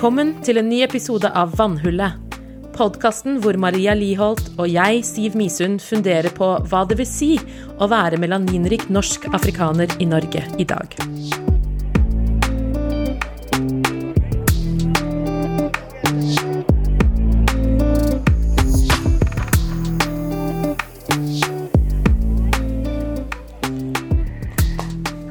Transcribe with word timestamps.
Velkommen 0.00 0.30
til 0.40 0.56
en 0.56 0.64
ny 0.64 0.78
episode 0.80 1.28
av 1.36 1.50
Vannhullet. 1.58 2.14
Podkasten 2.72 3.34
hvor 3.44 3.58
Maria 3.60 3.92
Liholt 3.92 4.46
og 4.54 4.64
jeg, 4.72 5.02
Siv 5.04 5.36
Misund, 5.36 5.76
funderer 5.84 6.32
på 6.32 6.46
hva 6.70 6.86
det 6.88 6.96
vil 6.96 7.04
si 7.04 7.28
å 7.76 7.84
være 7.92 8.16
melaninrik 8.16 8.86
norsk 8.88 9.28
afrikaner 9.36 9.92
i 10.00 10.08
Norge 10.08 10.40
i 10.56 10.64
dag. 10.64 10.96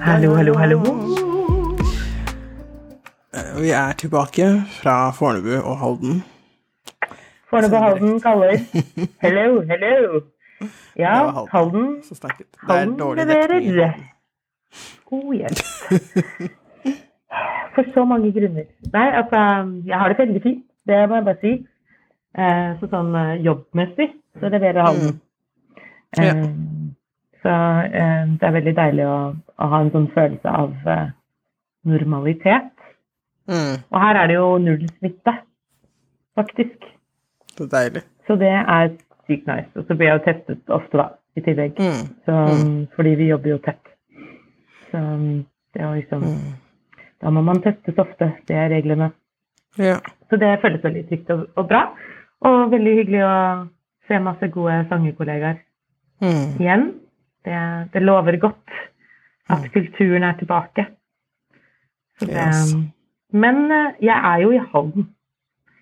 Hallo, 0.06 0.36
hallo, 0.38 0.49
Vi 3.62 3.70
er 3.72 3.92
tilbake 3.98 4.46
fra 4.80 5.12
Fornebu 5.12 5.56
og 5.70 5.76
Halden. 5.80 6.24
Fornebu 7.50 7.76
og 7.76 7.84
Halden 7.84 8.22
kaller. 8.22 8.52
Hello, 9.24 9.62
hello. 9.72 10.22
Ja, 10.98 11.16
Halden 11.54 12.04
Halden. 12.70 13.20
er 13.20 13.26
leverer. 13.26 13.94
God 15.06 15.34
hjelp. 15.34 15.60
For 17.76 17.84
så 17.94 18.06
mange 18.06 18.32
grunner. 18.32 18.64
Nei, 18.94 19.08
altså, 19.22 19.42
jeg 19.86 19.98
har 19.98 20.08
det 20.08 20.18
veldig 20.18 20.42
fint. 20.44 20.64
Det 20.88 21.10
må 21.10 21.16
jeg 21.16 21.26
bare 21.26 21.42
si. 21.44 21.54
Eh, 22.40 22.72
så 22.80 22.92
sånn 22.96 23.12
eh, 23.16 23.36
jobbmessig 23.44 24.10
så 24.40 24.56
leverer 24.56 24.88
Halden. 24.88 25.22
Ja. 26.16 26.32
Eh, 26.32 26.50
så 27.44 27.56
eh, 27.92 28.26
det 28.40 28.48
er 28.48 28.58
veldig 28.62 28.76
deilig 28.80 29.08
å, 29.10 29.22
å 29.36 29.72
ha 29.74 29.84
en 29.84 29.92
sånn 29.96 30.12
følelse 30.16 30.60
av 30.64 30.92
normalitet. 31.84 32.72
Mm, 33.50 33.76
Og 33.92 34.02
her 34.04 34.16
er 34.22 34.28
det 34.30 34.36
jo 34.36 34.58
null 34.62 34.84
smitte, 35.00 35.34
faktisk. 36.38 36.84
er 37.60 37.70
deilig. 37.72 38.04
Så 38.28 38.36
det 38.40 38.52
er 38.54 38.92
sykt 39.28 39.48
nice. 39.50 39.70
Og 39.76 39.86
så 39.88 39.96
blir 39.98 40.08
jeg 40.12 40.20
jo 40.20 40.26
testet 40.28 40.70
ofte, 40.76 40.98
da, 41.02 41.08
i 41.36 41.42
tillegg. 41.42 41.80
Mm, 41.82 42.04
Så, 42.26 42.36
Fordi 42.96 43.16
vi 43.20 43.28
jobber 43.32 43.50
jo 43.50 43.58
tett. 43.66 43.90
Så 44.92 45.02
det 45.74 45.82
er 45.82 45.96
liksom 45.96 46.24
mm. 46.24 46.54
Da 47.22 47.30
må 47.36 47.42
man 47.44 47.60
testes 47.62 47.98
ofte. 48.00 48.30
Det 48.48 48.56
er 48.56 48.70
reglene. 48.72 49.10
Ja. 49.78 49.98
Så 50.30 50.38
det 50.40 50.60
føles 50.62 50.84
veldig 50.84 51.04
trygt 51.10 51.30
og, 51.34 51.48
og 51.58 51.68
bra. 51.68 51.82
Og 52.48 52.72
veldig 52.72 52.94
hyggelig 53.02 53.24
å 53.28 53.34
se 54.08 54.20
masse 54.24 54.48
gode 54.54 54.86
sangerkollegaer 54.90 55.60
Mm, 56.22 56.58
igjen. 56.60 56.82
Det, 57.48 57.58
det 57.94 58.02
lover 58.04 58.36
godt 58.38 58.72
at 59.50 59.68
kulturen 59.72 60.24
er 60.28 60.34
tilbake. 60.40 60.84
Så 62.20 62.26
det, 62.28 62.36
Yes. 62.36 62.74
Men 63.34 63.72
eh, 63.72 63.94
jeg 64.02 64.16
er 64.32 64.42
jo 64.44 64.52
i 64.56 64.62
Halden. 64.72 65.10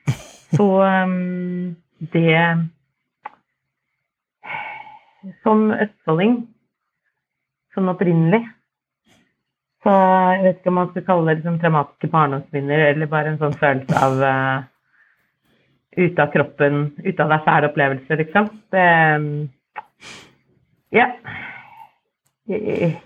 Så 0.58 0.66
um, 0.84 1.76
det 2.14 2.34
Som 5.44 5.66
østfolding, 5.76 6.38
sånn 7.76 7.90
opprinnelig 7.92 8.40
Så 9.84 9.92
jeg 9.92 10.44
vet 10.46 10.60
ikke 10.62 10.72
om 10.72 10.78
man 10.80 10.90
skal 10.94 11.06
kalle 11.08 11.28
det 11.32 11.36
liksom 11.42 11.58
traumatiske 11.62 12.10
barndomsminner, 12.14 12.84
eller 12.92 13.10
bare 13.12 13.34
en 13.34 13.40
sånn 13.42 13.56
følelse 13.60 14.00
av 14.04 14.16
uh, 14.24 14.64
ute 15.98 16.22
av 16.24 16.32
kroppen, 16.34 16.80
ute 17.04 17.24
av 17.24 17.32
deg 17.34 17.46
sjæl-opplevelse, 17.48 18.18
liksom. 18.22 18.50
Det 18.74 18.88
um, 19.18 19.28
Ja. 20.96 21.08
Jeg- 22.48 22.98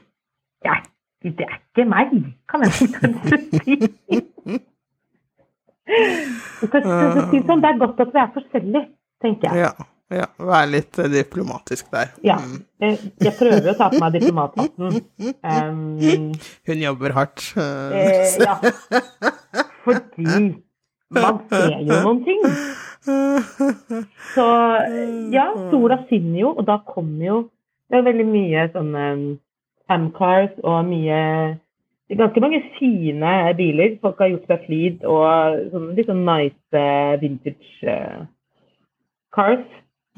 jeg- 0.66 0.88
det 1.24 1.46
er 1.46 1.58
ikke 1.60 1.86
meg, 1.90 2.12
kan 2.50 2.64
jeg 2.66 2.92
kanskje 2.98 3.38
si. 3.62 4.22
For 6.62 6.78
å 6.78 7.30
si 7.32 7.40
sånn, 7.48 7.62
Det 7.64 7.70
er 7.74 7.78
godt 7.82 8.00
at 8.04 8.12
vi 8.14 8.20
er 8.22 8.30
forskjellige, 8.36 8.84
tenker 9.24 9.50
jeg. 9.50 9.66
ja. 9.66 9.72
ja. 10.12 10.26
Vær 10.38 10.66
litt 10.70 11.00
eh, 11.00 11.08
diplomatisk 11.12 11.88
der. 11.94 12.10
Ja, 12.24 12.36
Mm. 12.42 12.58
jeg, 12.84 12.98
jeg 13.24 13.34
prøver 13.40 13.70
å 13.72 13.78
ta 13.80 13.88
på 13.94 14.00
meg 14.04 14.14
diplomathatten. 14.18 15.02
Um, 15.44 16.34
Hun 16.68 16.82
jobber 16.84 17.14
hardt. 17.16 17.46
eh, 17.56 17.96
eh, 17.96 18.38
ja. 18.44 18.58
Fordi 19.86 20.26
man 21.12 21.40
ser 21.50 21.78
jo 21.88 22.02
noen 22.06 22.20
ting. 22.28 22.44
Så 24.36 24.46
ja, 25.34 25.48
sola 25.72 25.98
skinner 26.08 26.40
jo, 26.44 26.52
og 26.58 26.66
da 26.68 26.76
kommer 26.86 27.26
jo 27.26 27.38
Det 27.90 27.98
er 27.98 28.06
veldig 28.06 28.26
mye 28.30 28.68
sånne 28.76 29.06
Amcars 29.92 30.54
og 30.64 30.86
mye 30.88 31.18
ganske 32.20 32.44
mange 32.44 32.62
fine 32.78 33.32
biler. 33.58 33.96
Folk 34.02 34.20
har 34.22 34.32
gjort 34.34 34.50
seg 34.50 34.66
flid 34.66 35.06
og 35.08 35.64
sånn, 35.72 35.88
litt 35.98 36.10
sånn 36.10 36.26
nice 36.28 36.78
eh, 36.78 37.16
vintage 37.22 37.88
eh, 37.88 38.22
cars. 39.36 39.64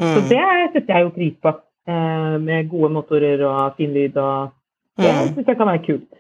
Så 0.01 0.23
mm, 0.23 0.27
det 0.31 0.43
setter 0.73 0.95
jeg 0.95 1.05
jo 1.05 1.13
pris 1.17 1.37
på. 1.41 1.53
eh, 1.87 2.35
med 2.39 2.69
gode 2.71 2.93
motorer 2.95 3.41
og 3.45 3.77
fin 3.77 3.93
lyd 3.93 4.17
og 4.17 4.53
Det 4.97 5.09
mm, 5.09 5.33
syns 5.33 5.47
jeg 5.49 5.57
kan 5.57 5.67
være 5.67 5.85
kult. 5.87 6.11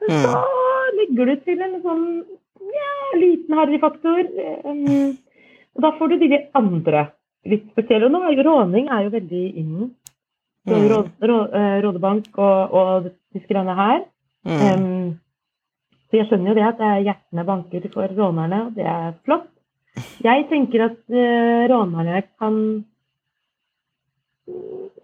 Men 0.00 0.22
så 0.22 0.42
legger 0.98 1.26
du 1.26 1.34
til 1.42 1.62
en 1.62 1.74
sånn 1.82 2.06
ja, 2.72 2.92
liten 3.18 3.58
harryfaktor. 3.58 4.22
Um, 4.62 5.16
og 5.74 5.82
da 5.82 5.90
får 5.98 6.12
du 6.12 6.22
de 6.22 6.38
andre 6.58 7.08
litt 7.50 7.66
spesielle. 7.72 8.06
Og 8.06 8.14
nå 8.14 8.22
er 8.22 8.36
jo 8.36 8.46
råning 8.46 8.88
er 8.88 9.08
jo 9.08 9.14
veldig 9.16 9.44
innen. 9.58 9.90
Mm. 10.70 10.86
Rå, 10.92 11.00
Rå, 11.26 11.38
Rådebank 11.82 12.30
og, 12.38 12.76
og 12.78 13.10
disse 13.34 13.48
greiene 13.50 13.74
her. 13.74 14.04
Mm, 14.46 14.60
Um, 14.72 15.18
så 16.10 16.18
jeg 16.18 16.28
skjønner 16.28 16.52
jo 16.52 16.56
det 16.58 16.64
at 16.66 16.80
er 16.84 17.04
hjertene 17.06 17.44
banker 17.48 17.88
for 17.92 18.14
rånerne, 18.18 18.58
og 18.66 18.76
det 18.76 18.86
er 18.86 19.12
flott. 19.24 19.48
Jeg 20.24 20.46
tenker 20.50 20.86
at 20.88 21.00
uh, 21.12 21.62
rånerne 21.72 22.22
kan 22.40 22.56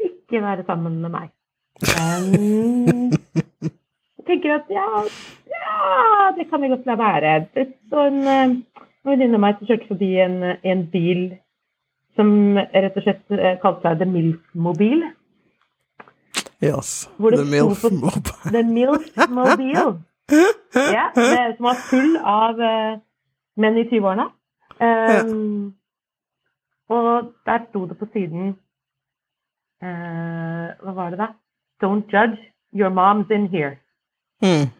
ikke 0.08 0.42
være 0.42 0.66
sammen 0.66 1.00
med 1.02 1.14
meg. 1.14 1.30
Um, 1.78 3.12
jeg 4.18 4.26
tenker 4.26 4.58
at 4.58 4.72
ja, 4.72 4.88
ja, 5.48 6.30
det 6.36 6.48
kan 6.50 6.62
vi 6.62 6.68
godt 6.68 6.86
la 6.86 6.96
være. 6.98 7.34
Det 7.54 7.68
står 7.86 8.10
en 8.10 8.26
eh, 8.28 8.56
venninne 9.06 9.38
av 9.38 9.44
meg 9.44 9.58
som 9.58 9.70
kjørte 9.70 9.88
forbi 9.88 10.10
en, 10.20 10.42
en 10.58 10.82
bil 10.92 11.22
som 12.18 12.58
rett 12.58 12.98
og 12.98 13.06
slett 13.06 13.36
eh, 13.36 13.56
kalte 13.62 13.86
seg 13.86 14.02
The 14.02 14.08
Milf-mobil. 14.10 15.06
Yes. 16.62 17.08
The 17.18 17.44
MILF 17.44 17.82
på- 17.82 18.50
The 18.54 18.62
Milf 18.62 19.06
Mobile. 19.28 20.02
Ja, 20.74 21.10
det, 21.14 21.54
som 21.56 21.64
var 21.64 21.74
full 21.90 22.16
av 22.16 22.58
uh, 22.60 22.98
menn 23.56 23.76
i 23.78 23.84
20-årene. 23.88 24.26
Um, 24.80 25.74
og 26.88 27.32
der 27.46 27.58
sto 27.70 27.86
det 27.90 27.96
på 27.98 28.06
siden 28.12 28.48
uh, 29.82 30.68
Hva 30.82 30.92
var 30.94 31.10
det 31.10 31.18
da? 31.18 31.26
Don't 31.82 32.06
judge. 32.12 32.38
Your 32.74 32.90
mom's 32.90 33.30
in 33.34 33.46
here. 33.48 33.78
Mm. 34.42 34.70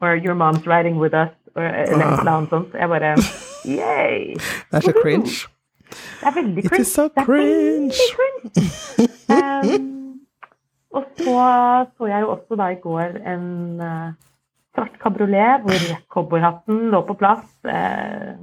Or 0.00 0.14
your 0.16 0.34
mom's 0.34 0.66
riding 0.66 0.98
with 0.98 1.14
us. 1.14 1.30
Or, 1.56 1.62
eller 1.62 2.04
Ah. 2.06 2.12
et 2.14 2.18
eller 2.20 2.32
annet 2.32 2.50
sånt. 2.50 2.74
Jeg 2.74 2.88
bare 2.88 3.16
Yay! 3.66 4.34
Det 4.70 4.76
er 4.76 4.80
så 4.80 4.92
cringe. 5.02 5.48
Det 5.90 6.26
er 6.26 6.34
veldig 6.34 6.64
It 6.64 6.78
is 6.78 6.86
so 6.88 7.02
Det 7.02 7.12
er 7.16 7.24
cringe. 7.24 7.92
Um, 9.30 9.89
og 11.00 11.20
så 11.20 11.44
så 11.96 12.10
jeg 12.10 12.24
jo 12.24 12.32
også 12.34 12.58
da 12.60 12.68
i 12.74 12.80
går 12.82 13.16
en 13.32 13.46
uh, 13.80 14.12
svart 14.76 14.98
kabriolet 15.02 15.64
hvor 15.66 15.86
cowboyhatten 16.14 16.86
lå 16.92 17.00
på 17.08 17.16
plass. 17.20 17.46
Uh, 17.64 18.36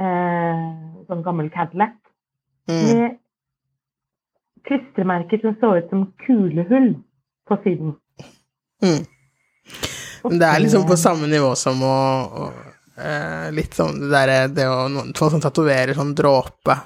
uh, 0.00 0.62
sånn 1.08 1.24
gammel 1.26 1.50
Cadillac. 1.54 1.96
Mm. 2.68 2.82
Med 2.84 3.18
klistremerker 4.68 5.40
som 5.40 5.54
så 5.60 5.76
ut 5.78 5.92
som 5.92 6.02
kulehull 6.26 6.90
på 7.48 7.56
siden. 7.64 7.94
Mm. 8.84 9.04
Men 10.24 10.40
det 10.42 10.48
er 10.48 10.60
liksom 10.60 10.84
på 10.88 10.96
samme 10.98 11.28
nivå 11.30 11.54
som 11.56 11.80
å, 11.86 11.96
å 12.42 12.48
uh, 12.98 13.48
Litt 13.54 13.76
sånn 13.78 13.96
det 14.02 14.10
derre 14.12 14.38
det 14.52 14.66
å 14.68 14.84
noen- 14.92 15.14
Folk 15.16 15.32
som 15.36 15.42
tatoverer 15.42 15.94
sånn 15.96 16.14
dråpe 16.18 16.76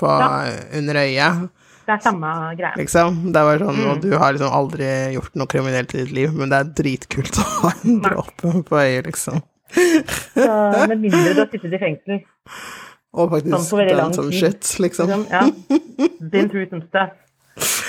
på, 0.00 0.08
Ja. 0.08 0.48
under 0.78 0.96
øyet, 1.02 1.50
Det 1.90 1.96
er 1.96 2.02
samme 2.04 2.32
greia. 2.54 2.72
liksom. 2.78 3.16
Det 3.34 3.40
bare 3.48 3.58
sånn 3.66 3.78
Mm. 3.80 3.88
Og 3.90 4.00
du 4.04 4.10
har 4.20 4.32
liksom 4.36 4.52
aldri 4.54 4.90
gjort 5.16 5.34
noe 5.40 5.50
kriminelt 5.50 5.94
i 5.96 6.04
ditt 6.04 6.12
liv, 6.14 6.32
men 6.38 6.52
det 6.52 6.58
er 6.60 6.68
dritkult 6.82 7.38
å 7.42 7.46
ha 7.64 7.72
en 7.82 8.00
dråpe 8.04 8.52
på 8.68 8.78
øyet, 8.78 9.08
liksom. 9.10 9.40
Så 9.74 10.86
med 10.90 11.00
mindre 11.00 11.34
du 11.34 11.40
har 11.42 11.50
sittet 11.50 11.74
i 11.74 11.80
fengsel. 11.82 12.22
Og 13.14 13.30
faktisk 13.32 13.50
Sånn 13.56 13.66
for 13.68 13.80
veldig 13.82 13.96
lang 13.98 14.12
tid. 14.14 14.32
shit, 14.38 14.70
liksom. 14.84 15.10
Liksom, 15.10 15.26
ja. 15.30 15.42
Been 16.30 16.48
through 16.52 16.68
some 16.70 16.82
stuff. 16.88 17.10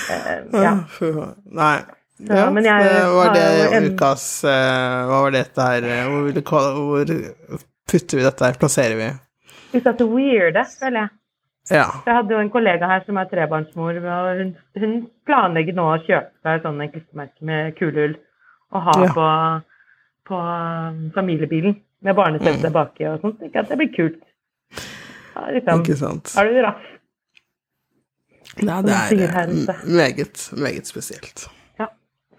Uh, 0.10 0.62
ja. 0.62 0.74
Ja, 1.02 1.28
Nei. 1.62 1.76
Så, 2.22 2.36
Ja, 2.38 2.50
men 2.54 2.64
jeg 2.66 2.84
det 2.86 3.04
var 3.16 3.34
det 3.34 3.44
en- 3.74 3.86
ukas 3.96 4.44
uh, 4.46 5.08
Hva 5.10 5.22
var 5.24 5.32
dette 5.34 5.58
her 5.66 5.82
Hvor, 6.10 6.42
hvor 6.42 7.14
putter 7.90 8.18
vi 8.20 8.24
dette 8.28 8.46
her? 8.46 8.58
Plasserer 8.62 8.98
vi? 9.00 9.08
Ut 9.80 9.88
av 9.88 9.96
det 9.98 10.06
weirde, 10.12 10.66
føler 10.80 11.00
jeg. 11.06 11.10
Ja. 11.72 11.86
Jeg 12.06 12.16
hadde 12.18 12.34
jo 12.36 12.40
en 12.44 12.50
kollega 12.54 12.88
her 12.90 13.04
som 13.06 13.18
er 13.22 13.30
trebarnsmor, 13.32 13.98
og 14.04 14.42
hun, 14.42 14.50
hun 14.82 14.96
planlegger 15.30 15.78
nå 15.78 15.86
å 15.94 16.00
kjøpe 16.04 16.32
seg 16.44 16.66
sånne 16.66 16.90
klistremerker 16.92 17.48
med 17.48 17.76
kulehull 17.80 18.18
og 18.72 18.82
ha 18.88 18.98
Ja. 19.06 19.12
på, 19.16 19.28
på 20.32 20.40
um, 20.42 21.00
familiebilen. 21.16 21.78
med 22.02 22.16
barnesete 22.18 22.68
mm. 22.68 22.74
baki 22.74 23.06
og 23.06 23.20
sånt. 23.22 23.42
Ikke 23.46 23.60
at 23.62 23.70
det 23.70 23.78
blir 23.78 23.92
kult. 23.94 24.22
Ja, 25.36 25.44
liksom, 25.54 25.84
Ikke 25.84 25.96
sant. 26.00 26.32
har 26.36 26.48
du 26.50 26.56
raff? 26.66 26.88
Nei, 28.62 28.78
det 28.84 28.96
er 28.96 29.38
eh, 29.38 29.84
meget, 29.86 30.42
meget 30.58 30.88
spesielt. 30.90 31.46
Ja. 31.80 31.86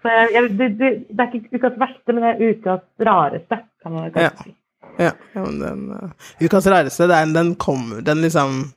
Så 0.01 0.11
jeg, 0.11 0.27
jeg, 0.33 0.49
det, 0.59 0.67
det, 0.81 0.89
det 1.09 1.23
er 1.23 1.31
ikke 1.39 1.57
ukas 1.61 1.79
verste, 1.79 2.13
men 2.13 2.25
det 2.25 2.33
er 2.33 2.51
ukas 2.51 2.83
rareste, 3.07 3.57
kan 3.81 3.95
man 3.95 4.03
Ja. 4.03 4.29
kanskje 4.29 4.43
si. 4.43 4.55
Ja, 4.99 5.11
ja 5.33 5.41
men 5.45 5.59
den 5.63 5.85
uh, 5.95 6.11
Ukas 6.43 6.67
rareste, 6.69 7.07
det 7.09 7.15
er, 7.17 7.31
den 7.33 7.55
kommer 7.55 8.01
Den 8.05 8.19
liksom 8.21 8.73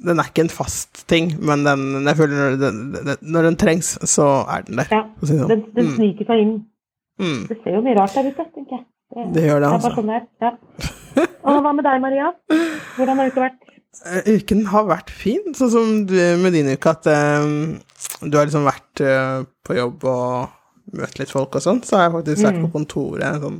Den 0.00 0.20
er 0.22 0.30
ikke 0.30 0.46
en 0.46 0.52
fast 0.52 1.02
ting, 1.10 1.34
men 1.44 1.64
den 1.66 2.06
Jeg 2.08 2.16
føler 2.16 2.38
når 2.38 2.54
den, 2.60 2.78
den, 2.94 3.16
når 3.34 3.48
den 3.50 3.58
trengs, 3.60 3.92
så 4.08 4.28
er 4.48 4.64
den 4.68 4.80
der. 4.80 4.92
Ja, 4.94 5.02
sånn. 5.22 5.48
Den, 5.50 5.64
den 5.76 5.90
sniker 5.96 6.30
seg 6.30 6.44
inn. 6.44 6.54
Mm. 7.20 7.42
Det 7.50 7.58
ser 7.60 7.76
jo 7.76 7.82
mye 7.84 7.98
rart 7.98 8.16
der 8.16 8.30
ute, 8.30 8.46
tenker 8.54 8.78
jeg. 8.78 8.86
Det 9.34 9.42
gjør 9.44 9.60
det, 9.60 9.66
Det 9.66 9.74
er 9.74 9.74
bare 9.74 9.74
altså. 9.74 9.92
sånn 9.98 10.12
det 10.12 10.20
er. 10.20 10.28
Ja. 10.46 11.26
Og 11.50 11.64
hva 11.64 11.74
med 11.74 11.84
deg, 11.84 12.00
Maria? 12.04 12.30
Hvordan 12.96 13.20
har 13.20 13.32
uka 13.32 13.44
vært? 13.44 13.70
Eh, 14.06 14.28
Uken 14.38 14.64
har 14.70 14.86
vært 14.86 15.10
fin, 15.10 15.50
sånn 15.56 15.72
som 15.72 15.94
du, 16.06 16.16
med 16.40 16.54
din 16.54 16.70
uke, 16.70 16.92
at 16.94 17.08
um, 17.10 17.80
du 18.22 18.38
har 18.38 18.46
liksom 18.46 18.68
vært 18.68 19.02
uh, 19.02 19.42
på 19.66 19.76
jobb 19.76 20.06
og 20.06 20.94
møtt 21.00 21.18
litt 21.20 21.32
folk 21.32 21.58
og 21.58 21.64
sånn, 21.64 21.82
så 21.86 21.98
har 21.98 22.06
jeg 22.06 22.14
faktisk 22.18 22.46
vært 22.46 22.62
på 22.62 22.70
kontoret 22.76 23.42
sånn 23.42 23.58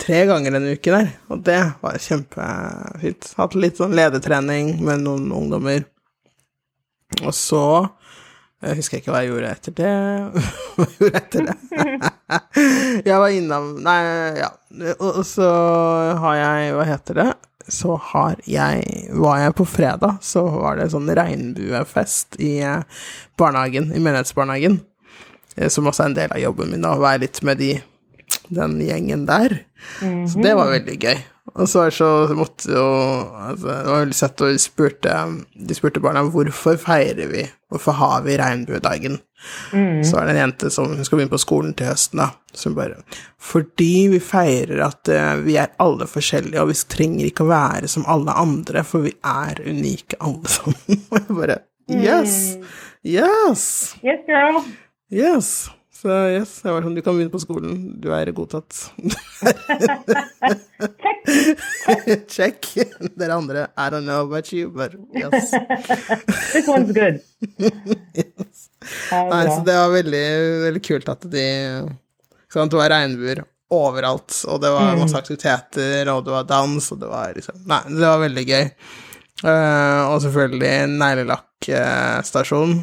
tre 0.00 0.24
ganger 0.28 0.56
en 0.58 0.70
uke 0.74 0.94
der, 0.94 1.10
og 1.30 1.42
det 1.46 1.60
var 1.82 1.98
kjempefint. 2.02 3.32
Hatt 3.38 3.54
litt 3.58 3.78
sånn 3.80 3.94
ledertrening 3.96 4.76
med 4.84 5.04
noen 5.04 5.30
ungdommer. 5.32 5.84
Og 7.22 7.34
så 7.36 7.64
jeg 8.64 8.78
husker 8.78 9.00
ikke 9.00 9.12
hva 9.12 9.20
jeg 9.20 9.28
gjorde 9.28 9.48
etter 9.52 9.74
det. 9.76 9.88
Hva 10.74 10.84
jeg 10.88 10.94
gjorde 11.02 11.20
etter 11.20 11.48
det? 11.48 11.54
jeg 13.10 13.18
var 13.20 13.34
innom 13.36 13.66
Nei, 13.84 13.98
ja. 14.40 14.48
Og 14.96 15.20
så 15.28 15.48
har 16.22 16.38
jeg 16.38 16.70
Hva 16.78 16.86
heter 16.88 17.18
det? 17.20 17.26
Så 17.68 17.98
har 18.12 18.40
jeg 18.48 19.04
Var 19.20 19.42
jeg 19.42 19.56
på 19.60 19.66
fredag, 19.68 20.16
så 20.24 20.46
var 20.48 20.80
det 20.80 20.88
sånn 20.94 21.12
regnbuefest 21.16 22.38
i 22.44 22.54
eh, 22.64 23.04
barnehagen, 23.40 23.92
i 23.92 24.00
menighetsbarnehagen. 24.00 24.80
eh, 25.56 25.68
Som 25.68 25.88
også 25.92 26.06
er 26.06 26.10
en 26.12 26.18
del 26.22 26.34
av 26.36 26.42
jobben 26.42 26.72
min, 26.72 26.84
da, 26.84 26.94
å 26.96 27.04
være 27.04 27.26
litt 27.26 27.42
med 27.44 27.60
de, 27.60 27.70
den 28.48 28.80
gjengen 28.84 29.26
der. 29.28 29.60
Så 30.00 30.42
det 30.42 30.54
var 30.56 30.72
veldig 30.72 30.98
gøy. 31.00 31.22
Og 31.54 31.68
så, 31.68 31.84
så 31.92 32.06
måtte 32.34 32.72
jo 32.72 32.82
altså, 32.82 33.68
Det 33.68 33.90
var 33.90 34.00
veldig 34.00 34.16
søtt, 34.16 34.42
og 34.42 34.54
de 34.54 34.62
spurte, 34.62 35.18
de 35.54 35.76
spurte 35.76 36.00
barna 36.02 36.24
hvorfor 36.24 36.78
feirer 36.80 37.28
vi, 37.30 37.44
hvorfor 37.70 37.98
har 38.00 38.24
vi 38.24 38.38
regnbuedagen. 38.40 39.20
Så 39.74 40.16
er 40.16 40.24
det 40.24 40.32
en 40.34 40.40
jente 40.40 40.70
som 40.72 40.94
skal 41.04 41.18
begynne 41.18 41.34
på 41.34 41.42
skolen 41.42 41.74
til 41.76 41.90
høsten, 41.90 42.22
da, 42.22 42.30
som 42.56 42.76
bare 42.76 43.02
Fordi 43.36 44.06
vi 44.14 44.20
feirer 44.24 44.80
at 44.86 45.10
uh, 45.12 45.34
vi 45.44 45.58
er 45.60 45.74
alle 45.84 46.08
forskjellige, 46.08 46.62
og 46.62 46.72
vi 46.72 46.78
trenger 46.96 47.28
ikke 47.28 47.44
å 47.44 47.52
være 47.52 47.90
som 47.92 48.08
alle 48.08 48.32
andre, 48.40 48.84
for 48.88 49.04
vi 49.04 49.12
er 49.20 49.60
unike 49.68 50.16
alle 50.24 50.48
sammen. 50.48 51.04
Og 51.10 51.18
jeg 51.20 51.38
bare 51.42 51.60
Yes! 51.92 52.56
Yes! 53.04 53.64
Yes, 54.00 54.24
girl. 54.24 54.62
Yes! 55.12 55.68
Så 56.04 56.14
yes, 56.34 56.50
jeg 56.60 56.68
var 56.68 56.84
sånn, 56.84 56.96
du 56.98 57.00
kan 57.00 57.14
begynne 57.16 57.32
på 57.32 57.38
skolen, 57.40 57.76
du 57.96 58.10
er 58.12 58.28
godtatt. 58.36 58.76
Check. 62.28 62.66
Dere 63.16 63.38
andre, 63.38 63.62
I 63.72 63.86
don't 63.88 64.04
know 64.04 64.26
about 64.26 64.52
you, 64.52 64.68
but 64.68 64.92
yes. 65.16 65.54
This 66.52 66.68
one's 66.68 66.92
good. 66.92 67.22
yes. 68.20 68.68
Nei, 69.08 69.46
så 69.48 69.62
det 69.64 69.78
var 69.78 69.94
veldig, 69.94 70.26
veldig 70.66 70.82
kult 70.84 71.08
at 71.08 71.24
de 71.32 71.46
sant, 72.52 72.68
Det 72.68 72.82
var 72.82 72.92
regnbuer 72.92 73.40
overalt, 73.72 74.36
og 74.44 74.60
det 74.60 74.74
var 74.74 75.00
masse 75.00 75.16
aktiviteter, 75.16 76.10
og 76.12 76.26
det 76.26 76.34
var 76.34 76.44
dans, 76.50 76.90
og 76.92 77.00
det 77.00 77.08
var 77.08 77.32
liksom 77.38 77.64
Nei, 77.70 77.80
det 77.88 78.04
var 78.04 78.20
veldig 78.26 78.44
gøy. 78.50 78.68
Uh, 79.40 80.02
og 80.12 80.20
selvfølgelig 80.26 80.98
neglelakkstasjon. 81.00 82.76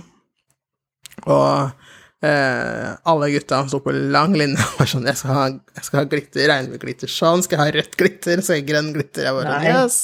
Og 1.29 1.80
eh, 2.25 2.89
alle 3.11 3.29
gutta 3.33 3.61
sto 3.67 3.79
på 3.83 3.93
lang 4.13 4.35
linje 4.37 4.61
og 4.61 4.79
var 4.81 4.89
sånn 4.91 5.07
Jeg 5.09 5.17
skal 5.19 5.33
ha, 5.35 5.45
jeg 5.79 5.87
skal 5.87 5.99
ha 5.99 6.05
glitter, 6.11 6.43
regnbueglitter 6.51 7.11
sånn, 7.11 7.43
skal 7.45 7.57
jeg 7.57 7.63
ha 7.63 7.75
rødt 7.77 7.97
glitter, 7.99 8.43
så 8.45 8.57
jeg 8.57 8.67
grønn 8.69 8.91
glitter. 8.95 9.27
Jeg 9.27 9.33
bare 9.37 9.57
Yes! 9.65 9.95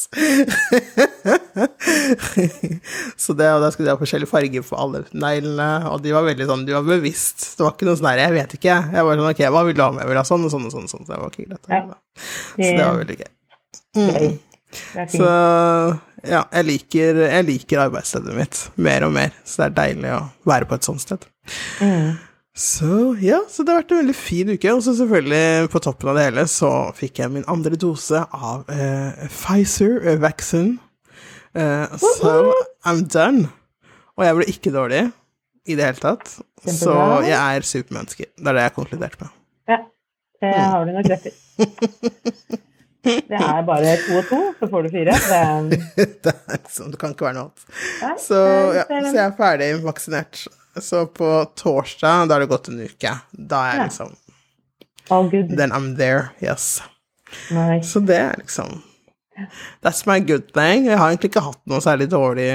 så 3.24 3.36
det, 3.38 3.50
og 3.54 3.62
da 3.64 3.72
skulle 3.74 3.88
de 3.90 3.94
ha 3.94 4.00
forskjellige 4.02 4.32
farger 4.32 4.66
på 4.66 4.80
alle 4.80 5.04
neglene, 5.14 5.70
og 5.92 6.02
de 6.06 6.16
var 6.16 6.28
veldig 6.28 6.50
sånn, 6.50 6.66
de 6.68 6.76
var 6.78 6.86
bevisst. 6.88 7.40
Det 7.58 7.66
var 7.66 7.74
ikke 7.76 7.90
noe 7.90 8.00
sånn 8.00 8.12
her, 8.12 8.24
jeg 8.26 8.36
vet 8.38 8.58
ikke. 8.60 8.76
Jeg 8.98 9.08
var 9.10 9.22
sånn, 9.22 9.32
ok, 9.32 9.46
hva 9.54 9.64
vil 9.68 9.78
du 9.78 9.84
ha 9.86 9.92
med? 9.94 10.04
Jeg 10.06 10.12
vil 10.14 10.22
ha 10.22 10.28
sånn 10.28 10.48
og 10.48 10.54
sånn 10.54 10.68
og 10.70 10.76
sånn, 10.76 10.92
sånn. 10.92 11.06
Så 11.08 11.14
det 11.14 11.22
var 11.22 11.34
ikke 11.34 11.48
greit. 11.48 11.66
Ja. 11.72 11.84
Så 12.58 12.70
det 12.74 12.84
var 12.84 13.02
veldig 13.04 13.18
gøy. 13.22 13.32
Mm. 13.98 14.38
Så. 15.14 15.32
Ja, 16.26 16.46
jeg 16.54 16.66
liker, 16.66 17.20
jeg 17.28 17.46
liker 17.46 17.84
arbeidsstedet 17.86 18.38
mitt 18.38 18.62
mer 18.82 19.06
og 19.06 19.14
mer, 19.18 19.36
så 19.46 19.62
det 19.62 19.68
er 19.68 19.76
deilig 19.82 20.16
å 20.16 20.24
være 20.50 20.70
på 20.70 20.80
et 20.80 20.88
sånt 20.88 21.04
sted. 21.04 21.28
Mm. 21.84 22.16
Så 22.58 23.12
ja, 23.22 23.44
så 23.46 23.62
det 23.62 23.70
har 23.70 23.84
vært 23.84 23.94
en 23.94 24.00
veldig 24.02 24.16
fin 24.18 24.50
uke. 24.50 24.72
Og 24.74 24.82
så 24.82 24.96
selvfølgelig, 24.98 25.70
på 25.70 25.82
toppen 25.86 26.10
av 26.10 26.18
det 26.18 26.26
hele, 26.26 26.48
så 26.50 26.72
fikk 26.98 27.22
jeg 27.22 27.34
min 27.36 27.46
andre 27.54 27.78
dose 27.78 28.24
av 28.34 28.66
eh, 28.74 29.28
Pfizer 29.30 30.18
vaccine. 30.24 30.80
Eh, 31.54 31.98
so 32.02 32.56
I'm 32.82 33.06
done. 33.06 33.52
Og 34.18 34.26
jeg 34.26 34.40
ble 34.40 34.50
ikke 34.50 34.74
dårlig 34.74 35.04
i 35.70 35.78
det 35.78 35.86
hele 35.86 36.02
tatt. 36.02 36.40
Så 36.66 36.96
jeg 37.28 37.38
er 37.38 37.68
supermenneske. 37.68 38.32
Det 38.34 38.50
er 38.50 38.58
det 38.58 38.66
jeg 38.66 38.72
har 38.72 38.78
konkludert 38.80 39.20
med. 39.22 39.36
Ja, 39.70 39.84
det 40.42 40.56
har 40.58 40.88
du 40.88 40.96
nok 40.98 41.12
rett 41.14 41.30
i. 41.30 41.36
Det 43.08 43.40
er 43.40 43.66
bare 43.68 43.96
to 44.04 44.20
og 44.20 44.30
to, 44.30 44.40
så 44.60 44.70
får 44.72 44.86
du 44.86 44.90
fire. 44.94 45.18
Det 45.18 45.80
det, 46.28 46.34
er 46.34 46.62
sånn, 46.72 46.94
det 46.94 47.02
kan 47.02 47.16
ikke 47.16 47.28
være 47.30 47.38
noe 47.40 47.50
annet. 47.50 48.22
Så, 48.24 48.40
ja, 48.76 48.86
så 48.88 49.14
jeg 49.14 49.24
er 49.26 49.36
ferdig 49.38 49.70
vaksinert. 49.86 50.46
Så 50.78 51.06
på 51.10 51.30
torsdag, 51.58 52.28
da 52.30 52.36
har 52.36 52.44
det 52.44 52.50
gått 52.52 52.70
en 52.70 52.82
uke. 52.84 53.14
Da 53.32 53.64
er 53.66 53.80
jeg 53.80 53.92
liksom 53.92 54.16
All 55.10 55.30
good. 55.32 55.54
Then 55.56 55.72
I'm 55.72 55.94
there, 55.98 56.34
yes. 56.44 56.82
Nei. 57.56 57.80
Så 57.84 58.02
det 58.04 58.18
er 58.20 58.42
liksom 58.42 58.82
That's 59.86 60.04
my 60.10 60.20
good 60.20 60.50
thing. 60.54 60.88
Jeg 60.90 60.98
har 60.98 61.12
egentlig 61.12 61.30
ikke 61.32 61.46
hatt 61.46 61.62
noe 61.70 61.82
særlig 61.84 62.10
dårlig 62.10 62.50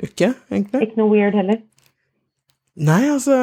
uke, 0.00 0.34
egentlig. 0.52 0.82
Ikke 0.84 1.00
noe 1.00 1.08
weird 1.12 1.36
heller. 1.38 1.62
Nei, 2.80 3.02
altså 3.08 3.36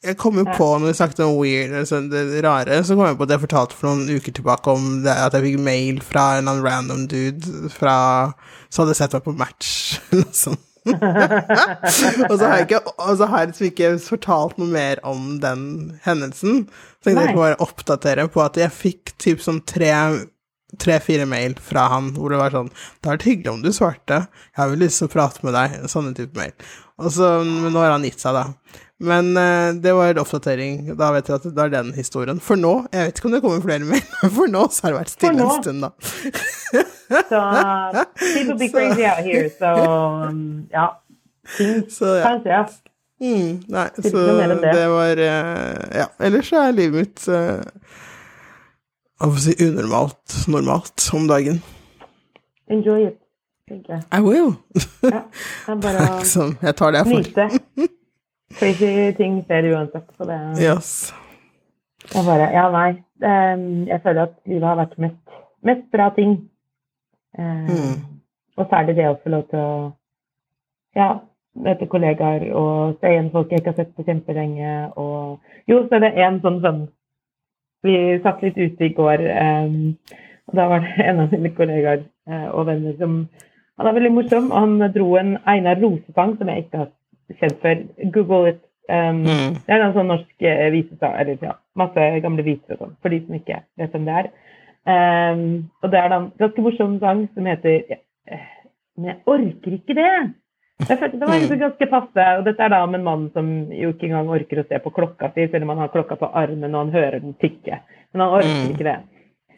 Jeg 0.00 0.16
kom 0.16 0.38
jo 0.40 0.46
på, 0.48 0.66
når 0.78 0.86
vi 0.86 0.96
snakket 0.96 1.18
om 1.26 1.34
weird, 1.36 1.74
altså 1.76 1.98
det 2.08 2.40
rare, 2.44 2.78
så 2.84 2.94
kom 2.96 3.04
jeg 3.04 3.18
på 3.18 3.26
at 3.26 3.34
jeg 3.34 3.42
fortalte 3.42 3.76
for 3.76 3.90
noen 3.90 4.16
uker 4.16 4.32
tilbake 4.32 4.72
om 4.72 4.86
det, 5.04 5.12
at 5.12 5.36
jeg 5.36 5.44
fikk 5.44 5.60
mail 5.60 6.00
fra 6.00 6.24
en 6.38 6.48
annen 6.48 6.64
random 6.64 7.02
dude 7.10 7.68
fra 7.74 7.98
som 8.70 8.86
hadde 8.86 8.96
sett 8.96 9.16
meg 9.18 9.26
på 9.26 9.36
match, 9.36 9.70
eller 10.10 10.24
noe 10.24 10.40
sånt. 10.40 10.66
og 12.30 12.34
så 12.40 12.46
har 12.46 12.54
jeg 12.56 12.66
ikke, 12.70 12.80
så 13.18 13.26
har 13.28 13.42
jeg 13.42 13.50
liksom 13.50 13.66
ikke 13.68 13.90
fortalt 14.00 14.56
noe 14.56 14.72
mer 14.72 15.02
om 15.04 15.34
den 15.42 15.64
hendelsen. 16.06 16.62
Så 17.04 17.10
jeg 17.10 17.18
tenkte 17.18 17.26
jeg 17.28 17.36
bare 17.36 17.60
oppdatere 17.60 18.24
på 18.32 18.40
at 18.40 18.56
jeg 18.56 18.72
fikk 18.72 19.12
typ 19.20 19.44
sånn 19.44 19.60
tre 19.68 19.92
tre-fire 20.78 21.26
mail 21.26 21.56
fra 21.58 21.88
han 21.90 22.12
hvor 22.14 22.30
det 22.30 22.38
var 22.38 22.52
sånn 22.54 22.68
'Det 22.70 23.08
har 23.08 23.16
vært 23.16 23.26
hyggelig 23.26 23.52
om 23.52 23.62
du 23.62 23.72
svarte. 23.74 24.18
Jeg 24.54 24.60
har 24.60 24.68
vel 24.70 24.78
lyst 24.84 25.00
til 25.00 25.08
å 25.08 25.12
prate 25.12 25.42
med 25.42 25.54
deg.' 25.54 25.88
Sånne 25.90 26.14
type 26.14 26.36
mail. 26.38 26.52
Så, 27.08 27.28
men 27.46 27.72
nå 27.72 27.80
har 27.80 27.94
han 27.94 28.04
gitt 28.04 28.20
seg, 28.20 28.36
da. 28.36 28.42
Men 29.00 29.30
uh, 29.32 29.72
det 29.80 29.94
var 29.96 30.10
en 30.12 30.18
oppdatering. 30.20 30.90
Da 30.98 31.06
vet 31.14 31.28
jeg 31.30 31.38
at 31.40 31.46
det 31.56 31.62
er 31.64 31.70
den 31.72 31.88
historien. 31.96 32.40
For 32.44 32.56
nå 32.60 32.72
Jeg 32.92 33.06
vet 33.08 33.16
ikke 33.20 33.28
om 33.30 33.34
det 33.36 33.40
kommer 33.44 33.62
flere 33.64 33.86
mer, 33.88 34.02
men 34.20 34.30
for 34.36 34.46
nå 34.52 34.62
så 34.68 34.78
har 34.86 34.92
det 34.92 34.98
vært 35.00 35.14
stille 35.14 35.40
en 35.46 35.62
stund, 35.62 35.80
da. 35.86 35.90
Så 37.30 37.40
people 38.34 38.56
be 38.60 38.68
crazy 38.74 39.04
out 39.08 39.22
here, 39.24 39.46
så 39.56 39.68
um, 40.28 40.42
ja. 40.72 40.86
Ting 41.56 41.74
Så 41.96 42.06
ja. 42.20 42.24
kan 42.28 42.38
skje. 42.44 42.60
Mm, 43.20 43.50
nei, 43.68 43.86
Det 43.96 44.04
er 44.06 44.10
så 44.12 44.18
det. 44.36 44.44
det 44.64 44.86
var 44.92 45.14
uh, 45.24 45.80
Ja. 46.02 46.06
Ellers 46.28 46.46
så 46.52 46.56
er 46.66 46.70
livet 46.76 46.96
mitt 47.02 47.20
Hva 47.28 49.26
skal 49.28 49.36
jeg 49.36 49.42
si 49.44 49.52
unormalt 49.66 50.26
normalt 50.48 50.98
om 51.16 51.24
dagen. 51.28 51.58
Enjoy 52.72 53.00
it, 53.10 53.18
tenker 53.70 53.94
jeg. 53.96 54.02
I 54.12 54.20
will. 54.24 54.50
Ja, 55.06 55.22
det 55.30 55.72
er 55.72 55.80
bare 55.86 56.04
å 56.10 56.46
jeg 56.66 56.76
tar 56.78 56.92
det 56.94 57.02
jeg 57.04 57.08
får. 57.08 57.24
nyte. 57.24 57.88
Crazy 58.58 58.92
ting 59.16 59.40
skjer 59.46 59.70
uansett, 59.72 60.06
så 60.18 60.26
det 60.28 60.38
Yes. 60.60 60.92
Jeg 62.10 62.24
bare 62.26 62.50
Ja, 62.52 62.66
nei. 62.74 62.90
ehm, 63.22 63.86
Jeg 63.86 64.00
føler 64.02 64.22
at 64.26 64.34
livet 64.46 64.66
har 64.68 64.76
vært 64.80 64.98
mest, 64.98 65.20
mest 65.62 65.86
bra 65.92 66.10
ting. 66.16 66.38
Eh, 67.38 67.68
Mm. 67.70 67.98
Og 68.58 68.66
særlig 68.68 68.96
det 68.96 69.06
å 69.08 69.18
få 69.22 69.30
lov 69.30 69.44
til 69.50 69.58
å 69.58 69.92
ja, 70.96 71.20
møte 71.56 71.86
kollegaer 71.88 72.48
og 72.52 72.98
se 73.00 73.06
igjen 73.12 73.30
folk 73.32 73.50
jeg 73.50 73.60
ikke 73.62 73.70
har 73.72 73.76
sett 73.78 73.94
på 73.96 74.04
kjempelenge. 74.04 74.72
Og 74.98 75.38
jo, 75.70 75.78
så 75.88 75.94
er 75.96 76.00
det 76.04 76.10
en 76.18 76.40
sånn 76.42 76.60
sånn 76.60 76.88
Vi 77.82 78.18
satt 78.22 78.42
litt 78.42 78.58
ute 78.58 78.84
i 78.84 78.92
går, 78.92 79.22
um, 79.40 79.96
og 80.50 80.54
da 80.58 80.66
var 80.68 80.80
det 80.84 81.06
en 81.06 81.20
av 81.22 81.30
mine 81.32 81.48
kollegaer 81.56 82.02
uh, 82.28 82.50
og 82.52 82.66
venner 82.66 82.92
som 82.98 83.14
Han 83.80 83.88
er 83.88 83.96
veldig 83.96 84.10
morsom. 84.12 84.50
Han 84.52 84.74
dro 84.94 85.14
en 85.16 85.38
Einar 85.48 85.80
Rosetang, 85.80 86.34
som 86.38 86.50
jeg 86.52 86.66
ikke 86.66 86.82
har 86.82 86.90
kjent 87.40 87.62
før. 87.64 87.80
Google 88.12 88.52
it. 88.54 88.60
Um, 88.90 89.22
Mm. 89.24 89.54
Det 89.66 89.70
er 89.70 89.84
en 89.84 89.92
sånn 89.94 90.08
norsk 90.10 90.42
eh, 90.42 90.66
visesang, 90.74 91.12
eller 91.14 91.38
ja, 91.46 91.52
Masse 91.78 92.06
gamle 92.24 92.42
viser 92.42 92.74
og 92.74 92.80
sånn, 92.82 92.96
for 93.00 93.14
de 93.14 93.20
som 93.22 93.36
ikke 93.38 93.60
vet 93.78 93.92
hvem 93.94 94.08
det 94.08 94.16
er. 94.18 94.28
Um, 94.90 95.42
og 95.84 95.92
det 95.92 96.00
er 96.00 96.14
en 96.16 96.26
ganske 96.40 96.64
morsom 96.64 96.96
sang 96.98 97.20
som 97.34 97.46
heter 97.46 97.84
ja, 97.92 97.98
Men 98.96 99.10
jeg 99.12 99.18
orker 99.30 99.76
ikke 99.76 99.94
det! 99.94 100.10
Det 100.80 100.96
var 101.20 101.34
egentlig 101.36 101.60
ganske 101.60 101.86
passe. 101.92 102.24
Og 102.40 102.44
dette 102.48 102.64
er 102.64 102.72
da 102.72 102.82
om 102.86 102.94
en 102.96 103.04
mann 103.04 103.24
som 103.34 103.48
jo 103.70 103.92
ikke 103.92 104.08
engang 104.08 104.30
orker 104.32 104.62
å 104.62 104.66
se 104.66 104.78
på 104.80 104.92
klokka 104.96 105.28
si, 105.34 105.46
selv 105.52 105.66
om 105.66 105.74
han 105.74 105.82
har 105.84 105.92
klokka 105.92 106.16
på 106.16 106.30
armen 106.40 106.74
og 106.74 106.86
han 106.86 106.92
hører 106.94 107.20
den 107.20 107.34
tikke. 107.40 107.82
Men 108.12 108.24
han 108.24 108.36
orker 108.40 108.56
Mm. 108.64 108.70
ikke 108.74 108.88
det. 108.88 108.98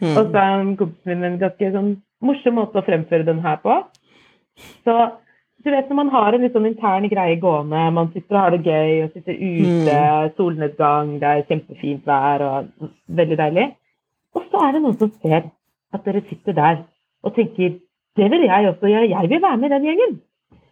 Mm. 0.03 0.17
Og 0.19 0.33
så 0.33 0.43
er 0.43 0.77
kompisen 0.77 1.07
min 1.15 1.25
en 1.25 1.39
ganske 1.39 1.73
sånn 1.73 1.93
morsom 2.21 2.59
måte 2.59 2.83
å 2.83 2.85
fremføre 2.85 3.25
den 3.25 3.41
her 3.41 3.57
på. 3.63 3.77
Så 4.87 4.97
du 5.63 5.71
vet 5.71 5.89
når 5.91 5.99
man 6.01 6.11
har 6.11 6.35
en 6.35 6.43
litt 6.43 6.57
sånn 6.57 6.67
intern 6.67 7.07
greie 7.11 7.37
gående, 7.41 7.85
man 7.95 8.11
sitter 8.15 8.37
og 8.37 8.41
har 8.41 8.55
det 8.57 8.67
gøy 8.67 9.05
og 9.05 9.13
sitter 9.15 9.39
ute, 9.39 9.99
solnedgang, 10.39 11.15
det 11.23 11.29
er 11.29 11.47
kjempefint 11.51 12.09
vær 12.09 12.43
og 12.49 12.91
veldig 13.21 13.39
deilig. 13.39 13.69
Og 14.35 14.49
så 14.51 14.65
er 14.67 14.75
det 14.75 14.83
noen 14.83 14.99
som 14.99 15.13
ser 15.23 15.49
at 15.93 16.05
dere 16.09 16.25
sitter 16.27 16.57
der 16.57 16.83
og 17.23 17.35
tenker 17.37 17.79
det 18.19 18.29
vil 18.29 18.45
jeg 18.45 18.69
også 18.69 18.91
gjøre, 18.91 19.09
jeg 19.09 19.31
vil 19.31 19.43
være 19.43 19.59
med 19.61 19.71
i 19.71 19.73
den 19.73 19.87
gjengen. 19.89 20.17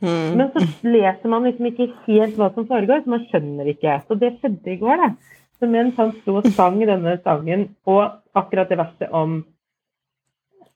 Mm. 0.00 0.32
Men 0.36 0.48
så 0.52 0.64
leser 0.84 1.28
man 1.32 1.46
liksom 1.48 1.68
ikke 1.70 1.86
helt 2.06 2.40
hva 2.40 2.50
som 2.54 2.66
foregår, 2.68 3.04
så 3.04 3.12
man 3.14 3.22
skjønner 3.28 3.70
ikke. 3.72 3.94
Så 4.08 4.16
det 4.20 4.34
skjedde 4.38 4.74
i 4.74 4.80
går, 4.80 5.00
da. 5.00 5.38
Så 5.60 5.68
mens 5.68 5.96
han 6.00 6.12
sto 6.18 6.38
og 6.40 6.48
sang 6.56 6.80
denne 6.80 7.16
sangen, 7.24 7.66
og 7.88 8.02
akkurat 8.36 8.68
det 8.68 8.80
verste 8.80 9.08
om, 9.12 9.42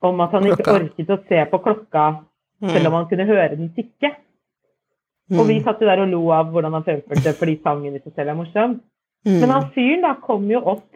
om 0.04 0.25
at 0.25 0.37
han 0.37 0.49
ikke 0.49 0.73
orket 0.73 1.12
å 1.12 1.20
se 1.28 1.44
på 1.50 1.61
klokka 1.66 2.06
selv 2.73 2.88
om 2.90 2.97
han 2.99 3.09
kunne 3.11 3.26
høre 3.28 3.56
den 3.56 3.71
tikke. 3.76 4.14
Mm. 5.30 5.38
Og 5.40 5.49
vi 5.49 5.61
satt 5.64 5.80
jo 5.80 5.88
der 5.88 6.02
og 6.04 6.11
lo 6.12 6.23
av 6.37 6.50
hvordan 6.52 6.75
han 6.76 6.85
fremførte 6.85 7.33
fordi 7.38 7.56
sangen 7.64 7.94
i 7.97 8.02
seg 8.02 8.12
selv 8.14 8.33
er 8.33 8.38
morsom. 8.38 8.78
Mm. 9.25 9.38
Men 9.40 9.54
han 9.54 9.71
fyren 9.75 10.02
da 10.04 10.14
kom 10.21 10.44
jo 10.52 10.61
opp, 10.75 10.88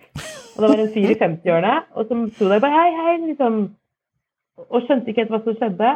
og 0.55 0.59
det 0.61 0.69
var 0.69 0.83
en 0.83 0.93
fyr 0.93 1.15
i 1.15 1.19
50-årene, 1.21 1.75
og 1.97 2.11
som 2.11 2.27
sto 2.35 2.49
der 2.51 2.61
bare 2.61 2.77
hei, 2.77 2.91
hei, 2.99 3.15
liksom, 3.31 3.57
og 4.69 4.85
skjønte 4.85 5.09
ikke 5.13 5.25
helt 5.25 5.33
hva 5.33 5.41
som 5.47 5.57
skjedde. 5.61 5.95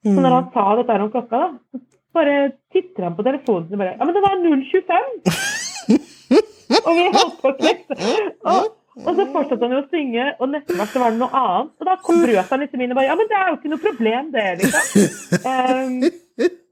Så 0.00 0.12
Mm. 0.16 0.22
når 0.24 0.32
han 0.32 0.46
sa 0.54 0.62
dette 0.76 0.92
her 0.94 1.02
om 1.04 1.10
klokka, 1.12 1.38
da, 1.40 1.48
så 1.76 1.80
bare 2.16 2.36
titter 2.72 3.04
han 3.04 3.16
på 3.16 3.24
telefonen 3.26 3.66
sin 3.68 3.76
og 3.76 3.82
bare 3.82 3.96
Ja, 3.98 4.04
men 4.04 4.14
det 4.16 4.22
var 4.24 4.38
025! 4.40 5.10
og 6.86 6.92
vi 6.96 7.04
holdt 7.16 7.36
på 7.42 7.50
å 7.50 7.56
knekke. 7.58 7.96
Og, 8.48 8.70
og 9.06 9.12
så 9.16 9.24
fortsatte 9.32 9.64
han 9.66 9.74
jo 9.76 9.80
å 9.82 9.88
synge, 9.90 10.24
og 10.40 10.48
neste 10.52 10.76
vers 10.78 10.94
var 11.00 11.10
det 11.14 11.20
noe 11.20 11.32
annet. 11.40 11.70
Og 11.80 11.84
da 11.88 11.94
kom 12.04 12.20
brøt 12.24 12.50
han 12.52 12.60
liksom 12.64 12.80
inn 12.84 12.92
og 12.94 12.98
bare 13.00 13.08
Ja, 13.10 13.16
men 13.20 13.28
det 13.30 13.38
er 13.40 13.46
jo 13.50 13.56
ikke 13.58 13.72
noe 13.72 13.84
problem, 13.86 14.24
det, 14.34 14.46
liksom. 14.60 14.84
Um, 15.44 15.94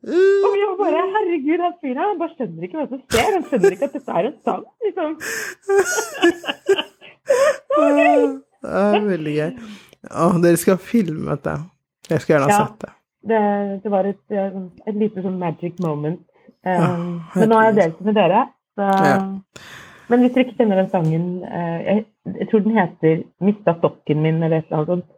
og 0.09 0.53
vi 0.55 0.61
var 0.65 0.77
bare 0.79 1.01
Herregud, 1.15 1.61
han 1.65 1.75
fyren 1.83 1.99
her, 2.01 2.07
han 2.13 2.21
bare 2.21 2.35
skjønner 2.37 2.63
ikke 2.69 2.79
hva 2.79 2.87
som 2.93 3.01
skjer. 3.03 3.31
Han 3.35 3.45
skjønner 3.49 3.75
ikke 3.77 3.89
at 3.89 3.97
dette 3.99 4.13
er 4.21 4.29
en 4.31 4.39
sang, 4.47 4.65
liksom. 4.87 5.11
Det 7.79 8.71
er 8.75 9.05
veldig 9.07 9.35
gøy. 9.37 9.51
Å, 10.09 10.29
dere 10.43 10.59
skal 10.61 10.79
filme 10.83 11.35
dette. 11.35 11.53
Jeg 12.09 12.23
skulle 12.23 12.39
gjerne 12.39 12.49
ha 12.49 12.55
Ja. 12.55 12.65
sett 12.67 12.79
det. 12.85 12.93
Det, 13.29 13.41
det 13.85 13.91
var 13.93 14.07
et, 14.09 14.23
et 14.89 14.97
lite 14.97 15.23
sånn 15.25 15.39
magic 15.41 15.79
moment. 15.85 16.23
Um, 16.65 16.73
Ja, 16.73 16.89
men 17.35 17.49
nå 17.51 17.59
har 17.59 17.69
jeg 17.69 17.77
delt 17.79 17.99
det 18.01 18.07
med 18.09 18.15
dere. 18.19 18.41
Så, 18.79 18.89
Ja. 19.05 19.19
Men 20.09 20.23
hvis 20.23 20.35
dere 20.35 20.47
ikke 20.47 20.59
kjenner 20.61 20.81
den 20.81 20.91
sangen 20.93 21.27
eh, 21.45 22.05
jeg, 22.39 22.49
tror 22.51 22.65
den 22.65 22.79
heter 22.79 23.23
'Mista 23.45 23.75
stokken 23.79 24.23
min' 24.25 24.43
eller 24.45 24.59
et 24.59 24.71
eller 24.71 24.79
annet 24.79 24.93
sånt. 24.95 25.11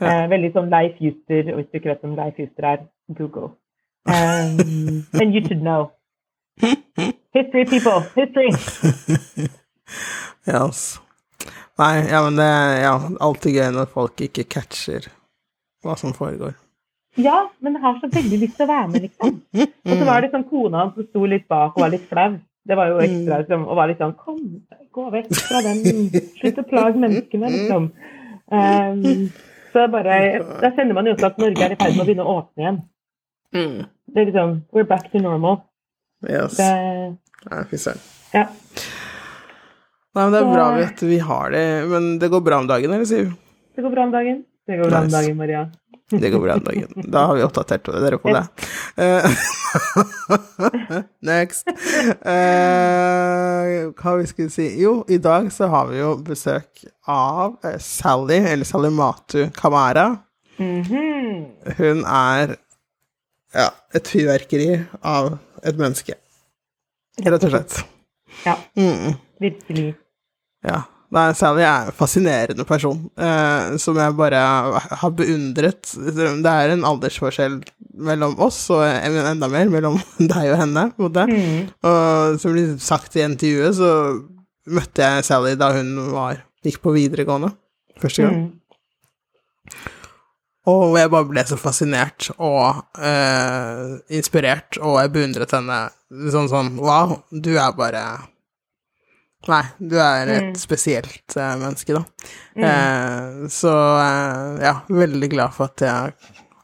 Ja. 0.00 0.10
Eh, 0.10 0.26
veldig 0.32 0.50
sånn 0.56 0.70
Leif 0.72 1.00
Juster, 1.00 1.52
og 1.52 1.60
hvis 1.60 1.70
du 1.70 1.78
ikke 1.78 1.92
vet 1.92 2.04
hvem 2.04 2.16
Leif 2.18 2.38
Juster 2.40 2.68
er, 2.72 2.84
Google. 3.18 3.50
Um, 4.08 5.04
and 5.20 5.34
you 5.34 5.42
should 5.44 5.60
know. 5.60 5.90
History, 7.36 7.64
people. 7.64 8.00
History. 8.16 8.50
Ja, 10.46 10.62
altså. 10.64 11.00
Nei, 11.80 11.94
ja, 12.10 12.20
men 12.24 12.36
det 12.36 12.46
er 12.46 12.74
ja, 12.84 12.94
alltid 13.24 13.56
gøy 13.56 13.70
når 13.74 13.88
folk 13.92 14.20
ikke 14.24 14.44
catcher 14.52 15.08
hva 15.84 15.96
som 15.96 16.12
foregår. 16.16 16.52
Ja, 17.20 17.48
men 17.64 17.78
har 17.80 17.98
så 18.00 18.10
veldig 18.12 18.38
lyst 18.42 18.58
til 18.58 18.66
å 18.66 18.70
være 18.70 18.88
med, 18.92 19.06
liksom. 19.08 19.40
Og 19.88 19.94
så 19.94 20.06
var 20.08 20.22
det 20.22 20.30
sånn 20.34 20.46
kona 20.50 20.84
hans 20.84 20.94
som 20.98 21.08
sto 21.08 21.24
litt 21.28 21.48
bak 21.50 21.74
og 21.74 21.84
var 21.84 21.92
litt 21.94 22.06
flau. 22.10 22.36
Det 22.68 22.76
var 22.76 22.90
jo 22.92 22.98
ekstra, 23.00 23.38
liksom, 23.40 23.62
og 23.66 23.78
var 23.78 23.88
litt 23.88 24.00
sånn 24.02 24.12
Kom, 24.20 24.40
gå 24.92 25.04
vekk 25.14 25.30
fra 25.46 25.62
den. 25.64 25.80
Slutt 26.40 26.60
å 26.60 26.64
plage 26.68 27.00
menneskene, 27.00 27.50
liksom. 27.54 27.86
Um, 28.50 29.30
så 29.72 29.84
bare 29.92 30.14
Da 30.60 30.72
kjenner 30.74 30.96
man 30.98 31.06
jo 31.06 31.14
også 31.14 31.30
at 31.30 31.38
Norge 31.40 31.64
er 31.66 31.74
i 31.74 31.78
ferd 31.78 31.94
med 31.94 32.02
å 32.02 32.06
begynne 32.08 32.26
å 32.26 32.36
åpne 32.40 32.64
igjen. 32.64 32.80
Det 34.10 34.22
er 34.22 34.28
liksom 34.30 34.56
We're 34.74 34.86
back 34.90 35.08
to 35.12 35.22
normal. 35.22 35.62
Yes. 36.26 36.58
Det, 36.58 36.70
Nei, 37.50 37.62
fy 37.70 37.78
søren. 37.80 38.02
ja. 38.34 38.48
Nei, 40.10 40.24
men 40.26 40.34
det 40.34 40.40
er 40.40 40.48
bra 40.50 40.64
at 40.82 41.02
vi 41.06 41.18
har 41.22 41.52
det, 41.54 41.66
men 41.86 42.06
det 42.18 42.28
går 42.32 42.40
bra 42.42 42.56
om 42.58 42.66
dagen, 42.66 42.90
eller, 42.90 43.06
Siv? 43.06 43.30
Det 43.78 43.84
går 43.84 43.92
bra 43.94 44.08
om 44.08 44.14
dagen. 44.14 44.40
Det 44.66 44.78
går 44.80 44.90
bra 44.90 45.04
om 45.06 45.12
dagen, 45.12 45.36
Maria. 45.38 45.60
Det 46.10 46.30
går 46.32 46.40
bra 46.42 46.56
dagen. 46.58 46.90
Da 47.12 47.26
har 47.30 47.36
vi 47.38 47.44
oppdatert 47.46 47.86
dere 47.86 48.18
på 48.18 48.32
det. 48.34 48.44
Eh, 49.00 49.22
Next. 51.22 51.68
Uh, 52.26 53.90
hva 53.94 54.14
vi 54.18 54.26
skulle 54.26 54.50
si 54.50 54.66
Jo, 54.82 54.96
i 55.08 55.18
dag 55.22 55.46
så 55.54 55.68
har 55.70 55.86
vi 55.92 56.00
jo 56.00 56.08
besøk 56.26 56.82
av 57.10 57.54
eh, 57.64 57.76
Sally, 57.82 58.40
eller 58.50 58.66
Salimatu 58.66 59.44
Kamara. 59.56 60.08
Mhm. 60.58 61.44
Hun 61.78 62.02
er 62.04 62.56
ja, 63.54 63.68
et 63.94 64.10
fyrverkeri 64.10 64.68
av 65.06 65.36
et 65.62 65.78
menneske. 65.78 66.18
Rett 67.20 67.46
og 67.46 67.54
slett. 67.54 67.78
Ja, 68.46 68.56
Mm. 68.78 69.14
virkelig. 69.42 69.94
Ja. 70.66 70.82
Nei, 71.10 71.24
Sally 71.34 71.64
er 71.66 71.88
en 71.90 71.96
fascinerende 71.96 72.62
person, 72.66 72.98
eh, 73.18 73.76
som 73.82 73.98
jeg 73.98 74.14
bare 74.18 74.40
har 75.00 75.14
beundret. 75.18 75.90
Det 75.90 76.52
er 76.52 76.74
en 76.74 76.86
aldersforskjell 76.86 77.56
mellom 78.06 78.36
oss, 78.38 78.60
og 78.70 78.84
enda 78.86 79.48
mer 79.50 79.72
mellom 79.72 79.98
deg 80.32 80.52
og 80.52 80.60
henne. 80.62 80.86
Mm. 80.94 81.72
Og 81.90 82.38
som 82.42 82.54
blir 82.54 82.76
sagt 82.82 83.18
i 83.18 83.24
intervjuet, 83.26 83.80
så 83.80 83.90
møtte 84.70 85.02
jeg 85.02 85.26
Sally 85.26 85.56
da 85.58 85.72
hun 85.74 85.96
var, 86.14 86.44
gikk 86.62 86.78
på 86.84 86.94
videregående 86.94 87.50
første 88.00 88.28
gang. 88.28 88.44
Mm. 88.46 88.56
Og 90.70 90.94
jeg 91.00 91.10
bare 91.10 91.26
ble 91.26 91.42
så 91.48 91.56
fascinert 91.58 92.28
og 92.36 92.84
eh, 93.02 93.96
inspirert, 94.14 94.78
og 94.78 95.00
jeg 95.00 95.14
beundret 95.14 95.54
henne 95.56 95.86
sånn 96.30 96.50
sånn 96.52 96.76
Wow, 96.78 97.22
du 97.32 97.56
er 97.56 97.72
bare 97.74 98.04
Nei, 99.48 99.62
du 99.80 99.96
er 99.96 100.28
et 100.28 100.42
Mm. 100.50 100.56
spesielt 100.60 101.36
uh, 101.36 101.54
menneske, 101.56 101.94
da. 101.96 102.02
Mm. 102.56 102.64
Eh, 102.68 103.48
så 103.48 103.70
uh, 103.72 104.58
ja, 104.60 104.74
veldig 104.92 105.30
glad 105.32 105.54
for 105.56 105.70
at 105.70 105.80
jeg 105.86 106.12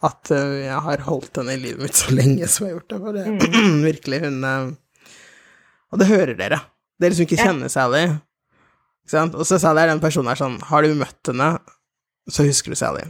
at 0.06 0.30
eh, 0.30 0.66
jeg 0.66 0.80
har 0.85 1.00
holdt 1.06 1.38
henne 1.40 1.54
i 1.56 1.62
livet 1.62 1.80
mitt 1.87 1.97
så 1.97 2.12
lenge 2.12 2.47
som 2.52 2.66
jeg 2.66 2.75
har 2.75 2.80
gjort 2.80 2.90
det. 2.92 2.99
For 3.00 3.12
det 3.16 3.25
Mm. 3.33 3.80
virkelig 3.88 4.21
hun 4.26 4.45
uh, 4.45 4.75
Og 5.92 5.99
det 6.02 6.06
hører 6.11 6.35
dere. 6.37 6.61
Dere 7.00 7.14
som 7.16 7.25
ikke 7.25 7.38
Ja. 7.40 7.47
kjenner 7.49 7.68
Sally. 7.73 8.02
Ikke 9.06 9.14
sant? 9.16 9.35
Og 9.35 9.47
så 9.49 9.59
Sally 9.59 9.80
er 9.87 9.87
den 9.95 10.00
personen 10.04 10.28
her 10.28 10.37
sånn 10.38 10.61
Har 10.68 10.83
du 10.85 10.92
møtt 10.95 11.30
henne, 11.33 11.59
så 12.28 12.45
husker 12.45 12.71
du 12.75 12.76
Sally. 12.76 13.06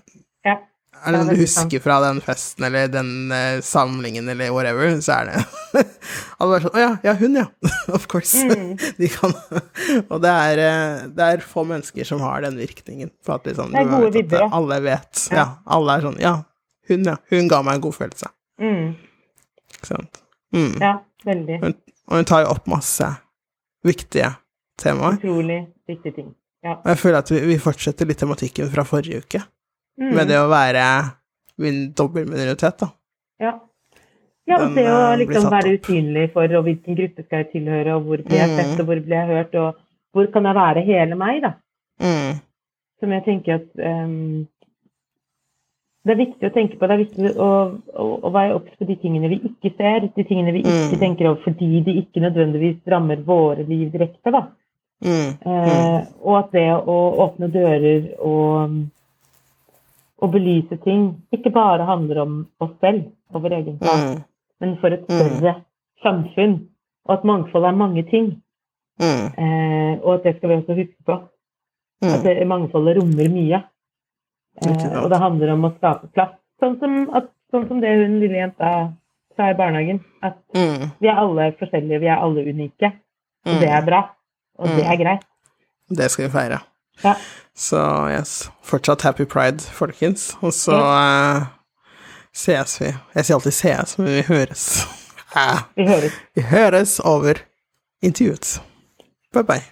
Er 1.06 1.14
det 1.14 1.20
Ja, 1.20 1.25
du 1.30 1.38
husker 1.38 1.82
fra 1.84 1.96
den 2.02 2.18
festen 2.25 2.66
eller 2.66 2.88
den 2.90 3.10
uh, 3.30 3.60
samlingen 3.62 4.28
eller 4.32 4.50
whatever, 4.50 4.90
så 5.04 5.20
er 5.20 5.30
det 5.30 5.84
Alle 6.40 6.56
bare 6.56 6.64
sånn 6.64 6.75
Å 6.75 6.82
ja, 6.82 6.90
ja, 7.06 7.14
hun, 7.20 7.38
ja. 7.38 7.46
of 7.96 8.08
course. 8.10 8.42
Mm. 8.42 8.75
De 9.00 9.10
kan 9.12 9.34
Og 10.10 10.18
det 10.25 10.32
er, 10.32 10.62
eh, 10.66 11.04
det 11.14 11.28
er 11.36 11.44
få 11.46 11.64
mennesker 11.68 12.08
som 12.08 12.25
har 12.25 12.42
den 12.44 12.58
virkningen. 12.58 13.12
For 13.25 13.38
at 13.38 13.46
liksom, 13.48 13.70
Det 13.75 13.84
er 13.84 13.92
gode 13.92 14.12
vibber, 14.16 14.42
ja. 14.44 14.48
Alle 14.58 14.80
vet. 14.84 15.26
Ja. 15.30 15.36
Ja. 15.38 15.46
Alle 15.78 15.98
er 15.98 16.08
sånn 16.08 16.18
Ja, 16.22 16.34
hun, 16.90 17.06
ja. 17.06 17.16
Hun 17.32 17.50
ga 17.50 17.62
meg 17.66 17.78
en 17.78 17.86
god 17.86 17.96
følelse. 17.98 18.32
Mm. 18.62 18.96
Ikke 19.76 19.92
sant. 19.92 20.22
Mm. 20.54 20.75
Ja, 20.82 20.96
veldig. 21.26 21.60
Hun, 21.62 21.78
og 22.06 22.20
hun 22.20 22.28
tar 22.28 22.44
jo 22.44 22.52
opp 22.54 22.68
masse 22.70 23.08
viktige 23.86 24.32
temaer. 24.80 25.18
Utrolig 25.20 25.60
viktige 25.88 26.18
ting. 26.20 26.34
Ja. 26.66 26.78
Og 26.80 26.88
jeg 26.92 27.00
føler 27.02 27.20
at 27.22 27.30
vi, 27.30 27.40
vi 27.46 27.58
fortsetter 27.62 28.08
litt 28.08 28.18
tematikken 28.22 28.70
fra 28.72 28.84
forrige 28.86 29.22
uke, 29.22 29.42
Mm. 30.00 30.11
med 30.15 30.29
det 30.29 30.37
å 30.43 30.49
være 30.50 30.83
min 31.59 31.79
dobbeltminoritet, 31.97 32.79
da. 32.83 32.88
Ja. 33.41 33.53
ja, 34.47 34.57
og 34.59 34.67
Den, 34.67 34.75
det 34.76 34.87
å 34.93 34.99
eh, 35.12 35.19
liksom 35.23 35.47
være 35.50 35.76
usynlig 35.79 36.26
for 36.35 36.53
og 36.59 36.67
hvilken 36.67 36.99
gruppe 36.99 37.25
skal 37.25 37.38
jeg 37.45 37.50
tilhøre, 37.55 37.95
og 37.97 38.03
hvor 38.11 38.21
blir 38.26 38.37
jeg 38.43 38.50
Mm. 38.50 38.57
sett, 38.61 38.81
og 38.81 38.87
hvor 38.91 39.00
blir 39.07 39.17
jeg 39.17 39.31
hørt, 39.31 39.55
og 39.55 39.79
hvor 40.12 40.26
kan 40.33 40.45
jeg 40.45 40.55
være 40.55 40.85
hele 40.85 41.17
meg, 41.17 41.41
da. 41.43 41.53
Mm. 42.00 42.37
Som 43.00 43.12
jeg 43.12 43.25
tenker 43.25 43.55
at 43.55 43.87
um, 44.05 44.47
Det 46.07 46.12
er 46.15 46.21
viktig 46.21 46.47
å 46.47 46.53
tenke 46.55 46.76
på. 46.79 46.87
Det 46.87 46.95
er 46.95 47.00
viktig 47.03 47.31
å, 47.43 47.47
å, 47.99 48.05
å 48.23 48.31
være 48.31 48.55
obs 48.55 48.76
på 48.79 48.87
de 48.87 48.95
tingene 49.00 49.26
vi 49.33 49.41
ikke 49.49 49.73
ser, 49.76 50.05
de 50.15 50.23
tingene 50.29 50.53
vi 50.55 50.61
ikke 50.62 50.93
Mm. 50.95 51.00
tenker 51.00 51.26
over 51.33 51.41
fordi 51.43 51.81
de 51.83 51.97
ikke 52.05 52.21
nødvendigvis 52.23 52.76
rammer 52.87 53.17
våre 53.26 53.65
liv 53.67 53.91
direkte, 53.91 54.31
da. 54.31 54.45
Mm. 55.03 55.33
Uh, 55.45 56.05
og 56.23 56.37
at 56.38 56.53
det 56.53 56.69
å 56.79 56.99
åpne 57.26 57.49
dører 57.53 58.07
og, 58.21 58.76
og 60.18 60.32
belyse 60.32 60.76
ting 60.85 61.23
ikke 61.32 61.50
bare 61.52 61.85
handler 61.87 62.20
om 62.23 62.46
oss 62.61 62.73
selv 62.80 63.04
og 63.35 63.42
vår 63.42 63.52
egen 63.52 63.78
sak, 63.82 64.00
Mm. 64.16 64.23
men 64.61 64.76
for 64.80 64.88
et 64.88 65.04
Mm. 65.08 65.16
større 65.18 65.54
samfunn. 66.02 66.68
Og 67.08 67.12
at 67.18 67.25
mangfold 67.25 67.64
er 67.64 67.70
mange 67.76 68.02
ting. 68.11 68.42
Mm. 69.00 69.26
Eh, 69.38 69.99
og 70.02 70.14
at 70.14 70.23
det 70.25 70.37
skal 70.37 70.49
vi 70.49 70.54
også 70.54 70.75
huske 70.75 71.02
på. 71.06 71.12
At 72.02 72.18
Mm. 72.20 72.25
det, 72.25 72.46
mangfoldet 72.46 72.96
rommer 72.96 73.28
mye. 73.28 73.62
Eh, 74.62 75.02
og 75.04 75.11
det 75.11 75.18
handler 75.20 75.52
om 75.52 75.64
å 75.64 75.76
skape 75.76 76.08
plass. 76.14 76.35
Sånn 76.62 76.78
som, 76.80 77.11
at, 77.14 77.25
sånn 77.52 77.68
som 77.68 77.80
det 77.80 77.88
hun 77.94 78.20
lille 78.20 78.35
jenta 78.40 78.92
sa 79.37 79.50
i 79.50 79.54
barnehagen. 79.54 80.00
At 80.23 80.35
Mm. 80.54 80.90
vi 81.00 81.08
er 81.08 81.14
alle 81.16 81.52
forskjellige, 81.52 82.00
vi 82.00 82.06
er 82.06 82.16
alle 82.16 82.40
unike. 82.52 82.92
Og 83.46 83.52
Mm. 83.52 83.61
det 83.61 83.68
er 83.68 83.85
bra. 83.87 84.11
Og 84.58 84.66
det 84.68 84.85
er 84.85 84.96
greit. 84.96 85.25
Det 85.88 86.11
skal 86.11 86.25
vi 86.25 86.30
feire. 86.30 86.58
Ja. 87.03 87.17
Så 87.57 87.81
yes, 88.12 88.50
fortsatt 88.65 89.03
happy 89.03 89.25
pride, 89.25 89.61
folkens. 89.61 90.35
Og 90.45 90.53
så 90.55 90.76
uh, 90.76 91.47
ses 92.37 92.76
vi. 92.81 92.91
Jeg 93.17 93.25
sier 93.29 93.38
alltid 93.38 93.57
ses, 93.57 93.97
men 93.99 94.11
vi 94.12 94.25
høres. 94.29 94.67
Eh, 95.37 95.62
Vi 95.76 95.87
høres. 95.88 96.19
Vi 96.37 96.45
høres 96.50 96.99
over 97.05 97.41
intervjuet. 98.05 98.61
Bye 99.35 99.45
bye. 99.45 99.65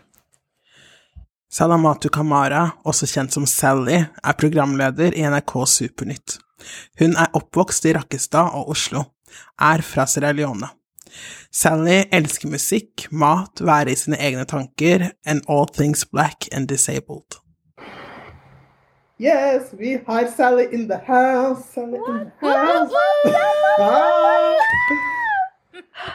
Salamatu 1.55 2.09
Kamara, 2.11 2.65
også 2.85 3.07
kjent 3.07 3.33
som 3.37 3.47
Sally, 3.47 4.01
er 4.03 4.37
programleder 4.41 5.15
i 5.15 5.23
NRK 5.31 5.55
Supernytt. 5.71 6.39
Hun 6.99 7.15
er 7.21 7.31
oppvokst 7.37 7.87
i 7.87 7.93
Rakkestad 7.95 8.57
og 8.59 8.73
Oslo, 8.75 9.05
er 9.63 9.85
fra 9.87 10.09
Sierra 10.11 10.33
Leone. 10.35 10.69
Sally 11.53 12.03
elsker 12.13 12.49
musikk, 12.51 13.07
mat, 13.13 13.61
være 13.61 13.93
i 13.93 13.95
sine 13.99 14.17
egne 14.21 14.45
tanker, 14.45 15.11
and 15.27 15.43
all 15.49 15.67
things 15.75 16.05
black 16.05 16.49
and 16.53 16.69
disabled. 16.69 17.41
Yes, 19.21 19.73
we 19.79 20.01
har 20.07 20.27
Sally 20.37 20.67
in 20.73 20.89
the 20.89 20.99
house, 21.07 21.63
Sally 21.75 21.99
in 22.09 22.19
the 22.19 22.33
house. 22.43 22.93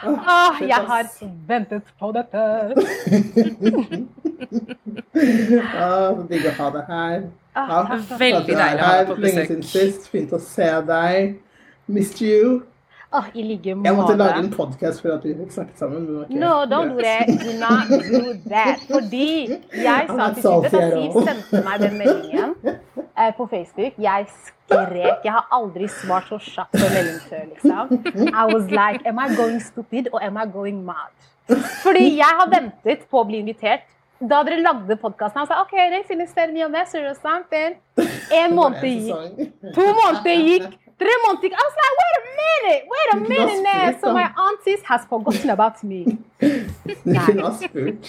Åh, 0.04 0.68
jeg 0.68 0.76
har 0.76 1.06
ventet 1.48 1.82
på 2.00 2.12
dette. 2.12 2.44
Ah, 5.76 6.14
så 6.16 6.22
digg 6.30 6.46
å 6.48 6.52
ha 6.56 6.68
deg 6.74 6.84
her. 6.88 7.22
Ah, 7.58 7.90
Veldig 8.18 8.54
deilig 8.56 8.80
å 8.80 8.86
ha 8.86 8.92
deg 9.00 9.08
på 9.10 9.16
besøk. 9.18 9.34
Lenge 9.34 9.46
siden 9.48 9.64
sist. 9.66 10.06
Fint 10.12 10.32
å 10.32 10.38
se 10.40 10.68
deg. 10.88 11.34
Missed 11.90 12.22
you. 12.24 12.62
Åh, 13.12 13.24
I 13.34 13.42
like 13.42 13.68
Jeg 13.68 13.76
måtte 13.76 14.14
lage 14.16 14.38
en 14.38 14.44
måte. 14.44 14.56
podkast 14.56 15.02
for 15.02 15.10
at 15.16 15.24
vi 15.24 15.32
fikk 15.34 15.50
snakket 15.50 15.78
sammen. 15.78 16.04
Okay. 16.20 16.36
No, 16.38 16.64
don't 16.70 16.92
do 16.94 17.02
that. 17.02 17.26
Do 17.26 17.52
not 17.58 17.88
do 17.90 18.20
that. 18.50 18.84
Fordi 18.86 19.48
jeg 19.74 20.04
sa 20.08 20.28
til 20.34 20.42
Siv 20.42 20.64
at 20.64 20.70
Siv 20.70 21.16
sendte 21.26 21.62
meg 21.66 21.80
den 21.82 21.96
meldingen 21.98 22.54
eh, 23.18 23.32
på 23.36 23.46
Facebook. 23.50 23.98
Jeg 23.98 24.26
skrek. 24.30 25.24
Jeg 25.26 25.32
har 25.32 25.48
aldri 25.50 25.88
svart 25.90 26.30
så 26.30 26.38
kjapt 26.38 26.78
på 26.78 26.86
melding 26.94 27.20
før, 27.26 27.42
liksom. 27.50 28.30
I 28.30 28.44
was 28.54 28.70
like, 28.70 29.02
am 29.06 29.18
I 29.18 29.34
going 29.34 29.58
stupid 29.60 30.06
or 30.12 30.22
am 30.22 30.38
I 30.38 30.46
going 30.46 30.84
mad? 30.84 31.10
Fordi 31.82 32.04
jeg 32.16 32.36
har 32.42 32.46
ventet 32.52 33.08
på 33.10 33.24
å 33.24 33.26
bli 33.26 33.42
invitert. 33.42 33.82
Da 34.20 34.42
dere 34.44 34.60
lagde 34.60 34.94
podkasten, 35.00 35.48
sa 35.48 35.62
OK, 35.64 35.72
they 35.72 36.04
finished 36.06 36.36
telling 36.36 36.54
mye 36.54 36.66
om 36.68 36.74
det. 36.76 37.78
En 38.36 38.54
måned 38.54 38.84
gikk. 38.84 39.50
To 39.74 39.86
måneder 39.98 40.46
gikk. 40.46 40.78
Tre 41.00 41.12
måneder 41.24 41.42
gikk. 41.42 41.54
I 41.56 41.62
was 41.68 41.76
like, 41.82 41.94
wait 42.02 42.14
a 42.18 42.22
minute, 42.42 42.82
wait 42.92 43.08
a 43.12 43.16
you 43.16 43.28
minute 43.32 43.62
now. 43.68 43.84
So 44.02 44.12
my 44.12 44.28
aunties 44.46 44.82
has 44.90 45.02
forgotten 45.08 45.50
about 45.50 45.82
me. 45.82 46.00
Du 46.84 46.94
kunne 47.26 47.42
ha 47.42 47.52
spurt. 47.52 48.04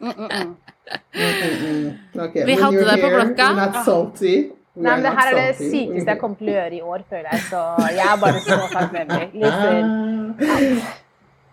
Mm, 0.00 0.12
mm, 0.18 0.30
mm. 0.32 1.98
Okay, 2.24 2.46
Vi 2.46 2.54
hadde 2.62 2.84
det 2.90 2.96
på 3.02 3.08
blokka. 3.16 3.52
Not 3.52 3.84
salty. 3.84 4.34
Nei, 4.74 4.94
men 4.96 5.02
Det 5.04 5.10
her 5.18 5.34
er 5.34 5.52
det 5.52 5.56
sykeste 5.58 6.10
jeg 6.10 6.18
kommer 6.20 6.36
til 6.40 6.48
å 6.48 6.52
gjøre 6.56 6.74
i 6.74 6.80
år, 6.80 7.02
føler 7.10 7.28
jeg. 7.32 7.40
Så 7.50 7.60
jeg 7.92 8.06
er 8.08 8.20
bare 8.24 8.40
så 8.40 8.58
takknemlig. 8.72 9.26
Ah. 9.44 10.48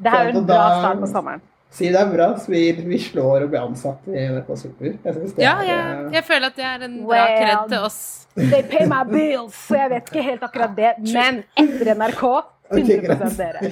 det 0.04 0.14
her 0.14 0.26
er 0.26 0.30
en 0.40 0.46
bra 0.48 0.64
start 0.80 1.02
på 1.04 1.10
sommeren. 1.12 1.42
Si 1.72 1.86
det 1.94 2.00
er 2.02 2.10
bra, 2.10 2.32
så 2.42 2.50
vi, 2.52 2.64
vi 2.82 2.98
slår 3.02 3.46
å 3.46 3.50
bli 3.52 3.60
ansatt 3.60 4.08
i 4.10 4.24
NRK 4.32 4.48
Super. 4.58 4.96
Jeg 5.04 5.14
synes 5.18 5.36
det 5.38 5.44
Ja, 5.44 5.56
er, 5.62 5.68
jeg, 5.70 5.82
eh, 5.98 6.16
jeg 6.18 6.26
føler 6.26 6.48
at 6.50 6.56
det 6.58 6.66
er 6.66 6.86
en 6.88 6.96
bra 7.04 7.10
Well, 7.12 7.36
kred 7.38 7.74
til 7.74 7.84
oss. 7.86 8.00
They 8.40 8.64
pay 8.64 8.88
my 8.90 9.04
bills, 9.10 9.58
så 9.68 9.84
jeg 9.84 9.92
vet 9.94 10.10
ikke 10.10 10.24
helt 10.26 10.44
akkurat 10.48 10.74
det. 10.78 10.94
Men 11.18 11.44
etter 11.60 11.94
NRK 11.94 12.24
100 12.70 12.98
greit. 13.02 13.38
dere. 13.38 13.60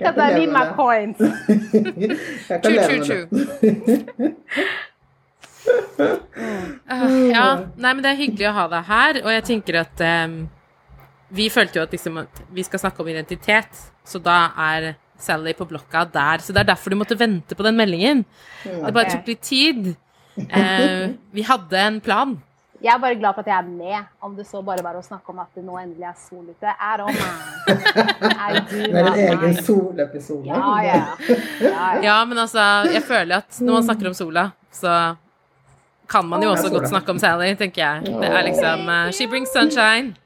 jeg 0.00 0.14
kan 0.14 0.34
leve 0.34 0.46
med 0.52 0.68
coins. 0.76 1.18
Jeg 2.50 2.62
kan 2.62 2.72
leve 2.72 2.98
med 2.98 3.06
det. 3.10 4.66
Ah, 6.88 7.10
ja, 7.28 7.46
nei, 7.76 7.92
men 7.92 8.00
det 8.02 8.10
er 8.12 8.18
hyggelig 8.18 8.46
å 8.48 8.54
ha 8.56 8.64
deg 8.72 8.86
her, 8.88 9.18
og 9.20 9.28
jeg 9.34 9.42
tenker 9.50 9.76
at 9.82 10.00
um, 10.24 10.38
vi 11.36 11.50
følte 11.52 11.78
jo 11.78 11.84
at, 11.84 11.92
liksom, 11.94 12.16
at 12.22 12.40
vi 12.54 12.64
skal 12.66 12.80
snakke 12.82 13.04
om 13.04 13.10
identitet, 13.12 13.82
så 14.06 14.18
da 14.22 14.38
er 14.72 14.94
Sally 15.24 15.54
på 15.56 15.66
blokka 15.68 16.04
der. 16.12 16.44
Så 16.44 16.54
det 16.54 16.64
er 16.64 16.70
derfor 16.72 16.92
du 16.92 17.00
måtte 17.00 17.18
vente 17.18 17.56
på 17.56 17.66
den 17.66 17.78
meldingen. 17.78 18.24
Det 18.64 18.94
bare 18.94 19.10
tok 19.12 19.28
litt 19.30 19.42
tid. 19.46 19.90
Eh, 20.40 21.10
vi 21.34 21.44
hadde 21.46 21.82
en 21.82 22.00
plan. 22.04 22.38
Jeg 22.80 22.94
er 22.94 23.00
bare 23.02 23.16
glad 23.20 23.36
for 23.36 23.44
at 23.44 23.50
jeg 23.50 23.58
er 23.60 23.66
med, 23.68 24.04
om 24.24 24.36
det 24.36 24.46
så 24.48 24.62
bare 24.64 24.80
var 24.80 24.94
å 24.96 25.02
snakke 25.04 25.34
om 25.34 25.40
at 25.42 25.50
det 25.52 25.66
nå 25.66 25.74
endelig 25.76 26.06
er 26.08 26.14
sol 26.16 26.46
ute. 26.48 26.70
Er 26.72 27.02
don't 27.02 27.18
Med 28.94 29.00
er 29.00 29.10
en 29.10 29.18
egen 29.26 29.58
solepisode. 29.60 30.46
Ja, 30.48 30.70
ja. 30.86 30.94
ja, 31.28 31.68
ja. 31.68 31.90
Ja, 32.06 32.14
men 32.24 32.40
altså, 32.40 32.64
jeg 32.88 33.04
føler 33.04 33.44
at 33.44 33.60
når 33.60 33.76
man 33.76 33.84
snakker 33.90 34.08
om 34.08 34.16
sola, 34.16 34.46
så 34.72 34.96
kan 36.10 36.26
man 36.26 36.42
jo 36.42 36.54
også 36.54 36.72
godt 36.72 36.88
snakke 36.88 37.12
om 37.12 37.20
Sally, 37.20 37.52
tenker 37.60 37.84
jeg. 37.84 38.16
Det 38.16 38.32
er 38.32 38.42
liksom 38.48 38.88
uh, 38.88 39.12
She 39.12 39.28
brings 39.28 39.52
sunshine. 39.52 40.16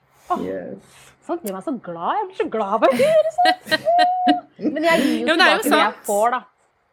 Yes. 0.40 0.94
Sånt 1.26 1.44
gjør 1.44 1.56
meg 1.56 1.64
så 1.66 1.72
glad. 1.82 2.16
Jeg 2.20 2.26
blir 2.28 2.38
så 2.38 2.48
glad 2.52 2.72
av 2.76 2.86
å 2.86 2.90
høre 3.02 3.30
sånt. 3.40 3.74
Men 4.58 4.84
jeg 4.84 5.00
gir 5.02 5.20
jo 5.20 5.26
Ja, 5.26 5.34
tilbake 5.34 5.62
det 5.70 5.78
jeg 5.78 5.94
får, 6.06 6.30
da. 6.30 6.40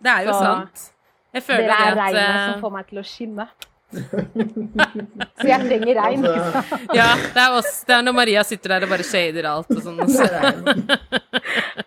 Det 0.02 0.12
er 0.12 0.21
jo 0.26 0.32
Så- 0.34 0.39
sant. 0.45 0.88
Jeg 1.34 1.43
føler 1.43 1.62
det 1.62 1.69
er 1.71 1.76
regnet 1.78 1.91
at 1.91 1.97
regnet 1.97 2.30
eh, 2.30 2.54
som 2.54 2.62
får 2.62 2.71
meg 2.76 2.88
til 2.89 2.97
å 3.00 3.04
skinne. 3.08 3.45
Så 5.41 5.47
jeg 5.47 5.60
trenger 5.67 5.95
regn. 6.02 6.26
Altså, 6.26 6.62
Ja, 7.00 7.08
det 7.36 7.41
er 7.43 7.56
oss. 7.58 7.71
Det 7.88 7.95
er 7.95 8.02
når 8.08 8.13
Maria 8.17 8.43
sitter 8.47 8.69
der 8.74 8.84
og 8.88 8.89
bare 8.91 9.04
shader 9.08 9.47
alt 9.52 9.71
og 9.71 9.82
sånn. 9.84 10.00
Så 10.12 10.28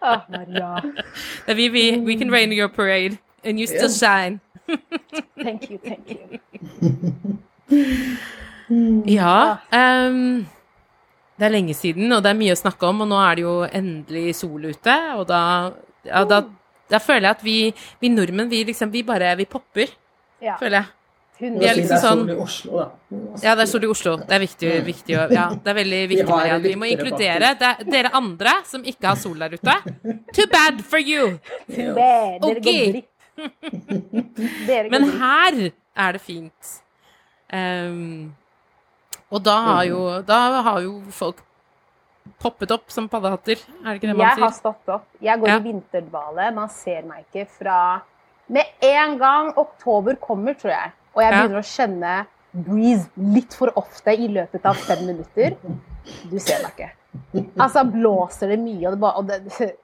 Åh, 0.00 0.20
Maria. 0.36 0.70
vi, 1.48 1.68
vi, 1.68 1.84
we 2.04 2.16
can 2.16 2.30
rain 2.32 2.52
your 2.52 2.68
parade, 2.68 3.18
and 3.44 3.58
you 3.60 3.66
still 3.66 3.88
shine. 3.92 4.40
Thank 5.42 5.70
you, 5.70 5.78
thank 5.84 6.08
you. 6.08 6.40
Ja. 9.06 9.58
ehm, 9.72 10.46
det 11.38 11.46
er 11.48 11.50
lenge 11.54 11.74
siden, 11.74 12.12
og 12.14 12.22
det 12.22 12.30
er 12.30 12.38
mye 12.38 12.54
å 12.54 12.60
snakke 12.60 12.86
om, 12.88 13.00
og 13.04 13.08
nå 13.10 13.18
er 13.26 13.34
det 13.40 13.42
jo 13.46 13.54
endelig 13.66 14.34
sol 14.38 14.64
ute, 14.70 14.96
og 15.18 15.24
da, 15.30 15.40
ja, 16.06 16.24
da, 16.30 16.42
da 16.90 17.00
føler 17.02 17.26
jeg 17.30 17.36
at 17.38 17.42
vi, 17.46 17.56
vi 18.00 18.10
nordmenn, 18.12 18.50
vi 18.52 18.60
liksom, 18.68 18.92
vi 18.94 19.02
bare, 19.06 19.32
vi 19.40 19.46
popper, 19.50 19.88
Ja, 20.44 20.54
føler 20.60 20.78
jeg. 20.82 20.90
Vi 21.40 21.66
er 21.66 21.74
liksom 21.74 21.88
det 21.90 21.96
er 21.96 22.00
sol 22.04 22.20
sånn- 22.20 22.28
i 22.30 22.34
Oslo, 22.44 22.76
da. 22.78 22.84
Ja, 23.42 23.54
det 23.58 23.64
er 23.64 23.66
sol 23.66 23.82
i 23.84 23.88
Oslo. 23.90 24.12
Det 24.22 24.36
er 24.36 24.38
viktig, 24.44 24.68
viktig 24.86 25.16
ja, 25.34 25.48
det 25.50 25.70
er 25.72 25.74
veldig 25.80 26.02
viktig, 26.12 26.28
Maria, 26.30 26.58
vi 26.62 26.74
må 26.78 26.86
inkludere 26.92 27.50
det, 27.58 27.72
dere 27.90 28.12
andre 28.14 28.52
som 28.70 28.84
ikke 28.86 29.08
har 29.10 29.18
sol 29.18 29.42
der 29.42 29.56
ute. 29.58 29.74
Too 30.36 30.46
bad 30.52 30.78
for 30.86 31.02
you! 31.02 31.40
Too 31.74 31.90
bad. 31.96 32.38
Dere 32.38 32.54
Ok. 32.54 32.62
går 32.70 32.92
glipp. 32.94 34.92
Men 34.94 35.08
her 35.18 35.58
er 36.06 36.12
det 36.16 36.22
fint. 36.22 36.70
Ehm, 37.52 38.30
og 39.34 39.42
da 39.42 39.56
har, 39.66 39.82
jo, 39.88 40.00
da 40.26 40.38
har 40.62 40.80
jo 40.84 40.92
folk 41.10 41.42
poppet 42.40 42.70
opp 42.74 42.90
som 42.92 43.08
paddehatter, 43.10 43.58
er 43.82 43.88
det 43.90 43.98
ikke 43.98 44.08
det 44.12 44.16
man 44.16 44.24
Jeg 44.28 44.38
har 44.38 44.50
sier? 44.50 44.58
stått 44.60 44.88
opp. 44.94 45.06
Jeg 45.20 45.40
går 45.42 45.48
Ja. 45.50 45.56
i 45.58 45.64
vinterdvale. 45.66 46.54
Man 46.54 46.68
ser 46.72 47.02
meg 47.08 47.24
ikke 47.28 47.46
fra 47.58 47.78
Med 48.48 48.66
en 48.84 49.14
gang 49.18 49.52
oktober 49.56 50.16
kommer, 50.20 50.52
tror 50.54 50.70
jeg, 50.74 50.92
og 51.16 51.22
jeg 51.22 51.32
Ja. 51.32 51.38
begynner 51.42 51.58
å 51.58 51.64
kjenne 51.64 52.26
breeze 52.54 53.08
litt 53.16 53.54
for 53.54 53.72
ofte 53.76 54.12
i 54.12 54.28
løpet 54.28 54.66
av 54.66 54.74
fem 54.76 55.06
minutter, 55.06 55.56
du 56.30 56.38
ser 56.38 56.62
meg 56.62 56.72
ikke. 56.76 56.90
Altså 57.58 57.84
blåser 57.90 58.48
det 58.52 58.58
mye, 58.60 58.86
og 58.86 58.92
det 58.92 59.00
bare 59.00 59.16
og 59.16 59.26
det, 59.26 59.76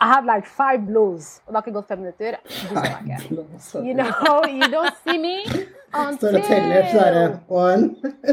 I 0.00 0.06
have 0.06 0.24
like 0.26 0.46
five 0.46 0.86
blows, 0.86 1.42
og 1.46 1.52
det 1.52 1.56
har 1.56 1.62
ikke 1.66 1.72
gått 1.78 1.88
fem 1.88 1.98
minutter. 1.98 2.34
Ser 2.48 2.84
ikke. 2.88 3.18
You 3.86 3.94
know, 3.94 4.44
you 4.46 4.62
don't 4.72 4.94
see 5.04 5.18
me 5.18 5.36
Står 6.18 6.36
og 6.36 6.42
teller, 6.44 6.84
så 6.92 6.98
er 7.00 7.12
det 7.14 7.22
until 7.24 7.38
one, 7.48 7.96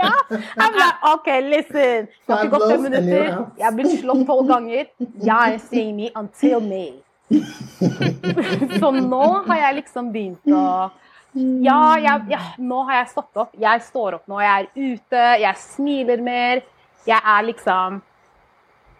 Ja. 0.00 0.10
I'm 0.58 0.72
like, 0.74 0.96
OK, 1.12 1.26
listen. 1.42 2.06
Det 2.26 2.34
har 2.34 2.42
ikke 2.44 2.58
gått 2.58 2.70
fem 2.72 2.82
minutter. 2.82 3.24
Jeg 3.58 3.64
har 3.64 3.70
blitt 3.76 4.00
slått 4.00 4.26
tolv 4.28 4.48
ganger. 4.50 4.84
You 4.98 5.32
ain't 5.32 5.60
me 5.96 6.10
until 6.16 6.60
me. 6.60 6.86
Så 8.80 8.90
nå 8.90 9.24
har 9.46 9.56
jeg 9.62 9.74
liksom 9.80 10.12
begynt 10.14 10.52
å 10.54 10.90
ja, 11.36 11.98
jeg, 12.00 12.22
ja, 12.32 12.40
nå 12.58 12.82
har 12.88 13.02
jeg 13.02 13.08
stått 13.12 13.36
opp. 13.42 13.56
Jeg 13.60 13.82
står 13.84 14.14
opp 14.18 14.26
nå. 14.30 14.36
Jeg 14.40 14.52
er 14.56 14.66
ute, 14.92 15.22
jeg 15.42 15.54
smiler 15.60 16.18
mer. 16.24 16.62
Jeg 17.06 17.20
er 17.20 17.42
liksom 17.50 17.90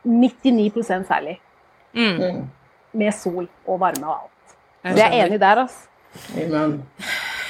99% 0.06 1.06
særlig. 1.08 1.36
Mm, 1.96 2.46
Med 2.96 3.14
sol 3.14 3.48
og 3.66 3.80
varme 3.80 4.06
og 4.06 4.16
alt. 4.16 4.56
Så 4.86 4.96
jeg 5.00 5.06
er 5.10 5.26
enig 5.26 5.40
der, 5.42 5.62
altså. 5.66 5.88
Amen. 6.40 6.78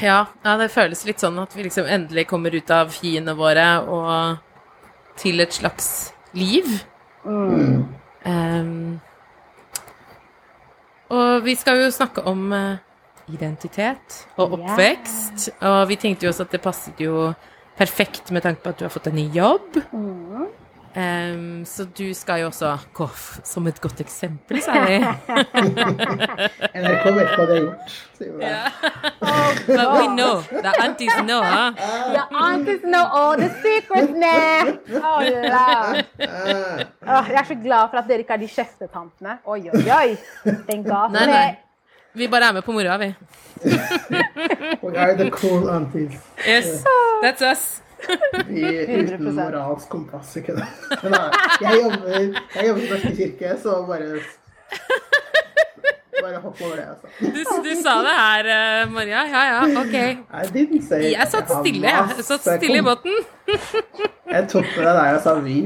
Ja, 0.02 0.24
ja, 0.44 0.56
det 0.58 0.70
føles 0.74 1.04
litt 1.06 1.20
sånn 1.22 1.38
at 1.38 1.54
vi 1.56 1.62
liksom 1.68 1.86
endelig 1.86 2.26
kommer 2.28 2.54
ut 2.56 2.70
av 2.74 2.90
hiene 2.98 3.34
våre 3.38 3.66
og 3.86 4.38
til 5.20 5.40
et 5.44 5.54
slags 5.54 6.12
liv. 6.36 6.66
Mm. 7.24 7.84
Um, 8.26 9.00
Og 11.10 11.44
vi 11.46 11.54
skal 11.54 11.78
jo 11.84 11.90
snakke 11.94 12.24
om 12.26 12.48
eh, 12.52 12.78
identitet 13.30 14.26
og 14.36 14.56
oppvekst, 14.58 15.50
og 15.62 15.84
vi 15.88 15.96
tenkte 16.02 16.26
jo 16.26 16.32
også 16.32 16.46
at 16.48 16.56
det 16.56 16.60
passet 16.64 17.00
jo 17.02 17.28
perfekt 17.78 18.32
med 18.34 18.42
tanke 18.42 18.62
på 18.64 18.72
at 18.72 18.80
du 18.80 18.84
har 18.88 18.90
fått 18.94 19.06
en 19.12 19.14
ny 19.14 19.28
jobb. 19.34 19.78
Em, 20.96 21.64
så 21.68 21.84
du 21.84 22.14
skal 22.16 22.40
jo 22.40 22.46
også 22.48 22.70
gå 22.96 23.06
som 23.44 23.66
et 23.68 23.80
godt 23.84 23.98
eksempel, 24.00 24.62
sa 24.64 24.72
jeg 24.80 25.02
NRK 26.72 27.04
vet 27.18 27.34
hva 27.36 27.44
de 27.50 27.52
har 27.52 27.66
gjort. 27.66 27.96
sier 28.16 28.32
vi. 28.32 28.46
But 29.66 29.92
we 29.92 30.06
know. 30.14 30.40
The 30.48 30.72
aunties 30.80 31.12
know, 31.20 31.42
huh? 31.44 31.76
The 32.16 32.24
aunties 32.32 32.80
know 32.88 33.04
all 33.12 33.36
the 33.36 33.50
secrets 33.60 34.12
now! 34.16 34.72
Oh, 34.96 35.20
love. 35.20 36.00
Jeg 36.16 37.40
er 37.40 37.44
så 37.44 37.54
glad 37.62 37.90
for 37.92 38.00
at 38.00 38.08
dere 38.08 38.24
ikke 38.24 38.32
er 38.38 38.44
de 38.46 38.48
kjeftetantene. 38.56 39.38
Oi, 39.44 39.60
oi, 39.68 39.84
oi. 40.00 40.16
Thank 40.64 40.88
God 40.88 41.12
Nei, 41.12 41.26
nei. 41.28 41.48
Vi 42.16 42.28
bare 42.32 42.48
er 42.48 42.52
med 42.56 42.64
på 42.64 42.72
moroa, 42.72 42.96
vi. 42.96 43.12
We 44.82 44.96
are 44.96 45.12
the 45.16 45.28
cool 45.30 45.68
aunties. 45.68 46.16
Yes, 46.48 46.80
that's 47.22 47.42
us. 47.44 47.82
Vi 48.48 48.62
uten 48.82 49.06
100%. 49.18 49.32
moralsk 49.38 49.88
kompass, 49.92 50.36
ikke 50.40 50.54
det. 50.58 50.66
Men 51.02 51.14
jeg 51.60 51.80
jobber, 51.82 52.18
jeg 52.56 52.68
jobber 52.68 52.82
i 52.82 52.90
Norske 52.92 53.12
kirke, 53.16 53.54
så 53.62 53.78
bare 53.88 54.20
Bare 56.16 56.38
hopp 56.40 56.60
over 56.64 56.76
det, 56.80 56.84
altså. 56.88 57.06
Du, 57.20 57.40
du 57.62 57.72
sa 57.82 57.94
det 58.06 58.14
her, 58.16 58.46
eh, 58.52 58.90
Maria. 58.90 59.20
Ja, 59.28 59.42
ja, 59.50 59.58
OK. 59.82 59.94
I 59.94 60.46
didn't 60.54 60.86
say 60.88 61.10
Jeg 61.12 61.28
satt 61.30 61.50
stille, 61.52 61.86
jeg. 61.92 62.16
Jeg 62.16 62.24
satt 62.30 62.46
stille 62.46 62.78
i 62.80 62.84
båten. 62.86 63.18
Jeg 64.32 64.48
tok 64.50 64.64
med 64.72 64.82
deg 64.88 64.94
der 64.96 65.10
jeg 65.12 65.20
sa 65.26 65.34
vi. 65.44 65.58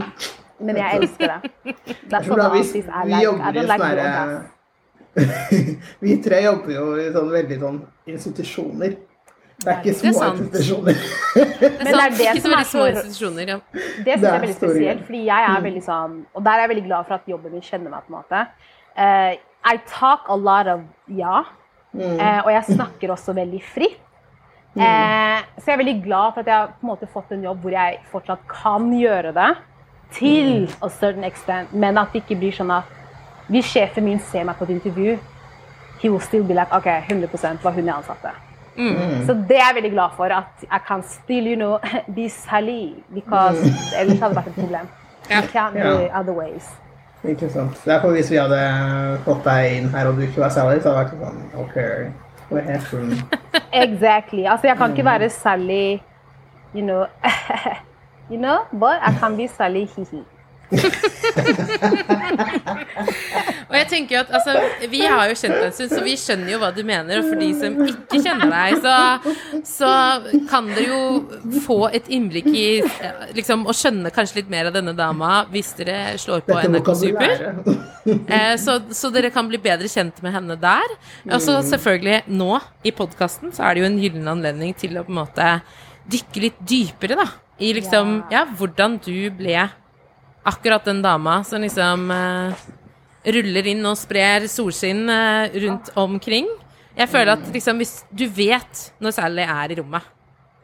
Men 0.60 0.76
jeg 0.76 0.98
elsker 1.00 1.30
det. 1.30 1.52
Det 1.64 1.72
er 1.72 2.16
Jeg 2.18 2.24
tror 2.26 2.42
da 2.42 2.48
vi, 2.52 2.64
vi 3.12 3.22
jobber 3.24 3.56
i 3.56 3.62
sånn 3.62 3.70
like 3.70 3.84
sånne 3.84 3.94
the 4.00 4.08
her, 4.16 4.32
old 4.34 5.78
Vi 6.04 6.16
tre 6.26 6.42
jobber 6.44 6.74
jo 6.74 6.84
i 7.00 7.06
sånn 7.14 7.30
veldig 7.32 7.60
sånn 7.62 7.78
institusjoner. 8.10 8.98
Det 9.60 9.68
er 9.68 9.78
ikke 9.80 9.92
Det 9.92 10.08
er 10.08 10.12
små 10.12 10.20
sant. 10.22 10.40
institusjoner. 10.40 10.94
Det 11.34 11.46
Men 11.60 11.86
det 11.86 11.92
er 11.92 12.00
sant, 12.00 12.18
det 12.18 12.26
ikke 12.26 12.40
som 12.40 12.50
er 12.50 12.56
veldig 12.56 12.70
små 12.72 12.84
institusjoner. 12.90 13.54
Ja. 13.54 13.58
Det 13.74 14.16
syns 14.16 14.24
jeg 14.24 14.30
er 14.30 14.34
er 14.34 14.44
veldig 14.46 14.56
spesielt, 14.56 15.06
fordi 15.06 15.22
jeg 15.26 15.48
er 15.52 15.62
veldig 15.68 15.84
sånn 15.84 16.18
Og 16.34 16.44
der 16.44 16.52
er 16.56 16.64
jeg 16.64 16.72
veldig 16.74 16.86
glad 16.88 17.08
for 17.08 17.14
at 17.14 17.32
jobben 17.34 17.52
min 17.52 17.64
kjenner 17.64 17.90
meg, 17.90 18.04
på 18.06 18.14
en 18.14 18.18
måte. 18.20 18.44
Uh, 18.96 19.32
I 19.70 19.76
talk 19.86 20.28
a 20.28 20.36
lot 20.36 20.66
of 20.66 20.80
ja, 21.08 21.44
Uh, 21.90 22.44
og 22.46 22.52
jeg 22.54 22.76
snakker 22.76 23.10
også 23.10 23.34
veldig 23.34 23.60
fritt. 23.66 23.98
Uh, 24.76 25.42
så 25.58 25.66
jeg 25.66 25.74
er 25.74 25.80
veldig 25.80 26.02
glad 26.04 26.34
for 26.34 26.44
at 26.44 26.46
jeg 26.46 26.54
har 26.54 26.68
på 26.70 26.86
en 26.86 26.90
måte 26.92 27.08
fått 27.10 27.32
en 27.34 27.42
jobb 27.42 27.64
hvor 27.64 27.74
jeg 27.74 27.98
fortsatt 28.12 28.44
kan 28.50 28.86
gjøre 28.94 29.34
det. 29.34 29.50
Til 30.14 30.70
a 30.82 30.88
certain 30.90 31.24
extent, 31.24 31.74
men 31.74 31.98
at 31.98 32.10
det 32.12 32.24
ikke 32.24 32.38
blir 32.40 32.54
sånn 32.54 32.70
at 32.74 32.88
hvis 33.50 33.68
sjefen 33.70 34.06
min 34.06 34.18
ser 34.30 34.46
meg 34.46 34.58
på 34.58 34.66
et 34.66 34.72
intervju, 34.74 35.16
he 36.02 36.10
will 36.10 36.22
still 36.22 36.42
be 36.46 36.54
like 36.54 36.74
OK, 36.74 36.86
100% 36.86 37.62
var 37.62 37.76
hun 37.76 37.86
jeg 37.86 37.94
ansatte. 37.94 38.32
Så 39.26 39.34
det 39.48 39.56
er 39.56 39.66
jeg 39.68 39.74
veldig 39.74 39.90
glad 39.92 40.16
for. 40.16 40.24
At 40.24 40.64
jeg 40.66 40.80
kan 40.86 41.02
still, 41.02 41.46
you 41.46 41.56
know, 41.56 41.78
be 42.16 42.28
Sally. 42.28 42.94
Because 43.14 43.58
ellers 43.98 44.20
hadde 44.20 44.34
det 44.34 44.36
vært 44.36 44.46
et 44.46 44.54
problem. 44.54 44.88
Ja. 45.30 45.40
Can't 45.40 45.76
do 45.82 46.08
other 46.20 46.32
ways. 46.32 46.70
Ikke 47.24 47.50
sant. 47.52 47.82
Derfor 47.84 48.10
hvis 48.16 48.30
vi 48.30 48.38
hadde 48.40 48.60
fått 49.24 49.44
deg 49.44 49.76
inn 49.76 49.90
her 49.92 50.08
og 50.08 50.16
du 50.16 50.24
ikke 50.24 50.40
var 50.40 50.54
Sally, 50.54 50.80
så 50.80 50.94
hadde 50.94 51.10
det 51.10 51.20
vært 51.20 51.28
sånn 51.28 51.60
OK, 51.60 51.76
hva 52.48 52.64
happened? 52.64 53.36
Exactly. 53.84 54.46
Altså, 54.46 54.70
jeg 54.70 54.76
kan 54.80 54.96
ikke 54.96 55.04
være 55.04 55.28
Sally, 55.30 56.00
you 56.74 56.82
know 56.86 57.04
You 58.30 58.38
know, 58.38 58.62
but 58.72 59.02
I 59.02 59.12
can 59.18 59.36
be 59.36 59.48
Sally 59.48 59.84
hi-hi. 59.90 60.22
Og 63.70 63.74
jeg 63.78 63.86
tenker 63.90 64.20
at 64.22 64.30
altså, 64.34 64.54
Vi 64.90 65.00
har 65.04 65.28
jo 65.30 65.36
kjent 65.38 65.54
deg 65.54 65.66
en 65.68 65.74
stund, 65.74 65.92
så 65.92 66.00
vi 66.04 66.14
skjønner 66.18 66.52
jo 66.52 66.58
hva 66.62 66.70
du 66.74 66.82
mener. 66.86 67.20
Og 67.20 67.28
for 67.30 67.36
de 67.40 67.50
som 67.58 67.76
ikke 67.86 68.20
kjenner 68.22 68.50
deg, 68.50 68.70
så, 68.84 68.94
så 69.66 69.90
kan 70.50 70.70
dere 70.74 70.88
jo 70.90 71.60
få 71.64 71.78
et 71.94 72.06
innblikk 72.12 72.48
i 72.50 72.66
eh, 72.82 73.26
liksom, 73.36 73.66
Å 73.70 73.72
skjønne 73.76 74.12
kanskje 74.14 74.40
litt 74.40 74.50
mer 74.52 74.70
av 74.70 74.74
denne 74.76 74.94
dama 74.98 75.44
hvis 75.50 75.72
dere 75.78 75.98
slår 76.20 76.40
på 76.48 76.58
NRK 76.70 76.90
Super. 77.00 77.36
Eh, 78.10 78.54
så, 78.60 78.78
så 78.96 79.10
dere 79.14 79.30
kan 79.34 79.48
bli 79.50 79.58
bedre 79.62 79.88
kjent 79.90 80.22
med 80.24 80.34
henne 80.34 80.56
der. 80.60 80.88
Og 81.30 81.38
så 81.44 81.60
selvfølgelig 81.66 82.22
nå 82.32 82.58
i 82.86 82.94
podkasten 82.96 83.54
så 83.54 83.60
er 83.66 83.70
det 83.76 83.84
jo 83.84 83.90
en 83.90 84.00
gyllen 84.02 84.32
anledning 84.34 84.74
til 84.78 84.98
å 84.98 85.04
på 85.06 85.12
en 85.14 85.20
måte 85.22 85.46
dykke 86.10 86.42
litt 86.42 86.58
dypere, 86.66 87.14
da. 87.20 87.28
I 87.60 87.74
liksom 87.76 88.22
Ja, 88.32 88.46
hvordan 88.56 88.96
du 89.04 89.30
ble 89.36 89.68
akkurat 90.44 90.84
den 90.84 91.02
dama 91.04 91.40
som 91.44 91.62
liksom 91.62 92.10
eh, 92.14 92.62
ruller 93.34 93.66
inn 93.72 93.84
og 93.86 93.98
sprer 94.00 94.46
solskinn 94.48 95.04
eh, 95.12 95.58
rundt 95.66 95.90
omkring. 96.00 96.48
Jeg 96.96 97.08
føler 97.08 97.36
at 97.36 97.52
liksom 97.54 97.78
hvis 97.80 98.00
Du 98.10 98.26
vet 98.28 98.80
når 99.00 99.14
Sally 99.16 99.44
er 99.46 99.72
i 99.72 99.76
rommet, 99.78 100.08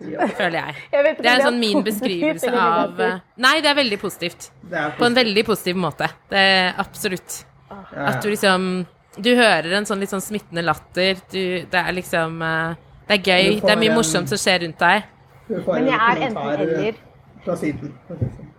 Ja, 0.03 0.27
føler 0.29 0.59
jeg. 0.59 0.75
Jeg 0.93 1.17
Det 1.23 1.29
er 1.31 1.39
en 1.39 1.47
sånn 1.47 1.61
min 1.61 1.85
beskrivelse 1.85 2.51
av 2.53 2.99
eh, 3.01 3.21
Nei, 3.41 3.55
det 3.65 3.71
er 3.71 3.79
veldig 3.79 3.99
positivt. 4.03 4.51
På 4.99 5.07
en 5.07 5.17
veldig 5.17 5.45
positiv 5.47 5.79
måte. 5.81 6.11
Det 6.29 6.37
er 6.39 6.75
absolutt. 6.83 7.45
At 7.71 8.21
du 8.23 8.29
liksom 8.31 8.87
Du 9.17 9.31
hører 9.35 9.73
en 9.79 9.87
sånn 9.89 10.03
litt 10.03 10.13
sånn 10.13 10.21
smittende 10.25 10.65
latter. 10.67 11.17
Du, 11.33 11.41
det 11.71 11.81
er 11.81 11.93
liksom 11.97 12.43
eh, 12.43 12.75
Det 13.09 13.21
er 13.21 13.23
gøy. 13.31 13.61
Det 13.63 13.73
er 13.73 13.81
mye 13.81 13.95
morsomt 13.97 14.29
som 14.29 14.41
skjer 14.41 14.65
rundt 14.67 14.83
deg. 14.83 15.09
Men 15.49 15.87
jeg 15.87 15.97
er 15.97 16.23
enten 16.27 16.35
kommentar 16.35 16.67
eller. 16.67 17.01
Fra 17.45 17.55
siden. 17.57 17.95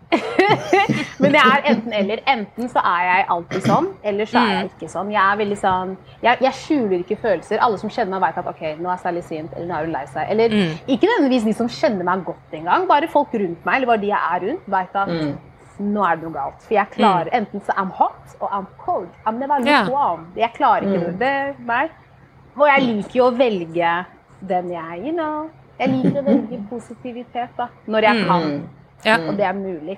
Men 1.21 1.33
det 1.33 1.41
er 1.41 1.65
enten 1.71 1.93
eller. 1.93 2.21
Enten 2.31 2.69
så 2.71 2.79
er 2.79 3.01
jeg 3.07 3.25
alltid 3.33 3.65
sånn, 3.65 3.89
eller 4.11 4.29
så 4.29 4.39
er 4.39 4.53
jeg 4.53 4.69
ikke 4.69 4.89
sånn. 4.91 5.09
Jeg 5.11 5.21
er 5.23 5.39
veldig 5.41 5.57
sånn 5.59 5.91
Jeg, 6.23 6.39
jeg 6.45 6.53
skjuler 6.61 6.95
ikke 7.01 7.17
følelser. 7.23 7.59
Alle 7.63 7.81
som 7.81 7.91
kjenner 7.91 8.15
meg, 8.15 8.23
vet 8.29 8.39
at 8.43 8.51
ok, 8.53 8.63
nå 8.79 8.93
er 8.93 9.01
Sally 9.01 9.23
sint, 9.25 9.51
eller 9.55 9.67
nå 9.67 9.75
er 9.75 9.89
hun 9.89 9.97
lei 9.97 10.05
seg. 10.13 10.31
Eller 10.31 10.55
ikke 10.87 11.09
nødvendigvis 11.11 11.49
de 11.49 11.57
som 11.59 11.71
kjenner 11.79 12.07
meg 12.07 12.23
godt 12.27 12.57
engang. 12.61 12.87
Bare 12.89 13.11
folk 13.11 13.35
rundt 13.35 13.67
meg, 13.67 13.79
eller 13.79 13.91
bare 13.91 14.03
de 14.05 14.13
jeg 14.13 14.33
er 14.37 14.47
rundt, 14.47 14.71
vet 14.77 14.97
at 15.03 15.13
nå 15.77 16.03
er 16.07 16.17
det 16.17 16.25
noe 16.25 16.33
galt. 16.33 16.63
For 16.65 16.77
jeg 16.77 16.93
klarer 16.95 17.29
enten 17.37 17.63
så 17.65 17.75
I'm 17.77 17.91
hot 17.93 18.37
og 18.39 18.49
I'm 18.49 18.67
cold. 18.81 19.09
I'm 19.27 19.37
never 19.41 19.61
yeah. 19.65 19.89
warm. 19.91 20.27
Jeg 20.37 20.55
klarer 20.57 20.87
ikke 20.87 21.05
det. 21.05 21.15
Det 21.21 21.67
meg. 21.67 21.93
Og 22.57 22.65
jeg 22.71 22.87
liker 22.87 23.19
jo 23.19 23.27
å 23.27 23.35
velge 23.37 23.93
den 24.47 24.71
jeg 24.73 25.05
You 25.05 25.13
know. 25.13 25.47
Jeg 25.77 25.93
liker 25.93 26.21
å 26.21 26.25
velge 26.25 26.59
positivitet 26.71 27.57
da, 27.57 27.69
når 27.85 28.07
jeg 28.07 28.25
kan, 28.25 28.53
Ja. 29.05 29.17
og 29.17 29.37
det 29.37 29.45
er 29.45 29.53
mulig. 29.53 29.97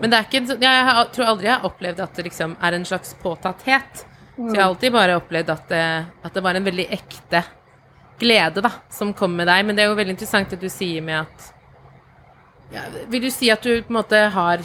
Men 0.00 0.10
det 0.10 0.16
er 0.16 0.24
ikke 0.26 0.40
en 0.40 0.48
sånn 0.48 0.62
Jeg 0.64 1.02
tror 1.14 1.28
aldri 1.28 1.48
jeg 1.48 1.54
har 1.54 1.68
opplevd 1.68 2.00
at 2.00 2.16
det 2.16 2.24
liksom 2.28 2.56
er 2.64 2.76
en 2.76 2.86
slags 2.88 3.14
påtatthet. 3.22 4.04
Så 4.38 4.54
jeg 4.54 4.62
har 4.62 4.68
alltid 4.68 4.94
bare 4.94 5.16
opplevd 5.18 5.50
at 5.50 5.70
det, 5.70 5.84
at 6.24 6.34
det 6.34 6.42
var 6.46 6.54
en 6.54 6.66
veldig 6.68 6.86
ekte 6.94 7.42
glede 8.18 8.62
da, 8.62 8.70
som 8.90 9.12
kom 9.12 9.34
med 9.36 9.48
deg. 9.50 9.64
Men 9.66 9.76
det 9.76 9.84
er 9.84 9.90
jo 9.90 9.96
veldig 9.98 10.14
interessant 10.14 10.52
det 10.54 10.60
du 10.62 10.68
sier 10.72 11.04
med 11.04 11.24
at 11.24 11.54
ja, 12.72 12.84
Vil 13.08 13.24
du 13.24 13.30
si 13.32 13.48
at 13.50 13.64
du 13.64 13.70
på 13.80 13.88
en 13.88 13.96
måte 13.96 14.18
har 14.34 14.60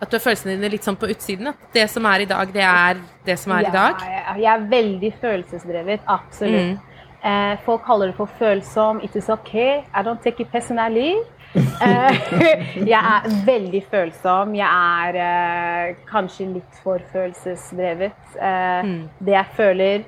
At 0.00 0.08
du 0.08 0.16
har 0.16 0.22
følelsene 0.24 0.56
dine 0.56 0.70
litt 0.72 0.86
sånn 0.86 0.98
på 0.98 1.10
utsiden? 1.12 1.52
At 1.52 1.76
det 1.76 1.84
som 1.92 2.06
er 2.08 2.24
i 2.24 2.28
dag, 2.28 2.50
det 2.52 2.64
er 2.64 2.98
det 3.24 3.36
som 3.40 3.54
er 3.56 3.68
i 3.68 3.72
dag? 3.72 4.02
Ja, 4.02 4.34
jeg, 4.36 4.48
er 4.50 4.66
veldig 4.68 5.12
følelsesdrevet. 5.20 6.02
Absolutt. 6.10 6.90
Eh, 7.24 7.54
folk 7.64 7.86
kaller 7.86 8.10
det 8.10 8.16
for 8.18 8.28
følsom. 8.40 9.00
It 9.06 9.14
is 9.16 9.30
okay. 9.32 9.84
I 9.94 10.02
don't 10.04 10.20
take 10.24 10.42
it 10.42 10.50
personally. 10.52 11.22
Eh, 11.54 12.16
jeg 12.92 12.98
er 13.00 13.28
veldig 13.46 13.84
følsom. 13.90 14.54
Jeg 14.58 14.70
er 14.70 15.20
eh, 15.26 15.94
kanskje 16.10 16.50
litt 16.56 16.82
for 16.82 17.02
følelsesdrevet. 17.12 18.34
Eh, 18.40 18.90
Det 19.24 19.32
jeg 19.38 19.46
føler, 19.56 20.02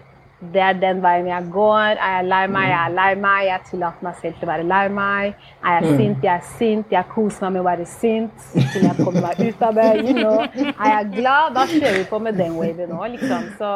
det 0.53 0.61
er 0.61 0.75
den 0.77 0.99
veien 1.01 1.27
jeg 1.31 1.47
går. 1.53 1.97
Er 1.97 2.17
jeg 2.19 2.27
lei 2.29 2.43
meg, 2.53 2.67
jeg 2.69 2.81
er 2.83 2.93
lei 2.95 3.13
meg. 3.23 3.45
Jeg 3.47 3.61
tillater 3.71 4.05
meg 4.05 4.19
selv 4.21 4.35
til 4.37 4.45
å 4.45 4.51
være 4.51 4.67
lei 4.69 4.83
meg. 4.93 5.47
Er 5.65 5.79
jeg 5.79 5.95
sint, 6.01 6.27
jeg 6.27 6.33
er 6.35 6.51
sint. 6.59 6.93
Jeg 6.93 7.09
koser 7.15 7.47
meg 7.47 7.55
med 7.55 7.63
å 7.63 7.69
være 7.71 7.87
sint 7.89 8.45
til 8.53 8.85
jeg 8.85 8.99
kommer 9.01 9.25
meg 9.25 9.41
ut 9.47 9.65
av 9.69 9.79
det. 9.81 9.87
You 10.03 10.17
know. 10.19 10.43
Er 10.77 10.91
jeg 10.93 11.09
glad, 11.15 11.55
da 11.57 11.65
kjører 11.71 11.97
vi 12.03 12.05
på 12.11 12.21
med 12.27 12.37
den 12.43 12.53
waven 12.59 12.93
òg, 12.99 13.07
liksom. 13.15 13.49
Så 13.57 13.71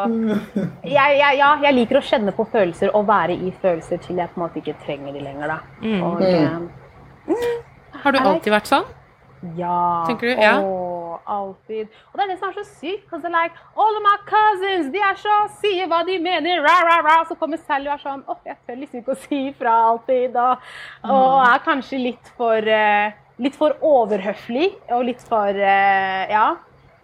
jeg, 0.84 1.16
jeg, 1.22 1.38
ja, 1.40 1.54
jeg 1.64 1.74
liker 1.78 2.02
å 2.02 2.04
kjenne 2.10 2.36
på 2.36 2.44
følelser 2.52 2.92
og 2.98 3.08
være 3.08 3.38
i 3.40 3.54
følelser 3.62 4.02
til 4.04 4.20
jeg 4.20 4.28
på 4.34 4.40
en 4.42 4.44
måte 4.44 4.60
ikke 4.60 4.76
trenger 4.84 5.16
de 5.16 5.24
lenger, 5.24 5.54
da. 5.56 5.58
Og, 6.10 6.22
eh, 6.28 6.60
Har 8.00 8.14
du 8.14 8.18
alltid 8.22 8.52
vært 8.54 8.70
sånn? 8.70 8.88
ja. 9.56 10.04
Tenker 10.06 10.26
du? 10.26 10.42
Ja. 10.42 10.60
Åh, 10.60 11.18
alltid. 11.24 11.88
Og 12.10 12.18
det 12.18 12.24
er 12.24 12.32
det 12.32 12.38
som 12.40 12.50
er 12.50 12.58
så 12.58 12.64
sykt. 12.68 13.08
They're 13.10 13.32
like, 13.32 13.56
all 13.76 13.96
of 13.96 14.04
my 14.04 14.16
cousins, 14.28 14.90
de 14.92 15.00
er 15.00 15.16
så, 15.20 15.36
sier 15.62 15.88
hva 15.90 16.02
de 16.06 16.18
mener, 16.22 16.60
ra, 16.64 16.76
ra, 16.86 17.00
ra. 17.06 17.16
Så 17.28 17.36
kommer 17.40 17.60
Sally 17.64 17.88
og 17.88 17.96
er 17.96 18.04
sånn, 18.04 18.22
åh, 18.28 18.40
jeg 18.46 18.58
tør 18.66 18.80
liksom 18.82 19.02
ikke 19.02 19.16
å 19.16 19.20
si 19.24 19.42
ifra 19.50 19.74
alltid. 19.88 20.36
Og, 20.36 20.70
og 21.08 21.36
er 21.46 21.64
kanskje 21.66 22.02
litt 22.04 22.32
for, 22.36 22.68
uh, 22.68 23.12
litt 23.40 23.58
for 23.58 23.76
overhøflig, 23.80 24.70
og 24.92 25.06
litt 25.08 25.24
for, 25.28 25.56
uh, 25.56 26.22
ja. 26.30 26.46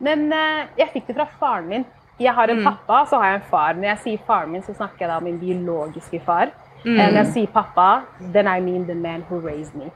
Men 0.04 0.28
uh, 0.32 0.66
jeg 0.76 0.92
fikk 0.92 1.10
det 1.10 1.20
fra 1.20 1.30
faren 1.40 1.70
min. 1.72 1.88
Jeg 2.20 2.32
har 2.32 2.48
en 2.48 2.62
pappa, 2.64 3.02
så 3.08 3.18
har 3.20 3.34
jeg 3.34 3.42
en 3.42 3.50
far. 3.50 3.76
Når 3.76 3.90
jeg 3.90 4.02
sier 4.04 4.28
faren 4.28 4.54
min, 4.54 4.64
så 4.64 4.72
snakker 4.76 5.04
jeg 5.04 5.12
da 5.12 5.18
om 5.20 5.26
min 5.28 5.40
biologiske 5.40 6.22
far. 6.24 6.52
Mm. 6.84 6.96
Når 6.96 7.18
jeg 7.18 7.28
sier 7.34 7.52
pappa, 7.52 8.06
then 8.32 8.48
I 8.48 8.60
mean 8.60 8.86
the 8.88 8.96
man 8.96 9.24
who 9.28 9.40
raised 9.40 9.76
me. 9.76 9.90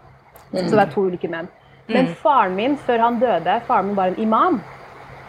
Så 0.52 0.76
det 0.76 0.82
er 0.82 0.92
to 0.94 1.06
ulike 1.06 1.28
menn. 1.30 1.48
Men 1.88 2.12
faren 2.22 2.54
min, 2.54 2.76
før 2.76 2.98
han 2.98 3.18
døde, 3.20 3.60
faren 3.66 3.86
min 3.86 3.96
var 3.96 4.12
en 4.12 4.18
imam. 4.18 4.60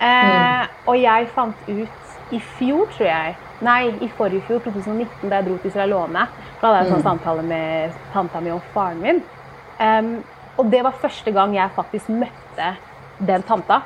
Eh, 0.02 0.68
Og 0.88 0.98
jeg 1.02 1.28
fant 1.36 1.56
ut 1.70 2.34
i 2.34 2.40
fjor, 2.58 2.86
tror 2.96 3.08
jeg, 3.08 3.36
Nei, 3.62 3.92
i 4.02 4.08
forrige 4.18 4.42
fjor, 4.48 4.60
2019, 4.66 5.30
da 5.30 5.36
jeg 5.38 5.46
dro 5.46 5.58
til 5.62 5.70
Israelone. 5.70 6.24
Da 6.58 6.68
hadde 6.68 6.78
jeg 6.80 6.88
en 6.88 6.94
sånn 6.96 7.04
samtale 7.06 7.44
med 7.46 7.98
tanta 8.14 8.40
mi 8.42 8.50
om 8.50 8.62
faren 8.74 9.02
min. 9.04 9.20
Um, 9.78 10.24
og 10.58 10.72
det 10.72 10.80
var 10.86 10.98
første 11.02 11.32
gang 11.36 11.54
jeg 11.54 11.70
faktisk 11.76 12.10
møtte 12.10 12.72
den 13.28 13.46
tanta. 13.46 13.84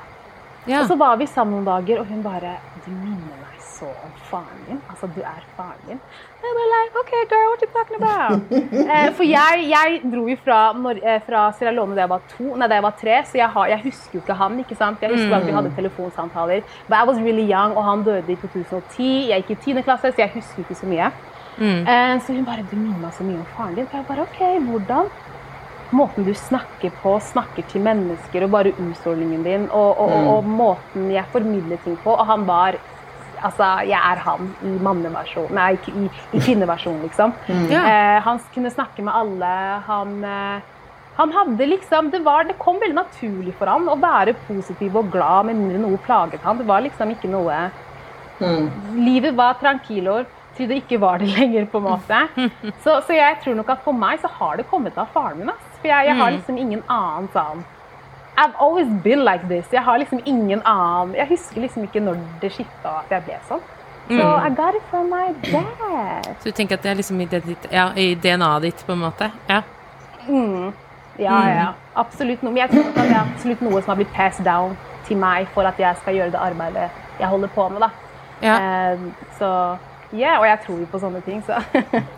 Ja. 0.65 0.79
Og 0.79 0.87
så 0.87 0.95
var 0.95 1.17
vi 1.19 1.27
sammen 1.27 1.57
noen 1.57 1.67
dager, 1.67 1.99
og 1.99 2.07
hun 2.07 2.23
bare 2.23 2.55
Du 2.85 2.91
minner 2.91 3.35
meg 3.41 3.59
så 3.59 3.89
om 3.89 4.15
faren 4.29 4.63
din. 4.69 4.79
Altså, 4.89 5.09
du 5.11 5.19
er 5.21 5.43
faren 5.57 5.83
din. 5.89 5.99
Jeg 6.45 6.55
bare 6.57 6.71
like, 6.71 6.99
OK, 7.01 7.13
girl, 7.31 7.47
what 7.51 7.61
you 7.63 7.69
talking 7.73 7.97
about? 7.97 8.53
eh, 8.93 9.07
for 9.17 9.25
jeg, 9.25 9.65
jeg 9.71 10.01
dro 10.11 10.25
jo 10.29 10.37
fra, 10.43 10.59
eh, 10.93 11.21
fra 11.25 11.45
Sierra 11.57 11.73
Leone 11.73 11.97
da 11.97 12.05
jeg 12.05 12.11
var 12.11 12.25
to, 12.35 12.49
nei, 12.53 12.69
da 12.69 12.79
jeg 12.79 12.85
var 12.85 12.97
tre, 13.01 13.19
så 13.25 13.39
jeg, 13.39 13.49
har, 13.55 13.69
jeg 13.73 13.83
husker 13.87 14.19
jo 14.19 14.23
ikke 14.23 14.39
han. 14.41 14.59
ikke 14.61 14.77
sant? 14.77 15.01
Jeg 15.01 15.15
husker 15.15 15.37
at 15.39 15.47
vi 15.47 15.55
hadde 15.57 15.73
telefonsamtaler. 15.79 16.65
But 16.87 16.97
I 16.99 17.07
was 17.09 17.21
really 17.21 17.47
young, 17.49 17.73
og 17.73 17.87
han 17.89 18.05
døde 18.05 18.35
i 18.35 18.39
2010. 18.43 19.11
Jeg 19.31 19.45
gikk 19.45 19.55
i 19.57 19.73
10. 19.73 19.85
klasse, 19.87 20.11
så 20.11 20.25
jeg 20.25 20.35
husker 20.37 20.65
ikke 20.65 20.81
så 20.81 20.91
mye. 20.91 21.13
Eh, 21.55 22.15
så 22.21 22.33
hun 22.35 22.43
bare 22.45 22.65
Du 22.67 22.75
minner 22.75 22.99
meg 22.99 23.13
så 23.15 23.23
mye 23.23 23.39
om 23.39 23.47
faren 23.55 23.77
din. 23.79 23.87
Så 23.89 24.01
jeg 24.01 24.09
bare 24.11 24.27
OK, 24.27 24.43
hvordan? 24.69 25.15
måten 25.95 26.25
du 26.25 26.33
snakker 26.33 26.91
på, 27.01 27.13
snakker 27.21 27.65
til 27.71 27.83
mennesker 27.85 28.45
og 28.45 28.51
bare 28.55 28.73
utstrålingen 28.73 29.43
din, 29.45 29.67
og, 29.69 29.99
og, 30.01 30.11
og, 30.11 30.29
og 30.33 30.49
måten 30.49 31.11
jeg 31.13 31.25
formidler 31.31 31.79
ting 31.85 31.97
på. 32.03 32.15
Og 32.15 32.25
han 32.25 32.45
var 32.47 32.79
Altså, 33.43 33.71
jeg 33.87 33.99
er 33.99 34.21
han 34.25 34.51
i 34.65 34.75
manneversjon, 34.85 35.51
nei, 35.55 35.73
ikke 35.77 35.93
i, 35.95 36.05
i 36.35 36.43
kvinneversjon, 36.43 37.01
liksom. 37.05 37.33
Mm. 37.47 37.67
Eh, 37.79 38.19
han 38.25 38.39
kunne 38.53 38.71
snakke 38.73 39.05
med 39.05 39.15
alle. 39.15 39.51
Han, 39.89 40.15
eh, 40.23 40.71
han 41.15 41.33
hadde 41.35 41.67
liksom 41.71 42.11
det, 42.11 42.21
var, 42.25 42.47
det 42.47 42.57
kom 42.59 42.79
veldig 42.81 42.97
naturlig 42.97 43.55
for 43.59 43.71
han 43.71 43.87
å 43.87 43.97
være 43.99 44.35
positiv 44.47 44.97
og 44.99 45.11
glad 45.13 45.47
med 45.49 45.59
mindre 45.61 45.83
noe 45.85 45.99
plaget 46.05 46.43
han. 46.43 46.59
Det 46.59 46.67
var 46.69 46.83
liksom 46.87 47.15
ikke 47.15 47.31
noe 47.31 47.65
Mm. 48.39 48.65
Livet 48.99 49.35
var 49.35 49.53
tranquilor 49.61 50.25
til 50.57 50.67
det 50.67 50.81
ikke 50.81 50.99
var 50.99 51.19
det 51.19 51.29
lenger, 51.31 51.67
på 51.71 51.79
en 51.79 51.85
måte. 51.87 52.19
Så, 52.83 52.97
så 53.07 53.15
jeg 53.15 53.37
tror 53.43 53.55
nok 53.55 53.69
at 53.71 53.83
for 53.83 53.95
meg 53.95 54.19
så 54.23 54.27
har 54.39 54.57
det 54.59 54.67
kommet 54.67 54.97
av 54.99 55.07
faren 55.13 55.39
min. 55.39 55.51
Ass. 55.51 55.71
For 55.79 55.87
jeg, 55.91 56.09
jeg 56.09 56.19
har 56.19 56.35
liksom 56.35 56.59
ingen 56.59 56.83
annen 56.91 57.29
sånn 57.33 57.63
I've 58.37 58.55
always 58.59 58.87
been 59.03 59.23
like 59.23 59.47
this. 59.47 59.65
Jeg 59.71 59.83
har 59.83 59.97
liksom 59.97 60.19
ingen 60.25 60.61
annen 60.65 61.15
Jeg 61.15 61.27
husker 61.27 61.61
liksom 61.61 61.83
ikke 61.83 61.99
når 61.99 62.17
det 62.41 62.51
skifta 62.51 62.99
at 63.03 63.11
jeg 63.11 63.23
ble 63.27 63.39
sånn. 63.47 63.63
Så 64.09 64.25
I 64.47 64.49
got 64.53 64.75
it 64.75 64.83
from 64.89 65.09
my 65.09 65.33
dad. 65.51 66.35
Så 66.39 66.49
du 66.49 66.51
tenker 66.51 66.77
at 66.77 66.83
det 66.83 66.91
er 66.91 66.99
liksom 66.99 67.21
i, 67.21 67.27
ja, 67.71 67.87
i 67.95 68.13
DNA-et 68.15 68.61
ditt, 68.61 68.83
på 68.85 68.93
en 68.93 69.01
måte? 69.01 69.31
Ja. 69.49 69.61
Ja, 71.19 71.39
ja. 71.49 71.71
Absolutt 71.95 72.43
noe. 72.43 72.51
Men 72.51 72.65
jeg 72.65 72.69
tror 72.69 72.91
det 72.93 73.05
er 73.07 73.17
absolutt 73.21 73.63
noe 73.65 73.81
som 73.81 73.93
har 73.93 73.99
blitt 74.01 74.13
passed 74.13 74.45
down 74.45 74.77
til 75.07 75.17
meg 75.17 75.49
for 75.53 75.65
at 75.65 75.79
jeg 75.79 75.97
skal 76.01 76.17
gjøre 76.19 76.35
det 76.35 76.41
arbeidet 76.41 76.89
jeg 77.19 77.27
holder 77.27 77.47
på 77.55 77.69
med. 77.69 77.81
da. 77.81 77.89
ja. 78.43 78.93
Um, 78.93 79.13
så 79.39 79.49
yeah, 80.13 80.39
og 80.39 80.47
jeg 80.47 80.59
tror 80.65 80.79
jo 80.79 80.85
på 80.91 80.99
sånne 80.99 81.21
ting, 81.25 81.43
så 81.45 81.61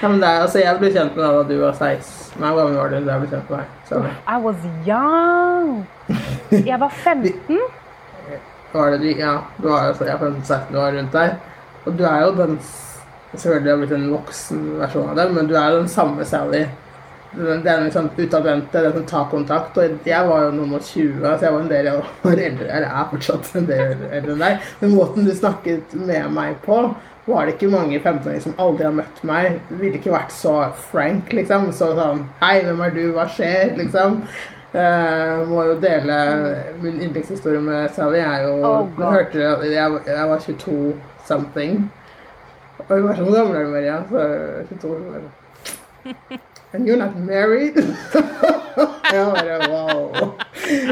Ja, 0.00 0.08
men 0.08 0.20
det 0.22 0.28
er, 0.28 0.40
altså, 0.46 0.58
jeg 0.62 0.80
ble 0.80 0.90
kjent 0.94 1.16
med 1.16 1.24
deg 1.24 1.38
da 1.38 1.42
du 1.48 1.54
var 1.62 1.78
16. 1.78 2.36
Hvor 2.38 2.58
gammel 2.58 2.78
var 2.80 2.92
du 2.92 2.98
da 2.98 3.14
jeg 3.14 3.24
ble 3.24 3.30
kjent 3.32 3.50
med 3.52 3.62
deg? 3.62 3.78
Sorry. 3.90 4.12
I 4.26 4.38
was 4.42 4.68
young. 4.86 5.72
Jeg 6.52 6.80
var 6.80 6.90
15. 6.90 7.60
Var 8.72 8.94
det, 8.96 9.16
ja, 9.18 9.34
du 9.58 9.68
var 9.68 9.90
jo 9.90 10.06
jeg 10.06 10.14
er 10.14 10.22
15-16 10.22 10.78
år 10.80 10.96
rundt 10.98 11.18
der. 11.18 11.34
Og 11.84 11.98
du 11.98 12.04
er 12.08 12.24
jo 12.24 12.32
den 12.38 12.56
Selvfølgelig 13.32 13.70
har 13.72 13.78
blitt 13.80 13.92
en 13.96 14.10
voksen 14.12 14.64
versjon 14.76 15.06
av 15.08 15.16
deg, 15.16 15.30
men 15.32 15.46
du 15.48 15.54
er 15.56 15.70
jo 15.72 15.76
den 15.78 15.88
samme 15.88 16.24
Sally. 16.28 16.66
Den, 17.32 17.62
den 17.64 17.86
liksom 17.86 18.10
utadvendte, 18.12 18.82
den 18.84 18.92
som 18.98 19.06
tar 19.08 19.30
kontakt. 19.30 19.78
Og 19.80 20.04
jeg 20.04 20.26
var 20.28 20.42
jo 20.44 20.50
noen 20.52 20.74
og 20.76 20.84
20, 20.84 21.22
så 21.22 21.46
jeg 21.46 21.54
var 21.54 21.62
en 21.62 21.70
del 21.70 21.88
år 21.94 22.10
eldre. 22.34 22.66
Eller 22.66 22.90
er 22.90 23.08
fortsatt 23.14 23.48
en 23.56 23.70
del 23.70 24.04
eldre 24.10 24.34
enn 24.34 24.44
deg. 24.44 24.68
Men 24.82 24.92
måten 24.98 25.24
du 25.24 25.32
snakket 25.32 25.96
med 25.96 26.28
meg 26.36 26.60
på, 26.66 26.82
var 27.26 27.46
det 27.46 27.54
ikke 27.54 27.70
mange 27.70 27.98
15-åringer 28.00 28.42
som 28.42 28.56
aldri 28.58 28.84
har 28.88 28.94
møtt 28.96 29.20
meg. 29.26 29.60
Ville 29.70 29.98
ikke 30.00 30.14
vært 30.14 30.32
så 30.34 30.54
frank, 30.90 31.30
liksom. 31.36 31.68
Så 31.76 31.92
sånn 31.98 32.24
Hei, 32.40 32.56
hvem 32.66 32.80
er 32.82 32.96
du? 32.96 33.02
Hva 33.14 33.28
skjer? 33.30 33.76
Liksom. 33.78 34.22
Uh, 34.72 35.42
må 35.50 35.66
jo 35.68 35.74
dele 35.82 36.16
min 36.80 36.98
yndlingshistorie 37.04 37.60
med 37.62 37.92
Sally. 37.94 38.18
Jeg 38.22 38.46
jo 38.48 38.56
Oh, 38.66 38.88
hørte 38.98 39.44
at 39.52 39.66
jeg, 39.68 40.00
jeg 40.08 40.28
var 40.32 40.46
22 40.48 40.78
something. 41.28 41.84
Og 42.88 42.96
hun 42.96 43.06
var 43.06 43.20
sånn 43.20 43.34
gammel 43.36 43.70
Maria? 43.70 44.00
Så 44.10 44.26
22 44.72 44.96
år. 44.96 45.30
And 46.72 46.88
you're 46.88 46.96
not 46.96 47.14
married? 47.16 47.76
jeg 49.12 49.24
bare 49.34 49.56
wow. 49.72 50.32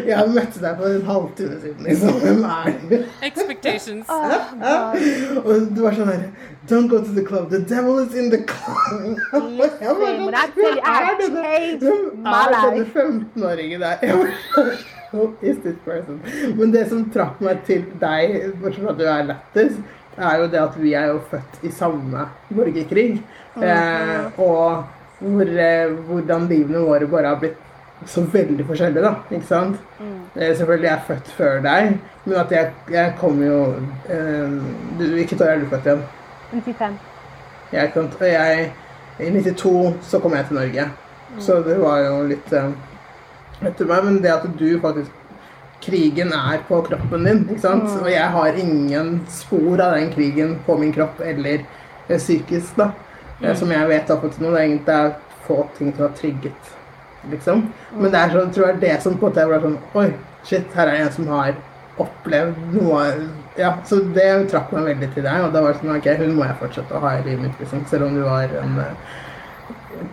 Jeg 0.06 0.28
møtte 0.34 0.60
deg 0.62 0.78
for 0.80 0.86
en 0.90 1.04
halvtime 1.08 1.58
siden, 1.62 1.84
liksom. 1.86 2.16
Hvem 2.24 2.44
er 2.44 2.70
du? 2.90 2.96
Expectations. 3.28 4.10
Og 4.10 5.68
du 5.76 5.82
var 5.84 5.96
sånn 5.98 6.10
her 6.12 6.24
Don't 6.70 6.90
go 6.92 7.00
to 7.02 7.14
the 7.16 7.24
club. 7.26 7.48
The 7.50 7.58
devil 7.66 7.98
is 8.04 8.14
in 8.14 8.28
the 8.30 8.42
club. 8.46 9.18
Jeg 9.80 9.96
var 9.96 10.04
sånn, 10.04 10.24
when 10.26 10.36
I 10.36 10.44
I 10.44 10.50
Hvem 10.54 10.80
er 10.84 11.16
denne- 11.18 11.78
hvem 11.80 12.28
er 12.30 12.56
denne 12.56 12.84
15-åringen 12.94 13.80
der? 13.86 14.04
Jeg 14.04 14.18
var 14.20 14.34
sånn, 14.54 14.72
Who 15.10 15.24
is 15.42 15.56
this 15.64 15.74
person? 15.84 16.20
Men 16.54 16.70
det 16.70 16.84
som 16.92 17.00
trakk 17.10 17.40
meg 17.42 17.64
til 17.66 17.82
deg, 17.98 18.52
bortsett 18.60 18.84
fra 18.84 18.92
at 18.92 19.00
du 19.00 19.08
er 19.10 19.24
lættis, 19.32 19.80
er 20.20 20.36
jo 20.38 20.46
det 20.52 20.60
at 20.60 20.76
vi 20.78 20.92
er 20.94 21.08
jo 21.10 21.16
født 21.32 21.64
i 21.66 21.72
samme 21.74 22.28
borgerkrig. 22.54 23.08
Eh, 23.58 24.38
og 24.38 24.84
hvor, 25.18 25.50
eh, 25.64 25.90
hvordan 26.06 26.46
livene 26.50 26.84
våre 26.86 27.08
bare 27.10 27.32
har 27.32 27.40
blitt 27.42 27.58
så 28.06 28.24
veldig 28.32 28.64
forskjellig, 28.66 29.02
da. 29.04 29.14
Ikke 29.30 29.46
sant? 29.46 29.76
Eh, 30.00 30.56
selvfølgelig 30.56 30.88
er 30.88 30.94
jeg 30.94 31.06
født 31.06 31.30
før 31.36 31.60
deg, 31.64 31.98
men 32.24 32.36
at 32.40 32.52
jeg, 32.54 32.72
jeg 32.90 33.14
kommer 33.20 33.46
jo 33.46 33.60
eh, 34.08 34.56
du, 34.98 35.04
Hvilket 35.16 35.40
år 35.40 35.54
er 35.54 35.60
du 35.60 35.68
født 35.70 35.88
igjen? 35.90 36.02
95. 36.52 36.98
Jeg, 37.72 37.92
kom, 37.94 38.08
jeg, 38.20 38.72
I 39.20 39.30
92 39.30 39.94
så 40.02 40.18
kom 40.18 40.34
jeg 40.34 40.46
til 40.48 40.58
Norge. 40.58 40.90
Så 41.38 41.60
det 41.62 41.76
var 41.80 42.00
jo 42.02 42.22
litt 42.30 42.52
eh, 42.56 42.70
etter 43.62 43.86
meg. 43.86 44.04
Men 44.06 44.22
det 44.24 44.32
at 44.34 44.46
du 44.58 44.68
faktisk 44.82 45.16
Krigen 45.80 46.28
er 46.36 46.58
på 46.68 46.82
kroppen 46.84 47.22
din, 47.24 47.38
ikke 47.48 47.62
sant? 47.62 47.86
Og 48.02 48.10
jeg 48.12 48.26
har 48.34 48.56
ingen 48.60 49.14
spor 49.32 49.80
av 49.80 49.94
den 49.96 50.10
krigen 50.12 50.58
på 50.66 50.76
min 50.76 50.92
kropp 50.92 51.22
eller 51.24 51.62
eh, 51.62 52.18
psykisk, 52.18 52.74
da. 52.76 52.90
Eh, 53.40 53.54
Som 53.56 53.72
jeg 53.72 53.88
vet 53.88 54.12
opp 54.12 54.26
til 54.28 54.44
nå. 54.44 54.50
Det 54.52 54.58
er 54.60 54.66
egentlig 54.66 54.86
det 54.90 54.98
er 54.98 55.14
få 55.46 55.62
ting 55.78 55.94
som 55.94 56.04
har 56.04 56.12
trigget, 56.18 56.74
liksom. 57.30 57.66
Men 57.96 58.10
det 58.12 58.20
er 58.20 58.34
så, 58.34 58.44
tror 58.54 58.66
jeg 58.70 58.80
det 58.80 58.94
som 59.04 59.18
på 59.18 59.26
en 59.28 59.32
måte 59.32 59.48
var 59.50 59.64
sånn 59.66 59.78
Oi, 60.00 60.06
shit, 60.48 60.66
her 60.74 60.88
er 60.88 61.04
en 61.04 61.12
som 61.12 61.28
har 61.34 61.54
opplevd 62.00 62.60
noe 62.76 63.02
Ja, 63.58 63.74
så 63.84 63.98
det 64.14 64.28
trakk 64.52 64.70
meg 64.72 64.86
veldig 64.94 65.10
til 65.14 65.26
deg, 65.26 65.42
og 65.44 65.52
da 65.52 65.64
var 65.64 65.74
det 65.74 65.82
sånn 65.82 65.96
Ok, 65.96 66.06
hun 66.22 66.36
må 66.38 66.46
jeg 66.48 66.60
fortsette 66.62 66.96
å 66.96 67.02
ha 67.04 67.16
i 67.18 67.24
livet 67.26 67.42
mitt, 67.48 67.58
liksom. 67.60 67.84
Selv 67.90 68.08
om 68.08 68.16
du 68.16 68.22
var 68.24 68.54
en 68.62 68.78
eh, 68.84 69.18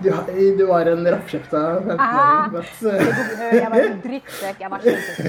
du, 0.03 0.09
du 0.57 0.65
var 0.67 0.89
en 0.91 1.05
rappkjefta 1.07 1.61
15-åring. 1.85 2.51
but, 2.51 2.71
eh, 2.91 3.53
Jeg 3.55 3.69
var 3.71 3.85
en 3.85 4.01
drittsekk. 4.03 4.57
Jeg 4.59 4.71
var 4.73 4.83
kjempesøt. 4.83 5.21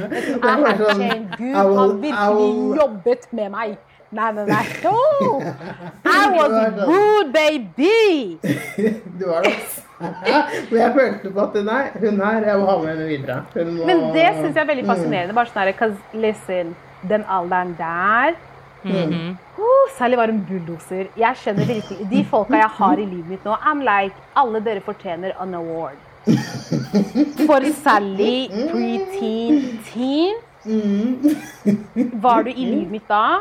Det 0.40 0.40
var 0.42 0.64
Jeg 0.66 0.80
sånn, 0.80 1.04
har 1.04 1.36
Gud 1.36 1.54
har 1.60 1.94
virkelig 2.02 2.80
jobbet 2.80 3.28
med 3.38 3.52
meg. 3.54 3.76
Nei, 4.10 4.32
nei, 4.32 4.44
nei. 4.44 4.64
Oh, 4.90 5.40
I 6.04 6.30
was 6.34 6.84
good, 6.84 7.32
baby! 7.32 8.38
Du 9.20 9.26
var 9.28 9.42
det. 9.42 9.54
Men 10.00 10.78
jeg 10.80 10.92
følte 10.96 11.30
på 11.30 11.42
at 11.44 11.58
nei, 11.66 11.82
hun 12.00 12.22
her, 12.24 12.46
jeg 12.48 12.58
må 12.58 12.66
ha 12.70 12.76
med 12.80 12.88
henne 12.90 13.06
videre. 13.06 13.66
Må, 13.68 13.86
Men 13.86 14.00
det 14.16 14.24
syns 14.38 14.54
jeg 14.56 14.62
er 14.64 14.70
veldig 14.70 14.86
fascinerende. 14.88 15.36
Bare 15.36 15.52
sånn 15.52 15.68
her, 15.68 15.92
listen, 16.24 16.72
den 17.10 17.26
alderen 17.28 17.74
der 17.78 18.34
uh, 18.88 19.92
Sally 19.98 20.16
var 20.18 20.32
en 20.32 20.40
bulldoser. 20.48 21.10
Jeg 21.20 21.36
skjønner 21.42 21.68
virkelig 21.68 22.08
De 22.10 22.24
folka 22.32 22.56
jeg 22.62 22.72
har 22.80 22.98
i 22.98 23.06
livet 23.06 23.34
mitt 23.34 23.44
nå, 23.44 23.54
I'm 23.60 23.84
like 23.84 24.16
Alle 24.40 24.62
dere 24.64 24.80
fortjener 24.84 25.36
an 25.40 25.54
award. 25.58 26.00
For 27.46 27.64
Sally, 27.84 28.48
preteen, 28.72 29.78
teen 29.92 30.36
Var 32.24 32.48
du 32.48 32.50
i 32.52 32.64
livet 32.64 32.90
mitt 32.98 33.08
da? 33.08 33.40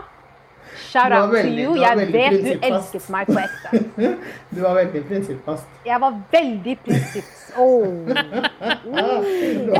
Shout 0.89 1.11
out 1.11 1.31
veldig, 1.33 1.65
to 1.65 1.71
you. 1.73 1.81
Jeg 1.81 1.97
vet 2.13 2.31
du 2.43 2.49
elsket 2.69 3.09
meg 3.13 3.25
på 3.27 3.39
ekte. 3.41 3.69
Du 4.55 4.59
var 4.63 4.73
veldig 4.79 5.01
prinsippfast. 5.07 5.65
Jeg 5.85 6.01
var 6.01 6.13
veldig 6.31 6.77
prinsipps... 6.85 7.51
Oh. 7.57 7.85
Ja, 8.09 8.15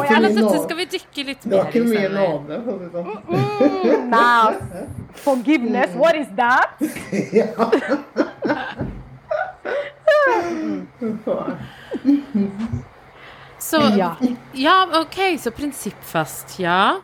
ikke 0.03 0.19
men 0.21 0.35
dette 0.35 0.59
skal 0.63 0.77
vi 0.79 0.85
dykke 0.89 1.23
litt 1.27 1.43
Det 1.45 1.51
var 1.53 1.59
har 1.63 1.69
ikke 1.69 1.83
mye 1.85 1.99
senere. 2.05 2.19
nåde. 2.19 2.55
Sånn. 2.93 3.09
Mm. 3.29 4.09
Now, 4.13 4.53
forgiveness, 5.25 5.89
what 5.95 6.15
is 6.17 6.27
that? 6.37 6.69
Så, 13.57 13.77
Ja. 13.97 14.15
ja, 14.53 14.87
ok, 15.01 15.39
så 15.39 15.51
prinsippfast, 15.51 16.59
ja. 16.59 16.95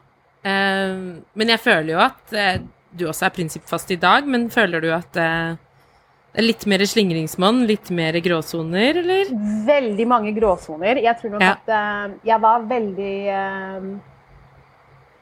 Um, 0.45 1.21
men 1.33 1.49
jeg 1.49 1.59
føler 1.59 1.93
jo 1.95 1.99
at 2.05 2.33
eh, 2.37 2.59
du 2.97 3.05
også 3.09 3.27
er 3.27 3.33
prinsippfast 3.35 3.91
i 3.91 3.99
dag, 4.01 4.27
men 4.27 4.49
føler 4.53 4.83
du 4.83 4.89
at 4.95 5.19
eh, 5.19 5.55
det 6.35 6.41
er 6.41 6.47
litt 6.49 6.65
mer 6.67 6.83
slingringsmonn, 6.83 7.61
litt 7.69 7.91
mer 7.95 8.17
gråsoner, 8.23 8.97
eller? 9.03 9.29
Veldig 9.67 10.07
mange 10.07 10.33
gråsoner. 10.35 10.99
Jeg 11.03 11.15
tror 11.21 11.35
nok 11.37 11.45
Ja. 11.45 11.53
at 11.55 11.71
eh, 11.77 12.17
jeg 12.31 12.41
var 12.41 12.65
veldig 12.67 13.13
eh, 13.27 13.87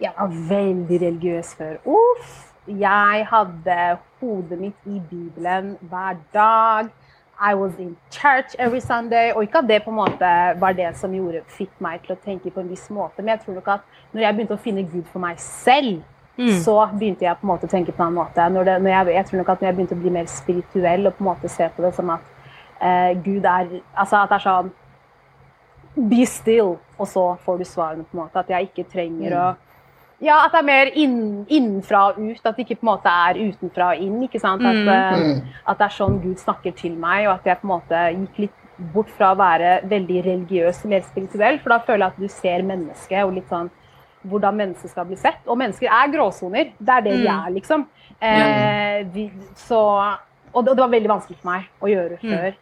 Jeg 0.01 0.11
var 0.17 0.33
veldig 0.49 1.01
religiøs 1.07 1.53
før. 1.59 1.77
Uff! 1.85 2.49
jeg 2.67 3.25
hadde 3.27 3.97
hodet 4.21 4.59
mitt 4.59 4.85
i 4.87 5.01
Bibelen 5.09 5.73
hver 5.81 6.15
dag. 6.33 6.87
I 7.41 7.53
was 7.55 7.73
in 7.79 7.97
church 8.11 8.55
every 8.59 8.79
Sunday. 8.79 9.33
Og 9.35 9.43
ikke 9.43 9.57
at 9.57 9.67
det 9.67 9.81
på 9.83 9.89
en 9.91 9.97
måte 9.97 10.29
var 10.61 10.71
det 10.77 10.93
som 10.95 11.11
gjorde, 11.13 11.41
fikk 11.47 11.73
meg 11.83 12.01
til 12.05 12.15
å 12.15 12.19
tenke 12.23 12.51
på 12.53 12.61
en 12.63 12.69
viss 12.71 12.85
måte, 12.93 13.19
men 13.19 13.33
jeg 13.33 13.43
tror 13.43 13.57
nok 13.59 13.67
at 13.67 13.81
når 14.13 14.21
jeg 14.21 14.35
begynte 14.37 14.55
å 14.55 14.63
finne 14.63 14.85
Gud 14.87 15.09
for 15.11 15.19
meg 15.19 15.39
selv, 15.43 16.03
så 16.63 16.75
begynte 16.93 17.25
jeg 17.25 17.37
på 17.37 17.45
en 17.45 17.51
måte 17.51 17.67
å 17.67 17.71
tenke 17.71 17.93
på 17.93 18.01
en 18.01 18.07
annen 18.07 18.21
måte. 18.21 18.45
Når 18.49 18.69
det, 18.69 18.77
når 18.81 18.89
jeg, 18.89 19.15
jeg 19.15 19.25
tror 19.25 19.41
nok 19.41 19.49
at 19.53 19.61
når 19.61 19.67
jeg 19.67 19.75
begynte 19.77 19.97
å 19.97 20.03
bli 20.03 20.13
mer 20.15 20.31
spirituell 20.31 21.05
og 21.07 21.17
på 21.17 21.23
en 21.23 21.29
måte 21.29 21.51
se 21.51 21.67
på 21.75 21.83
det 21.85 21.91
som 21.97 22.09
at 22.09 22.31
eh, 22.79 23.11
Gud 23.25 23.45
er 23.45 23.75
Altså 23.93 24.23
at 24.23 24.31
det 24.31 24.39
er 24.39 24.47
sånn 24.47 24.71
Be 25.93 26.23
still, 26.25 26.71
og 26.97 27.05
så 27.05 27.27
får 27.45 27.59
du 27.59 27.67
svarene, 27.69 28.03
på 28.09 28.17
en 28.17 28.23
måte. 28.23 28.41
At 28.41 28.49
jeg 28.49 28.71
ikke 28.71 28.87
trenger 28.89 29.35
å 29.37 29.51
ja, 30.23 30.37
at 30.45 30.53
det 30.53 30.61
er 30.61 30.65
mer 30.65 30.89
inn, 30.95 31.17
innenfra 31.51 32.05
og 32.13 32.19
ut. 32.21 32.41
At 32.47 32.55
det 32.55 32.63
ikke 32.63 32.79
på 32.79 32.85
en 32.85 32.91
måte 32.93 33.11
er 33.11 33.39
utenfra 33.43 33.89
og 33.91 34.03
inn. 34.05 34.21
ikke 34.23 34.39
sant? 34.39 34.63
At, 34.63 34.87
eh, 34.87 35.57
at 35.67 35.79
det 35.79 35.87
er 35.89 35.95
sånn 35.97 36.19
Gud 36.23 36.39
snakker 36.39 36.75
til 36.79 36.95
meg, 36.95 37.27
og 37.27 37.33
at 37.35 37.49
jeg 37.49 37.59
på 37.59 37.67
en 37.67 37.73
måte 37.73 38.03
gikk 38.15 38.39
litt 38.45 38.59
bort 38.93 39.11
fra 39.17 39.33
å 39.33 39.37
være 39.39 39.73
veldig 39.89 40.21
religiøs 40.25 40.83
og 40.85 40.93
mer 40.93 41.03
spirituell. 41.05 41.59
For 41.61 41.75
da 41.75 41.79
føler 41.83 42.05
jeg 42.05 42.13
at 42.13 42.21
du 42.23 42.31
ser 42.31 42.65
mennesket 42.67 43.25
og 43.25 43.35
litt 43.35 43.51
sånn 43.51 43.69
hvordan 44.29 44.55
mennesker 44.55 44.89
skal 44.91 45.05
bli 45.09 45.17
sett. 45.19 45.41
Og 45.47 45.57
mennesker 45.59 45.87
er 45.91 46.11
gråsoner. 46.13 46.71
Det 46.79 46.95
er 46.97 47.01
det 47.05 47.17
de 47.21 47.27
er, 47.27 47.49
liksom. 47.55 47.85
Eh, 48.21 49.03
vi, 49.13 49.27
så, 49.55 49.79
og 50.53 50.65
det, 50.65 50.75
det 50.77 50.83
var 50.85 50.93
veldig 50.93 51.11
vanskelig 51.11 51.37
for 51.41 51.51
meg 51.51 51.67
å 51.83 51.91
gjøre 51.91 52.17
før. 52.23 52.53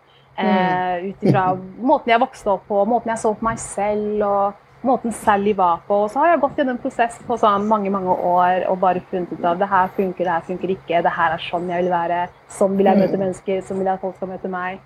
Eh, 0.42 1.10
Ut 1.12 1.24
ifra 1.28 1.46
måten 1.78 2.10
jeg 2.14 2.22
vokste 2.24 2.50
opp 2.56 2.68
på, 2.70 2.86
måten 2.90 3.12
jeg 3.14 3.20
så 3.22 3.34
på 3.36 3.46
meg 3.46 3.60
selv 3.62 4.24
og 4.26 4.54
måten 4.88 5.12
Sally 5.14 5.54
var 5.54 5.84
på. 5.88 6.04
Og 6.06 6.10
så 6.10 6.20
har 6.24 6.32
jeg 6.32 6.42
gått 6.42 6.58
gjennom 6.58 6.78
en 6.78 6.82
prosess 6.82 7.20
på 7.28 7.38
sånn 7.38 7.68
mange 7.70 7.92
mange 7.94 8.10
år 8.10 8.64
og 8.72 8.80
bare 8.82 9.04
funnet 9.12 9.34
ut 9.36 9.46
av 9.46 9.60
det 9.60 9.68
her 9.70 9.92
funker, 9.98 10.26
det 10.26 10.34
her 10.34 10.48
funker 10.48 10.74
ikke, 10.74 11.04
det 11.06 11.14
her 11.18 11.36
er 11.36 11.44
sånn 11.50 11.70
jeg 11.70 11.84
vil 11.84 11.92
være, 11.94 12.24
sånn 12.50 12.78
vil 12.80 12.90
jeg 12.90 12.98
møte 13.04 13.20
mennesker, 13.22 13.62
sånn 13.68 13.78
vil 13.78 13.92
jeg 13.92 14.00
at 14.00 14.02
folk 14.08 14.16
skal 14.18 14.32
møte 14.34 14.50
meg. 14.50 14.80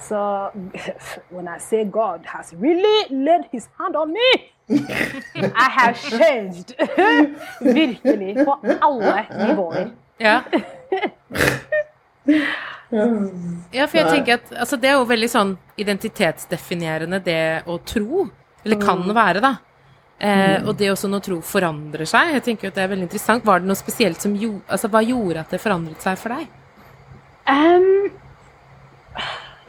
Så 0.00 0.50
when 1.28 1.48
I 1.48 1.58
say 1.60 1.84
God 1.84 2.20
has 2.24 2.52
really 2.52 3.06
laid 3.10 3.44
his 3.52 3.68
hand 3.78 3.96
on 3.96 4.12
me, 4.12 4.30
I 5.34 5.68
have 5.70 5.94
changed. 5.94 6.74
Virkelig. 7.60 8.44
På 8.44 8.58
alle 8.80 9.26
nivåer. 9.46 9.90
Ja. 10.18 10.42
ja, 13.70 13.86
for 13.86 13.98
jeg 13.98 14.10
tenker 14.10 14.34
at 14.34 14.52
altså, 14.52 14.76
det 14.76 14.88
er 14.90 14.98
jo 14.98 15.08
veldig 15.08 15.30
sånn 15.30 15.56
identitetsdefinerende, 15.80 17.20
det 17.24 17.40
å 17.66 17.78
tro. 17.84 18.28
Eller 18.64 18.80
kan 18.80 19.04
være, 19.16 19.40
da. 19.40 19.54
Eh, 20.20 20.58
og 20.68 20.74
det 20.76 20.90
også 20.92 21.08
når 21.08 21.22
tro 21.24 21.38
forandrer 21.44 22.08
seg. 22.08 22.34
Jeg 22.36 22.44
tenker 22.44 22.66
jo 22.66 22.72
at 22.72 22.76
det 22.76 22.84
er 22.84 22.90
veldig 22.92 23.06
interessant. 23.08 23.46
Var 23.46 23.62
det 23.62 23.70
noe 23.70 23.78
spesielt 23.78 24.20
som 24.20 24.34
gjorde 24.36 24.66
Altså, 24.68 24.90
hva 24.92 25.00
gjorde 25.04 25.44
at 25.44 25.54
det 25.54 25.62
forandret 25.62 26.04
seg 26.04 26.18
for 26.20 26.36
deg? 26.36 26.44
Ehm, 27.48 28.10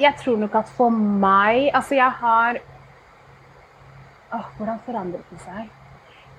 jeg 0.02 0.14
tror 0.20 0.38
nok 0.42 0.56
at 0.56 0.70
for 0.78 0.90
meg 0.90 1.70
Altså, 1.74 1.96
jeg 1.96 2.12
har 2.22 2.58
Åh, 4.34 4.46
Hvordan 4.58 4.80
forandret 4.86 5.26
det 5.30 5.40
seg? 5.44 5.70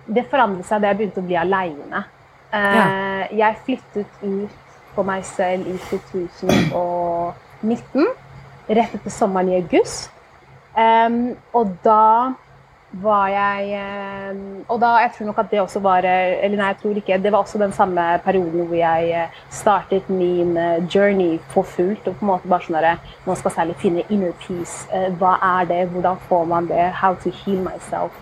Det 0.06 0.24
forandret 0.30 0.66
seg 0.66 0.80
da 0.82 0.86
jeg 0.90 0.96
begynte 0.98 1.20
å 1.22 1.26
bli 1.28 1.36
aleine. 1.38 2.00
Jeg 3.32 3.58
flyttet 3.66 4.24
ut 4.24 4.50
for 4.96 5.04
meg 5.06 5.22
selv 5.28 5.68
i 5.70 5.76
2019, 5.90 8.08
rett 8.78 8.92
etter 8.98 9.12
sommeren 9.14 9.52
i 9.52 9.60
august. 9.60 10.10
Og 11.52 11.64
da 11.84 12.02
var 12.92 13.28
jeg 13.32 13.70
ehm, 13.78 14.64
Og 14.68 14.80
da, 14.80 14.96
jeg 15.00 15.12
tror 15.14 15.26
nok 15.26 15.38
at 15.38 15.50
det 15.50 15.60
også 15.60 15.80
var 15.80 16.04
Eller 16.04 16.56
nei, 16.56 16.66
jeg 16.72 16.78
tror 16.82 16.98
ikke. 17.00 17.18
Det 17.22 17.32
var 17.32 17.38
også 17.38 17.58
den 17.58 17.72
samme 17.72 18.02
perioden 18.24 18.66
hvor 18.66 18.76
jeg 18.76 19.10
eh, 19.10 19.38
startet 19.50 20.10
min 20.10 20.56
eh, 20.56 20.82
journey 20.94 21.38
for 21.48 21.62
fullt. 21.62 22.08
Og 22.08 22.16
på 22.16 22.26
en 22.26 22.32
måte 22.32 22.48
bare 22.48 22.66
sånn 22.66 22.78
derre 22.78 22.96
Nå 23.26 23.36
skal 23.40 23.56
særlig 23.56 23.78
finne 23.80 24.04
inner 24.08 24.34
peace. 24.44 24.88
Eh, 24.92 25.08
Hva 25.18 25.38
er 25.58 25.70
det? 25.70 25.86
Hvordan 25.94 26.20
får 26.28 26.44
man 26.52 26.68
det? 26.68 26.90
How 27.00 27.16
to 27.24 27.32
heal 27.42 27.62
myself. 27.64 28.12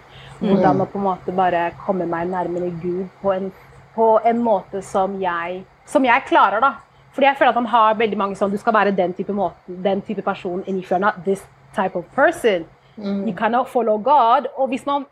Hvordan 0.40 0.80
å 0.80 0.86
på 0.88 0.96
en 0.98 1.04
måte 1.04 1.34
bare 1.36 1.66
komme 1.84 2.06
meg 2.08 2.30
nærmere 2.30 2.70
Gud 2.80 3.10
på 3.20 3.34
en, 3.34 3.50
på 3.92 4.14
en 4.24 4.38
måte 4.40 4.80
som 4.80 5.18
jeg, 5.20 5.60
som 5.84 6.04
jeg 6.06 6.24
klarer, 6.30 6.62
da. 6.64 6.70
Fordi 7.12 7.26
jeg 7.26 7.36
føler 7.36 7.50
at 7.52 7.58
han 7.58 7.68
har 7.68 7.98
veldig 7.98 8.16
mange 8.16 8.38
sånn 8.38 8.52
Du 8.52 8.56
skal 8.56 8.72
være 8.72 8.94
den 8.96 9.12
type, 9.12 9.34
måten, 9.36 9.82
den 9.84 10.00
type 10.06 10.22
person. 10.24 10.62
Not 11.02 11.24
this 11.26 11.42
type 11.76 11.98
of 11.98 12.06
person, 12.14 12.64
you 13.02 13.34
cannot 13.36 13.68
follow 13.68 13.98
God. 13.98 14.46
Og 14.56 14.68
hvis 14.68 14.86
man 14.86 15.06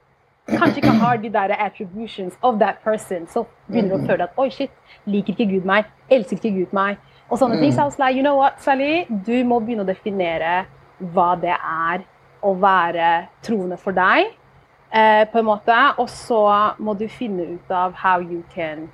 kanskje 0.49 0.77
ikke 0.77 0.91
har 0.91 1.17
de 1.17 1.33
der 1.33 1.55
attributions 1.59 2.39
of 2.43 2.59
that 2.61 2.77
person, 2.85 3.27
så 3.27 3.45
begynner 3.67 3.97
du 3.97 4.03
å 4.03 4.07
føle 4.07 4.29
at 4.29 4.41
oi, 4.41 4.49
shit, 4.51 4.71
liker 5.05 5.35
ikke 5.35 5.49
Gud 5.55 5.69
meg? 5.69 5.89
Elsker 6.11 6.37
ikke 6.37 6.55
Gud 6.61 6.77
meg? 6.77 6.99
Og 7.29 7.39
sånne 7.39 7.59
ting. 7.61 7.73
Så 7.75 7.83
jeg 7.85 7.99
like, 7.99 8.17
you 8.17 8.25
know 8.25 8.39
what, 8.41 8.61
Sally, 8.65 9.05
du 9.09 9.45
må 9.45 9.61
begynne 9.61 9.85
å 9.85 9.89
definere 9.89 10.65
hva 11.15 11.35
det 11.41 11.55
er 11.57 12.07
å 12.43 12.55
være 12.59 13.29
troende 13.43 13.77
for 13.77 13.93
deg, 13.93 14.31
eh, 14.93 15.25
på 15.29 15.39
en 15.39 15.49
måte. 15.51 15.79
Og 15.99 16.09
så 16.09 16.43
må 16.79 16.95
du 16.99 17.09
finne 17.09 17.45
ut 17.55 17.71
av 17.71 17.93
how 17.93 18.21
you 18.21 18.43
can 18.55 18.89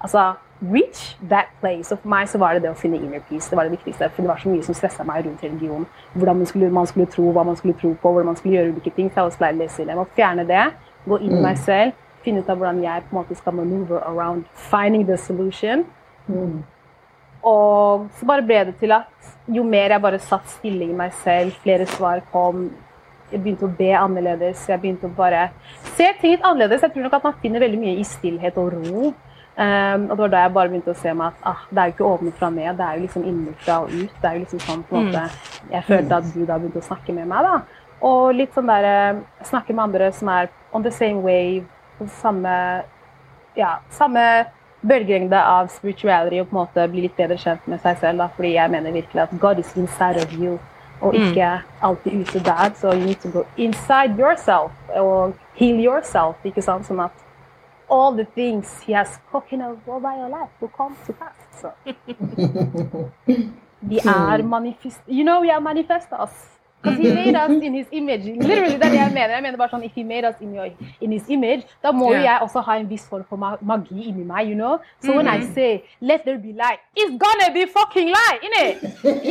altså, 0.00 0.34
reach 0.62 1.16
that 1.30 1.52
place. 1.60 1.92
Og 1.92 2.00
for 2.02 2.08
meg 2.08 2.28
så 2.28 2.38
var 2.38 2.56
det 2.56 2.64
det 2.64 2.72
å 2.72 2.78
finne 2.78 2.98
inner 2.98 3.22
peace. 3.28 3.50
Det 3.50 3.58
var 3.58 3.68
det 3.68 3.76
viktigste. 3.76 4.10
For 4.14 4.24
det 4.24 4.32
var 4.32 4.42
så 4.42 4.52
mye 4.52 4.66
som 4.66 4.76
stressa 4.76 5.06
meg 5.06 5.26
rundt 5.26 5.44
religion. 5.44 5.86
Hvordan 6.14 6.42
man 6.42 6.50
skulle, 6.50 6.70
man 6.70 6.90
skulle 6.90 7.06
tro, 7.12 7.28
hva 7.32 7.44
man 7.46 7.56
skulle 7.56 7.78
tro 7.78 7.94
på, 7.94 8.12
hvordan 8.12 8.32
man 8.32 8.40
skulle 8.40 8.58
gjøre 8.58 8.74
ulike 8.74 8.94
ting. 8.96 9.12
Så 9.14 9.28
jeg 9.40 9.70
jeg 9.78 9.96
må 9.96 10.06
fjerne 10.16 10.46
det. 10.48 10.66
Gå 11.06 11.18
inn 11.18 11.38
i 11.38 11.42
meg 11.42 11.58
selv. 11.58 11.92
Finne 12.24 12.42
ut 12.42 12.50
av 12.50 12.58
hvordan 12.58 12.82
jeg 12.82 13.04
på 13.06 13.14
en 13.14 13.20
måte 13.22 13.34
skal 13.38 13.54
maneuver 13.54 14.02
around 14.02 14.44
finding 14.54 15.06
the 15.06 15.16
solution. 15.16 15.86
Og 17.42 18.08
så 18.18 18.26
bare 18.26 18.42
ble 18.42 18.64
det 18.64 18.76
til 18.80 18.92
at 18.92 19.06
jo 19.46 19.62
mer 19.64 19.94
jeg 19.94 20.02
bare 20.02 20.18
satt 20.18 20.50
stille 20.50 20.84
i 20.84 20.96
meg 20.96 21.12
selv, 21.22 21.54
flere 21.62 21.86
svar 21.86 22.20
kom. 22.32 22.68
Jeg 23.30 23.42
begynte 23.44 23.68
å 23.68 23.76
be 23.78 23.92
annerledes. 23.96 24.64
Jeg 24.68 24.80
begynte 24.80 25.06
å 25.06 25.14
bare 25.14 25.50
se 25.94 26.08
ting 26.20 26.32
litt 26.32 26.44
annerledes. 26.44 26.82
Jeg 26.82 26.92
tror 26.94 27.06
nok 27.06 27.16
at 27.18 27.26
man 27.28 27.40
finner 27.42 27.60
veldig 27.60 27.80
mye 27.80 27.96
i 28.00 28.04
stillhet 28.04 28.56
og 28.60 28.72
ro. 28.74 29.12
Um, 29.58 30.04
og 30.06 30.12
det 30.12 30.22
var 30.22 30.30
da 30.30 30.40
jeg 30.44 30.54
bare 30.54 30.70
begynte 30.70 30.92
å 30.92 30.98
se 31.00 31.12
meg 31.18 31.32
at 31.32 31.46
ah, 31.50 31.62
det 31.74 31.80
er 31.82 31.88
jo 31.88 31.94
ikke 31.96 32.04
ovenfra 32.06 32.48
ned, 32.54 32.76
det 32.78 32.84
er 32.84 32.98
jo 32.98 33.02
liksom 33.02 33.24
innenfra 33.26 33.78
og 33.82 33.88
ut. 33.90 34.12
Det 34.20 34.28
er 34.28 34.36
jo 34.36 34.42
liksom 34.44 34.60
sånn 34.62 34.84
på 34.86 34.94
en 34.94 35.08
måte 35.08 35.24
Jeg 35.72 35.82
følte 35.88 36.20
at 36.20 36.28
du 36.30 36.44
da 36.46 36.58
begynte 36.60 36.78
å 36.78 36.86
snakke 36.86 37.16
med 37.16 37.26
meg, 37.26 37.48
da. 37.48 37.80
Og 38.06 38.36
litt 38.38 38.54
sånn 38.54 38.70
der 38.70 38.86
eh, 38.86 39.18
Snakke 39.48 39.74
med 39.74 39.88
andre 39.88 40.12
som 40.14 40.30
er 40.30 40.52
on 40.70 40.86
the 40.86 40.94
same 40.94 41.24
wave, 41.26 41.66
på 41.98 42.06
samme 42.20 42.54
Ja, 43.58 43.80
samme 43.90 44.22
bølgelengde 44.86 45.42
av 45.42 45.72
spirituality 45.74 46.38
og 46.38 46.52
på 46.52 46.54
en 46.54 46.60
måte 46.60 46.86
bli 46.92 47.08
litt 47.08 47.18
bedre 47.18 47.38
kjent 47.42 47.66
med 47.66 47.82
seg 47.82 47.98
selv. 47.98 48.22
Da, 48.22 48.28
fordi 48.36 48.54
jeg 48.54 48.70
mener 48.70 48.94
virkelig 48.94 49.24
at 49.24 49.38
God 49.42 49.58
is 49.58 49.74
inside 49.74 50.22
of 50.22 50.38
you, 50.38 50.60
og 51.02 51.18
ikke 51.18 51.48
alltid 51.82 52.20
ute 52.22 52.44
der. 52.46 52.70
Så 52.78 52.94
you 52.94 53.08
need 53.10 53.18
to 53.24 53.32
go 53.34 53.42
inside 53.56 54.14
yourself 54.14 54.70
og 54.94 55.34
heal 55.58 55.82
yourself. 55.82 56.38
ikke 56.46 56.62
sant? 56.62 56.86
Sånn 56.86 57.02
at 57.02 57.26
all 57.88 58.12
the 58.12 58.24
things 58.24 58.80
he 58.80 58.92
has 58.92 59.14
spoken 59.14 59.62
of 59.62 59.78
over 59.88 60.14
your 60.14 60.28
life 60.28 60.50
will 60.60 60.68
come 60.68 60.96
to 61.06 61.12
pass. 61.12 61.34
So. 61.60 61.74
we 63.82 63.98
hmm. 63.98 64.08
are 64.08 64.42
manifest. 64.42 65.00
You 65.08 65.24
know, 65.24 65.40
we 65.40 65.50
are 65.50 65.60
manifestors. 65.60 66.30
Because 66.82 66.98
he 67.02 67.10
made 67.12 67.34
us 67.34 67.50
in 67.66 67.74
his 67.74 67.86
image. 67.90 68.22
Literally, 68.24 68.76
det 68.78 68.86
er 68.86 68.90
det 68.90 68.98
jeg 68.98 69.10
mener. 69.14 69.32
Jeg 69.34 69.42
mener 69.42 69.56
bare 69.58 69.68
sånn, 69.72 69.84
If 69.84 69.94
he 69.98 70.04
made 70.04 70.24
us 70.28 70.36
in, 70.40 70.54
your, 70.54 70.68
in 71.00 71.12
his 71.12 71.24
image, 71.28 71.62
da 71.82 71.90
må 71.92 72.12
jo 72.12 72.20
Ja. 72.20 72.22
jeg 72.32 72.38
også 72.46 72.60
ha 72.68 72.76
en 72.78 72.86
viss 72.90 73.08
form 73.08 73.24
for 73.28 73.36
magi 73.36 74.04
inni 74.10 74.24
meg. 74.24 74.46
you 74.48 74.54
know? 74.54 74.78
So 75.04 75.12
when 75.16 75.26
I 75.26 75.40
say 75.54 75.82
'let 76.00 76.22
there 76.24 76.38
be 76.38 76.52
light', 76.52 76.80
it's 76.96 77.14
gonna 77.24 77.48
be 77.58 77.64
fucking 77.78 78.08
light! 78.18 78.40
Inni! 78.46 78.66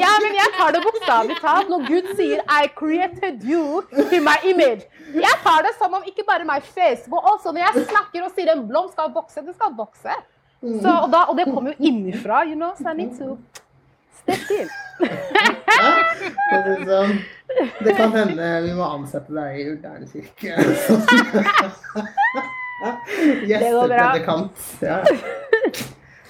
Ja, 0.04 0.12
men 0.24 0.32
jeg 0.42 0.50
tar 0.58 0.72
det 0.76 0.82
bokstavelig 0.88 1.38
talt. 1.42 1.70
Når 1.70 1.88
Gud 1.88 2.16
sier 2.20 2.40
'I 2.50 2.68
created 2.82 3.36
you 3.52 3.84
in 4.12 4.24
my 4.24 4.38
image', 4.52 4.84
jeg 5.16 5.36
tar 5.44 5.60
det 5.68 5.74
som 5.82 5.94
om 5.94 6.04
ikke 6.06 6.24
bare 6.28 6.44
my 6.44 6.60
face, 6.62 7.04
men 7.08 7.20
også 7.34 7.52
når 7.54 7.62
jeg 7.68 7.86
snakker 7.88 8.24
og 8.26 8.32
sier 8.36 8.52
en 8.52 8.68
blomst 8.68 8.94
skal 8.94 9.12
vokse, 9.14 9.40
det 9.48 9.56
skal 9.56 9.72
vokse. 9.78 10.14
Så, 10.82 10.90
og, 11.04 11.12
da, 11.14 11.18
og 11.30 11.38
det 11.38 11.46
kommer 11.54 11.70
jo 11.72 11.76
innenfra, 11.80 12.44
you 12.46 12.56
know, 12.56 12.72
so 12.78 12.90
I 12.90 12.94
need 12.98 13.12
to 13.20 13.38
in. 14.28 14.70
For 14.98 16.58
å 16.58 16.62
det 16.68 16.78
sånn, 16.88 17.18
Det 17.86 17.94
kan 17.98 18.12
hende 18.16 18.48
vi 18.66 18.74
må 18.76 18.84
ansette 18.98 19.34
deg 19.34 19.60
i 19.62 19.68
Ullern 19.72 20.08
kirke. 20.12 20.56
Det. 22.78 23.48
Gjestepredikant. 23.48 24.66
Ja. 24.82 24.98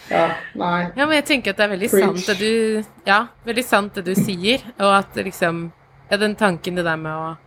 ja. 0.10 0.28
Nei. 0.56 0.82
Ja, 0.96 1.06
men 1.06 1.16
jeg 1.18 1.26
tenker 1.28 1.52
at 1.52 1.60
det 1.60 1.66
er 1.66 1.74
veldig 1.74 1.90
Preach. 1.92 2.22
sant 2.22 2.30
det 2.30 2.38
du 2.40 2.84
Ja, 3.10 3.18
veldig 3.48 3.66
sant 3.68 3.98
det 4.00 4.06
du 4.08 4.14
sier, 4.16 4.64
og 4.80 4.94
at 5.02 5.14
det 5.18 5.26
liksom 5.32 5.66
Ja, 6.10 6.18
den 6.22 6.36
tanken 6.40 6.76
det 6.80 6.86
der 6.88 6.96
med 7.02 7.12
å 7.12 7.38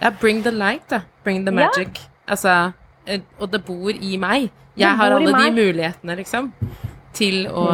Ja, 0.00 0.10
bring 0.20 0.42
the 0.42 0.50
light, 0.54 0.86
da. 0.90 1.00
Bring 1.24 1.44
the 1.46 1.50
Ja. 1.52 1.66
magic. 1.66 2.00
Altså 2.28 2.72
eh, 3.06 3.20
Og 3.40 3.50
det 3.50 3.64
bor 3.66 3.90
i 3.90 4.16
meg. 4.16 4.50
Jeg 4.76 4.96
har 4.98 5.10
alle 5.14 5.32
de 5.32 5.50
mulighetene, 5.54 6.16
liksom, 6.18 6.52
til 7.14 7.46
å 7.48 7.66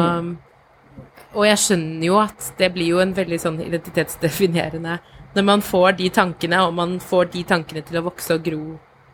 Og 1.31 1.47
jeg 1.47 1.59
skjønner 1.63 2.05
jo 2.09 2.19
at 2.19 2.51
det 2.59 2.71
blir 2.75 2.91
jo 2.91 3.01
en 3.03 3.13
veldig 3.15 3.39
sånn 3.39 3.59
identitetsdefinerende 3.63 4.99
når 5.31 5.45
man 5.47 5.61
får 5.63 5.95
de 6.01 6.09
tankene, 6.11 6.59
og 6.65 6.73
man 6.75 6.97
får 6.99 7.29
de 7.31 7.43
tankene 7.47 7.83
til 7.87 8.01
å 8.01 8.05
vokse 8.09 8.35
og 8.35 8.43
gro 8.43 8.63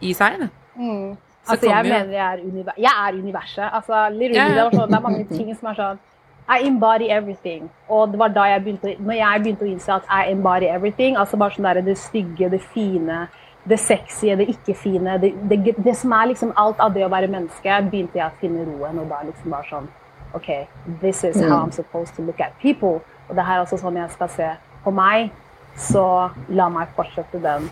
i 0.01 0.13
seg. 0.17 0.47
Mm. 0.73 1.17
Altså, 1.47 1.69
jeg 1.69 1.85
jo 1.85 1.91
mener 1.93 2.13
jeg 2.15 2.25
er, 2.25 2.39
univer 2.43 2.79
jeg 2.81 2.93
er 3.07 3.17
universet. 3.21 3.67
Altså, 3.71 3.93
Ja, 3.93 4.47
ja. 4.47 4.47
Det, 4.55 4.63
var 4.63 4.73
sånn, 4.73 4.89
det 4.89 4.97
er 4.97 5.03
mange 5.05 5.25
ting 5.29 5.51
som 5.55 5.69
er 5.71 5.77
sånn 5.77 5.99
I 6.47 6.67
embody 6.67 7.09
everything. 7.11 7.69
Og 7.89 8.11
det 8.11 8.19
var 8.19 8.33
da 8.35 8.47
jeg 8.51 8.63
begynte, 8.65 8.95
når 8.99 9.19
jeg 9.19 9.43
begynte 9.43 9.67
å 9.67 9.69
innse 9.69 9.93
at 9.93 10.09
I 10.09 10.31
embody 10.31 10.71
everything, 10.71 11.17
altså 11.17 11.37
bare 11.37 11.55
sånn 11.55 11.69
der, 11.69 11.81
det 11.85 11.97
stygge, 12.01 12.49
det 12.49 12.61
fine, 12.73 13.27
det 13.67 13.79
sexy, 13.83 14.33
det 14.39 14.49
ikke-fine, 14.55 15.17
det, 15.21 15.33
det, 15.51 15.75
det 15.85 15.95
som 15.99 16.11
er 16.15 16.31
liksom 16.33 16.53
alt 16.55 16.79
av 16.83 16.93
det 16.95 17.05
å 17.05 17.11
være 17.11 17.29
menneske, 17.31 17.79
begynte 17.91 18.19
jeg 18.19 18.27
å 18.27 18.41
finne 18.41 18.65
roen. 18.67 19.03
Og 19.03 19.09
da 19.11 19.21
liksom 19.27 19.53
bare 19.53 19.69
sånn 19.69 19.89
OK, 20.35 20.67
this 21.01 21.23
is 21.23 21.39
how 21.41 21.63
I'm 21.63 21.71
supposed 21.71 22.15
to 22.15 22.21
look 22.21 22.39
at 22.41 22.57
people. 22.61 23.01
Og 23.29 23.35
det 23.35 23.45
her 23.45 23.59
er 23.59 23.65
også 23.65 23.79
sånn 23.81 23.95
jeg 23.95 24.11
skal 24.11 24.29
se 24.29 24.49
på 24.83 24.91
meg. 24.93 25.31
Så 25.77 26.31
la 26.49 26.69
meg 26.69 26.87
fortsette 26.95 27.41
den, 27.41 27.69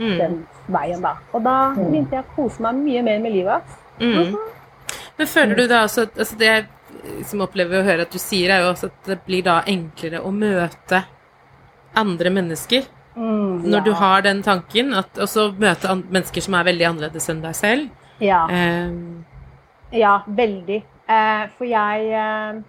Mm. 0.00 0.18
den 0.18 0.46
veien, 0.68 1.00
da. 1.02 1.16
Og 1.34 1.42
da 1.44 1.74
begynte 1.76 2.10
jeg 2.16 2.24
å 2.24 2.34
kose 2.36 2.60
meg 2.62 2.74
mye 2.74 3.02
mer 3.02 3.18
med 3.20 3.32
livet. 3.32 3.62
Mm. 4.00 4.34
Men 5.18 5.26
føler 5.26 5.54
du 5.56 5.66
da 5.68 5.82
også 5.84 6.02
at 6.06 6.14
altså 6.18 6.36
Det 6.38 6.46
jeg 6.46 6.66
liksom 7.18 7.42
opplever 7.44 7.80
å 7.80 7.84
høre 7.84 8.02
at 8.02 8.10
du 8.10 8.18
sier, 8.18 8.50
er 8.50 8.62
jo 8.62 8.70
også 8.72 8.86
at 8.86 9.04
det 9.04 9.18
blir 9.26 9.42
da 9.44 9.60
enklere 9.68 10.22
å 10.24 10.32
møte 10.32 11.04
andre 11.94 12.30
mennesker. 12.30 12.86
Mm, 13.16 13.62
Når 13.66 13.78
ja. 13.78 13.80
du 13.84 13.92
har 13.92 14.22
den 14.22 14.42
tanken, 14.42 14.94
at 14.94 15.12
også 15.18 15.50
møte 15.58 15.90
an 15.90 16.04
mennesker 16.10 16.40
som 16.40 16.54
er 16.54 16.64
veldig 16.64 16.86
annerledes 16.88 17.28
enn 17.28 17.42
deg 17.42 17.54
selv. 17.54 17.90
Ja, 18.20 18.46
Um, 18.46 19.24
ja 19.92 20.22
veldig. 20.26 20.82
Eh, 21.10 21.44
for 21.58 21.66
jeg 21.66 22.10
eh, 22.14 22.60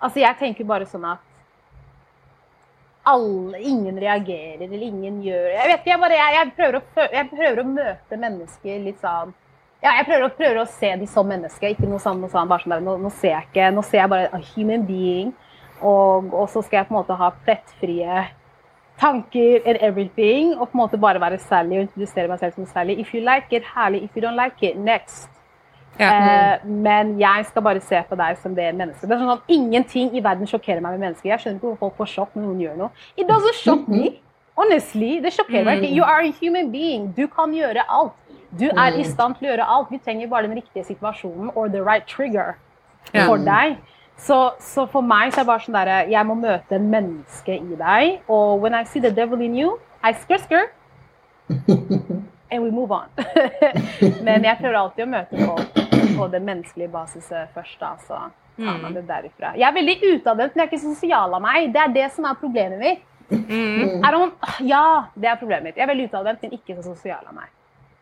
Altså, 0.00 0.20
jeg 0.22 0.36
tenker 0.38 0.64
bare 0.68 0.86
sånn 0.88 1.04
at 1.10 1.26
alle, 3.10 3.58
ingen 3.64 3.96
reagerer, 4.00 4.60
eller 4.66 4.82
ingen 4.86 5.22
gjør 5.24 5.46
Jeg 5.54 5.68
vet 5.70 5.80
ikke, 5.80 5.90
jeg 5.94 6.00
bare 6.02 6.18
jeg, 6.18 6.34
jeg, 6.36 6.50
prøver, 6.58 6.76
å, 6.78 7.06
jeg 7.16 7.28
prøver 7.32 7.60
å 7.62 7.68
møte 7.70 8.18
mennesker 8.20 8.82
litt 8.84 9.00
sånn 9.02 9.32
ja, 9.80 9.94
jeg 9.96 10.04
prøver, 10.10 10.26
å- 10.26 10.34
prøver 10.36 10.58
å 10.60 10.66
se 10.68 10.90
dem 11.00 11.08
som 11.08 11.24
mennesker, 11.32 11.72
ikke 11.72 11.88
noe 11.88 11.98
sånn, 12.04 12.18
noe 12.20 12.28
sånn 12.28 12.48
bare 12.50 12.60
sånn 12.66 12.74
der, 12.76 12.82
nå, 12.84 12.98
nå 13.00 13.10
ser 13.16 13.32
jeg 13.38 13.46
ikke 13.48 13.70
Nå 13.72 13.84
ser 13.88 14.02
jeg 14.02 14.10
bare 14.12 14.28
a 14.36 14.40
human 14.52 14.84
being, 14.84 15.30
og, 15.80 16.28
og 16.36 16.50
så 16.52 16.60
skal 16.66 16.82
jeg 16.82 16.90
på 16.90 16.92
en 16.94 16.98
måte 16.98 17.16
ha 17.16 17.30
plettfrie 17.46 18.26
tanker 19.00 19.64
and 19.64 19.80
everything, 19.80 20.52
og 20.58 20.68
på 20.68 20.76
en 20.76 20.82
måte 20.82 21.00
bare 21.00 21.22
være 21.22 21.38
Sally 21.40 21.78
og 21.80 21.86
introdusere 21.86 22.28
meg 22.28 22.42
selv 22.42 22.58
som 22.58 22.66
Sally. 22.68 22.98
If 23.00 23.14
you 23.16 23.22
like 23.24 23.48
it, 23.56 23.64
herlig. 23.72 24.02
If 24.04 24.12
you 24.18 24.20
don't 24.20 24.36
like 24.36 24.60
it, 24.60 24.76
next. 24.76 25.30
Ja. 25.98 26.08
Eh, 26.10 26.66
men 26.66 27.18
jeg 27.20 27.44
skal 27.50 27.62
bare 27.62 27.80
se 27.84 27.98
på 28.08 28.16
deg 28.16 28.38
som 28.40 28.54
det 28.54 28.70
mennesket. 28.74 29.08
Det 29.08 29.16
er 29.16 29.20
sånn 29.24 29.34
at 29.34 29.50
Ingenting 29.52 30.14
i 30.16 30.22
verden 30.24 30.46
sjokkerer 30.48 30.80
meg 30.80 30.96
med 30.96 31.08
mennesker. 31.08 31.28
Jeg 31.32 31.42
skjønner 31.42 31.58
ikke 31.58 31.66
hvorfor 31.72 31.88
folk 31.90 31.96
får 31.98 32.12
sjokk 32.14 32.36
når 32.38 32.46
noen 32.46 32.60
gjør 32.64 32.76
noe. 32.84 32.90
It 33.16 33.28
doesn't 33.28 33.58
shock 33.60 33.88
me. 33.88 34.14
Honestly, 34.56 35.18
det 35.24 35.32
sjokkerer 35.34 35.64
meg 35.66 35.82
ikke. 35.82 35.94
You 35.96 36.04
are 36.04 36.24
a 36.24 36.32
human 36.40 36.70
being. 36.72 37.10
Du 37.16 37.26
kan 37.32 37.52
gjøre 37.56 37.84
alt. 37.88 38.16
Du 38.58 38.66
er 38.70 38.96
i 38.98 39.04
stand 39.06 39.36
til 39.38 39.46
å 39.48 39.52
gjøre 39.52 39.66
alt. 39.76 39.90
Vi 39.92 39.98
trenger 40.02 40.28
bare 40.32 40.48
den 40.48 40.56
riktige 40.58 40.84
situasjonen 40.88 41.52
or 41.54 41.68
the 41.68 41.82
right 41.82 42.06
trigger 42.08 42.56
Ja. 43.14 43.26
for 43.26 43.36
deg. 43.38 43.76
Så, 44.20 44.52
så 44.60 44.84
for 44.90 45.00
meg 45.00 45.32
så 45.32 45.40
er 45.40 45.44
det 45.44 45.48
bare 45.48 45.62
sånn 45.64 45.76
derre 45.78 45.94
Jeg 46.12 46.26
må 46.28 46.34
møte 46.36 46.76
en 46.76 46.90
menneske 46.92 47.54
i 47.56 47.76
deg. 47.78 48.18
Og 48.28 48.60
when 48.60 48.74
I 48.74 48.84
see 48.84 49.00
the 49.00 49.10
devil 49.10 49.40
in 49.40 49.54
you, 49.56 49.78
I 50.04 50.12
skr 50.12 50.38
skr. 50.44 50.66
And 52.52 52.62
we 52.64 52.70
move 52.70 52.90
on. 52.90 53.06
Men 54.26 54.44
jeg 54.44 54.58
prøver 54.60 54.76
alltid 54.76 55.06
å 55.06 55.10
møte 55.10 55.46
folk 55.46 55.79
på 56.20 56.28
det 56.32 56.42
menneskelige 56.46 56.92
basiset 56.92 57.54
først. 57.54 57.78
da, 57.80 57.92
så 58.06 58.20
tar 58.60 58.80
man 58.82 58.96
det 58.96 59.06
derifra. 59.08 59.54
Jeg 59.56 59.68
er 59.68 59.76
veldig 59.76 59.96
utadvendt, 60.14 60.54
men 60.54 60.62
jeg 60.62 60.66
er 60.66 60.72
ikke 60.72 60.82
sosial 60.84 61.36
av 61.38 61.42
meg. 61.44 61.70
Det 61.72 61.80
er 61.82 61.94
det 61.94 62.10
som 62.16 62.28
er 62.28 62.36
problemet 62.40 62.78
mitt. 62.82 63.06
Mm. 63.30 64.02
Er 64.04 64.16
hun, 64.18 64.32
ja, 64.66 64.84
det 65.14 65.30
er 65.30 65.38
problemet 65.40 65.70
mitt. 65.70 65.76
Jeg 65.78 65.86
er 65.86 65.92
veldig 65.92 66.08
utadvendt, 66.10 66.42
men 66.42 66.56
ikke 66.58 66.76
så 66.76 66.82
sosial 66.90 67.24
av 67.26 67.34
meg. 67.36 67.50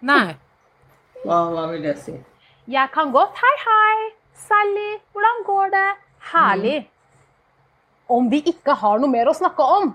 Nei. 0.08 0.36
Hva, 1.24 1.38
hva 1.52 1.66
vil 1.72 1.82
det 1.84 1.96
si? 2.00 2.14
Jeg 2.68 2.90
kan 2.94 3.10
godt 3.12 3.38
Hei, 3.40 3.54
hei, 3.64 4.10
Sally, 4.38 4.90
hvordan 5.12 5.40
går 5.46 5.72
det? 5.74 5.88
Herlig. 6.32 6.78
Om 8.08 8.28
vi 8.32 8.42
ikke 8.52 8.76
har 8.80 9.00
noe 9.02 9.10
mer 9.10 9.28
å 9.28 9.36
snakke 9.36 9.64
om. 9.78 9.90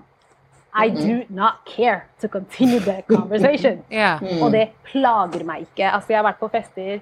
I 0.74 0.88
do 0.90 1.22
not 1.30 1.62
care 1.64 2.02
to 2.20 2.28
continue 2.28 2.80
the 2.80 3.02
conversation. 3.08 3.82
Ja. 3.90 4.18
Og 4.42 4.50
det 4.52 4.68
plager 4.90 5.44
meg 5.46 5.68
ikke. 5.68 5.86
Altså, 5.86 6.12
jeg 6.12 6.18
har 6.18 6.26
vært 6.26 6.40
på 6.42 6.50
fester 6.50 7.00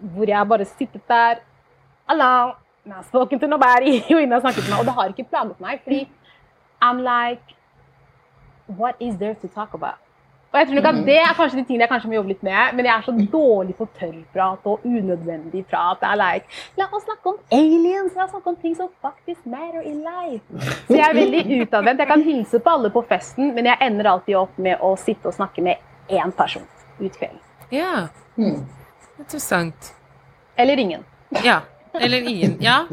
hvor 0.00 0.28
jeg 0.28 0.48
bare 0.48 0.64
sittet 0.64 1.02
der 1.08 1.42
Hello, 2.08 2.52
not 2.84 3.06
spoken 3.06 3.40
to 3.40 3.46
nobody, 3.46 4.00
og 4.14 4.22
ingen 4.22 4.32
har 4.32 4.40
snakket 4.40 4.64
med 4.64 4.70
meg. 4.70 4.78
Og 4.78 4.84
det 4.84 4.94
har 4.94 5.12
ikke 5.12 5.30
plaget 5.30 5.60
meg, 5.60 5.80
fordi 5.84 6.08
I'm 6.84 7.00
like 7.02 7.56
What 8.68 8.94
is 9.00 9.14
there 9.16 9.34
to 9.34 9.48
talk 9.48 9.74
about? 9.74 10.02
Og 10.52 10.60
jeg 10.60 10.66
tror 10.66 10.74
nok 10.74 10.86
at 10.88 11.06
Det 11.06 11.16
er 11.20 11.32
kanskje 11.36 11.58
de 11.58 11.64
tingene 11.64 11.84
jeg 11.84 11.90
kanskje 11.90 12.08
må 12.08 12.14
jobbe 12.16 12.30
litt 12.32 12.44
med, 12.46 12.76
men 12.76 12.86
jeg 12.86 12.94
er 12.94 13.02
så 13.04 13.12
dårlig 13.32 13.74
på 13.76 13.86
tørrprat 13.98 14.68
og 14.70 14.84
unødvendig 14.84 15.64
prat. 15.66 15.98
Det 16.00 16.08
er 16.08 16.16
like, 16.20 16.60
La 16.78 16.86
oss 16.96 17.04
snakke 17.04 17.32
om 17.32 17.36
aliens, 17.52 18.14
la 18.16 18.24
oss 18.24 18.30
snakke 18.30 18.52
om 18.52 18.56
ting 18.62 18.76
som 18.78 18.88
faktisk 19.04 19.44
matter 19.44 19.82
in 19.84 19.98
life. 20.06 20.44
Så 20.86 20.96
jeg 20.96 21.04
er 21.08 21.18
veldig 21.18 21.60
utadvendt. 21.60 22.00
Jeg 22.00 22.08
kan 22.12 22.22
hilse 22.22 22.58
på 22.58 22.76
alle 22.78 22.90
på 22.94 23.04
festen, 23.08 23.52
men 23.54 23.68
jeg 23.68 23.76
ender 23.88 24.10
alltid 24.14 24.38
opp 24.40 24.56
med 24.68 24.80
å 24.80 24.94
sitte 24.96 25.28
og 25.28 25.36
snakke 25.36 25.66
med 25.66 25.76
én 26.08 26.32
person 26.40 26.64
ut 27.00 27.12
kvelden. 27.18 27.42
Yeah. 27.72 28.08
Hmm. 28.36 28.64
Interessant. 29.18 29.94
Eller 30.56 30.76
ingen. 30.76 31.04
Ja. 31.44 31.60
Eller 32.00 32.22
ingen. 32.28 32.56
Ja. 32.60 32.86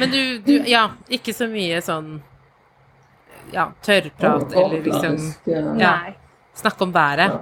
Men 0.00 0.10
du, 0.10 0.38
du 0.38 0.52
Ja, 0.66 0.90
ikke 1.08 1.34
så 1.36 1.46
mye 1.50 1.80
sånn 1.84 2.22
Ja, 3.52 3.68
tørrprat 3.84 4.52
eller 4.52 4.82
liksom 4.84 5.18
ja. 5.80 5.94
Snakke 6.54 6.84
om 6.84 6.92
været. 6.94 7.40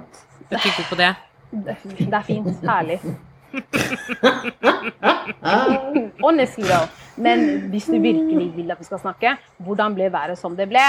Du 0.49 0.55
er 0.55 0.65
ikke 0.67 0.87
på 0.89 0.95
det? 0.99 1.13
Det, 1.51 1.75
er 2.13 2.23
fint. 2.23 2.47
Herlig. 2.63 2.99
Honestly, 6.23 6.63
though. 6.63 6.87
Men 7.15 7.69
hvis 7.71 7.85
du 7.91 7.99
virkelig 7.99 8.51
vil 8.55 8.71
at 8.71 8.79
vi 8.79 8.87
skal 8.87 8.99
snakke, 8.99 9.35
hvordan 9.57 9.95
ble 9.95 10.07
været 10.13 10.39
som 10.39 10.55
det 10.55 10.69
ble? 10.71 10.83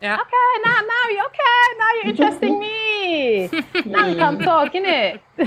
Ja. 0.00 0.14
Okay, 0.20 0.50
now, 0.64 0.78
now, 0.92 1.04
you- 1.10 1.24
okay, 1.28 1.62
now 1.80 1.90
you're 1.96 2.10
interesting 2.10 2.58
me. 2.60 3.48
Now 3.92 4.06
we 4.08 4.14
can 4.14 4.38
talk, 4.38 4.72
innit? 4.74 5.20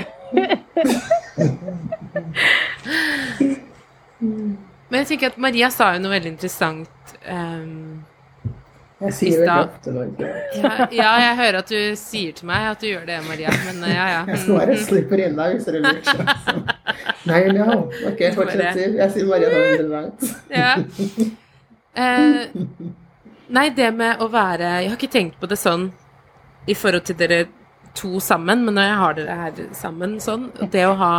Men 4.89 5.03
jeg 5.03 5.07
tenker 5.11 5.27
at 5.33 5.37
Maria 5.41 5.69
sa 5.73 5.91
jo 5.95 5.99
noe 6.03 6.11
veldig 6.15 6.31
interessant. 6.33 6.89
um, 7.29 7.99
Jeg 8.99 9.13
sier 9.15 9.31
det 9.31 9.45
veldig 9.45 9.67
ofte 9.67 9.91
noe. 9.95 10.07
ja, 10.57 10.71
ja, 10.91 11.11
jeg 11.27 11.35
hører 11.39 11.57
at 11.61 11.69
du 11.71 11.77
sier 11.99 12.33
til 12.35 12.49
meg 12.49 12.65
at 12.73 12.81
du 12.81 12.87
gjør 12.89 13.05
det, 13.07 13.19
Maria. 13.29 13.53
Men 13.67 13.83
eh, 13.85 13.93
ja, 13.95 14.07
ja. 14.15 14.21
Jeg 14.33 14.41
skal 14.43 14.57
bare 14.59 14.79
slipper 14.87 15.21
inn 15.27 15.37
deg 15.39 15.53
hvis 15.55 15.67
dere 15.69 15.83
lurer. 15.85 16.01
Altså. 16.01 16.55
Nei, 17.29 17.41
no. 17.55 17.67
Ok, 18.09 18.25
fortsett. 18.35 18.81
Jeg 18.97 19.13
sier 19.13 19.29
Maria 19.29 19.53
mindre 19.53 19.87
langt. 19.93 20.19
ja. 20.51 20.73
Eh, 21.99 22.35
nei, 23.55 23.69
det 23.75 23.89
med 23.95 24.21
å 24.21 24.29
være 24.31 24.79
Jeg 24.83 24.91
har 24.91 24.97
ikke 24.97 25.11
tenkt 25.11 25.39
på 25.41 25.49
det 25.49 25.59
sånn 25.59 25.89
i 26.69 26.75
forhold 26.77 27.07
til 27.07 27.17
dere 27.19 27.43
to 27.97 28.19
sammen, 28.21 28.63
men 28.65 28.75
når 28.77 28.87
jeg 28.87 28.97
har 29.01 29.17
dere 29.17 29.37
her 29.39 29.59
sammen 29.77 30.17
sånn 30.23 30.49
Det 30.71 30.85
å 30.87 30.95
ha 30.99 31.13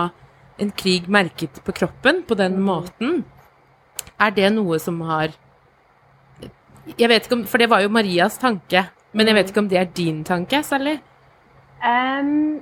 en 0.60 0.72
krig 0.76 1.08
merket 1.08 1.62
på 1.64 1.72
kroppen 1.72 2.22
på 2.28 2.36
den 2.36 2.58
måten, 2.60 3.22
er 4.20 4.34
det 4.36 4.50
noe 4.54 4.78
som 4.82 5.00
har 5.08 5.32
Jeg 6.98 7.08
vet 7.10 7.26
ikke 7.26 7.40
om 7.40 7.46
For 7.48 7.62
det 7.62 7.70
var 7.72 7.84
jo 7.84 7.92
Marias 7.92 8.38
tanke, 8.40 8.86
men 9.12 9.30
jeg 9.30 9.38
vet 9.38 9.52
ikke 9.52 9.64
om 9.64 9.70
det 9.70 9.80
er 9.80 9.94
din 9.96 10.24
tanke, 10.24 10.62
Sally? 10.66 10.98
Um, 11.80 12.60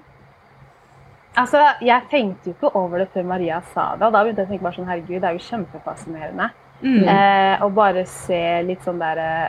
altså, 1.35 1.65
jeg 1.83 2.07
tenkte 2.11 2.51
jo 2.51 2.55
ikke 2.55 2.71
over 2.79 3.03
det 3.03 3.09
før 3.13 3.27
Maria 3.27 3.59
sa 3.75 3.91
det, 3.97 4.07
og 4.07 4.15
da 4.15 4.23
begynte 4.23 4.45
jeg 4.45 4.49
å 4.49 4.53
tenke 4.53 4.67
bare 4.69 4.79
sånn, 4.79 4.89
herregud, 4.89 5.19
det 5.23 5.31
er 5.31 5.39
jo 5.39 5.47
kjempefascinerende. 5.49 6.49
Mm. 6.83 7.09
Eh, 7.09 7.63
og 7.65 7.73
bare 7.75 8.05
se 8.07 8.43
litt 8.67 8.85
sånn 8.87 9.01
der 9.03 9.19
eh, 9.23 9.49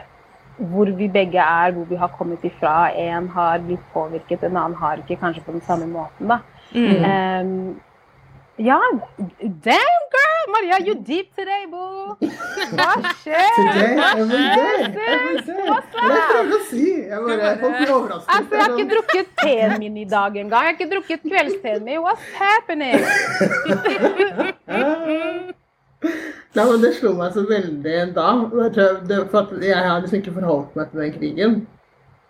hvor 0.72 0.90
vi 0.98 1.08
begge 1.08 1.40
er, 1.40 1.72
hvor 1.76 1.86
vi 1.90 1.96
har 2.00 2.10
kommet 2.18 2.44
ifra. 2.44 2.90
En 2.92 3.30
har 3.36 3.60
blitt 3.64 3.84
påvirket, 3.94 4.44
en 4.44 4.58
annen 4.58 4.80
har 4.80 4.98
ikke, 5.04 5.20
kanskje 5.22 5.44
på 5.46 5.56
den 5.56 5.64
samme 5.68 5.88
måten, 5.88 6.28
da. 6.34 6.42
Mm. 6.74 7.06
Um, 7.06 7.82
ja, 8.60 8.80
damn 9.40 10.04
girl! 10.12 10.42
Maria, 10.52 10.80
you 10.86 10.96
deep 10.96 11.30
today, 11.38 11.64
boo! 11.72 12.18
Hva 12.76 12.90
skjer? 13.22 13.54
Today, 13.56 13.94
every 14.18 14.44
day, 14.58 14.84
every 15.14 15.38
day. 15.46 15.70
What's 15.70 15.94
Det 15.94 16.02
er 16.04 16.18
up? 16.18 16.28
prøvd 16.34 16.54
å 16.58 16.60
si. 16.68 16.84
Jeg 17.08 17.24
bare, 17.28 17.54
folk 17.62 17.78
blir 17.78 17.94
overrasket. 17.96 18.34
Altså, 18.36 18.52
jeg 18.56 18.64
har 18.66 18.70
ikke 18.76 18.90
drukket 18.96 19.32
teen 19.40 19.78
min 19.86 19.96
i 20.04 20.06
dag 20.10 20.36
engang. 20.44 20.68
Jeg 20.68 20.74
har 20.74 20.76
ikke 20.76 20.92
drukket 20.92 21.22
kveldsteen 21.30 21.88
min. 21.88 22.04
What's 22.04 22.28
happening? 22.36 23.00
Nei, 26.04 26.64
men 26.64 26.82
Det 26.82 26.94
slo 26.98 27.12
meg 27.18 27.36
så 27.36 27.44
veldig 27.48 27.98
da. 28.16 28.30
Det, 29.08 29.20
for 29.32 29.60
jeg 29.64 29.76
har 29.76 30.00
liksom 30.02 30.22
ikke 30.22 30.38
forholdt 30.40 30.80
meg 30.80 30.90
til 30.92 31.04
den 31.04 31.14
krigen. 31.18 31.60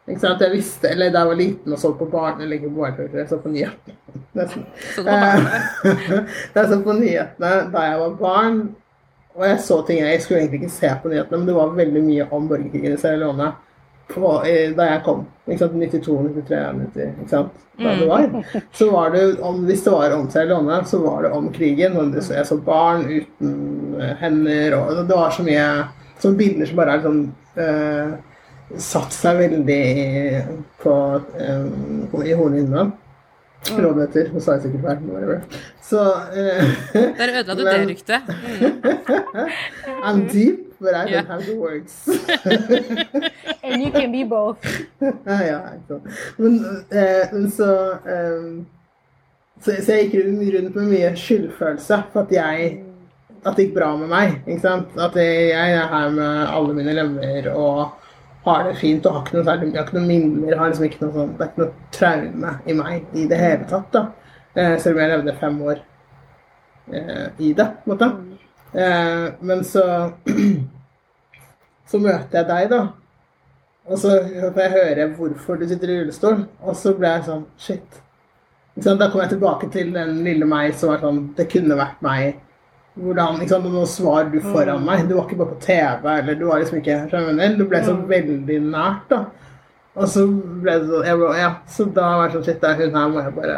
Ikke 0.10 0.24
sant? 0.24 0.42
Jeg 0.42 0.56
visste, 0.56 0.90
eller 0.90 1.14
Da 1.14 1.22
jeg 1.24 1.30
var 1.30 1.40
liten 1.40 1.74
og 1.76 1.80
så 1.80 1.94
på 1.94 2.10
barne, 2.10 2.44
eller 2.44 2.58
ikke 2.58 2.74
barne, 2.74 3.08
jeg 3.14 3.30
så 3.30 3.38
på 3.42 3.54
nyhetene. 3.54 3.98
Nesten. 4.38 4.66
Så 4.96 5.06
det 5.06 5.16
var 5.16 5.48
Eh, 5.86 6.20
jeg 6.56 6.70
så 6.72 6.82
på 6.84 6.98
nyhetene 6.98 7.56
da 7.74 7.86
jeg 7.86 8.00
var 8.00 8.16
barn, 8.20 8.60
og 9.36 9.46
jeg 9.48 9.60
så 9.64 9.82
ting 9.88 10.02
jeg 10.02 10.22
skulle 10.22 10.42
egentlig 10.42 10.64
ikke 10.64 10.74
se 10.74 10.92
på 11.04 11.12
nyhetene, 11.14 11.38
men 11.38 11.48
det 11.48 11.56
var 11.56 11.76
veldig 11.78 12.04
mye 12.04 12.28
om 12.36 12.48
borgerkrigen 12.50 12.98
i 12.98 13.02
Sierra 13.02 13.22
Leone. 13.22 13.52
På, 14.10 14.32
i- 14.46 14.74
da 14.76 14.84
jeg 14.90 15.04
kom. 15.06 15.26
Ikke 15.48 15.60
sant? 15.60 15.74
92, 15.74 16.18
93, 16.34 16.74
90, 16.80 17.10
ikke 17.22 17.30
sant? 17.30 17.52
Da 17.80 17.94
det 17.96 18.08
var. 18.10 18.30
Så 18.76 18.90
var 18.92 19.12
det, 19.14 19.22
om, 19.42 19.62
hvis 19.66 19.84
det 19.86 19.92
var 19.94 20.12
om 20.18 20.30
Sierra 20.30 20.58
låne, 20.60 20.82
så 20.86 21.00
var 21.04 21.22
det 21.24 21.32
om 21.32 21.52
krigen. 21.54 21.96
Og 21.98 22.12
det- 22.14 22.24
så 22.24 22.34
jeg 22.36 22.46
så 22.46 22.58
barn 22.64 23.06
uten 23.08 24.02
eh, 24.02 24.16
hender, 24.20 24.76
og 24.80 25.06
det 25.08 25.16
var 25.16 25.30
så 25.32 25.44
mye 25.44 25.68
sånne 26.20 26.38
bilder 26.38 26.66
som 26.68 26.76
bare 26.82 26.98
er 26.98 27.06
sånn 27.06 27.22
eh, 27.58 28.18
Satt 28.78 29.12
seg 29.12 29.38
veldig 29.40 29.78
i- 29.98 30.42
på, 30.84 30.92
eh, 31.42 32.26
i 32.30 32.34
hornhinna. 32.38 32.92
Rådheter. 33.66 34.30
Nå 34.34 34.40
sa 34.42 34.54
jeg 34.54 34.62
sikkert 34.62 34.84
feil. 34.86 35.42
Så 35.82 36.04
eh, 36.38 36.70
Der 37.18 37.34
ødela 37.42 37.56
du 37.58 37.64
det 37.66 37.88
ryktet. 37.90 38.22
I'm 40.04 40.28
deep, 40.32 40.69
but 40.80 40.94
I 40.96 41.06
don't 41.06 41.12
Ja. 41.12 41.22
have 41.28 41.46
the 41.46 41.56
words. 41.56 42.08
And 43.64 43.82
you 43.84 43.92
can 43.92 44.12
be 44.12 44.24
both. 44.24 44.58
ja, 45.26 45.40
ja. 45.44 45.60
Men, 46.38 46.84
eh, 46.92 47.28
men 47.34 47.52
så, 47.52 47.98
um, 48.06 48.66
så 49.62 49.72
Så 49.84 49.92
jeg 49.94 50.10
gikk 50.12 50.54
rundt 50.56 50.76
med 50.76 50.88
mye 50.94 51.16
skyldfølelse 51.16 52.04
for 52.14 52.22
at 52.22 52.32
jeg 52.32 52.84
At 53.46 53.56
det 53.56 53.66
gikk 53.70 53.76
bra 53.76 53.96
med 53.98 54.08
meg. 54.12 54.42
ikke 54.48 54.62
sant? 54.62 54.88
At 55.00 55.16
jeg, 55.16 55.50
jeg 55.50 55.74
er 55.74 55.88
her 55.88 56.10
med 56.12 56.48
alle 56.48 56.74
mine 56.74 56.94
lemmer 56.94 57.52
og 57.56 57.92
har 58.46 58.64
det 58.68 58.78
fint 58.80 59.06
og 59.06 59.14
har 59.14 59.22
ikke 59.26 59.36
noe, 59.38 59.46
særlig, 59.46 59.68
jeg 59.74 59.80
har 59.80 59.86
ikke 59.88 59.98
noe 60.00 60.08
minner. 60.08 60.58
Har 60.58 60.68
liksom 60.72 60.86
ikke 60.88 61.02
noe 61.06 61.14
sånn, 61.14 61.32
det 61.38 61.46
er 61.46 61.50
ikke 61.52 61.62
noe 61.62 61.74
traume 61.96 62.52
i 62.68 62.74
meg 62.74 63.06
i 63.16 63.26
det 63.32 63.38
hele 63.40 63.68
tatt. 63.70 63.92
da. 63.94 64.06
Eh, 64.56 64.78
selv 64.80 64.96
om 64.98 65.02
jeg 65.04 65.10
levde 65.14 65.36
fem 65.40 65.62
år 65.62 65.80
eh, 66.94 67.28
i 67.40 67.54
det. 67.54 67.68
på 67.86 67.92
en 67.92 67.98
måte. 67.98 68.10
Eh, 68.74 69.26
men 69.40 69.64
så 69.66 69.84
så 71.90 72.02
møter 72.02 72.42
jeg 72.42 72.50
deg, 72.50 72.70
da. 72.74 72.82
Og 73.90 73.98
så 73.98 74.12
får 74.22 74.62
jeg 74.62 74.76
høre 74.76 75.08
hvorfor 75.18 75.58
du 75.58 75.66
sitter 75.70 75.90
i 75.90 75.98
rullestol, 76.02 76.44
og 76.62 76.78
så 76.78 76.94
ble 76.98 77.16
jeg 77.16 77.26
sånn 77.26 77.48
Shit. 77.58 78.02
Så? 78.80 78.94
Da 78.96 79.10
kom 79.10 79.24
jeg 79.24 79.34
tilbake 79.34 79.72
til 79.74 79.90
den 79.96 80.22
lille 80.24 80.46
meg 80.48 80.76
som 80.78 80.94
var 80.94 81.02
sånn 81.04 81.24
Det 81.36 81.50
kunne 81.52 81.76
vært 81.80 82.04
meg. 82.06 82.38
Hvordan, 83.00 83.40
ikke 83.42 83.56
sant? 83.56 83.68
Nå 83.72 83.86
svarer 83.90 84.30
du 84.32 84.40
foran 84.44 84.86
meg. 84.86 85.08
Du 85.08 85.16
var 85.16 85.26
ikke 85.26 85.40
bare 85.40 85.56
på 85.56 85.62
TV, 85.64 86.08
eller 86.14 86.38
du 86.38 86.46
var 86.50 86.62
liksom 86.62 86.80
ikke 86.82 86.98
skjønner 87.12 87.56
du? 87.56 87.64
Du 87.64 87.70
ble 87.72 87.82
så 87.86 87.96
veldig 88.10 88.60
nært, 88.68 89.06
da. 89.12 89.24
Og 90.00 90.10
så 90.12 90.26
ble 90.30 90.76
det 90.80 90.90
sånn 90.92 91.08
jeg, 91.08 91.32
Ja, 91.40 91.54
så 91.68 91.88
da 91.96 92.12
var 92.20 92.30
det 92.30 92.38
sånn 92.38 92.46
Shit, 92.46 92.62
det 92.62 92.70
er 92.70 92.84
hun 92.84 93.00
her 93.00 93.10
må 93.10 93.24
jeg 93.24 93.36
bare 93.40 93.58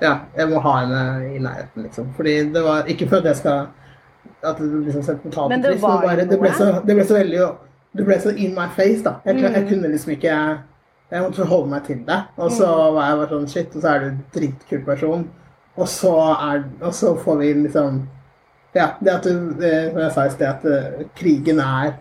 Ja, 0.00 0.14
jeg 0.38 0.48
må 0.48 0.62
ha 0.64 0.74
henne 0.78 1.02
i 1.28 1.42
nærheten, 1.42 1.84
liksom. 1.84 2.08
Fordi 2.16 2.38
det 2.54 2.64
var 2.64 2.88
Ikke 2.88 3.10
for 3.10 3.20
at 3.20 3.28
jeg 3.30 3.42
skal 3.42 3.68
at 4.42 4.58
det 4.58 4.68
blir 4.70 4.92
sentimentalt 5.02 5.52
og 5.52 5.62
trist, 5.64 5.82
bare 5.84 6.24
det 6.28 6.38
ble, 6.40 6.50
så, 6.56 6.68
det 6.86 6.94
ble 6.96 7.04
så 7.04 7.14
veldig 7.18 7.40
Det 7.96 8.04
ble 8.06 8.16
så 8.22 8.30
in 8.36 8.54
my 8.54 8.68
face, 8.76 9.02
da. 9.04 9.16
Jeg, 9.26 9.40
jeg 9.42 9.66
kunne 9.68 9.88
liksom 9.90 10.12
ikke 10.14 10.34
Jeg 11.10 11.22
måtte 11.24 11.42
forholde 11.42 11.70
meg 11.72 11.82
til 11.84 12.04
det. 12.06 12.18
Og 12.38 12.52
så 12.54 12.68
var 12.94 13.08
jeg 13.08 13.18
bare 13.18 13.28
sånn 13.34 13.48
Shit, 13.50 13.74
og 13.76 13.82
så 13.82 13.88
er 13.90 13.98
du 14.00 14.06
en 14.06 14.20
dritkul 14.34 14.84
person. 14.86 15.24
Og 15.76 15.88
så, 15.88 16.12
er, 16.50 16.62
og 16.80 16.94
så 16.94 17.16
får 17.18 17.36
vi 17.42 17.52
liksom 17.64 17.98
Ja, 18.74 18.92
det 19.00 19.10
at 19.16 19.24
du 19.26 19.32
Som 19.58 19.98
jeg 20.04 20.12
sa 20.14 20.26
i 20.26 20.30
sted, 20.30 20.46
at 20.46 20.64
eh, 20.64 21.08
krigen 21.18 21.58
er 21.60 21.96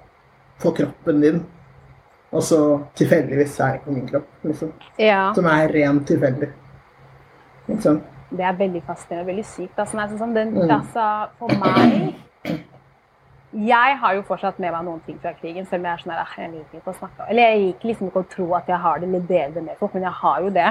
på 0.62 0.72
kroppen 0.76 1.22
din. 1.24 1.42
Og 2.32 2.44
så 2.44 2.62
tilfeldigvis 3.00 3.60
er 3.60 3.78
det 3.80 3.82
på 3.86 3.92
min 3.96 4.08
kropp, 4.08 4.28
liksom. 4.44 4.74
Ja. 5.02 5.32
Som 5.34 5.46
er 5.50 5.72
rent 5.74 6.06
tilfeldig. 6.08 6.50
Sant? 7.82 8.04
Det 8.30 8.46
er 8.46 8.58
veldig 8.60 8.82
fascinerende 8.86 9.24
og 9.24 9.30
veldig 9.32 9.46
sykt. 9.50 9.80
Altså, 9.82 10.18
sånn, 10.20 10.36
den, 10.36 10.52
Mm. 10.54 10.70
altså, 10.70 11.06
for 11.40 11.50
meg 11.58 12.14
Jeg 13.50 13.98
har 13.98 14.14
jo 14.14 14.22
fortsatt 14.28 14.60
med 14.62 14.72
meg 14.72 14.84
noen 14.86 15.00
ting 15.06 15.18
fra 15.22 15.32
krigen, 15.34 15.66
selv 15.66 15.82
om 15.82 15.88
jeg 15.90 15.94
er 15.98 16.02
sånn 16.04 16.12
her, 16.14 16.20
«Ah, 16.22 16.34
jeg 16.38 16.52
liker 16.54 16.78
ikke 16.78 16.92
å 16.92 16.98
snakke 17.00 17.26
Eller 17.32 17.48
jeg 17.48 17.62
liker 17.64 17.90
liksom 17.90 18.08
ikke 18.12 18.22
å 18.22 18.28
tro 18.30 18.46
at 18.60 18.68
jeg 18.70 18.78
har 18.84 19.00
det 19.00 19.08
eller 19.10 19.24
deler 19.32 19.56
det 19.56 19.64
med 19.66 19.80
folk, 19.80 19.96
men 19.98 20.06
jeg 20.06 20.18
har 20.20 20.44
jo 20.46 20.52
det. 20.54 20.68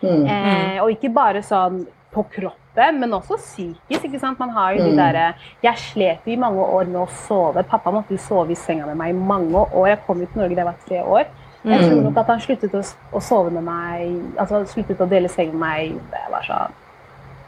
Mm. 0.00 0.22
Eh, 0.30 0.76
og 0.84 0.92
ikke 0.94 1.10
bare 1.12 1.42
sånn 1.42 1.80
på 2.14 2.24
kroppen, 2.30 3.00
men 3.02 3.10
også 3.18 3.36
psykisk. 3.36 4.04
ikke 4.06 4.20
sant? 4.22 4.38
Man 4.38 4.50
har 4.54 4.72
jo 4.74 4.84
de 4.84 4.90
Mm. 4.92 4.96
derre 4.96 5.34
Jeg 5.62 5.76
slet 5.76 6.20
i 6.26 6.36
mange 6.36 6.58
år 6.62 6.86
med 6.86 7.00
å 7.02 7.08
sove. 7.08 7.62
Pappa 7.66 7.90
måtte 7.90 8.10
jo 8.10 8.16
sove 8.18 8.50
i 8.50 8.54
senga 8.54 8.86
med 8.86 8.96
meg 8.96 9.10
i 9.10 9.18
mange 9.18 9.52
år. 9.74 9.88
Jeg 9.88 10.06
kom 10.06 10.20
jo 10.20 10.26
til 10.26 10.40
Norge 10.42 10.54
da 10.54 10.62
jeg 10.62 10.66
var 10.66 10.86
tre 10.86 11.02
år. 11.02 11.24
Jeg 11.64 11.80
tror 11.90 12.02
nok 12.02 12.16
at 12.16 12.26
han 12.26 12.40
sluttet 12.40 12.74
å, 12.74 12.94
å 13.12 13.20
sove 13.20 13.50
med 13.50 13.62
meg 13.64 14.38
Altså 14.38 14.64
sluttet 14.66 15.00
å 15.00 15.08
dele 15.08 15.28
seng 15.28 15.50
med 15.52 15.60
meg 15.60 16.00
da 16.10 16.16
jeg 16.16 16.30
var 16.30 16.42
sånn 16.42 16.72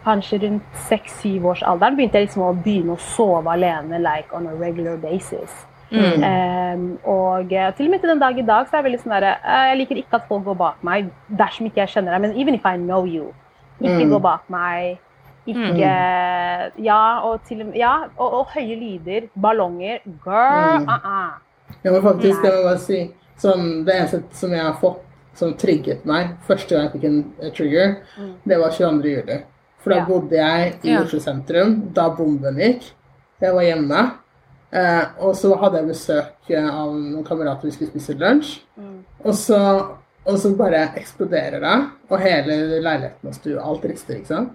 Kanskje 0.05 0.38
rundt 0.42 0.62
seks-syv 0.88 1.44
års 1.46 1.62
alderen 1.62 1.96
begynte 1.96 2.18
jeg 2.18 2.26
liksom 2.28 2.42
å 2.42 2.55
begynne 2.64 2.96
å 2.96 3.03
sove 3.14 3.46
alene 3.53 3.98
like 4.03 4.32
on 4.34 4.46
a 4.50 4.55
regular 4.59 4.96
basis. 4.96 5.53
Um, 5.92 6.98
og 7.05 7.53
eh, 7.53 7.68
til 7.76 7.84
og 7.86 7.90
med 7.92 8.00
til 8.00 8.09
den 8.09 8.18
dag 8.22 8.38
i 8.38 8.42
dag 8.48 8.64
så 8.66 8.78
er 8.78 8.80
jeg 8.80 8.86
veldig 8.86 9.00
sånn 9.03 9.12
derre 9.12 9.32
eh, 9.44 9.64
Jeg 9.68 9.76
liker 9.82 9.98
ikke 10.00 10.16
at 10.16 10.28
folk 10.30 10.46
går 10.46 10.57
bak 10.57 10.78
meg 10.88 11.11
dersom 11.28 11.66
ikke 11.68 11.82
jeg 11.82 11.92
kjenner 11.92 12.14
deg. 12.16 12.22
Men 12.24 12.36
even 12.40 12.55
if 12.57 12.64
I 12.64 12.76
know 12.80 13.05
you, 13.05 13.26
ikke 13.82 13.98
Mm. 14.07 14.11
gå 14.14 14.20
bak 14.24 14.48
meg. 14.48 14.98
Ikke 15.46 15.92
Ja, 16.78 17.20
og 17.26 17.42
til 17.44 17.61
og 17.61 17.66
med 17.68 17.76
Ja, 17.76 17.94
og, 18.16 18.32
og 18.40 18.46
høye 18.55 18.76
lyder. 18.78 19.28
Ballonger. 19.36 19.98
Girl, 20.24 20.80
Mm. 20.80 20.88
uh-uh. 20.88 21.30
Ja, 21.84 21.90
men 21.92 22.03
faktisk, 22.03 22.42
jeg 22.44 22.53
må 22.57 22.62
bare 22.68 22.78
si 22.78 23.00
sånn, 23.36 23.84
Det 23.84 23.94
eneste 23.94 24.22
som 24.32 24.50
jeg 24.53 24.62
har 24.62 24.74
fått 24.80 25.00
som 25.34 25.55
trigget 25.57 26.05
meg 26.05 26.34
første 26.46 26.68
gang 26.74 26.82
jeg 26.90 26.92
fikk 26.92 27.05
en 27.09 27.32
eh, 27.42 27.50
trigger, 27.57 27.94
det 28.46 28.59
var 28.61 28.70
22. 28.70 29.03
juli. 29.09 29.38
For 29.83 29.91
da 29.91 29.97
Ja. 30.01 30.05
bodde 30.07 30.37
jeg 30.39 30.74
i. 30.85 30.97
Oslo 30.97 31.18
sentrum 31.20 31.93
da 31.95 32.09
bomben 32.14 32.57
gikk. 32.57 32.93
Jeg 33.43 33.55
var 33.55 33.62
hjemme. 33.66 34.03
Eh, 34.72 35.05
og 35.20 35.35
så 35.37 35.51
hadde 35.61 35.80
jeg 35.83 35.89
besøk 35.91 36.51
av 36.57 36.93
noen 36.95 37.24
kamerater 37.26 37.66
vi 37.68 37.72
skulle 37.74 37.91
spise 37.91 38.14
lunsj. 38.16 38.61
Og, 39.24 39.35
så, 39.35 39.59
og 40.26 40.39
så 40.39 40.53
bare 40.57 40.87
eksploderer 40.97 41.61
det, 41.61 41.74
og 42.11 42.18
hele 42.22 42.57
leiligheten 42.80 43.28
og 43.28 43.35
stua, 43.37 43.61
alt 43.62 43.85
rister, 43.85 44.16
ikke 44.16 44.26
sant. 44.30 44.53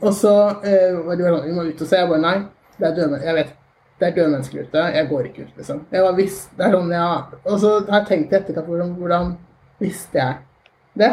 Og 0.00 0.12
så 0.14 0.34
eh, 0.62 0.94
var 1.04 1.16
de 1.18 1.24
sånn, 1.26 1.42
vi 1.48 1.52
må 1.56 1.64
ut 1.66 1.80
og 1.82 1.88
se. 1.90 1.96
Jeg 1.98 2.08
bare 2.08 2.22
nei, 2.22 2.36
det 2.78 2.86
er 2.86 2.94
døde, 3.00 3.18
jeg 3.24 3.34
vet, 3.34 3.50
det 3.98 4.06
er 4.06 4.14
døde 4.14 4.30
mennesker 4.36 4.62
ute. 4.68 4.84
Jeg 4.94 5.08
går 5.10 5.26
ikke 5.26 5.42
ut, 5.48 5.56
liksom. 5.58 5.80
Jeg 5.90 6.02
var 6.06 6.12
visst, 6.20 6.52
det 6.56 6.66
er 6.68 6.76
sånn, 6.78 6.92
ja. 6.94 7.08
Og 7.44 7.58
så 7.64 7.72
har 7.88 8.04
jeg 8.04 8.08
tenkt 8.12 8.32
i 8.32 8.36
etterkant 8.38 8.66
hvordan, 8.70 8.94
hvordan 9.00 9.32
visste 9.82 10.20
jeg 10.20 10.36
det? 11.02 11.10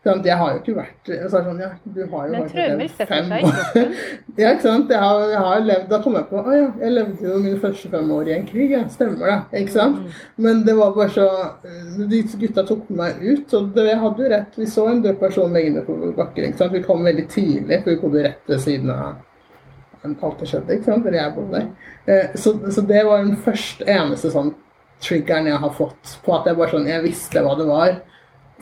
Sånn, 0.00 0.22
jeg 0.24 0.36
har 0.40 0.54
jo 0.54 0.60
ikke 0.62 0.74
vært 0.78 1.08
Jeg 1.12 1.26
så 1.28 1.36
er 1.36 1.42
sånn, 1.44 1.58
ja, 1.60 1.66
du 1.84 1.98
har 2.08 2.28
jo 2.30 2.32
Men 2.32 2.46
traumer 2.48 2.88
setter 2.88 3.08
fem 3.10 3.26
seg 3.28 3.42
i 3.42 3.50
kroppen. 3.50 3.90
ja, 4.40 4.52
ikke 4.54 4.64
sant. 4.64 4.92
Jeg 4.94 5.02
har, 5.02 5.24
jeg 5.28 5.42
har 5.44 5.66
levd, 5.66 5.88
Da 5.90 5.98
kom 6.00 6.16
jeg 6.16 6.28
på 6.30 6.40
å 6.40 6.54
ja, 6.56 6.70
jeg 6.80 6.94
levde 6.94 7.26
jo 7.26 7.40
mine 7.44 7.58
første 7.60 7.90
fem 7.92 8.12
år 8.16 8.30
i 8.30 8.34
en 8.38 8.46
krig. 8.48 8.72
Ja, 8.72 8.80
stemmer 8.94 9.28
det. 9.28 9.36
ikke 9.60 9.74
sant? 9.74 9.98
Men 10.40 10.62
det 10.64 10.76
var 10.78 10.94
bare 10.96 11.12
så 11.12 11.26
De 12.08 12.22
gutta 12.46 12.64
tok 12.70 12.88
meg 12.96 13.20
ut, 13.20 13.52
og 13.58 13.68
det, 13.76 13.86
jeg 13.90 14.00
hadde 14.06 14.24
jo 14.24 14.32
rett. 14.32 14.56
Vi 14.62 14.70
så 14.72 14.86
en 14.88 15.02
død 15.04 15.20
person 15.20 15.52
liggende 15.58 15.84
på 15.84 15.98
bakken. 16.16 16.48
ikke 16.48 16.62
sant? 16.62 16.72
Vi 16.78 16.84
kom 16.86 17.04
veldig 17.04 17.26
tidlig, 17.36 17.82
for 17.82 17.92
vi 17.92 18.00
bodde 18.06 18.24
rett 18.30 18.54
ved 18.54 18.64
siden 18.64 18.94
av 18.96 19.20
alt 20.08 20.40
det 20.40 20.48
skjedde. 20.48 20.78
ikke 20.78 20.88
sant? 20.94 21.06
Eller 21.10 21.26
jeg 21.26 21.36
bodde 21.36 21.60
der. 21.60 21.68
Eh, 22.08 22.36
Så, 22.40 22.56
så 22.72 22.88
det 22.88 23.04
var 23.04 23.20
den 23.20 23.36
første 23.44 23.84
eneste 23.84 24.32
sånn 24.32 24.54
triggeren 25.00 25.48
jeg 25.48 25.60
har 25.60 25.72
fått 25.76 26.16
på 26.24 26.38
at 26.38 26.48
jeg 26.48 26.56
bare 26.56 26.72
sånn, 26.72 26.88
jeg 26.88 27.04
visste 27.04 27.44
hva 27.44 27.52
det 27.58 27.68
var. 27.68 28.00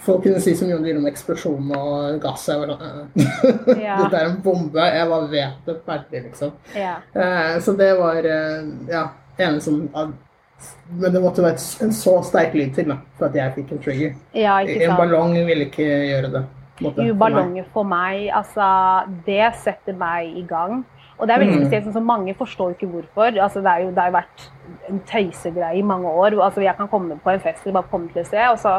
Folk 0.05 0.23
kunne 0.23 0.41
si 0.41 0.55
så 0.55 0.65
mye 0.69 0.77
om 0.79 0.85
det 0.87 0.97
om 0.97 1.07
eksplosjon 1.11 1.73
og 1.77 2.21
gass. 2.23 2.47
Jeg 2.49 2.61
var 2.61 2.73
sånn. 2.77 3.09
Ja. 3.87 3.97
Dette 4.05 4.21
er 4.21 4.29
en 4.31 4.37
bombe. 4.45 4.85
Jeg 4.95 5.09
bare 5.11 5.31
vet 5.33 5.67
det 5.67 5.77
ferdig, 5.87 6.23
liksom. 6.29 6.53
Ja. 6.77 6.97
Eh, 7.15 7.59
Så 7.65 7.75
det 7.79 7.91
var 7.99 8.17
eh, 8.25 8.69
ja, 8.89 9.05
ene 9.39 9.61
som 9.61 9.89
Men 10.91 11.13
det 11.15 11.21
måtte 11.23 11.43
være 11.45 11.61
en 11.85 11.93
så 11.95 12.17
sterk 12.27 12.55
lyd 12.59 12.73
til 12.75 12.89
da, 12.91 12.97
for 13.19 13.29
at 13.29 13.35
jeg 13.39 13.53
fikk 13.55 13.73
en 13.77 13.83
trigger. 13.85 14.15
ja, 14.35 14.57
En 14.63 14.97
ballong 14.99 15.35
ville 15.47 15.69
ikke 15.69 15.85
gjøre 15.87 16.31
det. 16.33 16.45
måte, 16.81 17.05
Jo, 17.07 17.15
ballonger 17.15 17.65
for 17.73 17.85
meg, 17.85 18.29
altså 18.35 19.05
Det 19.27 19.53
setter 19.63 19.95
meg 19.99 20.37
i 20.37 20.43
gang. 20.47 20.85
Og 21.19 21.27
det 21.27 21.35
er 21.35 21.41
veldig 21.43 21.55
Mm. 21.59 21.67
spesielt, 21.67 21.95
sånn 21.95 22.05
mange 22.07 22.35
forstår 22.39 22.75
ikke 22.77 22.87
hvorfor. 22.93 23.39
Altså, 23.43 23.59
det, 23.61 23.73
jo, 23.83 23.89
det 23.91 23.99
har 23.99 24.11
jo 24.11 24.17
vært 24.19 24.45
en 24.89 25.01
tøysegreie 25.07 25.79
i 25.79 25.83
mange 25.83 26.07
år. 26.07 26.37
Altså, 26.45 26.61
jeg 26.63 26.77
kan 26.77 26.87
komme 26.89 27.19
på 27.19 27.31
en 27.33 27.41
fest 27.41 27.67
eller 27.67 27.81
bare 27.81 27.91
komme 27.91 28.09
til 28.13 28.21
et 28.21 28.27
sted, 28.27 28.47
og 28.53 28.59
så 28.59 28.77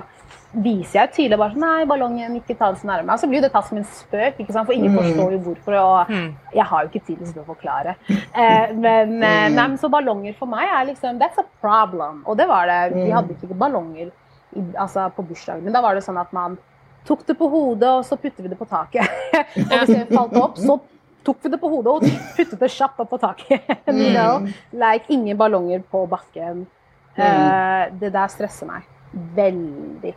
viser 0.54 1.00
jeg 1.04 1.12
tydelig 1.14 1.38
bare 1.38 1.54
sånn 1.54 1.62
Nei, 1.62 1.86
ballongen, 1.86 2.36
ikke 2.39 2.56
ta 2.58 2.72
den 2.72 2.80
så 2.82 2.88
nærme. 2.89 3.14
Og 3.14 3.20
så 3.22 3.28
blir 3.30 3.38
jo 3.38 3.45
det 3.45 3.52
tatt 3.54 3.68
som 3.68 3.78
en 3.78 3.84
spøk, 3.86 4.39
ikke 4.41 4.52
sant? 4.56 4.66
for 4.66 4.74
ingen 4.74 4.91
Mm. 4.91 4.97
forstår 4.97 5.32
jo 5.36 5.39
hvorfor. 5.45 5.76
Og 5.78 6.08
jeg 6.56 6.66
har 6.66 6.84
jo 6.84 6.89
ikke 6.89 7.06
tid 7.06 7.20
til 7.34 7.41
å 7.43 7.45
forklare. 7.45 7.95
Eh, 8.10 8.74
men, 8.74 9.22
eh, 9.24 9.50
Mm. 9.50 9.56
nei, 9.56 9.68
men 9.68 9.78
så 9.78 9.89
ballonger 9.89 10.34
for 10.36 10.47
meg 10.47 10.68
er 10.68 10.86
liksom 10.93 11.20
That's 11.20 11.38
a 11.38 11.45
problem. 11.62 12.24
Og 12.26 12.36
det 12.38 12.47
var 12.47 12.66
det. 12.66 12.93
Vi 12.95 13.06
Mm. 13.10 13.14
hadde 13.14 13.36
ikke 13.36 13.54
ballonger 13.58 14.12
i, 14.56 14.62
altså, 14.76 15.12
på 15.14 15.22
bursdagen, 15.28 15.62
men 15.64 15.74
da 15.74 15.82
var 15.82 15.93
det 15.93 16.04
sånn 16.04 16.20
at 16.20 16.34
man 16.34 16.58
tok 17.06 17.26
det 17.28 17.38
på 17.38 17.50
hodet, 17.50 17.84
og 17.88 18.04
så 18.04 18.18
puttet 18.18 18.41
vi 18.41 18.47
det 18.50 18.58
på 18.58 18.68
taket. 18.68 19.08
og 19.72 19.86
hvis 19.86 19.88
det 19.88 20.08
falt 20.10 20.34
opp, 20.36 20.58
så 20.58 20.80
tok 21.24 21.38
vi 21.43 21.50
det 21.50 21.60
på 21.62 21.70
hodet 21.70 21.88
og 21.88 22.02
puttet 22.36 22.60
det 22.60 22.70
kjapt 22.72 23.00
opp 23.00 23.10
på 23.12 23.20
taket. 23.20 23.62
you 23.88 24.10
know? 24.14 24.47
Like, 24.74 25.06
ingen 25.10 25.38
ballonger 25.38 25.84
på 25.91 26.08
bakken. 26.10 26.66
Eh, 27.16 27.89
det 28.00 28.12
der 28.14 28.28
stresser 28.28 28.66
meg 28.66 28.84
veldig. 29.36 30.16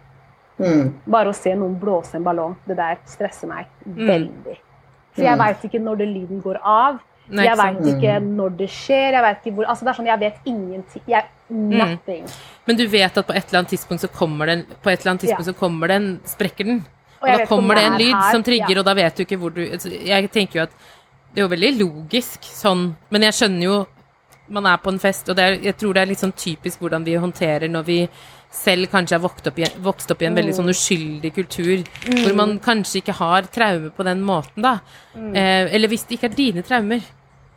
Mm. 0.59 0.93
Bare 1.11 1.33
å 1.33 1.37
se 1.37 1.55
noen 1.57 1.79
blåse 1.81 2.19
en 2.19 2.27
ballong, 2.27 2.57
det 2.69 2.77
der 2.79 3.01
stresser 3.09 3.49
meg 3.51 3.71
veldig. 3.85 4.59
For 5.13 5.25
jeg 5.27 5.39
veit 5.41 5.65
ikke 5.69 5.81
når 5.83 6.03
det 6.03 6.09
lyden 6.13 6.43
går 6.45 6.61
av. 6.63 7.01
Nei, 7.33 7.45
jeg 7.47 7.57
veit 7.61 7.87
ikke 7.93 8.15
når 8.25 8.57
det 8.59 8.69
skjer. 8.73 9.17
Jeg 9.17 9.25
vet 9.25 9.45
ikke 9.45 9.57
hvor 9.57 9.69
Altså, 9.71 9.85
det 9.87 9.93
er 9.93 9.99
sånn, 9.99 10.09
jeg 10.11 10.21
vet 10.21 10.49
ingenting. 10.51 11.05
Jeg, 11.09 11.29
nothing. 11.53 12.25
Men 12.67 12.79
du 12.81 12.83
vet 12.91 13.21
at 13.21 13.29
på 13.29 13.35
et 13.37 13.45
eller 13.45 13.61
annet 13.63 13.73
tidspunkt 13.75 14.05
så 14.05 14.11
kommer 14.13 14.51
den 14.51 14.65
På 14.83 14.91
et 14.91 15.01
eller 15.01 15.13
annet 15.13 15.25
tidspunkt 15.27 15.47
Ja. 15.47 15.53
så 15.53 15.59
kommer 15.59 15.93
den 15.93 16.09
Sprekker 16.29 16.65
den. 16.65 16.83
Og, 17.21 17.29
Og 17.29 17.39
da 17.39 17.47
kommer 17.47 17.79
det 17.79 17.85
en 17.87 17.99
lyd 18.01 18.15
her, 18.17 18.33
som 18.33 18.43
trigger, 18.43 18.75
ja. 18.75 18.79
og 18.81 18.85
da 18.85 18.95
vet 18.99 19.17
du 19.17 19.23
ikke 19.23 19.39
hvor 19.39 19.55
du 19.55 19.63
altså, 19.63 19.93
Jeg 19.93 20.31
tenker 20.35 20.59
jo 20.59 20.63
at 20.67 20.73
det 21.33 21.41
er 21.41 21.47
jo 21.47 21.53
veldig 21.53 21.71
logisk 21.79 22.45
sånn, 22.45 22.97
men 23.09 23.23
jeg 23.29 23.37
skjønner 23.39 23.65
jo 23.65 23.77
Man 24.53 24.67
er 24.67 24.81
på 24.83 24.91
en 24.91 24.99
fest, 25.01 25.29
og 25.31 25.37
det 25.39 25.45
er, 25.45 25.59
jeg 25.71 25.77
tror 25.81 25.95
det 25.95 26.03
er 26.03 26.11
litt 26.11 26.21
sånn 26.21 26.35
typisk 26.37 26.83
hvordan 26.83 27.05
vi 27.07 27.15
håndterer 27.17 27.71
når 27.71 27.85
vi 27.87 27.99
selv 28.53 28.91
kanskje 28.93 29.17
har 29.17 29.23
vokst 29.25 29.47
opp 29.49 29.59
i, 29.59 29.67
vokst 29.81 30.11
opp 30.13 30.23
i 30.23 30.27
en 30.29 30.37
veldig 30.37 30.55
sånn 30.59 30.69
uskyldig 30.69 31.31
kultur, 31.35 31.83
hvor 32.05 32.35
man 32.37 32.59
kanskje 32.63 33.01
ikke 33.01 33.15
har 33.17 33.49
traumer 33.53 33.91
på 33.97 34.05
den 34.05 34.21
måten, 34.29 34.63
da. 34.67 34.75
Eh, 35.17 35.73
eller 35.73 35.89
hvis 35.89 36.05
det 36.09 36.19
ikke 36.19 36.29
er 36.31 36.37
dine 36.37 36.63
traumer, 36.67 37.01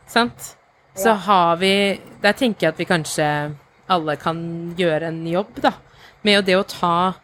sant, 0.08 0.54
så 0.96 1.12
Ja. 1.12 1.14
har 1.26 1.56
vi 1.60 2.00
Der 2.22 2.32
tenker 2.32 2.60
jeg 2.66 2.68
at 2.72 2.78
vi 2.78 2.84
kanskje 2.88 3.54
alle 3.88 4.16
kan 4.16 4.74
gjøre 4.76 5.08
en 5.08 5.26
jobb, 5.26 5.60
da, 5.60 5.72
med 6.24 6.44
det 6.46 6.56
å 6.56 6.64
ta 6.66 7.14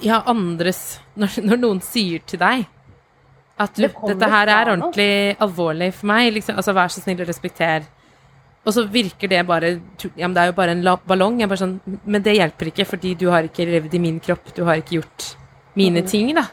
ja, 0.00 0.22
andres 0.26 1.00
når, 1.18 1.38
når 1.44 1.60
noen 1.62 1.80
sier 1.82 2.20
til 2.26 2.38
deg 2.38 2.66
at 3.58 3.74
du, 3.74 3.82
Det 3.82 3.94
dette 4.14 4.30
her 4.30 4.46
er 4.46 4.70
ordentlig 4.70 5.36
alvorlig 5.42 5.92
for 5.92 6.06
meg, 6.06 6.32
liksom, 6.32 6.56
altså 6.56 6.72
vær 6.72 6.88
så 6.94 7.00
snill 7.02 7.20
å 7.24 7.26
respektere 7.26 7.84
og 8.66 8.74
så 8.74 8.84
virker 8.90 9.30
det 9.30 9.46
bare 9.46 9.78
Ja, 10.16 10.26
men 10.26 10.34
det 10.36 10.42
er 10.42 10.50
jo 10.50 10.56
bare 10.58 10.74
en 10.76 10.84
ballong. 11.08 11.40
Jeg 11.40 11.48
bare 11.48 11.62
sånn 11.62 11.78
Men 12.04 12.22
det 12.22 12.36
hjelper 12.36 12.72
ikke, 12.72 12.84
fordi 12.84 13.14
du 13.14 13.28
har 13.32 13.46
ikke 13.46 13.66
levd 13.68 13.94
i 13.94 14.02
min 14.02 14.18
kropp. 14.20 14.52
Du 14.56 14.64
har 14.68 14.80
ikke 14.80 14.98
gjort 14.98 15.28
mine 15.78 16.02
ting, 16.02 16.34
da. 16.36 16.48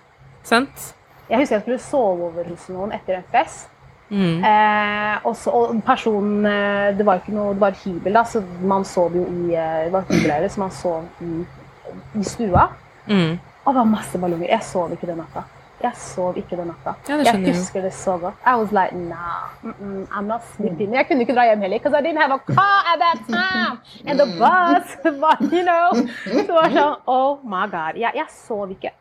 Sant? 0.45 0.91
Jeg 1.29 1.41
husker 1.41 1.57
jeg 1.57 1.63
skulle 1.63 1.81
sove 1.81 2.29
over 2.29 2.45
hos 2.51 2.67
noen 2.69 2.93
etter 2.95 3.17
en 3.17 3.25
fest. 3.33 3.71
Mm. 4.09 4.43
Eh, 4.45 5.15
og, 5.25 5.33
så, 5.33 5.49
og 5.49 5.79
personen 5.81 6.45
eh, 6.45 6.91
Det 6.93 7.05
var 7.07 7.23
ikke 7.23 7.33
noe, 7.33 7.55
det 7.57 7.63
var 7.63 7.73
hybel, 7.79 8.13
da, 8.13 8.21
så 8.29 8.43
man 8.61 8.83
sov 8.85 9.15
jo 9.17 9.23
i 9.25 9.55
eh, 9.57 9.87
Det 9.87 9.95
var 9.95 10.05
hybelleire, 10.11 10.49
så 10.53 10.61
man 10.61 10.75
sov 10.75 11.25
i, 11.25 11.41
i 12.21 12.23
stua. 12.23 12.67
Mm. 13.09 13.39
Og 13.65 13.73
det 13.73 13.79
var 13.79 13.89
masse 13.89 14.21
ballonger. 14.21 14.51
Jeg 14.51 14.67
sov 14.67 14.93
ikke 14.93 15.09
den 15.09 15.23
natta. 15.23 15.47
Jeg 15.85 15.93
sov 16.01 16.37
ikke 16.39 16.57
den 16.57 16.71
natta. 16.71 16.95
Ja, 17.09 17.17
jeg 17.21 17.53
husker 17.53 17.81
det 17.85 17.93
så 17.93 18.17
godt. 18.17 18.37
I 18.41 18.53
was 18.59 18.71
like, 18.71 18.95
nah, 18.95 19.53
mm 19.61 19.75
-mm, 19.79 20.01
I'm 20.15 20.25
not 20.25 20.41
sleeping. 20.55 20.93
Jeg 20.93 21.07
kunne 21.07 21.21
ikke 21.21 21.35
dra 21.35 21.43
hjem 21.45 21.61
heller, 21.61 21.77
because 21.79 21.95
I 21.99 22.01
didn't 22.05 22.21
have 22.21 22.33
a 22.33 22.41
car 22.55 22.77
at 22.91 22.97
that 23.05 23.19
time. 23.37 23.75
And 24.07 24.19
the 24.19 24.29
bus, 24.41 24.85
but 25.23 25.37
you 25.53 25.63
know. 25.69 25.87
Så 26.47 26.53
var 26.53 26.69
sånn, 26.69 26.95
oh 27.05 27.31
my 27.43 27.65
god. 27.75 27.93
Jeg, 27.95 28.11
jeg 28.15 28.25
sov 28.29 28.71
ikke. 28.71 28.91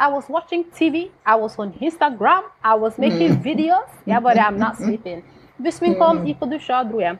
I 0.00 0.06
was 0.14 0.30
watching 0.30 0.64
TV, 0.72 0.94
I 1.32 1.34
was 1.42 1.58
on 1.58 1.74
Instagram, 1.80 2.44
I 2.64 2.74
was 2.82 2.98
making 2.98 3.42
videos. 3.42 3.90
Jeg 4.06 4.22
bare, 4.22 4.40
I'm 4.48 4.58
not 4.58 4.76
sleeping. 4.76 5.24
Bussen 5.56 5.88
min 5.88 5.98
kom, 5.98 6.26
gikk 6.26 6.42
og 6.42 6.50
dusja, 6.50 6.82
dro 6.82 6.98
hjem. 6.98 7.18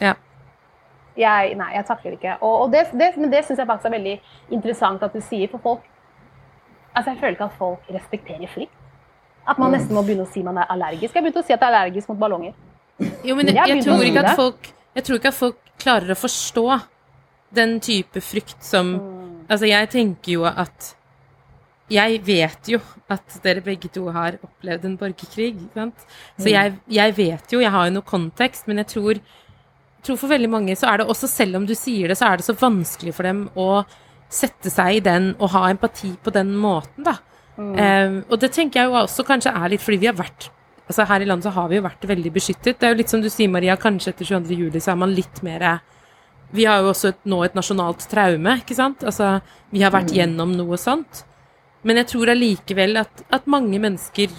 Ja. 0.00 0.12
Jeg, 1.16 1.54
nei, 1.56 1.70
jeg 1.74 1.84
takler 1.84 2.12
ikke. 2.12 2.36
Og, 2.40 2.60
og 2.60 2.72
det, 2.72 2.78
det, 2.92 3.16
men 3.16 3.32
det 3.32 3.44
syns 3.44 3.58
jeg 3.58 3.66
faktisk 3.66 3.86
er 3.86 3.90
veldig 3.96 4.20
interessant 4.50 5.02
at 5.02 5.12
du 5.12 5.20
sier, 5.20 5.48
for 5.50 5.58
folk 5.58 5.80
Altså, 6.94 7.12
jeg 7.12 7.20
føler 7.20 7.36
ikke 7.36 7.48
at 7.48 7.58
folk 7.58 7.92
respekterer 7.94 8.50
fritt. 8.52 8.74
At 9.48 9.60
man 9.60 9.72
nesten 9.72 9.96
må 9.96 10.02
begynne 10.04 10.26
å 10.26 10.32
si 10.32 10.42
man 10.44 10.58
er 10.60 10.68
allergisk. 10.72 11.14
Jeg 11.14 11.24
begynte 11.24 11.40
å 11.40 11.46
si 11.46 11.54
at 11.54 11.62
jeg 11.62 11.70
er 11.70 11.78
allergisk 11.80 12.10
mot 12.12 12.20
ballonger. 12.20 12.56
Jo, 13.24 13.36
men 13.38 13.48
Jeg 13.48 13.56
jeg, 13.56 13.70
jeg, 13.70 13.84
tror 13.86 14.04
ikke 14.04 14.22
at 14.26 14.36
folk 14.36 14.68
Jeg 14.96 15.04
tror 15.06 15.18
ikke 15.20 15.30
at 15.30 15.38
folk 15.38 15.58
klarer 15.78 16.10
å 16.10 16.18
forstå 16.18 16.64
den 17.54 17.78
type 17.80 18.22
frykt 18.24 18.64
som 18.66 18.96
Altså, 19.48 19.68
jeg 19.70 19.88
tenker 19.92 20.32
jo 20.34 20.46
at 20.48 20.94
Jeg 21.88 22.20
vet 22.26 22.68
jo 22.74 22.80
at 23.08 23.38
dere 23.44 23.62
begge 23.64 23.88
to 23.88 24.10
har 24.12 24.36
opplevd 24.44 24.82
en 24.84 24.96
borgerkrig, 25.00 25.54
ikke 25.54 25.78
sant? 25.78 26.02
Så 26.36 26.50
jeg, 26.52 26.74
jeg 26.92 27.14
vet 27.16 27.54
jo, 27.54 27.62
jeg 27.62 27.72
har 27.72 27.86
jo 27.88 27.94
noe 27.94 28.04
kontekst, 28.04 28.66
men 28.68 28.82
jeg 28.82 28.90
tror, 28.90 29.20
tror 30.04 30.18
for 30.20 30.28
veldig 30.28 30.50
mange 30.52 30.76
så 30.76 30.90
er 30.90 31.00
det 31.00 31.06
også, 31.08 31.30
selv 31.32 31.56
om 31.56 31.64
du 31.64 31.72
sier 31.72 32.12
det, 32.12 32.18
så 32.20 32.28
er 32.28 32.36
det 32.36 32.44
så 32.44 32.52
vanskelig 32.60 33.14
for 33.16 33.24
dem 33.24 33.46
å 33.56 33.70
sette 34.28 34.70
seg 34.72 34.98
i 34.98 35.02
den 35.04 35.32
og 35.38 35.52
ha 35.54 35.68
empati 35.72 36.12
på 36.22 36.32
den 36.34 36.54
måten, 36.58 37.06
da. 37.06 37.18
Eh, 37.58 38.20
og 38.28 38.38
det 38.38 38.52
tenker 38.54 38.80
jeg 38.80 38.90
jo 38.90 39.00
også 39.00 39.24
kanskje 39.26 39.50
er 39.50 39.72
litt 39.72 39.82
fordi 39.82 39.96
vi 40.04 40.06
har 40.06 40.14
vært 40.14 40.52
Altså 40.88 41.04
Her 41.04 41.20
i 41.20 41.26
landet 41.26 41.44
så 41.44 41.50
har 41.52 41.66
vi 41.68 41.76
jo 41.76 41.82
vært 41.84 42.04
veldig 42.08 42.30
beskyttet. 42.32 42.78
Det 42.80 42.86
er 42.86 42.94
jo 42.94 42.96
litt 43.02 43.10
som 43.12 43.20
du 43.20 43.28
sier, 43.28 43.50
Maria, 43.52 43.74
kanskje 43.76 44.14
etter 44.14 44.24
22. 44.24 44.54
juli 44.56 44.80
så 44.80 44.94
er 44.94 45.00
man 45.02 45.10
litt 45.12 45.42
mer 45.44 45.82
Vi 46.48 46.64
har 46.64 46.80
jo 46.80 46.94
også 46.94 47.10
et, 47.12 47.18
nå 47.28 47.42
et 47.44 47.58
nasjonalt 47.58 48.06
traume, 48.08 48.54
ikke 48.62 48.76
sant? 48.78 49.04
Altså, 49.04 49.42
vi 49.68 49.82
har 49.84 49.92
vært 49.92 50.14
gjennom 50.16 50.54
noe 50.56 50.78
sånt. 50.80 51.26
Men 51.84 52.00
jeg 52.00 52.08
tror 52.14 52.32
allikevel 52.32 53.02
at, 53.02 53.20
at 53.28 53.44
mange 53.44 53.76
mennesker 53.76 54.32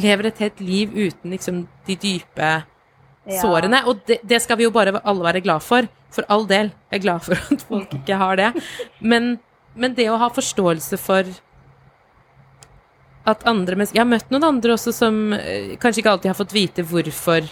lever 0.00 0.30
et 0.30 0.40
helt 0.46 0.64
liv 0.64 0.96
uten 0.96 1.36
liksom 1.36 1.60
de 1.84 1.98
dype 2.00 2.54
Ja. 3.26 3.40
sårene. 3.42 3.82
Og 3.90 4.02
det, 4.06 4.20
det 4.22 4.38
skal 4.42 4.58
vi 4.60 4.66
jo 4.66 4.74
bare 4.74 5.00
alle 5.02 5.26
være 5.26 5.42
glad 5.44 5.64
for. 5.66 5.88
For 6.14 6.26
all 6.32 6.46
del. 6.48 6.70
Jeg 6.90 7.00
er 7.00 7.04
glad 7.04 7.24
for 7.26 7.40
at 7.54 7.64
folk 7.68 7.96
ikke 7.98 8.18
har 8.20 8.38
det. 8.38 8.52
Men, 9.00 9.36
men 9.74 9.96
det 9.98 10.08
å 10.10 10.20
ha 10.20 10.30
forståelse 10.32 10.98
for 11.02 11.34
at 13.26 13.42
andre 13.50 13.74
mennesker 13.74 13.98
Jeg 13.98 14.04
har 14.04 14.12
møtt 14.12 14.28
noen 14.30 14.46
andre 14.46 14.76
også 14.76 14.92
som 14.94 15.16
eh, 15.34 15.74
kanskje 15.82 16.04
ikke 16.04 16.12
alltid 16.12 16.30
har 16.30 16.38
fått 16.38 16.54
vite 16.54 16.84
hvorfor 16.86 17.42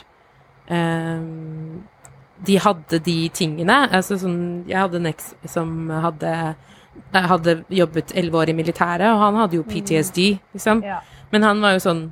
eh, 0.70 1.24
de 2.46 2.58
hadde 2.62 3.00
de 3.02 3.16
tingene. 3.34 3.80
Altså 3.90 4.20
sånn 4.22 4.38
Jeg 4.70 4.78
hadde 4.78 5.00
en 5.02 5.10
eks 5.10 5.32
som 5.50 5.90
hadde 5.90 6.30
jeg 6.94 7.26
hadde 7.26 7.56
jobbet 7.74 8.12
elleve 8.14 8.38
år 8.38 8.50
i 8.52 8.54
militæret, 8.54 9.08
og 9.10 9.18
han 9.18 9.38
hadde 9.40 9.56
jo 9.58 9.64
PTSD, 9.66 10.18
liksom. 10.54 10.82
Ja. 10.86 11.00
Men 11.32 11.42
han 11.42 11.62
var 11.62 11.74
jo 11.74 11.80
sånn 11.82 12.04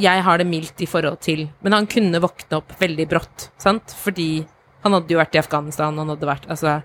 Jeg 0.00 0.22
har 0.26 0.40
det 0.40 0.46
mildt 0.48 0.80
i 0.82 0.88
forhold 0.90 1.20
til 1.22 1.44
Men 1.62 1.76
han 1.76 1.86
kunne 1.86 2.18
våkne 2.18 2.58
opp 2.58 2.72
veldig 2.80 3.04
brått, 3.10 3.50
sant? 3.62 3.94
Fordi 3.94 4.44
han 4.82 4.96
hadde 4.96 5.14
jo 5.14 5.20
vært 5.20 5.36
i 5.36 5.40
Afghanistan, 5.40 5.98
han 5.98 6.10
hadde 6.12 6.28
vært 6.28 6.48
Altså 6.50 6.80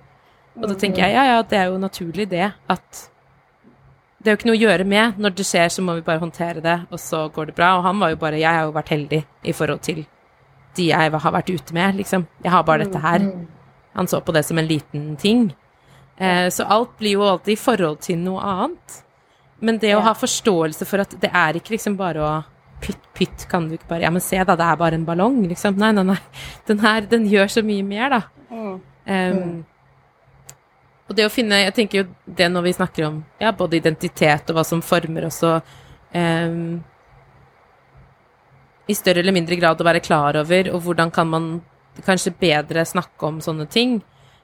Og 0.60 0.68
da 0.70 0.76
tenker 0.78 1.08
jeg 1.08 1.16
ja, 1.18 1.24
ja, 1.32 1.40
det 1.42 1.58
er 1.58 1.72
jo 1.72 1.80
naturlig, 1.82 2.28
det. 2.30 2.52
At 2.70 3.08
det 4.20 4.28
er 4.30 4.36
jo 4.36 4.40
ikke 4.42 4.50
noe 4.50 4.58
å 4.58 4.64
gjøre 4.66 4.86
med. 4.92 5.20
Når 5.24 5.36
det 5.38 5.46
skjer, 5.48 5.70
så 5.72 5.84
må 5.86 5.96
vi 5.96 6.04
bare 6.04 6.20
håndtere 6.20 6.62
det, 6.64 6.76
og 6.92 7.00
så 7.00 7.22
går 7.32 7.50
det 7.50 7.56
bra. 7.56 7.70
Og 7.78 7.86
han 7.86 8.02
var 8.02 8.12
jo 8.12 8.20
bare 8.20 8.42
Jeg 8.42 8.52
har 8.52 8.68
jo 8.68 8.74
vært 8.76 8.92
heldig 8.92 9.22
i 9.48 9.54
forhold 9.56 9.80
til 9.86 10.04
de 10.78 10.90
jeg 10.92 11.12
har 11.12 11.34
vært 11.34 11.50
ute 11.50 11.74
med, 11.74 11.96
liksom. 11.98 12.28
Jeg 12.44 12.52
har 12.52 12.66
bare 12.68 12.86
dette 12.86 13.00
her. 13.04 13.24
Han 13.96 14.08
så 14.08 14.20
på 14.22 14.36
det 14.36 14.44
som 14.46 14.60
en 14.60 14.68
liten 14.68 15.16
ting. 15.20 15.50
Eh, 16.20 16.50
så 16.52 16.68
alt 16.68 16.98
blir 17.00 17.16
jo 17.18 17.26
alltid 17.26 17.56
i 17.56 17.60
forhold 17.60 18.02
til 18.06 18.20
noe 18.22 18.44
annet. 18.44 19.00
Men 19.64 19.80
det 19.80 19.96
å 19.96 20.04
ha 20.04 20.14
forståelse 20.16 20.88
for 20.88 21.04
at 21.04 21.16
det 21.20 21.32
er 21.36 21.60
ikke 21.60 21.74
liksom 21.76 21.98
bare 22.00 22.24
å 22.24 22.34
Pytt, 22.80 23.10
pytt, 23.18 23.48
kan 23.52 23.68
du 23.68 23.76
ikke 23.76 23.90
bare 23.90 24.06
Ja, 24.08 24.12
men 24.14 24.24
se 24.24 24.38
da, 24.40 24.56
det 24.56 24.68
er 24.68 24.78
bare 24.80 24.96
en 24.96 25.08
ballong, 25.08 25.42
liksom. 25.50 25.76
Nei, 25.80 25.92
nei, 25.96 26.06
nei. 26.14 26.20
Den 26.70 26.80
her, 26.84 27.04
den 27.12 27.28
gjør 27.28 27.52
så 27.52 27.64
mye 27.66 27.84
mer, 27.84 28.16
da. 28.16 28.22
Um, 29.10 29.66
og 31.10 31.16
det 31.18 31.26
å 31.26 31.32
finne 31.34 31.64
Jeg 31.64 31.74
tenker 31.78 32.02
jo 32.02 32.06
det 32.38 32.48
når 32.52 32.68
vi 32.68 32.74
snakker 32.76 33.06
om 33.08 33.16
ja, 33.42 33.52
både 33.56 33.80
identitet 33.80 34.52
og 34.52 34.60
hva 34.60 34.64
som 34.68 34.84
former 34.86 35.26
oss, 35.30 35.42
og 35.48 35.66
um, 36.14 36.80
i 38.90 38.96
større 38.98 39.22
eller 39.22 39.36
mindre 39.36 39.58
grad 39.60 39.82
å 39.82 39.86
være 39.86 40.02
klar 40.02 40.38
over, 40.40 40.72
og 40.74 40.82
hvordan 40.86 41.12
kan 41.14 41.30
man 41.30 41.50
kanskje 42.06 42.34
bedre 42.40 42.86
snakke 42.88 43.28
om 43.28 43.38
sånne 43.44 43.68
ting. 43.70 44.00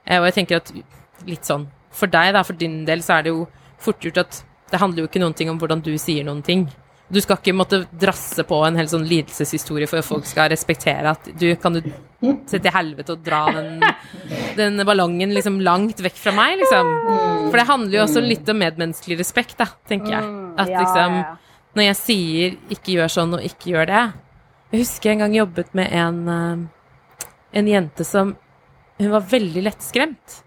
Eh, 0.05 0.19
og 0.19 0.27
jeg 0.29 0.35
tenker 0.39 0.61
at 0.61 0.73
litt 1.25 1.47
sånn 1.47 1.69
For 1.95 2.11
deg, 2.11 2.33
da, 2.35 2.41
for 2.43 2.57
din 2.59 2.81
del, 2.85 2.99
så 2.99 3.15
er 3.15 3.23
det 3.23 3.31
jo 3.31 3.45
fort 3.79 4.03
gjort 4.03 4.17
at 4.25 4.41
det 4.67 4.81
handler 4.81 5.05
jo 5.05 5.07
ikke 5.07 5.21
noen 5.21 5.35
ting 5.37 5.47
om 5.47 5.59
hvordan 5.61 5.79
du 5.85 5.93
sier 6.01 6.25
noen 6.27 6.41
ting. 6.43 6.65
Du 7.07 7.19
skal 7.21 7.37
ikke 7.37 7.53
måtte 7.53 7.83
drasse 8.01 8.41
på 8.47 8.57
en 8.65 8.79
hel 8.79 8.87
sånn 8.89 9.05
lidelseshistorie 9.05 9.85
for 9.89 10.01
at 10.01 10.07
folk 10.07 10.25
skal 10.25 10.49
respektere 10.49 11.11
at 11.11 11.27
du 11.37 11.51
kan 11.61 11.77
du 11.77 11.83
se 12.49 12.57
til 12.57 12.73
helvete 12.73 13.13
og 13.13 13.21
dra 13.25 13.43
den, 13.53 13.83
den 14.57 14.81
ballongen 14.87 15.35
liksom 15.35 15.59
langt 15.61 16.01
vekk 16.01 16.17
fra 16.17 16.33
meg, 16.33 16.57
liksom. 16.63 16.89
For 17.51 17.59
det 17.59 17.67
handler 17.69 17.99
jo 17.99 18.05
også 18.07 18.23
litt 18.25 18.49
om 18.49 18.57
medmenneskelig 18.57 19.19
respekt, 19.21 19.59
da, 19.61 19.69
tenker 19.85 20.15
jeg. 20.17 20.31
At 20.57 20.71
liksom 20.73 21.19
når 21.75 21.89
jeg 21.89 21.97
sier 21.99 22.55
'ikke 22.71 22.95
gjør 22.95 23.11
sånn' 23.11 23.33
og 23.35 23.43
'ikke 23.43 23.71
gjør 23.73 23.85
det' 23.91 24.13
Jeg 24.71 24.79
husker 24.79 25.09
jeg 25.09 25.15
en 25.15 25.23
gang 25.25 25.35
jobbet 25.35 25.75
med 25.75 25.91
en, 25.91 26.17
eh, 26.29 27.59
en 27.59 27.67
jente 27.67 28.03
som 28.05 28.35
Hun 28.97 29.11
var 29.11 29.21
veldig 29.27 29.61
lettskremt. 29.61 30.43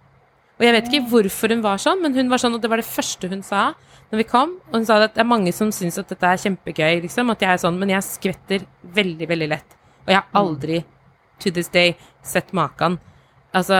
Og 0.58 0.64
jeg 0.64 0.72
vet 0.72 0.86
ikke 0.88 1.08
hvorfor 1.10 1.50
hun 1.50 1.60
var 1.60 1.76
sånn, 1.76 2.00
men 2.00 2.14
hun 2.14 2.30
var 2.30 2.38
sånn, 2.38 2.54
og 2.54 2.62
det 2.62 2.70
var 2.70 2.78
det 2.78 2.86
første 2.86 3.28
hun 3.28 3.42
sa 3.42 3.74
når 4.10 4.22
vi 4.22 4.28
kom. 4.28 4.54
Og 4.68 4.78
hun 4.80 4.86
sa 4.88 5.00
at 5.04 5.16
det 5.16 5.24
er 5.24 5.28
mange 5.28 5.52
som 5.54 5.72
syns 5.74 5.98
at 6.00 6.08
dette 6.12 6.30
er 6.30 6.40
kjempegøy, 6.44 7.02
liksom, 7.04 7.32
at 7.34 7.42
jeg 7.44 7.52
er 7.52 7.60
sånn, 7.64 7.80
men 7.80 7.92
jeg 7.92 8.06
skvetter 8.06 8.64
veldig, 8.96 9.28
veldig 9.30 9.50
lett. 9.54 9.76
Og 10.06 10.14
jeg 10.14 10.20
har 10.20 10.40
aldri, 10.40 10.80
to 11.42 11.52
this 11.54 11.68
day, 11.74 11.94
sett 12.24 12.54
maken. 12.56 12.98
Altså, 13.56 13.76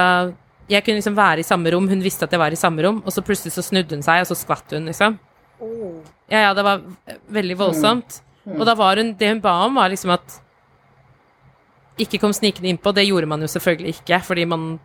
jeg 0.69 0.85
kunne 0.85 1.01
liksom 1.01 1.17
være 1.17 1.43
i 1.43 1.49
samme 1.49 1.73
rom, 1.73 1.89
hun 1.89 2.05
visste 2.05 2.29
at 2.29 2.35
jeg 2.35 2.41
var 2.41 2.53
i 2.53 2.61
samme 2.61 2.85
rom, 2.85 3.01
og 3.05 3.15
så 3.15 3.25
plutselig 3.25 3.55
så 3.57 3.65
snudde 3.65 3.97
hun 3.97 4.05
seg, 4.05 4.23
og 4.23 4.31
så 4.31 4.37
skvatt 4.37 4.77
hun, 4.77 4.89
liksom. 4.91 5.17
Ja, 6.29 6.49
ja, 6.49 6.51
det 6.55 6.65
var 6.67 6.85
veldig 7.35 7.57
voldsomt. 7.59 8.21
Og 8.49 8.63
da 8.65 8.75
var 8.79 8.97
hun 8.97 9.11
Det 9.19 9.29
hun 9.29 9.41
ba 9.45 9.65
om, 9.67 9.75
var 9.77 9.91
liksom 9.91 10.13
at 10.15 10.39
ikke 11.99 12.21
kom 12.23 12.33
snikende 12.33 12.71
innpå. 12.71 12.93
Det 12.95 13.07
gjorde 13.09 13.27
man 13.27 13.43
jo 13.43 13.51
selvfølgelig 13.51 13.97
ikke, 13.99 14.21
fordi 14.23 14.45
man 14.47 14.79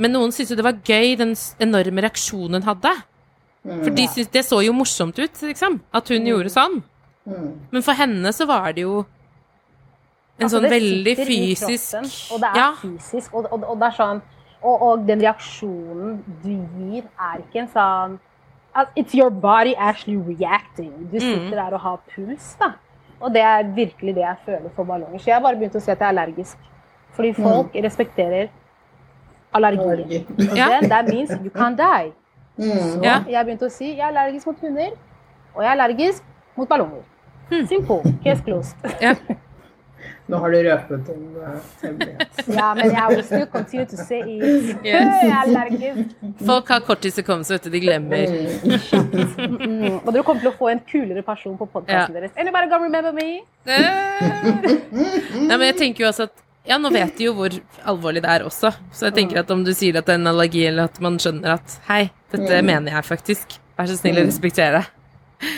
Men 0.00 0.14
noen 0.14 0.30
syntes 0.32 0.54
jo 0.54 0.56
det 0.56 0.64
var 0.64 0.78
gøy, 0.80 1.16
den 1.18 1.34
enorme 1.60 2.00
reaksjonen 2.00 2.62
hun 2.62 2.68
hadde. 2.70 2.92
For 3.62 3.90
de 3.90 4.06
synes, 4.08 4.28
det 4.32 4.44
så 4.44 4.60
jo 4.64 4.72
morsomt 4.72 5.18
ut, 5.18 5.42
liksom. 5.42 5.80
At 5.92 6.08
hun 6.08 6.24
gjorde 6.26 6.48
sånn. 6.50 6.82
Men 7.70 7.82
for 7.82 7.92
henne 7.92 8.32
så 8.32 8.46
var 8.48 8.72
det 8.72 8.82
jo 8.86 9.00
en 10.38 10.46
Altså, 10.46 10.56
sånn 10.60 10.70
veldig 10.70 11.16
fysisk 11.18 11.90
kroppen, 11.92 12.10
Og 12.32 12.40
det 12.40 12.48
er 12.48 12.56
Ja. 12.56 12.72
fysisk, 12.80 13.34
og, 13.34 13.46
og, 13.52 13.64
og 13.68 13.78
det 13.78 13.86
er 13.90 13.96
sånn 13.98 14.22
og, 14.62 14.82
og 14.82 15.06
den 15.06 15.20
reaksjonen 15.20 16.24
du 16.42 16.48
gir, 16.78 17.04
er 17.20 17.38
ikke 17.44 17.60
en 17.60 17.68
sånn 17.68 18.18
It's 18.96 19.14
your 19.14 19.30
body 19.30 19.74
actually 19.76 20.16
reacting. 20.16 20.92
Du 21.10 21.16
Mm. 21.18 21.20
sitter 21.20 21.56
der 21.56 21.74
og 21.74 21.80
har 21.80 21.98
puls, 22.14 22.56
da. 22.60 22.72
Og 23.20 23.32
det 23.34 23.42
er 23.42 23.62
virkelig 23.64 24.14
det 24.14 24.22
jeg 24.22 24.36
føler 24.46 24.70
for 24.76 24.84
ballonger. 24.84 25.18
Så 25.18 25.24
jeg 25.26 25.34
har 25.34 25.40
bare 25.42 25.56
begynt 25.56 25.74
å 25.74 25.80
si 25.80 25.90
at 25.90 25.98
jeg 25.98 26.06
er 26.06 26.12
allergisk. 26.12 26.56
Fordi 27.16 27.32
folk 27.34 27.74
respekterer 27.74 28.48
allergi. 29.52 29.78
Allergi. 29.78 30.26
Ja. 30.56 30.68
then 30.68 30.88
that 30.88 31.06
means 31.08 31.30
you 31.42 31.50
can 31.50 31.74
die. 31.76 32.12
Mm. 32.60 33.04
Ja. 33.04 33.20
Jeg 33.28 33.46
begynte 33.48 33.68
å 33.70 33.72
si 33.72 33.94
jeg 33.94 34.04
er 34.04 34.10
allergisk 34.12 34.50
mot 34.50 34.64
hunder, 34.64 34.96
og 35.54 35.62
jeg 35.64 35.70
er 35.70 35.76
allergisk 35.78 36.26
mot 36.58 36.68
ballonger. 36.68 37.06
Simple. 37.50 38.02
Case 38.24 38.44
closed. 38.46 38.90
Ja. 39.02 39.14
Nå 40.30 40.38
har 40.38 40.52
du 40.54 40.58
røpet 40.62 41.08
om 41.10 41.22
uh. 41.42 41.56
Ja, 42.54 42.68
men 42.78 42.92
jeg 42.92 43.06
will 43.10 43.22
still 43.26 43.46
continue 43.50 43.86
to 43.90 43.96
say 43.96 44.20
it. 44.20 44.76
Yes. 44.84 44.84
Jeg 44.86 45.30
er 45.30 45.38
allergisk. 45.40 46.12
Folk 46.46 46.68
har 46.70 46.78
kort 46.78 46.86
korttidshukommelse, 46.86 47.56
vet 47.56 47.66
du. 47.66 47.70
De 47.74 47.80
glemmer. 47.82 48.30
Mm. 48.30 49.98
Og 49.98 50.12
dere 50.14 50.22
kommer 50.22 50.44
til 50.44 50.52
å 50.52 50.54
få 50.60 50.70
en 50.70 50.82
kulere 50.92 51.24
person 51.26 51.56
på 51.58 51.66
podkasten 51.74 52.14
Ja. 52.14 52.20
deres. 52.20 52.36
Anybody 52.38 52.70
gonna 52.70 52.86
remember 52.86 53.12
me? 53.12 53.40
Nei, 55.48 55.56
men 55.56 55.66
jeg 55.72 55.76
tenker 55.82 56.06
jo 56.06 56.12
også 56.12 56.28
at 56.30 56.46
Ja, 56.70 56.76
nå 56.78 56.92
vet 56.94 57.16
de 57.18 57.24
jo 57.26 57.32
hvor 57.34 57.50
alvorlig 57.90 58.22
det 58.22 58.30
er 58.30 58.44
også. 58.46 58.70
Så 58.94 59.08
jeg 59.08 59.16
tenker 59.16 59.40
at 59.42 59.50
om 59.50 59.64
du 59.66 59.72
sier 59.74 59.96
at 59.98 60.06
det 60.06 60.14
er 60.14 60.20
en 60.20 60.30
allergi, 60.30 60.62
eller 60.70 60.86
at 60.86 61.00
man 61.02 61.16
skjønner 61.18 61.56
at 61.56 61.76
Hei, 61.88 62.04
dette 62.30 62.60
mener 62.62 62.94
jeg 62.94 63.08
faktisk. 63.08 63.56
Vær 63.80 63.90
så 63.90 63.96
snill 63.98 64.20
å 64.22 64.26
respektere 64.28 64.78
det. 64.78 65.50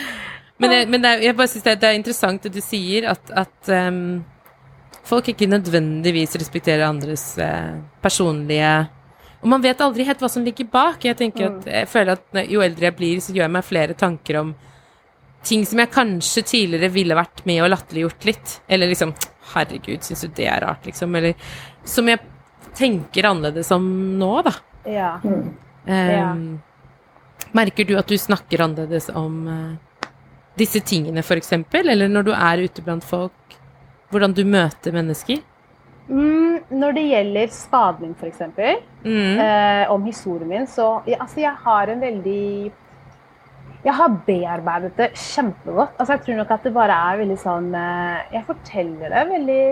Men, 0.63 0.71
jeg, 0.77 0.87
men 0.89 1.03
det 1.03 1.09
er, 1.11 1.21
jeg 1.27 1.35
bare 1.37 1.51
synes 1.51 1.65
det, 1.65 1.71
er- 1.75 1.79
det 1.81 1.89
er 1.89 1.97
interessant 1.99 2.43
det 2.47 2.51
du 2.55 2.61
sier, 2.63 3.07
at, 3.11 3.31
at 3.43 3.71
um, 3.89 4.23
folk 5.03 5.27
ikke 5.33 5.49
nødvendigvis 5.51 6.37
respekterer 6.39 6.85
andres 6.87 7.25
uh, 7.41 7.73
personlige 8.01 8.69
Og 9.43 9.49
man 9.51 9.61
vet 9.65 9.81
aldri 9.83 10.05
helt 10.07 10.21
hva 10.23 10.29
som 10.31 10.45
ligger 10.45 10.69
bak. 10.71 11.03
Jeg 11.03 11.17
at 11.19 11.67
jeg 11.67 11.87
føler 11.91 12.15
at 12.15 12.45
jo 12.47 12.61
eldre 12.63 12.87
jeg 12.87 12.95
blir, 12.95 13.19
så 13.19 13.33
gjør 13.35 13.43
jeg 13.49 13.55
meg 13.57 13.65
flere 13.67 13.93
tanker 13.99 14.39
om 14.39 14.53
ting 15.43 15.65
som 15.67 15.81
jeg 15.83 15.91
kanskje 15.91 16.45
tidligere 16.47 16.87
ville 16.93 17.17
vært 17.17 17.41
med 17.45 17.59
og 17.65 17.73
latterliggjort 17.73 18.29
litt. 18.29 18.53
Eller 18.71 18.87
liksom 18.87 19.11
Herregud, 19.53 20.03
syns 20.05 20.21
du 20.25 20.31
det 20.37 20.47
er 20.49 20.61
rart, 20.65 20.85
liksom? 20.87 21.15
Eller 21.15 21.33
som 21.85 22.07
jeg 22.09 22.19
tenker 22.77 23.27
annerledes 23.29 23.71
om 23.75 23.85
nå, 24.19 24.31
da. 24.47 24.53
Ja. 24.89 25.11
Ehm, 25.87 26.59
Merker 27.53 27.85
du 27.85 27.95
at 27.99 28.07
du 28.09 28.17
snakker 28.17 28.63
annerledes 28.65 29.09
om 29.13 29.35
uh, 29.47 30.07
disse 30.57 30.79
tingene, 30.81 31.21
eksempel? 31.37 31.89
Eller 31.91 32.09
når 32.09 32.25
du 32.25 32.31
er 32.33 32.63
ute 32.65 32.81
blant 32.81 33.03
folk, 33.05 33.57
hvordan 34.09 34.33
du 34.33 34.43
møter 34.45 34.95
mennesker? 34.95 35.41
Mm, 36.09 36.63
når 36.73 36.95
det 36.97 37.03
gjelder 37.07 37.53
min, 38.01 38.15
f.eks., 38.19 38.41
Mm. 39.03 39.39
eh, 39.39 39.91
om 39.91 40.05
historien 40.07 40.47
min, 40.47 40.65
så 40.67 41.01
ja, 41.05 41.17
Altså, 41.19 41.41
jeg 41.43 41.51
har 41.65 41.87
en 41.91 41.99
veldig 41.99 42.71
Jeg 43.83 43.93
har 43.97 44.13
bearbeidet 44.27 44.93
det 44.97 45.09
kjempegodt. 45.19 45.95
Altså, 45.99 46.13
jeg 46.13 46.21
tror 46.25 46.35
nok 46.39 46.51
at 46.55 46.63
det 46.63 46.73
bare 46.73 46.97
er 47.11 47.17
veldig 47.19 47.37
sånn 47.41 47.73
eh, 47.75 48.19
Jeg 48.31 48.45
forteller 48.47 49.09
det 49.11 49.23
veldig 49.31 49.63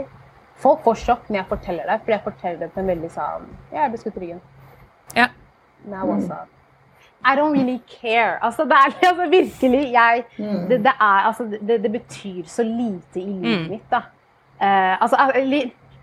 Folk 0.62 0.82
får 0.84 0.98
sjokk 1.02 1.30
når 1.30 1.38
jeg 1.40 1.48
forteller 1.50 1.88
det, 1.90 2.00
fordi 2.02 2.12
jeg 2.12 2.22
forteller 2.26 2.60
det 2.60 2.68
på 2.74 2.80
en 2.84 2.90
veldig 2.92 3.12
sånn 3.16 3.46
jeg 3.74 3.90
ble 3.94 3.98
skutt 4.02 4.18
i 4.18 4.20
ryggen. 4.26 4.42
Ja. 5.18 5.28
Now 5.90 6.04
what's 6.06 6.28
up? 6.30 6.50
I 7.26 7.36
don't 7.38 7.54
really 7.54 7.80
care. 8.02 8.38
Altså, 8.46 8.66
det 8.70 8.78
er 8.78 8.94
altså, 9.10 9.26
virkelig 9.32 9.82
jeg, 9.94 10.24
det, 10.70 10.78
det, 10.86 10.94
er, 10.94 11.26
altså, 11.32 11.44
det, 11.50 11.80
det 11.84 11.92
betyr 11.92 12.44
så 12.46 12.64
lite 12.68 13.20
i 13.22 13.26
livet 13.26 13.64
Mm. 13.64 13.70
mitt, 13.70 13.88
da. 13.92 14.04
Uh, 14.62 15.02
altså, 15.02 15.16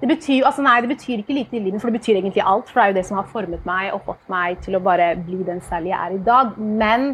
det 0.01 0.07
betyr, 0.07 0.45
altså, 0.47 0.63
nei, 0.63 0.77
det 0.85 0.93
betyr 0.93 1.23
ikke 1.23 1.35
lite 1.35 1.57
i 1.59 1.61
livet, 1.65 1.81
for 1.83 1.91
det 1.91 1.99
betyr 1.99 2.21
egentlig 2.21 2.45
alt. 2.47 2.69
For 2.71 2.79
det 2.79 2.85
er 2.85 2.93
jo 2.93 2.97
det 3.01 3.07
som 3.09 3.19
har 3.19 3.31
formet 3.33 3.65
meg 3.67 3.91
og 3.97 4.05
fått 4.07 4.31
meg 4.31 4.61
til 4.63 4.79
å 4.79 4.83
bare 4.83 5.09
bli 5.19 5.41
den 5.47 5.59
Sally 5.67 5.91
jeg 5.91 5.99
er 5.99 6.15
i 6.15 6.21
dag. 6.29 6.53
Men 6.59 7.09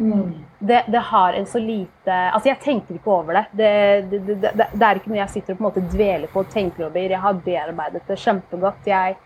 det, 0.59 0.83
det 0.93 1.01
har 1.09 1.33
en 1.33 1.49
så 1.49 1.61
lite 1.61 1.91
Altså, 2.05 2.51
jeg 2.51 2.61
tenker 2.61 2.99
ikke 2.99 3.13
over 3.15 3.39
det. 3.39 3.45
Det, 3.57 3.71
det, 4.11 4.19
det, 4.27 4.35
det. 4.43 4.67
det 4.73 4.85
er 4.87 4.99
ikke 4.99 5.09
noe 5.09 5.23
jeg 5.23 5.33
sitter 5.33 5.55
og 5.55 5.57
på 5.57 5.63
en 5.63 5.69
måte 5.71 5.85
dveler 5.95 6.29
på 6.29 6.43
og 6.43 6.51
tenker 6.53 6.85
over. 6.85 7.15
Jeg 7.15 7.23
har 7.25 7.41
bearbeidet 7.47 8.03
det 8.05 8.19
kjempegodt. 8.21 8.91
Jeg 8.91 9.17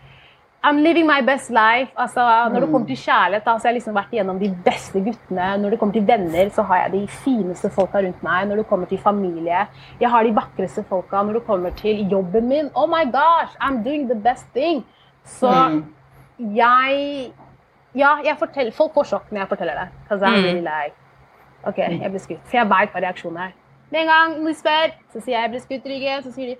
I'm 0.62 0.82
living 0.84 1.06
my 1.06 1.22
best 1.24 1.48
life. 1.50 1.88
Altså, 1.96 2.20
når 2.52 2.60
det 2.60 2.68
kommer 2.70 2.86
til 2.86 2.96
kjærlighet, 3.00 3.44
da, 3.44 3.54
så 3.56 3.64
har 3.64 3.72
jeg 3.72 3.78
liksom 3.78 3.94
vært 3.96 4.10
igjennom 4.12 4.40
de 4.42 4.50
beste 4.64 5.00
guttene. 5.00 5.46
Når 5.62 5.70
det 5.72 5.78
kommer 5.80 5.96
til 5.96 6.04
venner, 6.10 6.50
så 6.52 6.62
har 6.68 6.82
jeg 6.82 6.92
de 6.92 7.00
fineste 7.22 7.70
folka 7.72 8.02
rundt 8.04 8.20
meg. 8.26 8.48
Når 8.50 8.60
det 8.60 8.66
kommer 8.68 8.90
til 8.90 9.00
familie, 9.00 9.62
jeg 10.00 10.10
har 10.12 10.26
de 10.28 10.34
vakreste 10.36 10.84
folka. 10.90 11.22
Når 11.24 11.38
det 11.38 11.44
kommer 11.46 11.72
til 11.80 12.02
jobben 12.12 12.48
min, 12.52 12.68
oh 12.74 12.86
my 12.88 13.06
gosh, 13.08 13.56
I'm 13.60 13.80
doing 13.84 14.04
the 14.10 14.18
best 14.28 14.46
thing. 14.56 14.84
Så 15.24 15.48
jeg 16.38 17.32
Ja, 17.94 18.12
jeg 18.24 18.36
forteller, 18.38 18.70
folk 18.70 18.92
får 18.94 19.08
sjokk 19.10 19.32
når 19.32 19.40
jeg 19.40 19.48
forteller 19.48 19.80
det. 19.80 19.88
Because 20.02 20.22
I'm 20.22 20.44
really 20.44 20.60
like 20.60 20.94
OK, 21.66 21.78
jeg 21.78 22.10
blir 22.10 22.22
skutt. 22.22 22.44
For 22.44 22.56
jeg 22.60 22.68
veit 22.70 22.92
hva 22.92 23.02
reaksjonen 23.02 23.40
er. 23.48 23.56
Med 23.90 24.00
en 24.04 24.12
gang 24.12 24.36
de 24.46 24.54
spør, 24.54 24.94
så 25.12 25.20
sier 25.20 25.34
jeg 25.34 25.42
jeg 25.42 25.50
ble 25.56 25.60
skutt 25.64 25.88
i 25.88 25.96
ryggen, 25.96 26.22
så 26.22 26.32
sier 26.36 26.52
de 26.52 26.56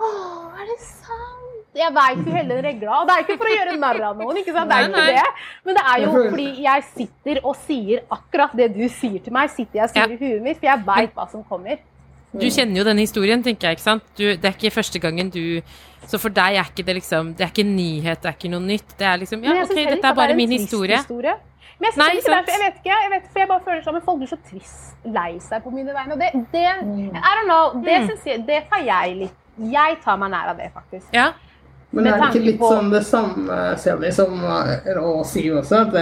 Åh, 0.00 0.56
er 0.62 0.70
det 0.70 0.78
sant? 0.86 1.39
Jeg 1.74 1.92
veit 1.94 2.24
jo 2.26 2.32
hele 2.34 2.48
den 2.56 2.64
regla. 2.64 2.96
Og 3.00 3.06
det 3.06 3.14
er 3.14 3.20
ikke 3.24 3.36
for 3.38 3.46
å 3.46 3.52
gjøre 3.54 3.76
narr 3.78 4.00
av 4.08 4.16
noen, 4.18 4.36
ikke 4.40 4.52
sant? 4.56 4.68
det 4.72 4.76
er 4.76 4.88
Nei, 4.88 4.88
ikke 4.88 5.04
nei. 5.04 5.12
det. 5.14 5.44
Men 5.64 5.76
det 5.78 5.84
er 5.92 6.00
jo 6.02 6.08
fordi 6.16 6.46
jeg 6.64 6.82
sitter 6.94 7.40
og 7.46 7.56
sier 7.66 8.00
akkurat 8.10 8.56
det 8.58 8.66
du 8.74 8.88
sier 8.88 9.20
til 9.22 9.32
meg, 9.32 9.50
sitter 9.54 9.78
jeg 9.78 9.84
og 9.84 9.90
sier 9.94 10.02
Ja. 10.02 10.16
i 10.16 10.18
huet 10.18 10.42
mitt, 10.42 10.58
for 10.58 10.66
jeg 10.66 10.84
veit 10.86 11.14
hva 11.14 11.28
som 11.30 11.44
kommer. 11.44 11.78
Du 12.32 12.46
kjenner 12.46 12.78
jo 12.78 12.84
denne 12.84 13.02
historien, 13.02 13.42
tenker 13.42 13.68
jeg, 13.68 13.78
ikke 13.78 13.82
sant? 13.86 14.02
Du, 14.18 14.24
det 14.24 14.44
er 14.44 14.54
ikke 14.54 14.70
første 14.74 14.98
gangen 15.02 15.30
du 15.30 15.62
Så 16.06 16.18
for 16.18 16.30
deg 16.30 16.54
er 16.56 16.64
ikke 16.70 16.84
det 16.86 16.94
liksom 17.00 17.34
Det 17.34 17.42
er 17.42 17.50
ikke 17.50 17.64
nyhet, 17.66 18.20
det 18.22 18.28
er 18.30 18.36
ikke 18.38 18.50
noe 18.50 18.60
nytt. 18.62 18.94
Det 18.98 19.06
er 19.06 19.16
liksom 19.18 19.42
Ja, 19.44 19.56
ok, 19.64 19.74
dette 19.74 20.06
er 20.06 20.14
bare 20.14 20.30
er 20.30 20.36
min 20.36 20.50
historie. 20.50 20.96
historie. 20.96 21.34
Men 21.80 21.90
jeg 21.90 21.98
Nei, 21.98 22.08
ikke 22.18 22.30
det, 22.30 22.54
jeg 22.54 22.60
vet 22.60 22.78
ikke, 22.78 22.96
jeg 23.02 23.10
vet, 23.10 23.26
for 23.32 23.38
jeg 23.40 23.48
bare 23.48 23.60
føler 23.64 23.82
sånn, 23.82 23.94
men 23.94 24.02
folk 24.06 24.18
blir 24.18 24.28
så 24.30 24.38
trist, 24.50 24.96
lei 25.04 25.38
seg 25.40 25.62
på 25.64 25.70
mine 25.74 25.94
vegne. 25.94 26.12
Og 26.12 26.18
det, 26.20 26.30
det 26.52 26.64
I 26.66 27.34
don't 27.34 27.46
know, 27.46 27.82
det 27.82 28.00
Mm. 28.00 28.10
jeg, 28.26 28.46
det 28.46 28.64
tar 28.70 28.82
jeg 28.84 29.16
litt 29.16 29.36
Jeg 29.70 29.98
tar 30.04 30.16
meg 30.16 30.30
nær 30.30 30.50
av 30.50 30.56
det, 30.56 30.70
faktisk. 30.74 31.06
Ja. 31.12 31.32
Men 31.92 32.06
er 32.06 32.18
det 32.20 32.28
ikke 32.30 32.44
litt 32.44 32.58
på- 32.60 32.70
sånn 32.72 32.90
det 32.92 33.02
samme, 33.06 33.60
Sally, 33.78 34.10
som 34.12 34.40
Rå 34.96 35.24
sier 35.26 35.56
også, 35.60 35.80
at 35.88 35.94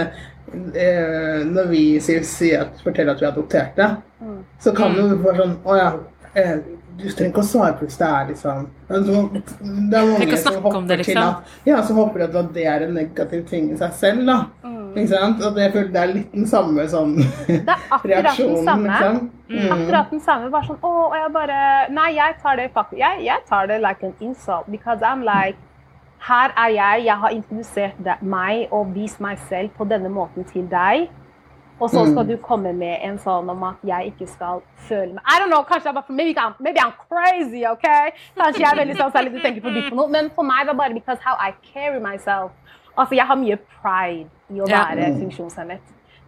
eh, 0.75 1.43
når 1.45 1.67
vi 1.69 1.83
sier, 2.03 2.21
sier 2.25 2.61
at, 2.67 2.81
forteller 2.83 3.13
at 3.15 3.21
vi 3.21 3.25
er 3.25 3.31
adopterte, 3.33 3.89
Mm. 4.19 4.43
så 4.59 4.73
kan 4.75 4.91
du 4.93 4.99
jo 4.99 5.15
være 5.23 5.37
sånn 5.37 5.51
Å 5.63 5.75
ja, 5.77 5.91
eh, 6.35 6.57
du 6.99 7.05
trenger 7.07 7.29
ikke 7.31 7.39
å 7.39 7.47
svare 7.47 7.77
på 7.79 7.85
hvis 7.85 7.95
det 7.97 8.07
er 8.09 8.25
liksom 8.27 8.65
Det 8.89 9.97
er 9.97 10.09
mange 10.11 10.37
som 10.41 10.57
hopper 10.65 10.81
det, 10.89 10.97
til 11.05 11.15
liksom. 11.15 11.29
at 11.29 11.43
Ja, 11.65 11.77
så 11.87 11.93
håper 11.95 12.19
de 12.27 12.37
at 12.41 12.49
det 12.53 12.65
er 12.67 12.83
en 12.83 12.93
negativ 12.97 13.45
ting 13.47 13.69
i 13.71 13.77
seg 13.79 13.93
selv, 13.93 14.25
da. 14.27 14.45
Mm. 14.65 14.89
Ikke 14.97 15.07
sant? 15.13 15.41
Og 15.45 15.55
det, 15.55 15.69
det 15.93 15.95
er 16.01 16.11
litt 16.11 16.33
den 16.33 16.45
samme 16.51 16.83
sånn 16.91 17.15
Det 17.47 17.61
er 17.63 17.87
akkurat 17.95 18.35
den 18.37 18.65
samme. 18.67 18.89
liksom. 18.89 19.31
Mm. 19.49 19.71
Akkurat 19.77 20.11
den 20.11 20.19
samme. 20.27 20.49
Bare 20.51 20.67
sånn, 20.67 20.81
å, 20.83 20.91
og 21.07 21.15
jeg 21.15 21.31
bare 21.33 21.61
Nei, 21.95 22.09
jeg 22.17 22.35
tar 22.43 22.55
det 22.59 22.67
faktisk 22.73 22.99
Jeg, 22.99 23.23
jeg 23.29 23.39
tar 23.47 23.67
det 23.71 23.79
like 23.81 24.03
an 24.03 24.13
insult. 24.19 24.67
Because 24.67 24.99
I'm 25.01 25.23
like 25.23 25.55
Her 26.27 26.51
er 26.57 26.69
jeg. 26.75 27.05
Jeg 27.05 27.15
har 27.17 27.29
introdusert 27.29 27.97
deg- 28.05 28.21
meg 28.21 28.67
og 28.71 28.93
vist 28.95 29.19
meg 29.21 29.37
selv 29.49 29.69
på 29.77 29.85
denne 29.89 30.09
måten 30.09 30.43
til 30.43 30.67
deg. 30.71 31.09
Og 31.79 31.89
så 31.89 32.01
skal 32.11 32.27
du 32.27 32.35
komme 32.43 32.73
med 32.75 32.97
en 33.07 33.17
sånn 33.17 33.49
om 33.49 33.61
at 33.63 33.75
jeg 33.87 34.05
ikke 34.11 34.27
skal 34.27 34.59
føle 34.75 35.13
meg 35.13 35.23
I 35.31 35.37
don't 35.39 35.47
know, 35.47 35.63
kanskje 35.63 35.85
jeg 35.85 35.93
bare, 35.95 36.09
maybe, 36.09 36.39
I'm, 36.39 36.53
maybe 36.59 36.79
I'm 36.79 36.91
crazy, 37.07 37.63
OK? 37.65 37.85
Kanskje 38.35 38.59
jeg 38.59 38.71
er 38.73 38.75
veldig 38.81 38.97
sånn 38.99 39.11
særlig 39.13 39.31
du 39.31 39.39
tenker 39.39 39.61
for 39.63 39.71
dypt 39.71 39.89
på 39.89 39.95
noe. 39.95 40.09
Men 40.11 40.27
for 40.35 40.43
meg 40.43 40.65
det 40.67 40.73
er 40.73 40.77
bare 40.81 40.93
because 40.93 41.19
how 41.23 41.37
I 41.39 41.53
carry 41.73 41.99
myself. 42.03 42.51
Altså, 42.97 43.15
jeg 43.15 43.25
har 43.25 43.35
mye 43.39 43.55
pride 43.79 44.27
i 44.51 44.59
å 44.59 44.67
være 44.67 45.05
funksjonshemmet. 45.21 45.79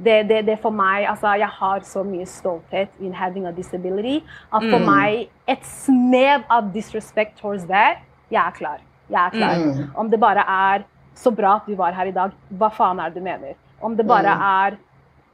Det, 0.01 0.15
det, 0.29 0.45
det 0.47 0.55
for 0.61 0.71
meg, 0.71 1.03
altså 1.09 1.33
Jeg 1.37 1.47
har 1.59 1.79
så 1.83 2.01
mye 2.03 2.25
stolthet 2.25 2.89
in 3.01 3.13
having 3.13 3.45
a 3.45 3.51
disability 3.51 4.23
at 4.53 4.63
for 4.71 4.79
meg 4.87 5.27
et 5.47 5.65
snev 5.67 6.41
av 6.49 6.71
disrespect 6.73 7.37
towards 7.37 7.65
that 7.67 7.97
Jeg 8.31 8.39
er 8.47 8.51
klar. 8.55 8.79
Jeg 9.11 9.25
er 9.25 9.29
klar. 9.35 9.55
Mm. 9.57 9.89
Om 9.95 10.09
det 10.09 10.19
bare 10.19 10.45
er 10.47 10.83
'så 11.15 11.35
bra 11.35 11.55
at 11.55 11.65
du 11.67 11.75
var 11.75 11.91
her 11.91 12.05
i 12.05 12.11
dag', 12.11 12.31
hva 12.57 12.69
faen 12.71 12.99
er 12.99 13.09
det 13.09 13.15
du 13.15 13.21
mener? 13.23 13.53
Om 13.81 13.95
det 13.97 14.07
bare 14.07 14.31
er 14.31 14.77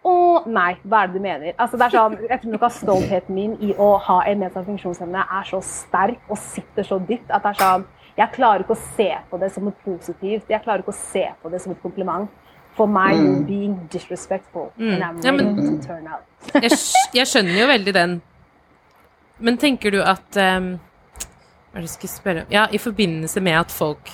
'å, 0.05 0.47
nei, 0.47 0.78
hva 0.88 1.03
er 1.03 1.07
det 1.07 1.13
du 1.13 1.19
mener'? 1.19 1.53
Altså 1.59 1.78
det 1.78 1.86
er 1.86 1.89
sånn, 1.97 2.17
Jeg 2.30 2.41
tror 2.41 2.51
nok 2.51 2.63
at 2.63 2.71
stoltheten 2.71 3.36
min 3.36 3.57
i 3.61 3.73
å 3.73 3.99
ha 3.99 4.21
en 4.25 4.39
nedsatt 4.39 4.65
funksjonsevne 4.65 5.19
er 5.19 5.43
så 5.43 5.61
sterk 5.61 6.19
og 6.30 6.38
sitter 6.38 6.84
så 6.84 6.99
dypt 7.07 7.30
at 7.30 7.43
det 7.43 7.49
er 7.49 7.63
sånn 7.63 7.86
Jeg 8.17 8.32
klarer 8.32 8.59
ikke 8.63 8.73
å 8.73 8.95
se 8.97 9.13
på 9.30 9.39
det 9.39 9.51
som 9.51 9.63
noe 9.63 9.73
positivt. 9.86 10.49
Jeg 10.49 10.63
klarer 10.63 10.80
ikke 10.80 10.89
å 10.89 11.13
se 11.13 11.28
på 11.43 11.51
det 11.51 11.61
som 11.61 11.71
et 11.71 11.82
kompliment. 11.84 12.28
For 12.75 12.88
meg, 12.88 13.15
mm. 13.15 13.45
being 13.45 13.88
disrespectful. 13.91 14.71
And 14.80 15.03
I'm 15.03 15.15
Mm. 15.17 15.23
Ja, 15.23 15.32
men- 15.32 15.80
to 15.82 15.88
turn 15.88 16.07
out. 16.07 16.23
Jeg, 16.53 16.71
jeg 17.13 17.25
skjønner 17.28 17.59
jo 17.59 17.67
veldig 17.67 17.93
den. 17.93 18.21
Men 19.39 19.57
tenker 19.57 19.91
du 19.91 20.01
at 20.01 20.32
ehm, 20.36 20.80
Hva 21.78 21.84
er 21.84 21.86
det 21.86 21.91
jeg 21.91 21.97
skulle 21.99 22.17
spørre 22.17 22.41
om? 22.41 22.47
Ja, 22.49 22.63
i 22.73 22.80
forbindelse 22.82 23.41
med 23.45 23.53
at 23.53 23.69
folk 23.69 24.09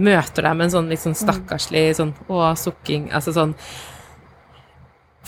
møter 0.00 0.46
deg 0.46 0.54
med 0.56 0.64
en 0.64 0.72
sånn 0.72 0.86
litt 0.88 1.02
sånn 1.02 1.16
stakkarslig 1.18 1.82
sånn 1.98 2.14
å, 2.32 2.38
sukking 2.56 3.10
Altså 3.12 3.34
sånn 3.36 3.52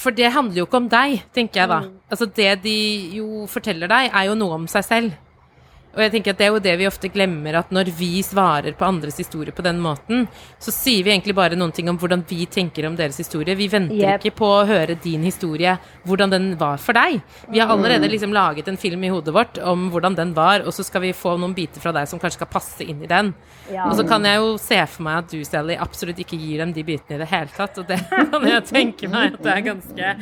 For 0.01 0.16
det 0.16 0.31
handler 0.33 0.62
jo 0.62 0.64
ikke 0.64 0.81
om 0.81 0.89
deg, 0.89 1.19
tenker 1.37 1.61
jeg 1.61 1.69
da. 1.69 1.83
Altså 2.09 2.25
det 2.39 2.55
de 2.64 2.77
jo 3.19 3.45
forteller 3.53 3.93
deg, 3.93 4.09
er 4.09 4.31
jo 4.31 4.39
noe 4.41 4.57
om 4.62 4.64
seg 4.71 4.87
selv. 4.87 5.19
Og 5.99 6.05
jeg 6.05 6.12
tenker 6.14 6.30
at 6.36 6.38
det 6.38 6.46
er 6.46 6.53
jo 6.55 6.61
det 6.62 6.74
vi 6.78 6.86
ofte 6.86 7.09
glemmer, 7.11 7.57
at 7.59 7.72
når 7.74 7.90
vi 7.99 8.22
svarer 8.22 8.76
på 8.78 8.86
andres 8.86 9.18
historie 9.18 9.51
på 9.55 9.64
den 9.66 9.80
måten, 9.82 10.28
så 10.62 10.70
sier 10.74 11.03
vi 11.03 11.11
egentlig 11.11 11.34
bare 11.34 11.59
noen 11.59 11.72
ting 11.74 11.90
om 11.90 11.99
hvordan 11.99 12.22
vi 12.30 12.44
tenker 12.46 12.86
om 12.86 12.94
deres 12.99 13.18
historie. 13.18 13.57
Vi 13.59 13.66
venter 13.72 13.96
Yep. 13.99 14.22
ikke 14.22 14.36
på 14.38 14.46
å 14.46 14.66
høre 14.68 14.94
din 15.03 15.24
historie, 15.26 15.72
hvordan 16.07 16.30
den 16.30 16.46
var 16.61 16.78
for 16.78 16.94
deg. 16.94 17.18
Vi 17.51 17.59
har 17.59 17.72
allerede 17.74 18.07
liksom 18.12 18.30
laget 18.32 18.68
en 18.70 18.78
film 18.78 19.03
i 19.05 19.11
hodet 19.11 19.34
vårt 19.34 19.59
om 19.59 19.88
hvordan 19.90 20.14
den 20.14 20.34
var, 20.36 20.62
og 20.62 20.70
så 20.76 20.84
skal 20.86 21.03
vi 21.03 21.11
få 21.16 21.34
noen 21.40 21.57
biter 21.57 21.82
fra 21.82 21.90
deg 21.96 22.07
som 22.07 22.20
kanskje 22.22 22.38
skal 22.38 22.53
passe 22.53 22.86
inn 22.86 23.03
i 23.03 23.11
den. 23.11 23.32
Ja. 23.72 23.88
Og 23.90 23.96
så 23.99 24.07
kan 24.09 24.22
jeg 24.24 24.38
jo 24.38 24.55
se 24.62 24.78
for 24.86 25.03
meg 25.09 25.24
at 25.24 25.34
du, 25.34 25.42
Sally, 25.44 25.74
absolutt 25.80 26.22
ikke 26.22 26.38
gir 26.38 26.62
dem 26.62 26.72
de 26.76 26.84
bitene 26.86 27.18
i 27.18 27.22
det 27.24 27.30
hele 27.32 27.51
tatt, 27.57 27.82
og 27.82 27.90
det 27.90 27.99
kan 28.30 28.46
jeg 28.46 28.64
tenke 28.70 29.11
meg 29.11 29.34
at 29.34 29.42
det 29.42 29.55
er 29.57 29.66
ganske 29.72 30.14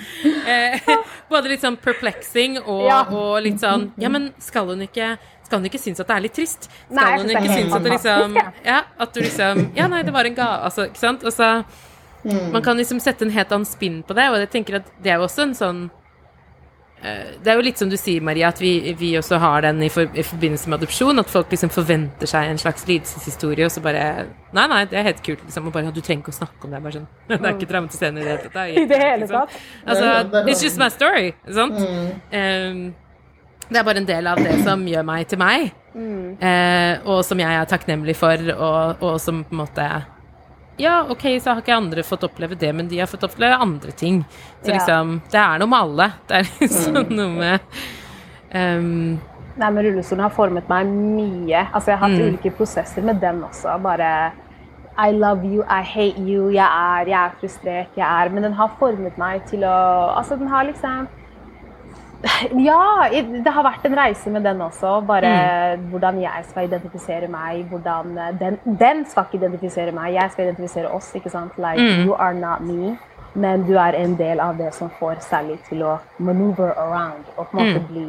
eh, 0.48 0.90
Både 1.30 1.50
litt 1.52 1.62
sånn 1.64 1.76
perplexing 1.82 2.60
og, 2.62 2.88
og 3.12 3.40
litt 3.44 3.60
sånn 3.60 3.90
Ja, 4.00 4.08
men 4.12 4.30
skal 4.42 4.70
hun 4.72 4.84
ikke 4.86 5.16
skal 5.46 5.60
hun 5.60 5.68
ikke 5.70 5.78
synes 5.80 6.02
at 6.02 6.08
det 6.10 6.16
er 6.16 6.24
litt 6.26 6.34
trist? 6.36 6.66
Skal 6.70 6.96
Nei, 6.98 7.10
hun 7.22 7.30
ikke 7.30 7.52
synes 7.52 7.74
at 7.76 7.84
det 7.84 7.92
liksom 7.96 8.38
Ja, 8.66 8.80
at 8.98 9.12
du 9.14 9.20
liksom 9.22 9.60
Ja, 9.78 9.86
nei, 9.92 10.02
det 10.06 10.14
var 10.14 10.26
en 10.26 10.34
gave, 10.38 10.64
altså, 10.68 10.88
ikke 10.90 11.02
sant? 11.02 11.22
Og 11.26 11.34
så 11.34 11.50
Man 12.26 12.62
kan 12.64 12.76
liksom 12.76 12.98
sette 13.02 13.22
en 13.22 13.30
helt 13.30 13.52
annen 13.54 13.68
spinn 13.68 14.00
på 14.02 14.16
det, 14.18 14.26
og 14.32 14.40
jeg 14.42 14.50
tenker 14.50 14.80
at 14.80 14.90
det 15.02 15.12
er 15.12 15.20
jo 15.20 15.28
også 15.28 15.44
en 15.46 15.54
sånn 15.54 15.84
eh, 17.04 17.36
det 17.44 17.52
er 17.52 17.60
jo 17.60 17.62
litt 17.68 17.78
som 17.78 17.92
du 17.92 17.94
sier, 18.00 18.24
Maria, 18.24 18.48
at 18.50 18.58
vi, 18.58 18.72
vi 18.98 19.12
også 19.20 19.38
har 19.38 19.62
den 19.62 19.84
i, 19.86 19.90
for, 19.92 20.10
i 20.10 20.24
forbindelse 20.26 20.72
med 20.72 20.80
adopsjon. 20.80 21.22
At 21.22 21.30
folk 21.30 21.54
liksom 21.54 21.70
forventer 21.70 22.26
seg 22.26 22.50
en 22.50 22.58
slags 22.58 22.82
lidelseshistorie, 22.88 23.68
og 23.68 23.70
så 23.70 23.84
bare 23.84 24.02
Nei, 24.56 24.66
nei, 24.72 24.82
det 24.90 24.98
er 24.98 25.06
helt 25.12 25.22
kult, 25.22 25.44
liksom. 25.46 25.68
Og 25.70 25.76
bare 25.76 25.94
Du 25.94 26.00
trenger 26.00 26.24
ikke 26.24 26.34
å 26.34 26.38
snakke 26.40 26.66
om 26.66 26.74
det. 26.74 26.82
Bare 26.82 26.98
sånn. 26.98 27.08
Det 27.30 27.38
er 27.38 27.50
ikke 27.52 27.70
traumatiserende 27.76 28.24
i 28.24 28.26
det 28.26 28.32
hele 28.32 28.44
tatt. 28.48 28.60
er 28.64 28.74
I 28.82 28.86
det 28.90 29.02
hele 29.04 29.30
tatt. 29.30 29.58
Altså, 29.86 30.42
it's 30.48 30.66
just 30.66 30.82
my 30.82 30.90
story, 30.90 31.34
sant? 31.46 31.78
Um, 32.34 32.86
det 33.68 33.78
er 33.80 33.84
bare 33.86 33.98
en 34.02 34.06
del 34.08 34.26
av 34.30 34.38
det 34.42 34.58
som 34.64 34.82
gjør 34.86 35.04
meg 35.08 35.26
til 35.30 35.38
meg, 35.42 35.70
eh, 35.96 36.98
og 37.08 37.22
som 37.26 37.40
jeg 37.40 37.56
er 37.60 37.66
takknemlig 37.70 38.14
for, 38.18 38.42
og, 38.56 39.02
og 39.02 39.16
som 39.22 39.42
på 39.44 39.56
en 39.56 39.62
måte 39.64 39.86
Ja, 40.78 40.98
OK, 41.08 41.22
så 41.40 41.54
har 41.54 41.62
ikke 41.62 41.72
andre 41.76 42.02
fått 42.04 42.26
oppleve 42.28 42.54
det, 42.60 42.68
men 42.76 42.88
de 42.90 42.98
har 43.00 43.08
fått 43.08 43.22
oppleve 43.24 43.56
andre 43.64 43.92
ting. 43.96 44.18
Så 44.62 44.68
Ja. 44.70 44.74
liksom 44.76 45.22
Det 45.32 45.40
er 45.40 45.58
noe 45.62 45.68
med 45.72 45.78
alle. 45.80 46.12
Det 46.28 46.36
er 46.36 46.50
liksom 46.60 46.98
noe 47.16 47.30
med 47.32 47.60
um, 48.52 49.18
Nei, 49.56 49.70
men 49.72 49.84
rullestolen 49.86 50.20
har 50.26 50.34
formet 50.36 50.68
meg 50.68 50.84
mye. 50.92 51.62
Altså, 51.72 51.94
jeg 51.94 51.98
har 51.98 52.10
hatt 52.10 52.20
ulike 52.20 52.50
prosesser 52.58 53.02
med 53.02 53.22
den 53.22 53.40
også. 53.46 53.78
Bare 53.80 54.32
I 55.00 55.12
love 55.16 55.44
you, 55.48 55.62
I 55.64 55.80
hate 55.80 56.20
you, 56.20 56.50
jeg 56.52 56.66
er, 56.68 57.08
jeg 57.08 57.16
er 57.22 57.32
frustrert, 57.40 57.96
jeg 57.96 58.04
er 58.04 58.28
Men 58.32 58.42
den 58.50 58.52
har 58.60 58.76
formet 58.78 59.16
meg 59.20 59.46
til 59.48 59.64
å 59.64 59.72
Altså, 60.18 60.36
den 60.36 60.48
har 60.52 60.68
liksom 60.68 61.08
Ja, 62.68 63.08
det 63.10 63.52
har 63.52 63.64
vært 63.66 63.84
en 63.86 63.96
reise 63.98 64.30
med 64.30 64.44
den 64.46 64.60
også. 64.64 65.00
Bare 65.06 65.32
hvordan 65.90 66.20
jeg 66.22 66.46
skal 66.50 66.68
identifisere 66.68 67.28
meg. 67.30 67.66
Hvordan 67.70 68.18
eh, 68.18 68.32
den, 68.40 68.58
den 68.80 69.04
skal 69.08 69.26
ikke 69.26 69.40
identifisere 69.44 69.94
meg, 69.96 70.14
jeg 70.14 70.32
skal 70.32 70.48
identifisere 70.48 70.90
oss. 70.90 71.12
ikke 71.14 71.32
sant? 71.32 71.58
Like, 71.58 71.82
you 72.04 72.14
are 72.14 72.34
not 72.34 72.64
me. 72.66 72.96
Men 73.36 73.66
du 73.68 73.74
er 73.76 73.98
en 73.98 74.16
del 74.18 74.40
av 74.40 74.56
det 74.56 74.72
som 74.74 74.90
får 74.98 75.20
Sally 75.20 75.58
til 75.68 75.82
å 75.84 75.98
maneuver 76.18 76.72
around 76.72 77.26
og 77.36 77.50
på 77.50 77.58
en 77.58 77.60
måte 77.60 77.82
bli 77.90 78.06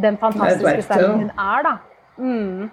den 0.00 0.18
fantastiske 0.20 0.84
Sally 0.84 1.08
hun 1.08 1.30
er, 1.32 1.64
da. 1.64 1.72
Mm. 2.20 2.68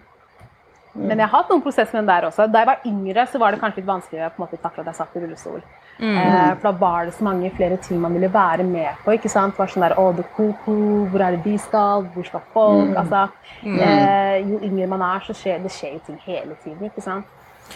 Men 0.97 1.21
jeg 1.21 1.27
har 1.29 1.33
hatt 1.37 1.51
noen 1.53 1.63
prosesser 1.63 1.95
med 1.95 2.03
den 2.03 2.09
der 2.11 2.27
også. 2.27 2.47
Da 2.51 2.63
jeg 2.63 2.69
var 2.71 2.85
yngre, 2.89 3.25
så 3.31 3.39
var 3.39 3.53
det 3.53 3.61
kanskje 3.61 3.81
litt 3.81 3.89
vanskeligere 3.89 4.33
på 4.33 4.41
en 4.41 4.45
måte 4.47 4.59
takle 4.61 4.83
at 4.83 4.91
jeg 4.91 4.99
satt 4.99 5.15
i 5.15 5.23
rullestol. 5.23 5.61
Eh, 5.99 6.51
for 6.59 6.67
da 6.67 6.71
var 6.77 7.05
det 7.05 7.13
så 7.17 7.23
mange 7.25 7.51
flere 7.57 7.77
ting 7.81 8.01
man 8.01 8.13
ville 8.13 8.29
være 8.33 8.63
med 8.63 8.99
på. 9.03 9.11
ikke 9.17 9.29
sant? 9.29 9.55
Det 9.55 9.63
var 9.63 9.71
sånn 9.73 9.85
der, 9.87 9.97
å, 9.97 10.11
det 10.15 10.27
koko, 10.35 10.75
Hvor 11.11 11.23
er 11.25 11.37
det 11.37 11.43
de 11.43 11.57
skal? 11.57 12.05
Hvor 12.13 12.27
skal 12.27 12.45
folk? 12.53 12.93
Altså, 12.97 13.27
eh, 13.65 14.37
jo 14.45 14.59
yngre 14.61 14.87
man 14.87 15.01
er, 15.01 15.25
så 15.25 15.33
skjer 15.33 15.63
det 15.63 15.73
skjer 15.73 15.97
jo 15.97 16.03
ting 16.05 16.21
hele 16.25 16.55
tiden. 16.63 16.85
ikke 16.85 17.01
sant? 17.01 17.25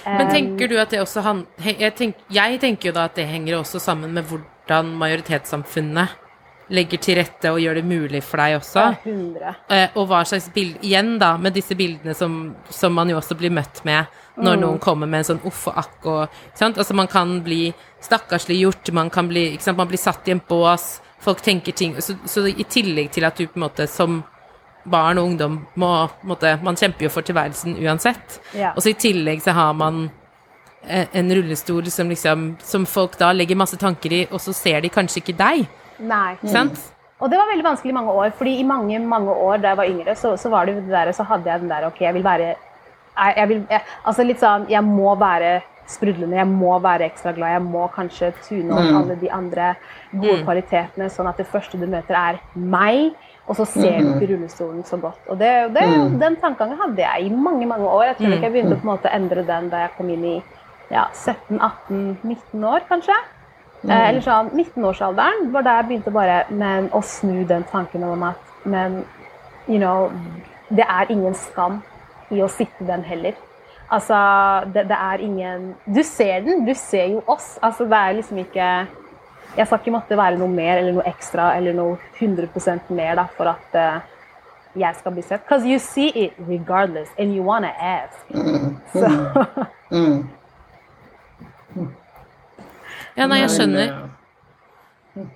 Men 0.06 0.28
Eh, 0.28 0.32
tenker 0.32 0.68
du 0.68 0.78
at 0.80 0.90
det 0.90 1.02
også 1.02 1.22
han, 1.22 1.46
jeg, 1.60 1.94
tenk, 1.96 2.16
jeg 2.32 2.60
tenker 2.62 2.90
jo 2.90 2.94
da 2.96 3.06
at 3.10 3.16
det 3.16 3.28
henger 3.28 3.58
også 3.58 3.80
sammen 3.80 4.14
med 4.14 4.24
hvordan 4.30 4.94
majoritetssamfunnet 5.02 6.18
legger 6.72 7.02
til 7.04 7.18
rette 7.20 7.52
og 7.52 7.60
gjør 7.60 7.82
det 7.82 7.86
mulig 7.86 8.22
for 8.24 8.40
deg 8.40 8.56
også. 8.62 8.86
100. 9.04 9.56
Eh, 9.70 9.90
og 10.00 10.08
hva 10.08 10.22
slags 10.28 10.48
bild 10.56 10.80
Igjen, 10.82 11.18
da, 11.20 11.36
med 11.38 11.54
disse 11.58 11.76
bildene 11.76 12.16
som, 12.16 12.56
som 12.70 12.96
man 12.96 13.12
jo 13.12 13.18
også 13.20 13.36
blir 13.36 13.52
møtt 13.52 13.84
med 13.88 14.06
når 14.42 14.60
noen 14.62 14.82
kommer 14.82 15.10
med 15.10 15.24
en 15.24 15.30
sånn 15.32 15.46
uff 15.48 15.68
og 15.72 15.80
akk 15.82 16.10
og 16.10 16.42
sant? 16.58 16.78
Altså, 16.78 16.96
man 16.98 17.10
kan 17.12 17.40
bli 17.46 17.72
stakkarsliggjort, 18.02 18.92
man 18.98 19.10
kan 19.14 19.30
bli? 19.30 19.46
Man 19.78 19.90
blir 19.90 20.02
satt 20.02 20.28
i 20.28 20.36
en 20.36 20.42
bås, 20.48 21.00
folk 21.22 21.42
tenker 21.46 21.76
ting 21.78 21.96
så, 22.02 22.16
så 22.26 22.48
i 22.50 22.66
tillegg 22.66 23.12
til 23.14 23.28
at 23.28 23.38
du 23.38 23.46
på 23.46 23.60
en 23.60 23.68
måte 23.68 23.88
som 23.90 24.24
barn 24.84 25.20
og 25.22 25.28
ungdom 25.32 25.60
må 25.78 25.92
måte, 26.26 26.56
Man 26.64 26.76
kjemper 26.76 27.06
jo 27.06 27.12
for 27.14 27.26
tilværelsen 27.26 27.78
uansett. 27.86 28.40
Ja. 28.58 28.74
Og 28.76 28.82
så 28.82 28.94
i 28.94 28.98
tillegg 28.98 29.44
så 29.44 29.54
har 29.54 29.76
man 29.78 30.08
eh, 30.88 31.06
en 31.14 31.30
rullestol 31.30 31.92
som 31.92 32.10
liksom 32.10 32.56
Som 32.64 32.86
folk 32.86 33.18
da 33.20 33.32
legger 33.32 33.56
masse 33.56 33.78
tanker 33.78 34.14
i, 34.14 34.24
og 34.32 34.42
så 34.42 34.54
ser 34.54 34.82
de 34.82 34.90
kanskje 34.90 35.22
ikke 35.22 35.38
deg. 35.38 35.70
Nei. 36.00 36.36
Sant? 36.50 36.80
Og 37.22 37.30
det 37.30 37.38
var 37.38 37.52
veldig 37.52 37.68
vanskelig 37.68 37.92
i 37.92 37.94
mange 37.94 38.14
år, 38.18 38.32
fordi 38.38 38.56
i 38.58 38.66
mange 38.66 39.00
mange 39.00 39.30
år 39.30 39.62
da 39.62 39.76
jeg 39.76 39.78
var 39.78 39.90
yngre, 39.94 40.16
så, 40.18 40.34
så 40.38 40.50
var 40.50 40.66
det 40.66 40.80
det 40.80 40.90
der, 40.90 41.12
så 41.14 41.24
hadde 41.30 41.52
jeg 41.52 41.62
den 41.62 41.70
der 41.70 41.86
OK, 41.86 42.02
jeg 42.02 42.16
vil 42.18 42.26
være 42.26 42.56
jeg, 43.18 43.34
jeg 43.38 43.50
vil, 43.50 43.62
jeg, 43.70 43.82
Altså 44.08 44.26
litt 44.26 44.42
sånn 44.42 44.68
Jeg 44.72 44.84
må 44.88 45.16
være 45.20 45.60
sprudlende, 45.92 46.38
jeg 46.38 46.48
må 46.48 46.78
være 46.80 47.10
ekstra 47.10 47.34
glad, 47.36 47.56
jeg 47.58 47.64
må 47.66 47.88
kanskje 47.92 48.30
tune 48.46 48.78
opp 48.78 48.94
alle 49.02 49.18
de 49.20 49.28
andre 49.34 49.74
gode 50.14 50.38
kvalitetene, 50.46 51.10
sånn 51.12 51.28
at 51.28 51.42
det 51.42 51.48
første 51.52 51.80
du 51.82 51.84
møter, 51.90 52.16
er 52.16 52.40
meg. 52.56 53.18
Og 53.50 53.58
så 53.58 53.66
ser 53.68 53.98
du 54.00 54.14
ikke 54.14 54.30
rullestolen 54.30 54.86
så 54.88 54.96
godt. 55.02 55.20
Og 55.28 55.40
det, 55.42 55.50
det, 55.76 55.84
Den 56.22 56.38
tankegangen 56.40 56.80
hadde 56.80 57.04
jeg 57.04 57.26
i 57.28 57.34
mange 57.34 57.68
mange 57.68 57.90
år. 57.90 58.06
Jeg 58.12 58.18
tror 58.22 58.36
ikke 58.38 58.48
jeg 58.48 58.56
begynte 58.56 58.78
å 58.78 58.80
på 58.80 58.88
en 58.88 58.94
måte 58.94 59.12
endre 59.12 59.44
den 59.50 59.68
da 59.74 59.84
jeg 59.84 59.94
kom 59.98 60.12
inn 60.14 60.26
i 60.30 60.38
ja, 60.92 61.10
17-18-19 61.12 62.68
år, 62.72 62.86
kanskje. 62.88 63.18
Eh, 63.82 64.04
eller 64.12 64.22
sånn 64.24 64.52
19-årsalderen 64.54 65.50
var 65.56 65.66
da 65.66 65.80
jeg 65.80 65.90
begynte 65.90 66.14
bare 66.14 66.44
men, 66.54 66.92
å 66.94 67.02
snu 67.04 67.42
den 67.50 67.66
tanken 67.72 68.06
om 68.06 68.28
at 68.30 68.50
men, 68.70 69.02
you 69.66 69.80
know, 69.82 70.12
det 70.70 70.86
er 70.86 71.10
ingen 71.12 71.34
skam 71.36 71.80
i 72.32 72.42
å 72.44 72.50
sitte 72.52 72.88
den 72.88 73.04
heller. 73.08 73.38
Altså, 73.92 74.16
det, 74.72 74.86
det 74.88 74.96
er 74.96 75.20
ingen 75.20 75.64
Du 75.84 76.00
ser 76.08 76.46
den, 76.46 76.66
du 76.66 76.74
ser 76.80 77.10
jo 77.12 77.24
oss. 77.28 77.58
Altså, 77.62 77.84
det 77.86 77.98
er 77.98 78.18
liksom 78.22 78.38
ikke 78.40 78.68
Jeg 79.58 79.68
skal 79.68 79.82
ikke 79.82 79.92
måtte 79.92 80.18
være 80.18 80.40
noe 80.40 80.48
mer 80.48 80.80
eller 80.80 80.96
noe 80.96 81.08
ekstra 81.10 81.50
eller 81.58 81.76
noe 81.76 81.98
100% 82.22 82.94
mer 82.96 83.18
da, 83.20 83.26
for 83.36 83.52
at 83.52 83.76
uh, 83.76 84.00
jeg 84.80 84.96
skal 84.96 85.12
bli 85.12 85.26
sett. 85.28 85.44
Because 85.44 85.68
you 85.68 85.80
see 85.80 86.08
it 86.16 86.34
regardless, 86.48 87.10
and 87.20 87.36
you 87.36 87.44
wanna 87.44 87.74
ask. 87.76 88.16
Så, 88.96 89.12
Ja, 93.18 93.28
nei, 93.28 93.42
jeg 93.42 93.52
skjønner. 93.52 93.92
Men, 95.16 95.32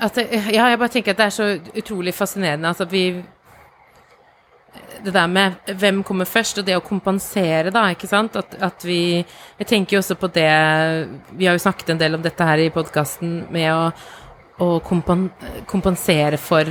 At 0.00 0.18
ja, 0.18 0.66
jeg 0.70 0.78
bare 0.78 0.88
tenker 0.88 1.14
at 1.14 1.18
det 1.18 1.24
er 1.26 1.34
så 1.34 1.46
utrolig 1.78 2.14
fascinerende 2.14 2.68
altså 2.68 2.84
at 2.86 2.92
vi 2.92 3.24
Det 5.04 5.12
der 5.14 5.26
med 5.30 5.72
hvem 5.78 6.02
kommer 6.06 6.26
først, 6.28 6.58
og 6.58 6.66
det 6.66 6.76
å 6.76 6.84
kompensere, 6.84 7.70
da, 7.74 7.86
ikke 7.94 8.08
sant? 8.10 8.36
At, 8.36 8.54
at 8.60 8.84
vi 8.84 9.24
Jeg 9.58 9.66
tenker 9.66 9.96
jo 9.96 10.02
også 10.02 10.16
på 10.18 10.30
det 10.34 10.48
Vi 11.38 11.46
har 11.46 11.54
jo 11.56 11.62
snakket 11.64 11.90
en 11.94 12.00
del 12.00 12.14
om 12.18 12.22
dette 12.22 12.44
her 12.44 12.58
i 12.58 12.70
podkasten, 12.74 13.46
med 13.54 13.70
å, 13.72 13.92
å 14.64 14.80
kompen, 14.80 15.28
kompensere 15.66 16.38
for 16.38 16.66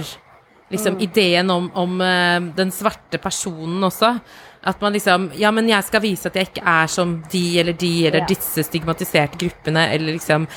liksom 0.69 0.97
ideen 0.99 1.49
om, 1.49 1.69
om 1.79 2.01
eh, 2.03 2.41
den 2.57 2.71
svarte 2.75 3.17
personen 3.23 3.83
også. 3.87 4.09
At 4.67 4.81
man 4.83 4.93
liksom 4.93 5.29
Ja, 5.39 5.51
men 5.55 5.69
jeg 5.69 5.83
skal 5.87 6.03
vise 6.03 6.27
at 6.27 6.35
jeg 6.35 6.49
ikke 6.49 6.65
er 6.67 6.87
som 6.91 7.21
de 7.31 7.43
eller 7.61 7.73
de 7.73 7.91
eller 8.07 8.25
Ja. 8.25 8.27
disse 8.27 8.65
stigmatiserte 8.67 9.39
gruppene, 9.39 9.87
eller 9.93 10.17
liksom 10.17 10.47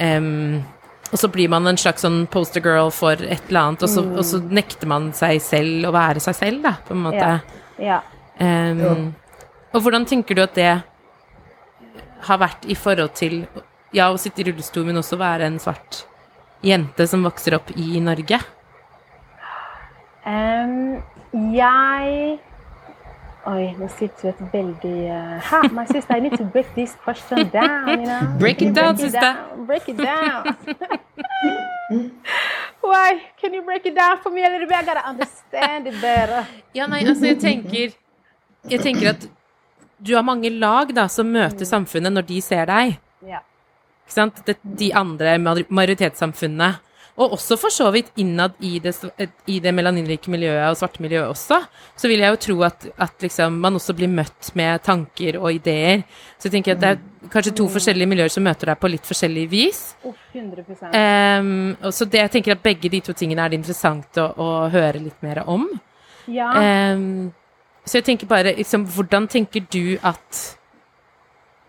em, 0.00 0.64
og 1.12 1.20
så 1.20 1.28
blir 1.28 1.50
man 1.52 1.68
en 1.68 1.76
slags 1.76 2.04
sånn 2.06 2.22
poster 2.32 2.64
girl 2.64 2.88
for 2.94 3.20
et 3.20 3.50
eller 3.50 3.60
annet, 3.60 3.84
og 3.84 3.90
så, 3.92 4.04
og 4.16 4.24
så 4.24 4.40
nekter 4.42 4.88
man 4.88 5.10
seg 5.16 5.42
selv 5.44 5.90
å 5.90 5.92
være 5.94 6.22
seg 6.24 6.38
selv, 6.38 6.62
da, 6.64 6.78
på 6.86 6.96
en 6.96 7.04
måte. 7.08 7.28
ja. 7.78 8.00
ja. 8.00 8.00
Um, 8.42 9.12
Og 9.72 9.84
hvordan 9.84 10.06
tenker 10.08 10.36
du 10.36 10.42
at 10.42 10.56
det 10.56 10.70
har 12.26 12.40
vært 12.40 12.64
i 12.70 12.74
forhold 12.76 13.12
til 13.18 13.42
ja, 13.92 14.08
å 14.08 14.18
sitte 14.20 14.42
i 14.42 14.46
rullestol, 14.48 14.86
men 14.88 15.00
også 15.00 15.18
være 15.20 15.48
en 15.48 15.60
svart 15.62 16.02
jente 16.64 17.06
som 17.10 17.24
vokser 17.26 17.56
opp 17.58 17.72
i 17.76 18.00
Norge? 18.02 18.40
Um, 20.24 21.02
jeg 21.52 22.38
Oi, 23.50 23.72
nå 23.74 23.88
sitter 23.90 24.22
du 24.22 24.28
et 24.30 24.42
veldig 24.52 24.98
uh, 25.10 25.38
ha, 25.48 25.58
My 25.74 25.82
sister, 25.90 26.14
I 26.14 26.20
need 26.22 26.36
to 26.38 26.44
break 26.44 26.68
this 26.76 26.92
question 27.02 27.48
down, 27.50 27.88
you 27.90 28.06
know? 28.06 28.20
Break 28.42 28.62
it 28.62 28.70
down, 28.74 28.96
sister. 28.96 29.18
down, 29.20 29.64
Break 29.66 29.88
it 29.88 29.96
down. 29.98 30.46
Why? 32.82 33.20
Can 33.40 33.54
you 33.54 33.62
break 33.62 33.84
it 33.86 33.94
down 33.96 34.18
for 34.22 34.30
me 34.30 34.44
a 34.44 34.48
little 34.50 34.66
bit? 34.68 34.76
I 34.76 34.84
gotta 34.84 35.06
understand 35.08 35.86
it 35.88 35.98
better. 36.00 36.46
Ja, 36.78 36.86
nei, 36.86 37.02
altså, 37.04 37.26
jeg 37.32 37.38
tenker 37.42 37.92
Jeg 38.70 38.80
tenker 38.80 39.10
at 39.16 39.26
du 40.02 40.14
har 40.16 40.22
mange 40.26 40.50
lag 40.50 40.90
da, 40.94 41.04
som 41.10 41.26
møter 41.30 41.66
samfunnet 41.66 42.10
når 42.14 42.24
de 42.30 42.38
ser 42.42 42.64
deg. 42.70 42.94
Ja. 43.26 43.42
Ikke 44.06 44.14
sant? 44.14 44.40
Det, 44.46 44.56
de 44.62 44.88
andre 44.98 45.34
major- 45.42 45.66
majoritetssamfunnene. 45.70 46.72
Og 47.20 47.34
også 47.36 47.58
for 47.60 47.72
så 47.72 47.90
vidt 47.92 48.08
innad 48.16 48.54
i 48.64 48.78
det, 48.80 48.94
i 49.46 49.58
det 49.60 49.72
melaninrike 49.76 50.32
miljøet 50.32 50.70
og 50.70 50.78
svarte 50.80 51.02
miljøet 51.04 51.28
også, 51.28 51.58
så 51.96 52.08
vil 52.08 52.22
jeg 52.24 52.32
jo 52.32 52.38
tro 52.46 52.56
at, 52.64 52.86
at 52.96 53.26
liksom 53.26 53.58
man 53.60 53.76
også 53.76 53.92
blir 53.98 54.08
møtt 54.08 54.48
med 54.56 54.80
tanker 54.86 55.36
og 55.42 55.50
ideer. 55.52 56.06
Så 56.38 56.48
jeg 56.48 56.56
tenker 56.56 56.72
at 56.72 56.80
det 56.80 56.92
er 56.94 57.28
kanskje 57.34 57.52
to 57.60 57.66
forskjellige 57.72 58.08
miljøer 58.08 58.32
som 58.32 58.46
møter 58.46 58.72
deg 58.72 58.80
på 58.80 58.90
litt 58.94 59.08
forskjellig 59.08 59.44
vis. 59.52 59.82
Uff, 60.08 60.24
100% 60.32 60.96
Ehm, 60.96 61.76
og 61.82 61.92
så 61.94 62.08
det, 62.08 62.22
jeg 62.24 62.32
tenker 62.38 62.56
at 62.56 62.64
begge 62.64 62.90
de 62.92 63.02
to 63.04 63.14
tingene 63.16 63.44
er 63.44 63.52
det 63.52 63.60
interessant 63.60 64.18
å, 64.20 64.30
å 64.32 64.48
høre 64.72 65.02
litt 65.02 65.20
mer 65.24 65.42
om. 65.44 65.68
Ja. 66.30 66.48
Um, 66.94 67.32
så 67.84 67.98
jeg 67.98 68.06
tenker 68.06 68.30
bare 68.30 68.54
liksom, 68.54 68.84
Hvordan 68.86 69.26
tenker 69.26 69.64
du 69.72 69.98
at 70.06 70.56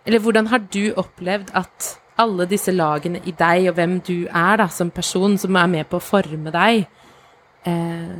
Eller 0.06 0.22
hvordan 0.22 0.46
har 0.52 0.62
du 0.70 0.94
opplevd 0.94 1.50
at 1.58 1.88
alle 2.22 2.46
disse 2.50 2.74
lagene 2.74 3.22
i 3.26 3.34
deg, 3.38 3.70
og 3.72 3.78
hvem 3.78 3.98
du 4.06 4.28
er 4.28 4.62
da, 4.62 4.68
som 4.72 4.92
person, 4.94 5.38
som 5.42 5.56
er 5.60 5.70
med 5.72 5.90
på 5.90 6.00
å 6.00 6.04
forme 6.04 6.54
deg. 6.54 6.86
Eh, 7.70 8.16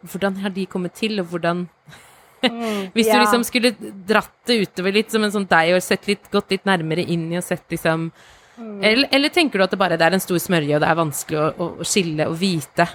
Hvordan 0.00 0.38
har 0.40 0.52
de 0.54 0.64
kommet 0.64 0.94
til, 0.96 1.18
og 1.20 1.26
hvordan 1.28 1.66
Hvis 2.94 3.10
du 3.10 3.18
liksom 3.18 3.42
skulle 3.44 3.74
dratt 4.08 4.32
det 4.48 4.62
utover 4.62 4.94
litt 4.96 5.10
som 5.12 5.24
en 5.26 5.32
sånn 5.34 5.48
deg, 5.48 5.74
og 5.76 6.06
litt, 6.08 6.30
gått 6.32 6.54
litt 6.54 6.64
nærmere 6.64 7.04
inn 7.04 7.26
i 7.28 7.36
og 7.36 7.44
sett 7.44 7.66
liksom 7.68 8.06
eller, 8.60 9.06
eller 9.12 9.32
tenker 9.32 9.60
du 9.60 9.64
at 9.64 9.72
det 9.72 9.78
bare 9.80 9.96
det 10.00 10.04
er 10.04 10.16
en 10.16 10.22
stor 10.22 10.40
smørje, 10.40 10.74
og 10.76 10.82
det 10.82 10.88
er 10.88 10.98
vanskelig 10.98 11.38
å, 11.40 11.44
å, 11.50 11.68
å 11.80 11.86
skille 11.86 12.26
og 12.28 12.34
vite? 12.40 12.86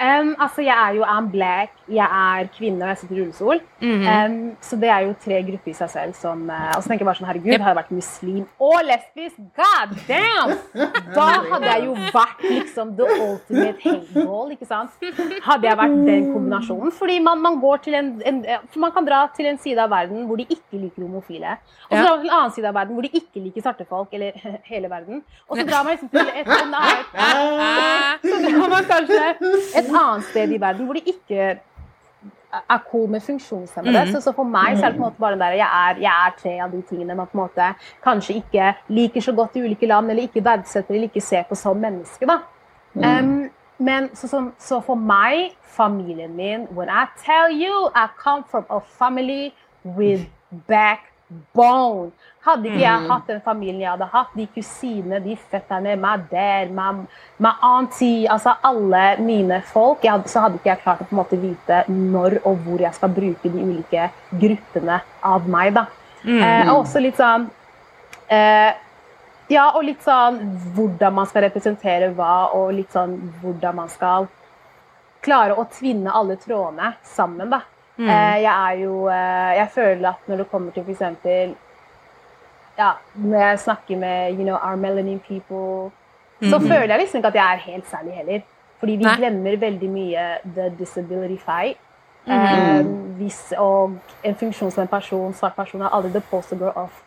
Um, 0.00 0.30
altså, 0.40 0.62
jeg 0.64 0.72
er 0.88 0.94
jo 0.96 1.02
I'm 1.04 1.26
black, 1.30 1.72
jeg 1.92 2.06
er 2.08 2.46
kvinne 2.56 2.82
og 2.86 2.88
jeg 2.88 2.98
sitter 3.02 3.16
i 3.16 3.20
rullestol. 3.20 3.58
Mhm. 3.80 4.06
um, 4.08 4.56
så 4.60 4.76
det 4.80 4.88
er 4.88 5.00
jo 5.04 5.14
tre 5.24 5.42
grupper 5.42 5.70
i 5.70 5.74
seg 5.76 5.90
selv 5.90 6.14
som 6.16 6.46
uh, 6.48 6.70
Og 6.76 6.82
så 6.82 6.88
tenker 6.88 7.02
jeg 7.04 7.08
bare 7.10 7.18
sånn, 7.20 7.28
herregud, 7.28 7.50
Yep. 7.52 7.60
hadde 7.60 7.72
jeg 7.74 7.76
vært 7.80 7.90
muslim 7.98 8.46
og 8.60 8.78
lesbisk, 8.88 9.36
god 9.60 9.92
damn! 10.08 10.54
Da 11.16 11.26
hadde 11.50 11.68
jeg 11.74 11.84
jo 11.84 11.94
vært 12.14 12.44
liksom 12.48 12.94
the 12.96 13.08
ultimate 13.26 13.80
hateball, 13.84 14.50
ikke 14.56 14.68
sant? 14.70 14.90
Hadde 15.44 15.68
jeg 15.68 15.76
vært 15.82 15.96
den 16.08 16.30
kombinasjonen. 16.32 16.92
Fordi 16.96 17.18
man, 17.20 17.40
man 17.44 17.60
går 17.60 17.76
til 17.84 17.94
en, 18.00 18.10
en 18.24 18.40
Man 18.80 18.92
kan 18.96 19.04
dra 19.04 19.20
til 19.36 19.46
en 19.52 19.58
side 19.60 19.78
av 19.84 19.90
verden 19.92 20.24
hvor 20.28 20.36
de 20.40 20.46
ikke 20.48 20.80
liker 20.80 21.02
homofile. 21.04 21.58
Og 21.90 21.96
så 21.96 22.00
Ja. 22.00 22.06
drar 22.06 22.16
man 22.16 22.22
til 22.24 22.30
en 22.30 22.36
annen 22.38 22.52
side 22.56 22.68
av 22.72 22.74
verden 22.80 22.94
hvor 22.96 23.02
de 23.04 23.12
ikke 23.20 23.42
liker 23.44 23.62
svarte 23.68 23.84
folk, 23.88 24.08
eller 24.16 24.32
hele 24.72 24.88
verden. 24.90 25.22
Og 25.48 25.56
så 25.60 25.66
drar 25.68 25.84
man 25.84 25.92
liksom 25.92 26.08
til 26.08 26.32
et, 26.40 26.46
annen 26.46 26.74
så 28.30 28.36
drar 28.48 28.68
man 28.76 28.84
kanskje 28.94 29.22
et 29.76 29.89
annet 29.96 30.24
sted 30.30 30.52
i 30.52 30.60
verden 30.60 30.86
hvor 30.86 30.98
de 30.98 31.12
ikke 31.12 31.58
er 32.70 32.78
cool 32.90 33.08
med 33.10 33.20
funksjonshemmede. 33.20 34.12
Så, 34.12 34.20
så 34.20 34.32
for 34.34 34.44
meg 34.44 34.78
så 34.78 34.86
er 34.86 34.90
det 34.90 34.98
på 34.98 35.04
en 35.04 35.06
måte 35.06 35.22
bare 35.22 35.36
den 35.36 35.40
der 35.40 35.58
jeg 35.60 35.68
er, 35.90 36.00
jeg 36.02 36.26
er 36.26 36.34
tre 36.42 36.54
av 36.64 36.72
de 36.72 36.82
tingene 36.88 37.14
man 37.14 37.30
på 37.30 37.38
en 37.38 37.44
måte 37.44 37.68
kanskje 38.04 38.40
ikke 38.40 38.72
liker 38.88 39.20
så 39.24 39.32
godt 39.32 39.56
i 39.56 39.62
ulike 39.64 39.86
land, 39.86 40.10
eller 40.10 40.26
ikke 40.26 40.44
verdsetter 40.44 40.94
eller 40.94 41.10
ikke 41.10 41.22
ser 41.22 41.46
på 41.48 41.58
som 41.58 41.76
menneske. 41.76 42.26
da. 42.26 42.40
Um, 42.94 43.50
men 43.78 44.10
så, 44.14 44.28
så, 44.28 44.50
så 44.58 44.80
for 44.84 44.94
meg, 44.94 45.54
familien 45.62 46.34
min 46.36 46.66
When 46.74 46.88
I 46.88 47.06
tell 47.24 47.54
you 47.54 47.88
I 47.94 48.08
come 48.18 48.44
from 48.50 48.66
a 48.70 48.80
family 48.80 49.52
with 49.84 50.26
backbone. 51.30 52.10
Hadde 52.40 52.70
ikke 52.70 52.80
jeg 52.80 53.08
hatt 53.10 53.26
den 53.28 53.40
familien 53.44 53.82
jeg 53.82 53.90
hadde 53.90 54.06
hatt, 54.14 54.30
de 54.32 54.46
kusinene, 54.54 55.18
de 55.20 55.34
fetterne, 55.52 55.92
meg 56.00 56.22
der, 56.30 56.70
meg, 56.72 57.02
auntie, 57.60 58.24
altså 58.32 58.54
alle 58.64 59.02
mine 59.20 59.58
folk, 59.68 60.06
hadde, 60.08 60.30
så 60.32 60.46
hadde 60.46 60.56
ikke 60.56 60.70
jeg 60.70 60.80
klart 60.80 61.02
å 61.04 61.08
på 61.10 61.14
en 61.14 61.20
måte 61.20 61.40
vite 61.40 61.82
når 61.92 62.38
og 62.48 62.62
hvor 62.64 62.80
jeg 62.80 62.96
skal 62.96 63.12
bruke 63.12 63.52
de 63.52 63.60
ulike 63.60 64.08
gruppene 64.40 65.02
av 65.20 65.50
meg. 65.52 65.74
da. 65.76 65.84
Eh, 66.24 66.70
og 66.70 66.82
også 66.82 67.00
litt 67.00 67.16
sånn 67.16 67.46
eh, 68.28 68.72
ja, 69.50 69.70
og 69.74 69.84
litt 69.84 70.02
sånn 70.04 70.36
hvordan 70.76 71.14
man 71.16 71.28
skal 71.28 71.46
representere 71.48 72.10
hva, 72.16 72.54
og 72.56 72.72
litt 72.76 72.92
sånn 72.96 73.16
hvordan 73.40 73.82
man 73.82 73.92
skal 73.92 74.28
klare 75.24 75.56
å 75.58 75.66
tvinne 75.68 76.12
alle 76.16 76.38
trådene 76.40 76.94
sammen, 77.04 77.52
da. 77.52 77.60
Eh, 78.00 78.42
jeg 78.42 78.70
er 78.70 78.78
jo 78.80 79.08
eh, 79.08 79.56
Jeg 79.56 79.68
føler 79.74 80.08
at 80.08 80.28
når 80.28 80.36
det 80.36 80.50
kommer 80.50 80.72
til 80.72 80.82
f.eks. 80.82 81.02
Ja, 82.78 82.90
når 83.14 83.38
jeg 83.38 83.58
snakker 83.58 83.96
med 83.96 84.32
you 84.32 84.44
know, 84.44 84.56
our 84.56 84.76
melanin 84.76 85.18
people, 85.18 85.90
så 86.50 86.58
føler 86.58 86.94
jeg 86.94 86.98
liksom 86.98 87.18
ikke 87.18 87.28
at 87.28 87.34
jeg 87.34 87.52
er 87.52 87.56
helt 87.56 87.86
særlig 87.90 88.12
heller. 88.12 88.40
Fordi 88.78 88.92
vi 88.92 89.04
Nei. 89.04 89.16
glemmer 89.16 89.56
veldig 89.56 89.90
mye 89.90 90.26
the 90.54 90.70
disability 90.78 91.36
fight. 91.44 91.76
Eh, 92.26 92.86
hvis, 93.18 93.52
og 93.58 93.98
en 94.24 94.34
funksjonshemmet 94.34 94.90
person, 94.90 95.34
svart 95.34 95.54
person, 95.56 95.82
er 95.82 95.88
aldri 95.92 96.10
the 96.10 96.22
poster 96.30 96.68
of, 96.68 97.02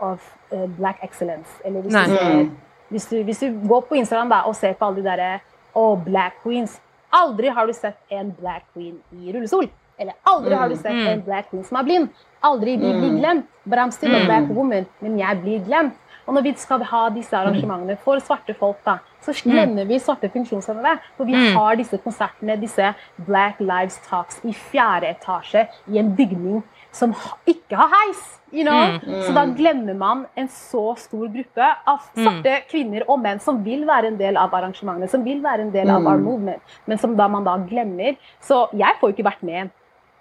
of 0.00 0.34
uh, 0.52 0.76
black 0.76 0.98
excellence. 1.02 1.50
Eller 1.64 1.80
hvis 1.80 1.94
du, 1.94 2.16
ser, 2.16 2.48
hvis, 2.88 3.06
du, 3.06 3.22
hvis 3.22 3.38
du 3.38 3.68
går 3.68 3.80
på 3.80 3.94
Instagram 3.94 4.28
da, 4.30 4.36
og 4.36 4.56
ser 4.56 4.72
på 4.72 4.84
alle 4.84 5.00
de 5.00 5.08
derre 5.08 5.38
oh, 5.74 6.04
black 6.04 6.42
queens 6.44 6.80
Aldri 7.12 7.48
har 7.48 7.66
du 7.66 7.72
sett 7.72 7.96
en 8.08 8.32
black 8.40 8.64
queen 8.74 8.96
i 9.12 9.32
rullestol. 9.32 9.68
Eller 9.98 10.14
aldri 10.28 10.54
har 10.54 10.68
du 10.68 10.76
sett 10.76 10.92
en 10.92 11.22
black 11.24 11.50
queen 11.50 11.64
som 11.64 11.78
er 11.80 11.86
blind. 11.88 12.24
Aldri 12.44 12.76
vi 12.76 12.92
blir 12.92 13.14
glemt. 13.18 13.46
But 13.64 13.78
I'm 13.78 13.90
still 13.90 14.14
a 14.14 14.24
black 14.24 14.50
woman. 14.50 14.86
Men 15.00 15.18
jeg 15.18 15.40
blir 15.42 15.64
glemt. 15.64 15.96
Og 16.26 16.34
når 16.34 16.42
vi 16.42 16.52
skal 16.58 16.82
ha 16.82 17.04
disse 17.14 17.36
arrangementene 17.38 17.94
for 18.02 18.18
svarte 18.18 18.54
folk, 18.58 18.80
da, 18.86 18.96
så 19.22 19.30
glemmer 19.46 19.86
vi 19.86 19.98
svarte 20.02 20.30
funksjonshemmede. 20.34 20.96
For 21.16 21.28
vi 21.28 21.38
har 21.54 21.78
disse 21.78 22.00
konsertene, 22.02 22.56
disse 22.58 22.88
Black 23.28 23.60
Lives 23.62 24.00
Talks 24.08 24.40
i 24.42 24.54
fjerde 24.54 25.12
etasje 25.14 25.68
i 25.86 26.00
en 26.02 26.10
bygning 26.18 26.64
som 26.96 27.14
ikke 27.46 27.78
har 27.78 27.92
heis. 27.94 28.24
You 28.50 28.66
know? 28.66 28.98
Så 29.22 29.34
da 29.36 29.46
glemmer 29.54 29.94
man 29.94 30.26
en 30.38 30.50
så 30.50 30.96
stor 30.98 31.30
gruppe 31.30 31.70
av 31.86 32.10
svarte 32.16 32.60
kvinner 32.70 33.06
og 33.06 33.22
menn 33.22 33.42
som 33.42 33.62
vil 33.62 33.86
være 33.86 34.10
en 34.10 34.18
del 34.18 34.38
av 34.40 34.54
arrangementene, 34.54 35.10
som 35.10 35.22
vil 35.26 35.42
være 35.44 35.66
en 35.66 35.74
del 35.74 35.90
av 35.94 36.06
our 36.06 36.18
movement, 36.22 36.62
men 36.86 36.98
som 36.98 37.14
da 37.18 37.28
man 37.30 37.46
da 37.46 37.58
glemmer. 37.70 38.18
Så 38.42 38.66
jeg 38.74 38.98
får 38.98 39.12
jo 39.12 39.16
ikke 39.18 39.30
vært 39.30 39.46
med 39.46 39.74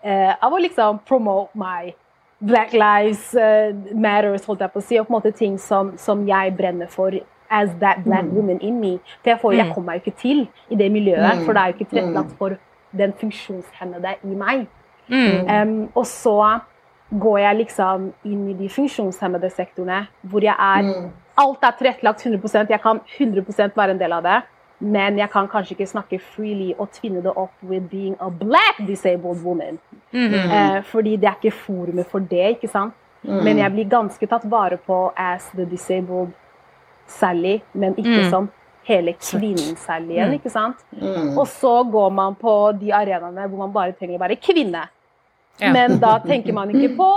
av 0.06 0.54
å 0.54 0.60
liksom 0.62 1.00
promote 1.08 1.58
my 1.58 1.94
Black 2.46 2.74
Lives 2.74 3.32
eh, 3.34 3.72
Matters, 3.96 4.46
holdt 4.46 4.62
jeg 4.62 4.74
på 4.74 4.82
å 4.82 4.86
si, 4.86 5.00
og 5.00 5.08
på 5.08 5.14
en 5.14 5.18
måte 5.18 5.32
ting 5.36 5.56
som, 5.62 5.94
som 5.98 6.26
jeg 6.28 6.54
brenner 6.58 6.92
for 6.92 7.16
as 7.50 7.70
that 7.80 8.04
black 8.04 8.26
woman 8.34 8.60
in 8.60 8.80
me. 8.82 8.98
For 9.24 9.32
jeg, 9.32 9.40
får, 9.42 9.54
jeg 9.54 9.74
kommer 9.74 9.94
meg 9.94 10.00
jo 10.00 10.04
ikke 10.04 10.22
til 10.22 10.42
i 10.70 10.80
det 10.80 10.92
miljøet, 10.92 11.44
for 11.46 11.54
det 11.54 11.62
er 11.62 11.72
jo 11.72 11.78
ikke 11.78 11.90
tilrettelagt 11.92 12.34
for 12.40 12.58
den 12.98 13.14
funksjonshemmede 13.20 14.16
i 14.24 14.40
meg. 14.40 14.66
Em, 15.12 15.76
og 15.94 16.08
så 16.10 16.40
går 17.22 17.38
jeg 17.44 17.60
liksom 17.60 18.10
inn 18.26 18.48
i 18.50 18.58
de 18.58 18.70
funksjonshemmede 18.74 19.52
sektorene, 19.54 20.08
hvor 20.26 20.44
jeg 20.44 20.56
er 20.58 21.12
Alt 21.36 21.66
er 21.68 21.74
tilrettelagt 21.76 22.22
100% 22.24 22.70
Jeg 22.72 22.80
kan 22.80 23.02
100 23.20 23.74
være 23.76 23.92
en 23.92 24.00
del 24.00 24.14
av 24.16 24.24
det. 24.24 24.38
Men 24.80 25.18
jeg 25.18 25.30
kan 25.32 25.48
kanskje 25.48 25.76
ikke 25.76 25.88
snakke 25.88 26.20
freely 26.20 26.74
og 26.78 26.92
tvinne 26.96 27.24
det 27.24 27.32
opp 27.36 27.52
with 27.64 27.90
being 27.92 28.16
a 28.20 28.30
black 28.30 28.80
disabled 28.88 29.44
woman. 29.44 29.80
Eh, 30.14 30.82
fordi 30.92 31.16
det 31.18 31.30
er 31.30 31.40
ikke 31.40 31.58
forumet 31.66 32.08
for 32.12 32.20
det, 32.20 32.58
ikke 32.58 32.72
sant? 32.72 32.94
Men 33.26 33.58
jeg 33.58 33.74
blir 33.74 33.88
ganske 33.90 34.28
tatt 34.30 34.44
vare 34.46 34.78
på 34.78 35.00
as 35.18 35.48
the 35.56 35.66
disabled 35.66 36.34
Sally, 37.10 37.60
men 37.74 37.96
ikke 37.98 38.30
som 38.30 38.50
hele 38.86 39.16
kvinnen 39.18 39.76
Sallyen, 39.82 40.34
ikke 40.38 40.50
sant? 40.54 40.82
Og 41.38 41.48
så 41.50 41.84
går 41.90 42.12
man 42.14 42.36
på 42.38 42.54
de 42.80 42.94
arenaene 42.94 43.48
hvor 43.48 43.64
man 43.66 43.74
bare 43.74 43.96
trenger 43.98 44.20
å 44.20 44.26
være 44.26 44.38
kvinne. 44.42 44.86
Ja. 45.62 45.72
Men 45.74 45.98
da 46.02 46.20
tenker 46.22 46.54
man 46.54 46.70
ikke 46.74 46.96
på 46.98 47.10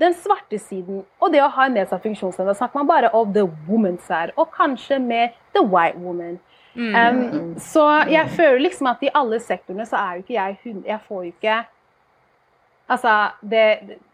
den 0.00 0.14
svarte 0.16 0.58
siden 0.58 1.02
og 1.20 1.32
det 1.32 1.42
å 1.44 1.50
ha 1.52 1.66
en 1.66 1.74
nedsatt 1.76 2.04
funksjonsevne. 2.04 2.52
Da 2.52 2.58
snakker 2.58 2.80
man 2.80 2.88
bare 2.88 3.10
om 3.16 3.32
the 3.34 3.46
woman 3.68 3.98
side, 4.06 4.34
og 4.36 4.52
kanskje 4.54 5.00
med 5.02 5.36
the 5.56 5.64
white 5.64 5.98
woman. 5.98 6.38
Um, 6.76 7.56
så 7.58 7.82
jeg 8.08 8.30
føler 8.30 8.62
liksom 8.62 8.86
at 8.86 9.02
i 9.02 9.10
alle 9.18 9.40
sektorene 9.42 9.86
så 9.88 9.98
er 9.98 10.16
jo 10.16 10.22
ikke 10.22 10.36
jeg. 10.36 10.76
Jeg 10.86 11.00
får 11.08 11.24
jo 11.24 11.32
ikke 11.32 11.56
Altså, 12.90 13.16
det 13.42 13.66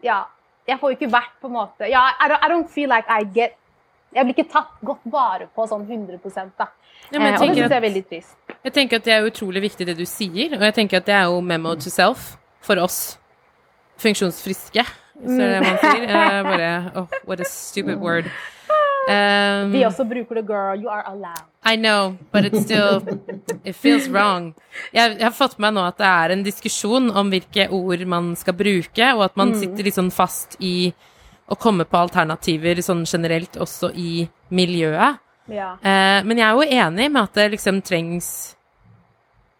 Ja. 0.05 0.23
Jeg 0.67 0.79
får 0.81 0.91
jo 0.91 0.97
ikke 0.97 1.11
vært 1.11 1.35
på 1.39 1.47
en 1.47 1.53
måte 1.55 1.87
ja, 1.87 2.01
I, 2.19 2.27
don't, 2.27 2.41
I 2.43 2.49
don't 2.51 2.67
feel 2.67 2.89
like 2.91 3.07
I 3.07 3.23
get 3.33 3.55
Jeg 4.11 4.25
blir 4.25 4.35
ikke 4.35 4.51
tatt 4.51 4.73
godt 4.83 5.05
vare 5.11 5.47
på 5.55 5.63
sånn 5.67 5.85
100 5.87 6.19
da. 6.57 6.67
Ja, 7.11 7.19
eh, 7.19 7.23
og 7.23 7.31
det 7.31 7.39
syns 7.39 7.57
jeg 7.57 7.71
er 7.71 7.83
veldig 7.83 8.03
trist. 8.07 8.35
Jeg 8.63 8.73
tenker 8.73 8.99
at 8.99 9.05
det 9.05 9.13
er 9.13 9.27
utrolig 9.27 9.61
viktig 9.61 9.87
det 9.87 9.95
du 9.97 10.05
sier, 10.07 10.55
og 10.55 10.63
jeg 10.63 10.73
tenker 10.73 10.97
at 11.01 11.07
det 11.07 11.15
er 11.15 11.27
jo 11.27 11.41
memo 11.43 11.75
to 11.75 11.91
self 11.91 12.37
for 12.63 12.79
oss 12.81 13.17
funksjonsfriske, 14.01 14.83
Så 15.17 15.41
er 15.41 15.53
det 15.55 15.61
man 15.65 15.77
sier. 15.81 16.03
Jeg 16.07 16.43
bare, 16.45 16.71
oh, 16.95 17.07
what 17.27 17.39
a 17.41 17.47
stupid 17.49 17.97
word. 17.97 18.29
Um, 19.07 19.71
Vi 19.71 19.83
også 19.87 20.03
bruker 20.07 20.35
det, 20.35 20.45
girl. 20.49 20.81
You 20.83 20.89
are 20.91 21.03
allowed. 21.07 21.45
I 21.63 21.75
know, 21.75 22.17
but 22.31 22.43
it's 22.45 22.61
still 22.63 23.01
It 23.63 23.75
feels 23.75 24.07
wrong. 24.09 24.53
Jeg, 24.93 25.17
jeg 25.19 25.23
har 25.23 25.35
fått 25.35 25.57
med 25.59 25.69
meg 25.73 25.77
nå 25.77 25.85
at 25.87 25.97
det 26.01 26.07
er 26.09 26.33
en 26.35 26.43
diskusjon 26.43 27.09
om 27.15 27.29
hvilke 27.31 27.69
ord 27.71 28.03
man 28.07 28.33
skal 28.39 28.55
bruke, 28.59 29.13
og 29.15 29.23
at 29.29 29.37
man 29.39 29.53
sitter 29.55 29.87
litt 29.87 29.95
sånn 29.97 30.11
fast 30.11 30.57
i 30.59 30.91
å 31.47 31.55
komme 31.55 31.85
på 31.87 31.99
alternativer 31.99 32.81
sånn 32.83 33.05
generelt 33.07 33.55
også 33.63 33.93
i 33.95 34.27
miljøet. 34.51 35.19
Ja. 35.47 35.73
Eh, 35.79 36.19
men 36.27 36.37
jeg 36.41 36.47
er 36.49 36.59
jo 36.59 36.81
enig 36.83 37.09
med 37.11 37.21
at 37.23 37.33
det 37.39 37.49
liksom 37.55 37.81
trengs 37.87 38.29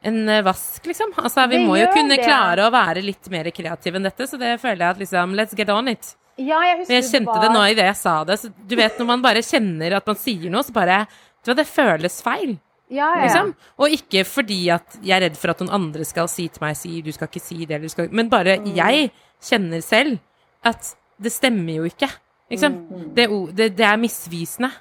en 0.08 0.28
eh, 0.30 0.44
vask, 0.44 0.84
liksom. 0.86 1.14
Altså, 1.16 1.48
vi 1.48 1.58
Det 1.58 1.66
må 1.68 1.78
jo 1.80 1.88
kunne 1.96 2.18
det. 2.20 2.26
klare 2.28 2.68
å 2.68 2.72
være 2.72 3.04
litt 3.04 3.30
mer 3.32 3.48
kreative 3.56 3.96
enn 4.00 4.04
dette, 4.08 4.28
så 4.28 4.40
det 4.40 4.58
føler 4.62 4.84
jeg 4.84 4.90
at 4.96 5.00
liksom 5.06 5.36
Let's 5.40 5.56
get 5.56 5.72
on 5.72 5.88
it. 5.88 6.16
Ja, 6.38 6.60
jeg 6.62 6.78
husker 6.80 6.94
Men 6.94 7.02
jeg 7.02 7.12
kjente 7.12 7.34
det 7.42 7.50
var- 7.50 7.56
nå 7.56 7.64
idet 7.72 7.86
jeg 7.88 7.96
sa 7.98 8.24
det. 8.24 8.40
Så 8.40 8.54
du 8.68 8.76
vet 8.76 8.98
når 9.00 9.06
man 9.06 9.22
bare 9.22 9.42
kjenner 9.42 9.96
at 9.98 10.06
man 10.08 10.16
sier 10.16 10.50
noe, 10.52 10.62
så 10.64 10.72
bare 10.74 11.08
Du 11.44 11.54
vet, 11.54 11.58
det 11.58 11.68
føles 11.68 12.22
feil. 12.22 12.58
Ja, 12.90 13.08
ja. 13.16 13.24
Liksom. 13.24 13.56
Og 13.80 13.90
ikke 13.90 14.26
fordi 14.26 14.70
at 14.70 14.98
jeg 15.04 15.16
er 15.18 15.30
redd 15.30 15.38
for 15.38 15.50
at 15.50 15.60
noen 15.60 15.72
andre 15.74 16.04
skal 16.06 16.28
si 16.28 16.48
til 16.48 16.60
meg 16.62 16.76
si, 16.76 17.02
du 17.02 17.12
skal 17.12 17.28
ikke 17.28 17.42
si 17.42 17.66
det, 17.66 17.72
eller 17.76 17.88
du 17.88 17.90
skal 17.90 18.10
Men 18.12 18.30
bare 18.30 18.58
Mm. 18.60 18.76
jeg 18.76 19.12
kjenner 19.42 19.82
selv 19.84 20.20
at 20.64 20.96
det 21.20 21.32
stemmer 21.32 21.76
jo 21.76 21.84
ikke. 21.84 22.10
Liksom. 22.52 22.74
Mm. 22.74 23.14
Det, 23.16 23.56
det, 23.56 23.76
det 23.78 23.86
er 23.86 23.98
misvisende. 23.98 24.72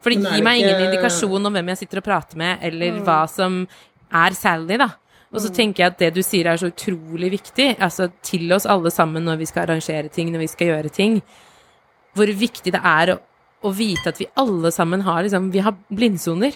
For 0.00 0.10
det 0.10 0.18
gir 0.22 0.30
det 0.36 0.44
meg 0.44 0.60
ingen 0.60 0.82
indikasjon 0.92 1.46
om 1.46 1.52
hvem 1.52 1.66
jeg 1.68 1.78
sitter 1.78 1.98
og 1.98 2.04
prater 2.04 2.36
med, 2.36 2.58
eller 2.62 2.92
Mm. 2.92 3.04
hva 3.04 3.28
som 3.28 3.68
er 4.12 4.30
Sally, 4.34 4.76
da. 4.76 4.88
Og 5.34 5.42
så 5.42 5.50
tenker 5.54 5.82
jeg 5.82 5.92
at 5.92 6.02
det 6.02 6.10
du 6.14 6.22
sier 6.22 6.46
er 6.46 6.60
så 6.60 6.70
utrolig 6.70 7.32
viktig, 7.34 7.74
altså 7.82 8.08
til 8.22 8.52
oss 8.54 8.68
alle 8.70 8.92
sammen 8.94 9.26
når 9.26 9.40
vi 9.42 9.48
skal 9.50 9.66
arrangere 9.66 10.12
ting, 10.12 10.30
når 10.32 10.44
vi 10.44 10.50
skal 10.52 10.70
gjøre 10.70 10.92
ting, 10.94 11.18
hvor 12.14 12.30
viktig 12.30 12.72
det 12.74 12.80
er 12.80 13.16
å, 13.16 13.18
å 13.66 13.72
vite 13.74 14.12
at 14.12 14.20
vi 14.22 14.30
alle 14.38 14.70
sammen 14.74 15.02
har 15.06 15.24
liksom, 15.26 15.50
vi 15.54 15.64
har 15.64 15.74
blindsoner. 15.90 16.54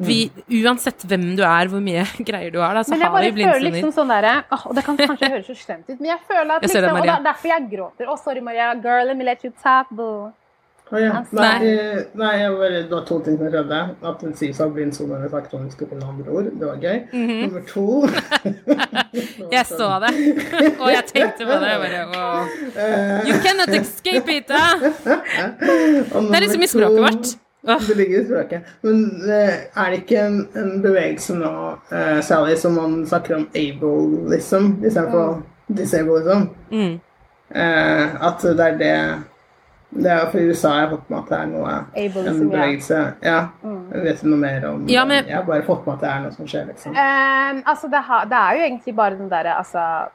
Vi, 0.00 0.22
uansett 0.62 1.02
hvem 1.04 1.34
du 1.36 1.42
er, 1.44 1.68
hvor 1.68 1.82
mye 1.84 2.06
greier 2.28 2.52
du 2.54 2.60
har, 2.62 2.78
da, 2.78 2.84
så 2.86 2.94
Men 2.94 3.02
jeg 3.02 3.12
har 3.12 3.24
vi 3.26 3.32
bare 3.34 3.50
føler 3.50 3.66
liksom 3.66 3.90
sånn 3.92 4.12
derre 4.14 4.36
oh, 4.56 4.62
det 4.72 4.84
kan 4.86 4.96
kanskje 4.96 5.28
høres 5.34 5.50
så 5.50 5.56
slemt 5.58 5.90
ut, 5.90 5.98
men 5.98 6.12
jeg 6.14 6.22
føler 6.30 6.54
at 6.54 6.62
Jeg 6.64 6.72
ser 6.72 6.86
det, 6.86 6.92
liksom 6.94 7.00
Og 7.02 7.10
da, 7.10 7.16
er 7.18 7.26
derfor 7.26 7.52
jeg 7.52 7.66
gråter. 7.74 8.08
Å, 8.08 8.16
sorry, 8.22 8.44
Maria. 8.44 8.70
Girl, 8.80 9.10
let 9.10 9.18
me 9.18 9.26
let 9.26 9.44
you 9.44 9.52
tap, 9.60 9.90
boo. 9.92 10.30
Å 10.90 10.98
ja. 10.98 11.10
Altså- 11.20 11.36
Nei, 11.38 11.66
eh, 11.70 11.98
nei 12.18 12.30
jeg 12.40 12.54
bare, 12.58 12.82
det 12.82 12.90
var 12.90 13.04
to 13.06 13.20
ting 13.24 13.36
som 13.38 13.50
skjedde. 13.52 13.80
At 14.02 14.22
hun 14.22 14.72
blindsone 14.74 15.08
når 15.08 15.20
hun 15.20 15.30
sagt 15.30 15.54
om 15.54 15.64
vi 15.64 15.70
skulle 15.70 15.90
finne 15.90 16.08
andre 16.08 16.30
ord. 16.30 16.48
Det 16.58 16.66
var 16.66 16.76
gøy. 16.76 16.98
Mhm. 17.12 17.36
Nummer 17.44 17.62
to 17.68 18.08
Jeg 19.54 19.66
så 19.66 19.90
det, 20.02 20.12
og 20.80 20.90
jeg 20.90 21.04
tenkte 21.06 21.46
på 21.46 21.58
det. 21.62 21.76
Bare, 21.82 22.00
åh. 22.16 22.46
You 23.26 23.38
cannot 23.44 23.68
escape 23.68 24.28
it! 24.28 24.50
Da. 24.50 24.74
Det 25.04 26.36
er 26.36 26.40
liksom 26.40 26.62
i 26.62 26.66
språket 26.66 27.00
vårt. 27.02 27.36
Det 27.88 27.96
ligger 27.96 28.20
i 28.20 28.24
språket. 28.24 28.60
Men 28.82 29.22
eh, 29.30 29.54
er 29.76 29.90
det 29.90 29.98
ikke 30.02 30.20
en, 30.24 30.38
en 30.56 30.82
bevegelse 30.82 31.34
nå, 31.36 31.50
uh, 31.92 32.20
Sally, 32.24 32.56
som 32.56 32.74
man 32.74 33.06
snakker 33.06 33.36
om 33.36 33.48
ableism 33.54 34.72
istedenfor 34.80 35.42
disableism? 35.68 36.48
Mm. 36.72 36.94
Uh, 37.50 38.06
at 38.26 38.42
det 38.42 38.66
er 38.66 38.78
det 38.80 38.94
Det 39.92 40.06
er 40.06 40.30
for 40.30 40.38
i 40.38 40.44
USA 40.50 40.68
jeg 40.76 40.88
har 40.88 40.90
fått 40.96 41.08
med 41.10 41.18
at 41.18 41.28
det 41.28 41.38
er 41.38 41.46
noe 41.50 41.70
Ableism, 41.96 42.28
En. 42.28 42.40
Mm. 42.44 42.50
bevegelse. 42.50 43.00
Ja. 43.22 43.38
Jeg 43.92 44.02
vet 44.04 44.22
noe 44.24 44.38
mer 44.38 44.68
om 44.68 44.86
Ja, 44.88 45.04
men- 45.04 45.26
Jeg 45.26 45.34
har 45.36 45.42
bare 45.44 45.62
fått 45.66 45.86
med 45.86 45.94
at 45.94 46.00
det 46.00 46.08
er 46.10 46.20
noe 46.20 46.32
som 46.32 46.46
skjer, 46.46 46.66
liksom. 46.68 46.92
Um, 46.92 47.62
altså, 47.66 47.88
det, 47.90 48.02
har, 48.06 48.24
det 48.24 48.32
er 48.38 48.52
jo 48.54 48.62
egentlig 48.68 48.96
bare 48.96 49.16
den 49.18 49.28
derre 49.30 49.56
altså 49.58 50.08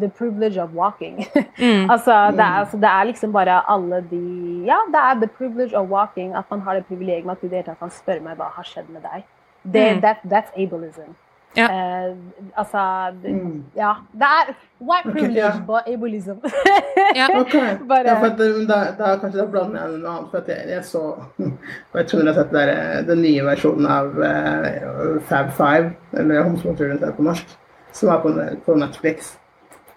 The 0.00 0.08
privilege 0.08 0.56
of 0.62 0.70
walking. 0.72 1.16
Mm. 1.58 1.90
altså, 1.94 2.30
det 2.30 2.40
er, 2.40 2.58
altså, 2.62 2.76
det 2.76 2.84
er 2.88 3.04
liksom 3.04 3.32
bare 3.32 3.56
alle 3.68 4.04
de 4.10 4.62
Ja, 4.66 4.76
det 4.86 5.00
er 5.00 5.14
the 5.14 5.26
privilege 5.26 5.74
of 5.76 5.88
walking. 5.90 6.34
At 6.36 6.44
man 6.50 6.60
har 6.60 6.74
det 6.74 6.86
privilegiet 6.86 7.24
med 7.24 7.32
at 7.32 7.40
du 7.40 7.46
i 7.46 7.50
det 7.50 7.56
hele 7.56 7.66
tatt 7.72 7.78
kan 7.80 7.90
spørre 7.90 8.20
meg 8.22 8.36
hva 8.38 8.52
har 8.54 8.62
skjedd 8.62 8.88
med 8.88 9.02
deg. 9.02 9.24
Det, 9.64 9.94
Mm. 9.96 10.00
that, 10.02 10.16
that's 10.24 10.52
ableism. 10.56 11.10
Ja. 11.56 11.64
Eh, 11.66 12.16
altså 12.56 12.78
Mm. 13.24 13.64
Ja. 13.76 13.92
Det 14.12 14.22
er 14.22 14.54
white 14.80 15.02
privilege 15.12 15.12
privilege, 15.12 15.46
ja. 15.46 15.66
but 15.66 15.94
ableism. 15.94 16.38
Ja. 17.16 17.26
Okay. 17.40 17.76
Bare- 17.88 18.06
ja, 18.06 18.20
for 18.20 18.36
det, 18.36 18.68
da, 18.68 18.78
da 18.98 19.16
kanskje 19.18 19.40
da 19.40 19.46
blander 19.50 19.80
jeg 19.82 19.98
noe 19.98 20.10
annet. 20.10 20.30
For 20.30 20.38
at 20.38 20.48
jeg, 20.48 20.68
jeg 20.70 20.84
så 20.84 20.98
og 20.98 21.24
Jeg 21.98 22.06
tror 22.06 22.18
jeg 22.22 22.26
har 22.34 22.38
sett 22.42 22.52
der, 22.54 22.72
eh, 22.76 23.06
den 23.06 23.22
nye 23.22 23.44
versjonen 23.44 23.86
av 23.86 24.06
uh, 24.18 25.20
Fab 25.26 25.50
Five, 25.58 25.92
eller 26.12 26.42
Homsmoturen 26.42 27.02
på 27.16 27.22
norsk, 27.22 27.58
som 27.92 28.08
er 28.08 28.22
på, 28.22 28.34
på 28.66 28.74
Netflix. 28.78 29.36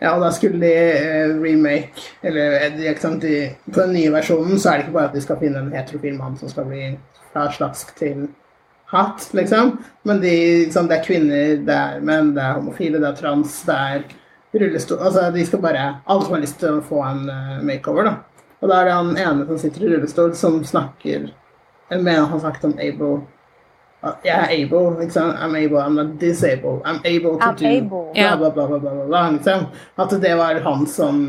Ja, 0.01 0.15
og 0.17 0.21
da 0.25 0.31
skulle 0.35 0.59
de 0.59 0.73
uh, 0.73 1.41
remake 1.43 1.93
Eller 2.23 2.65
ikke 2.89 3.01
sant, 3.01 3.21
de, 3.21 3.49
på 3.73 3.79
den 3.79 3.93
nye 3.93 4.11
versjonen 4.11 4.59
så 4.59 4.69
er 4.69 4.73
det 4.81 4.87
ikke 4.87 4.97
bare 4.97 5.11
at 5.11 5.15
de 5.15 5.21
skal 5.21 5.37
finne 5.39 5.59
en 5.61 5.71
heterofil 5.75 6.17
mann 6.17 6.35
som 6.37 6.49
skal 6.49 6.65
bli 6.67 6.97
fra 7.33 7.45
slask 7.51 7.93
til 7.97 8.25
hatt, 8.93 9.29
liksom. 9.37 9.77
Men 10.07 10.21
de, 10.21 10.33
liksom, 10.65 10.87
det 10.89 10.99
er 10.99 11.05
kvinner, 11.05 11.55
det 11.67 11.77
er 11.77 12.03
menn, 12.05 12.33
det 12.35 12.43
er 12.43 12.59
homofile, 12.59 13.01
det 13.01 13.09
er 13.09 13.19
trans, 13.19 13.59
det 13.67 13.77
er 13.77 14.03
rullestol 14.53 15.01
Altså, 15.01 15.27
de 15.33 15.45
skal 15.45 15.61
bare 15.63 15.85
Alle 16.05 16.25
som 16.25 16.35
har 16.35 16.43
lyst 16.43 16.59
til 16.61 16.77
å 16.77 16.83
få 16.85 16.99
en 17.07 17.23
eh, 17.33 17.61
makeover, 17.65 18.09
da. 18.09 18.49
Og 18.61 18.69
da 18.71 18.79
er 18.79 18.89
det 18.89 18.97
han 18.99 19.15
ene 19.17 19.47
som 19.49 19.59
sitter 19.59 19.85
i 19.85 19.93
rullestol, 19.95 20.35
som 20.37 20.59
snakker 20.63 21.29
Jeg 21.89 22.03
mener 22.03 22.29
han 22.29 22.43
snakket 22.43 22.69
om 22.69 22.75
able 22.79 23.15
Jeg 24.23 24.35
er 24.35 24.53
able, 24.59 24.97
ikke 25.03 25.15
sant? 25.15 25.37
I'm 25.39 25.55
able, 25.55 25.79
I'm 25.79 25.95
not 25.95 26.17
disabled. 26.19 26.81
I'm 26.83 26.99
able 27.07 27.37
to 27.39 27.45
I'm 27.45 27.55
do 27.55 27.67
able. 27.67 28.11
bla, 28.13 28.35
bla, 28.35 28.49
bla, 28.51 28.67
bla, 28.67 28.79
bla, 28.79 29.05
bla, 29.07 29.21
liksom. 29.37 29.67
At 29.97 30.15
det 30.21 30.33
var 30.37 30.59
han 30.65 30.87
som 30.87 31.21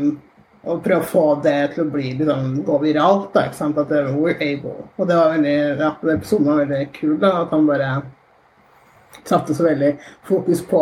Å 0.65 0.79
prøve 0.81 1.03
å 1.03 1.05
få 1.05 1.23
det 1.45 1.57
til 1.75 1.83
å 1.85 1.91
bli 1.93 2.13
liksom, 2.17 2.63
gå 2.65 2.77
viralt, 2.81 3.27
da, 3.35 3.43
ikke 3.47 3.59
sant. 3.59 3.77
At 3.77 3.89
det, 3.93 3.99
we're 4.15 4.33
able. 4.41 4.87
Og 4.97 5.07
det 5.07 5.17
var 5.19 5.33
veldig 5.35 5.55
Ja, 5.79 5.91
den 6.01 6.15
episoden 6.17 6.47
var 6.49 6.61
veldig 6.63 6.87
kul, 6.95 7.15
da. 7.21 7.31
At 7.43 7.53
han 7.53 7.67
bare 7.69 7.89
satte 9.25 9.55
så 9.55 9.63
veldig 9.67 9.93
fokus 10.27 10.61
på 10.69 10.81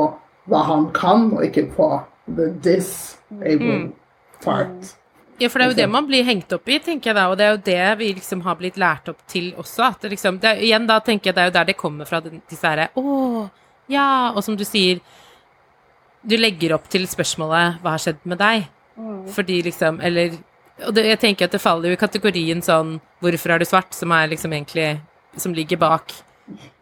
hva 0.51 0.63
han 0.67 0.89
kan, 0.95 1.29
og 1.37 1.43
ikke 1.45 1.65
på 1.75 1.87
the 2.35 2.49
disable 2.63 3.91
part. 4.43 4.93
Ja, 5.41 5.49
for 5.49 5.59
det 5.59 5.65
er 5.65 5.71
jo 5.73 5.77
det 5.81 5.89
man 5.91 6.05
blir 6.07 6.23
hengt 6.27 6.51
opp 6.55 6.67
i, 6.69 6.77
tenker 6.83 7.09
jeg 7.11 7.17
da, 7.17 7.25
og 7.31 7.37
det 7.39 7.45
er 7.47 7.55
jo 7.55 7.61
det 7.65 7.97
vi 7.99 8.09
liksom 8.19 8.43
har 8.45 8.55
blitt 8.59 8.77
lært 8.79 9.09
opp 9.11 9.19
til 9.27 9.49
også. 9.59 9.87
At 9.89 10.03
det 10.05 10.11
liksom, 10.13 10.37
det 10.43 10.51
er, 10.51 10.61
igjen 10.67 10.85
da 10.87 10.99
tenker 11.03 11.31
jeg 11.31 11.35
det 11.37 11.43
er 11.43 11.49
jo 11.49 11.55
der 11.57 11.69
det 11.71 11.77
kommer 11.79 12.05
fra, 12.07 12.19
den- 12.23 12.41
disse 12.49 12.67
herre 12.69 12.89
Å, 12.95 13.49
ja, 13.91 14.05
og 14.35 14.43
som 14.45 14.55
du 14.59 14.63
sier, 14.67 15.01
du 16.23 16.37
legger 16.37 16.75
opp 16.77 16.85
til 16.87 17.03
spørsmålet 17.09 17.81
Hva 17.83 17.95
har 17.97 18.03
skjedd 18.03 18.21
med 18.29 18.39
deg? 18.39 18.69
Fordi 19.33 19.61
liksom, 19.63 19.99
eller 20.01 20.31
Og 20.87 20.93
det, 20.93 21.05
jeg 21.05 21.19
tenker 21.19 21.45
at 21.45 21.51
det 21.51 21.61
faller 21.61 21.89
jo 21.89 21.93
i 21.93 22.01
kategorien 22.01 22.61
sånn 22.61 22.99
Hvorfor 23.21 23.51
er 23.55 23.59
du 23.59 23.65
svart? 23.65 23.93
Som 23.93 24.11
er 24.11 24.27
liksom 24.27 24.51
egentlig 24.53 24.99
Som 25.37 25.53
ligger 25.53 25.77
bak. 25.77 26.11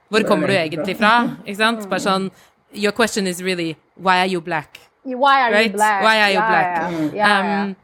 Hvor 0.09 0.23
kommer 0.27 0.47
du 0.47 0.53
egentlig 0.53 0.97
fra? 0.97 1.37
Ikke 1.45 1.57
sant? 1.57 1.89
Bare 1.89 1.99
sånn 2.03 2.29
Your 2.73 2.91
question 2.91 3.27
is 3.27 3.41
really 3.41 3.77
Why 3.95 4.19
are 4.19 4.27
you 4.27 4.41
black? 4.41 4.79
Why 5.03 5.41
are 5.41 5.51
Right? 5.51 5.71
you 5.71 5.77
black? 5.77 6.03
Why 6.03 6.17
are 6.21 6.31
you 6.31 6.39
black? 6.39 6.67
Yeah, 6.67 6.91
yeah. 6.91 7.15
Yeah. 7.15 7.63
Um, 7.63 7.75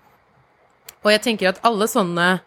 og 1.03 1.11
jeg 1.11 1.21
tenker 1.21 1.49
at 1.49 1.59
alle 1.63 1.87
sånne 1.87 2.39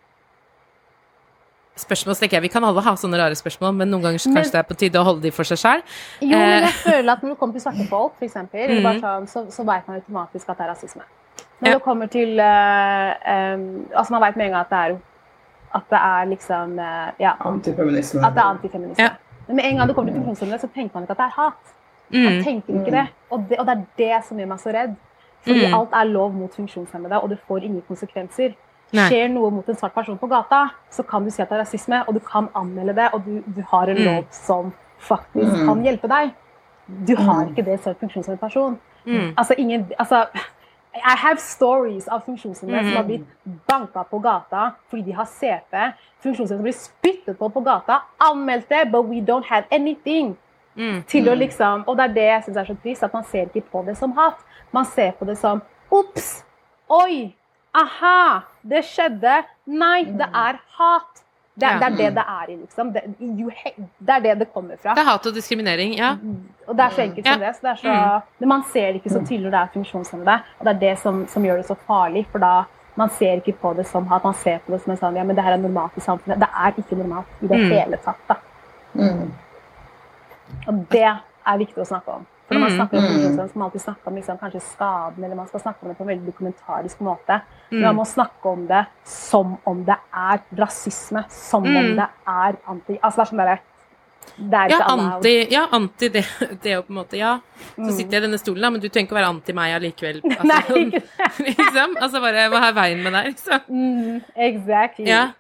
spørsmål 1.81 2.15
så 2.17 2.21
tenker 2.25 2.37
jeg, 2.37 2.43
Vi 2.43 2.49
kan 2.53 2.65
alle 2.65 2.83
ha 2.85 2.93
sånne 2.99 3.17
rare 3.19 3.37
spørsmål, 3.39 3.73
men 3.79 3.89
noen 3.91 4.03
ganger 4.05 4.19
så 4.21 4.29
kanskje 4.35 4.53
Men- 4.53 4.53
det 4.53 4.61
er 4.61 4.69
på 4.69 4.77
tide 4.79 4.99
å 5.01 5.05
holde 5.05 5.23
de 5.23 5.31
for 5.31 5.45
seg 5.45 5.59
sjøl. 5.59 5.83
Jo, 6.21 6.29
men 6.29 6.63
Eh. 6.63 6.67
jeg 6.67 6.75
føler 6.85 7.13
at 7.13 7.23
når 7.23 7.29
du 7.31 7.35
kommer 7.37 7.53
til 7.55 7.63
svarte 7.63 7.89
folk, 7.89 8.13
for 8.19 8.25
eksempel, 8.27 8.69
-hmm. 8.69 9.01
Sånn, 9.01 9.27
så, 9.29 9.51
så 9.51 9.65
vet 9.65 9.89
man 9.89 9.97
automatisk 9.97 10.49
at 10.49 10.59
det 10.59 10.65
er 10.67 10.71
rasisme. 10.75 11.03
Når 11.61 11.69
Ja. 11.69 11.75
det 11.75 11.83
kommer 11.83 12.07
til 12.07 12.39
uh, 12.41 13.11
um, 13.55 13.87
Altså, 13.97 14.13
man 14.13 14.23
vet 14.23 14.37
med 14.37 14.47
en 14.47 14.53
gang 14.53 14.61
at 14.61 14.71
det 14.71 14.79
er 14.79 14.97
at 15.75 15.83
det 15.91 15.99
er 15.99 16.25
liksom 16.25 16.73
uh, 16.79 17.11
Ja, 17.21 17.33
Antifeminisme. 17.45 18.27
at 18.27 18.33
det 18.35 18.39
er 18.43 18.45
antifeminisme. 18.51 19.03
Ja. 19.05 19.11
Men 19.47 19.57
med 19.57 19.65
en 19.65 19.77
gang 19.77 19.89
det 19.89 19.95
kommer 19.97 20.13
til 20.13 20.19
funksjonshemmede, 20.23 20.59
så 20.61 20.69
tenker 20.75 20.95
man 20.95 21.03
ikke 21.05 21.11
at 21.11 21.19
det 21.19 21.25
er 21.25 21.43
hat. 21.43 21.63
Mm. 22.11 22.23
Man 22.25 22.43
tenker 22.45 22.75
ikke 22.81 22.91
det. 22.91 23.07
Og, 23.31 23.45
det. 23.49 23.59
og 23.59 23.67
det 23.67 23.75
er 23.77 23.83
det 23.99 24.25
som 24.25 24.39
gjør 24.39 24.47
meg 24.47 24.59
så 24.61 24.71
redd. 24.75 24.95
Fordi 25.43 25.67
Mm. 25.67 25.75
alt 25.75 25.89
er 25.93 26.05
lov 26.05 26.33
mot 26.35 26.55
funksjonshemmede, 26.57 27.21
og 27.23 27.29
det 27.31 27.39
får 27.49 27.57
ingen 27.63 27.83
konsekvenser. 27.89 28.53
Nei. 28.93 29.07
Skjer 29.09 29.29
noe 29.31 29.51
mot 29.51 29.69
en 29.69 29.75
svart 29.77 29.95
person 29.95 30.19
på 30.19 30.27
gata, 30.29 30.69
så 30.91 31.03
kan 31.03 31.25
du 31.25 31.31
si 31.31 31.43
at 31.43 31.49
det 31.49 31.57
er 31.57 31.61
rasisme, 31.61 32.03
og 32.09 32.15
du 32.15 32.19
kan 32.21 32.49
anmelde 32.55 32.95
det, 32.95 33.09
og 33.13 33.23
du, 33.25 33.41
du 33.57 33.63
har 33.71 33.87
en 33.89 33.97
Mm. 33.97 34.05
lov 34.05 34.25
som 34.31 34.73
faktisk 34.99 35.53
Mm. 35.57 35.67
kan 35.67 35.83
hjelpe 35.83 36.09
deg. 36.09 36.31
Du 37.07 37.17
har 37.17 37.47
ikke 37.47 37.65
det 37.65 37.81
som 37.83 37.95
funksjonshemmet 37.95 38.41
person. 38.41 38.79
Mm. 39.07 39.35
Altså, 39.39 39.55
ingen, 39.59 39.87
altså, 39.99 40.25
I 40.95 41.17
have 41.17 41.39
stories 41.41 42.09
av 42.09 42.21
funksjonshemmede 42.27 42.85
som 42.89 42.97
har 42.97 43.05
blitt 43.05 43.27
banka 43.67 44.03
på 44.05 44.19
gata 44.19 44.73
fordi 44.91 45.03
de 45.03 45.13
har 45.13 45.25
CP. 45.25 45.77
Funksjonshemmede 46.23 46.59
som 46.59 46.67
blir 46.67 46.79
spyttet 46.79 47.39
på 47.39 47.49
på 47.49 47.61
gata. 47.61 48.03
Anmeldte, 48.19 48.85
but 48.91 49.07
we 49.07 49.21
don't 49.21 49.47
have 49.47 49.65
anything. 49.71 50.37
Mm. 50.75 51.03
Til 51.07 51.29
å 51.29 51.35
liksom, 51.35 51.85
og 51.87 51.97
det 51.99 52.05
er 52.05 52.15
det 52.15 52.27
jeg 52.27 52.45
syns 52.47 52.61
er 52.61 52.69
så 52.71 52.77
trist, 52.83 53.03
at 53.07 53.15
man 53.15 53.27
ser 53.27 53.49
ikke 53.49 53.67
på 53.73 53.83
det 53.87 53.97
som 53.99 54.13
hat. 54.19 54.43
Man 54.73 54.87
ser 54.87 55.13
på 55.19 55.27
det 55.29 55.39
som 55.39 55.63
ops! 55.91 56.45
Oi! 56.91 57.35
Aha! 57.75 58.43
Det 58.63 58.83
skjedde! 58.87 59.43
Nei, 59.67 60.05
det 60.05 60.27
er 60.27 60.59
hat! 60.79 61.20
Det, 61.59 61.67
Ja. 61.67 61.79
det 61.79 61.87
er 61.87 61.97
det 61.97 62.15
det 62.15 62.25
er 62.29 62.51
i, 62.53 62.57
liksom. 62.57 62.93
Det, 62.93 63.03
det 64.01 64.11
er 64.15 64.21
det 64.21 64.39
det 64.39 64.53
kommer 64.55 64.77
fra. 64.83 64.95
Det 64.95 65.03
er 65.03 65.05
hat 65.11 65.27
og 65.27 65.35
diskriminering, 65.35 65.95
ja. 65.99 66.13
Og 66.69 66.77
det 66.77 66.85
er 66.85 66.91
så 66.91 67.03
enkelt 67.03 67.27
som 67.27 67.41
Ja. 67.41 67.47
det. 67.47 67.57
Så 67.57 67.61
det 67.63 67.71
er 67.71 67.77
så, 67.77 68.21
mm. 68.41 68.49
man 68.49 68.63
ser 68.73 68.87
det 68.93 68.95
ikke 69.03 69.11
så 69.11 69.21
tydelig 69.27 69.51
når 69.51 69.51
det 69.51 69.61
er 69.61 69.73
funksjonshemmede. 69.75 70.37
Og 70.61 70.65
det 70.67 70.75
er 70.75 70.79
det 70.81 70.99
som, 70.99 71.27
som 71.29 71.43
gjør 71.45 71.57
det 71.57 71.67
så 71.67 71.75
farlig. 71.87 72.27
For 72.33 72.39
da 72.39 72.65
man 72.97 73.09
ser 73.11 73.37
ikke 73.43 73.53
på 73.61 73.75
det 73.77 73.87
som 73.87 74.13
at 74.13 74.25
man 74.25 74.35
ser 74.35 74.59
på 74.59 74.73
det 74.73 74.81
som 74.83 74.91
en 74.93 74.97
sånn 74.99 75.17
Ja, 75.17 75.23
men 75.25 75.37
det 75.37 75.45
her 75.45 75.53
er 75.53 75.57
normalt 75.63 75.97
i 75.97 76.01
samfunnet. 76.01 76.39
Det 76.41 76.49
er 76.55 76.73
ikke 76.79 76.97
normalt 76.97 77.27
i 77.43 77.47
det 77.47 77.59
Mm. 77.61 77.71
hele 77.71 77.97
tatt. 77.97 78.17
da. 78.29 78.35
Mm. 78.95 79.33
Og 80.69 80.87
det 80.91 81.03
er 81.47 81.59
viktig 81.59 81.79
å 81.83 81.87
snakke 81.87 82.09
om. 82.09 82.27
For 82.51 82.59
når 82.59 82.61
man 82.67 82.71
Mm. 82.73 82.77
snakker 82.81 82.97
om 82.99 83.05
Mm. 83.05 83.11
funksjonshemmede, 83.11 83.47
så 83.47 83.49
skal 83.51 83.59
man 83.61 83.67
alltid 83.71 83.81
snakke 83.81 84.07
om 84.11 84.15
liksom, 84.17 84.39
kanskje 84.39 84.61
skaden, 84.61 85.25
eller 85.25 85.37
man 85.37 85.47
skal 85.47 85.61
snakke 85.61 85.83
om 85.83 85.89
det 85.89 85.97
på 85.99 86.03
en 86.03 86.09
veldig 86.11 86.27
dokumentarisk 86.27 86.99
måte. 87.01 87.41
Men 87.71 87.79
Mm. 87.81 87.87
man 87.87 87.97
må 87.97 88.05
snakke 88.07 88.47
om 88.53 88.67
det 88.67 88.87
som 89.05 89.57
om 89.67 89.85
det 89.85 89.97
er 90.13 90.39
rasisme. 90.59 91.25
Som 91.31 91.63
om 91.65 91.71
Mm. 91.73 91.97
det 91.97 92.09
er 92.27 92.57
anti... 92.69 92.99
Altså 93.03 93.17
det 93.17 93.23
er 93.23 93.31
sånn 93.31 93.39
derre 93.47 93.59
Det 94.37 94.55
er 94.55 94.69
Ja, 94.69 94.79
anti, 94.87 95.47
ja, 95.51 95.67
anti 95.73 96.09
det, 96.09 96.25
det 96.63 96.73
jo 96.73 96.83
på 96.83 96.91
en 96.91 96.97
måte 96.97 97.17
Ja, 97.19 97.41
så 97.79 97.91
sitter 97.93 98.11
jeg 98.11 98.23
i 98.23 98.27
denne 98.27 98.39
stolen, 98.39 98.61
da, 98.63 98.71
men 98.71 98.81
du 98.81 98.89
trenger 98.89 99.07
ikke 99.09 99.17
å 99.17 99.21
være 99.21 99.29
anti 99.29 99.53
meg 99.53 99.75
allikevel. 99.75 100.21
Altså, 100.25 100.45
Nei, 100.45 100.61
sånn, 100.69 100.91
liksom. 101.47 101.97
Altså 102.01 102.21
bare 102.21 102.49
Hva 102.51 102.69
er 102.69 102.73
veien 102.75 103.03
med 103.03 103.13
deg, 103.13 103.27
liksom? 103.35 103.61
Mm, 103.69 104.23
exactly. 104.37 105.07
Ja. 105.07 105.31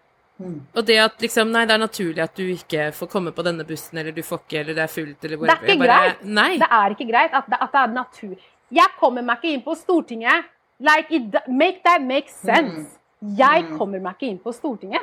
Og 0.74 0.86
det 0.86 0.96
at 0.98 1.18
liksom 1.20 1.50
Nei, 1.52 1.64
det 1.66 1.74
er 1.74 1.82
naturlig 1.82 2.22
at 2.24 2.34
du 2.36 2.42
ikke 2.54 2.92
får 2.96 3.08
komme 3.12 3.32
på 3.36 3.42
denne 3.44 3.64
bussen, 3.68 3.98
eller 3.98 4.12
du 4.16 4.22
får 4.22 4.40
ikke, 4.44 4.60
eller 4.60 4.74
det 4.78 4.84
er 4.84 4.92
fullt, 4.94 5.24
eller 5.24 5.36
Det 5.36 5.50
er 5.50 5.66
ikke 5.66 5.78
bare- 5.78 5.98
greit. 6.00 6.24
Nei. 6.24 6.56
Det 6.58 6.68
er 6.70 6.90
ikke 6.96 7.08
greit 7.10 7.34
at 7.34 7.46
det, 7.50 7.58
at 7.60 7.72
det 7.72 7.80
er 7.80 7.86
natur. 7.94 8.36
Jeg 8.72 8.88
kommer 9.00 9.22
meg 9.22 9.36
ikke 9.42 9.52
inn 9.54 9.62
på 9.62 9.74
Stortinget. 9.76 10.44
Like, 10.80 11.06
it, 11.10 11.34
make 11.48 11.82
that 11.84 12.00
make 12.02 12.28
sense. 12.30 12.98
Jeg 13.36 13.66
kommer 13.76 14.00
meg 14.00 14.14
ikke 14.16 14.30
inn 14.30 14.38
på 14.38 14.52
Stortinget. 14.54 15.02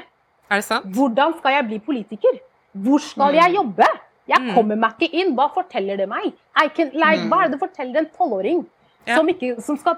Er 0.50 0.56
det 0.56 0.64
sant? 0.64 0.86
Hvordan 0.96 1.38
skal 1.38 1.52
jeg 1.52 1.68
bli 1.68 1.80
politiker? 1.80 2.40
Hvor 2.74 3.00
skal 3.00 3.34
jeg 3.36 3.54
jobbe? 3.56 3.86
Jeg 4.28 4.54
kommer 4.56 4.76
meg 4.76 4.94
ikke 5.00 5.14
inn. 5.14 5.36
Hva 5.36 5.50
forteller 5.54 5.98
det 5.98 6.08
meg? 6.10 6.34
I 6.56 6.68
can, 6.70 6.90
like, 6.94 7.28
Hva 7.30 7.44
er 7.44 7.48
det 7.50 7.60
det 7.60 7.70
forteller 7.70 7.98
en 8.00 8.10
tolvåring 8.18 8.66
Ja. 9.08 9.16
som 9.16 9.30
som 9.62 9.78
skal 9.78 9.96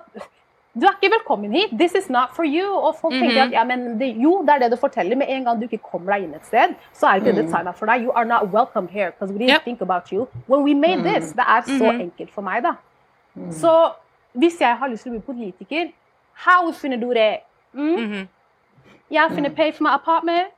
Du 0.75 0.85
er 0.85 0.93
ikke 1.01 1.09
velkommen 1.15 1.51
hit. 1.51 1.71
This 1.79 1.95
is 1.97 2.09
not 2.09 2.35
for 2.35 2.45
you. 2.45 2.67
Og 2.77 2.95
folk 3.01 3.13
tenker 3.13 3.43
at 3.43 3.51
ja, 3.51 3.63
men 3.63 3.99
det, 3.99 4.11
jo, 4.21 4.41
det 4.45 4.49
er 4.49 4.59
det 4.59 4.71
du 4.71 4.77
forteller. 4.77 5.17
Med 5.17 5.25
en 5.29 5.43
gang 5.43 5.57
du 5.57 5.65
ikke 5.65 5.79
kommer 5.91 6.13
deg 6.13 6.27
inn 6.27 6.35
et 6.37 6.45
sted, 6.45 6.75
så 6.93 7.07
er 7.09 7.21
ikke 7.21 7.33
det 7.33 7.45
designet 7.47 7.75
for 7.75 7.89
deg. 7.89 8.03
You 8.05 8.11
are 8.15 8.25
not 8.25 8.53
welcome 8.53 8.87
here 8.91 9.11
because 9.11 9.33
we 9.33 9.39
didn't 9.39 9.55
yep. 9.55 9.63
think 9.63 9.81
about 9.81 10.11
you 10.13 10.27
when 10.47 10.61
we 10.63 10.75
made 10.77 11.01
this. 11.03 11.33
Det 11.33 11.45
er 11.47 11.61
så 11.79 11.91
enkelt 11.91 12.31
for 12.31 12.45
meg, 12.45 12.63
da. 12.63 12.75
Så 13.51 13.73
hvis 14.33 14.61
jeg 14.61 14.77
har 14.77 14.87
lyst 14.87 15.03
til 15.03 15.11
å 15.11 15.17
bli 15.17 15.25
politiker, 15.25 15.89
how 16.45 16.71
finner 16.71 16.97
du 16.97 17.09
det? 17.13 17.39
Mm? 17.73 17.95
Mhm. 17.95 18.27
Jeg 19.11 19.31
finner 19.33 19.49
pay 19.49 19.71
for 19.73 19.83
my 19.83 19.89
apartment. 19.89 20.53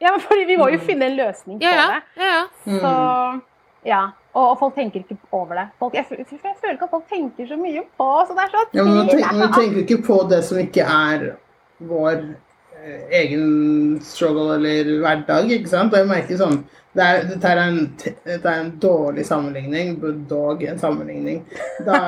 Ja, 0.00 0.16
fordi 0.18 0.44
vi 0.46 0.56
må 0.56 0.66
jo 0.68 0.78
finne 0.78 1.06
en 1.06 1.16
løsning 1.16 1.60
på 1.60 1.64
Ja, 1.64 1.74
ja. 1.76 1.86
det. 1.94 2.22
ja, 2.22 2.34
ja. 2.34 2.78
Så 2.80 3.40
ja. 3.84 4.02
Og, 4.32 4.46
og 4.50 4.58
folk 4.58 4.74
tenker 4.78 5.02
ikke 5.02 5.16
over 5.36 5.58
det. 5.58 5.66
Folk, 5.78 5.94
jeg, 5.94 6.06
jeg 6.10 6.26
føler 6.40 6.72
ikke 6.78 6.86
at 6.86 6.90
folk 6.94 7.08
tenker 7.10 7.46
så 7.50 7.56
mye 7.60 7.82
på 7.98 8.06
så 8.28 8.36
det 8.38 8.44
er 8.46 8.52
så 8.54 8.62
Ja, 8.72 8.84
men 8.86 8.94
man 8.96 9.08
er 9.08 9.10
tenker, 9.12 9.38
man 9.42 9.52
tenker 9.58 9.82
ikke 9.82 9.98
på 10.06 10.16
det 10.30 10.38
som 10.46 10.60
ikke 10.62 10.86
er 10.88 11.26
vår 11.90 12.14
eh, 12.22 13.02
egen 13.20 13.98
struggle 14.06 14.54
eller 14.56 14.88
hverdag, 15.02 15.52
ikke 15.58 15.68
sant? 15.74 15.92
Og 15.92 16.00
jeg 16.00 16.08
merker 16.14 16.40
sånn, 16.40 16.62
det 16.96 17.04
er, 17.10 17.22
dette, 17.28 17.48
er 17.52 17.60
en, 17.66 17.78
dette 18.24 18.48
er 18.54 18.62
en 18.62 18.72
dårlig 18.80 19.26
sammenligning, 19.28 19.94
but 20.00 20.24
dog 20.30 20.64
en 20.68 20.80
sammenligning. 20.80 21.42
Da, 21.84 22.00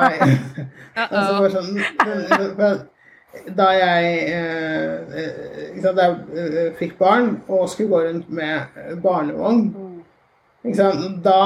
altså, 1.04 1.38
bare 1.42 1.54
sånn, 1.58 1.70
men- 1.76 2.58
men- 2.58 2.82
da 3.56 3.64
jeg, 3.74 4.10
eh, 4.30 5.16
eh, 5.18 5.70
ikke 5.72 5.82
sant, 5.82 5.96
da 5.98 6.04
jeg 6.06 6.50
eh, 6.60 6.68
fikk 6.78 6.92
barn 7.00 7.32
og 7.50 7.64
skulle 7.68 7.90
gå 7.90 8.02
rundt 8.04 8.28
med 8.30 8.76
eh, 8.78 8.92
barnevogn, 9.02 9.64
sant? 10.72 11.22
Da, 11.24 11.40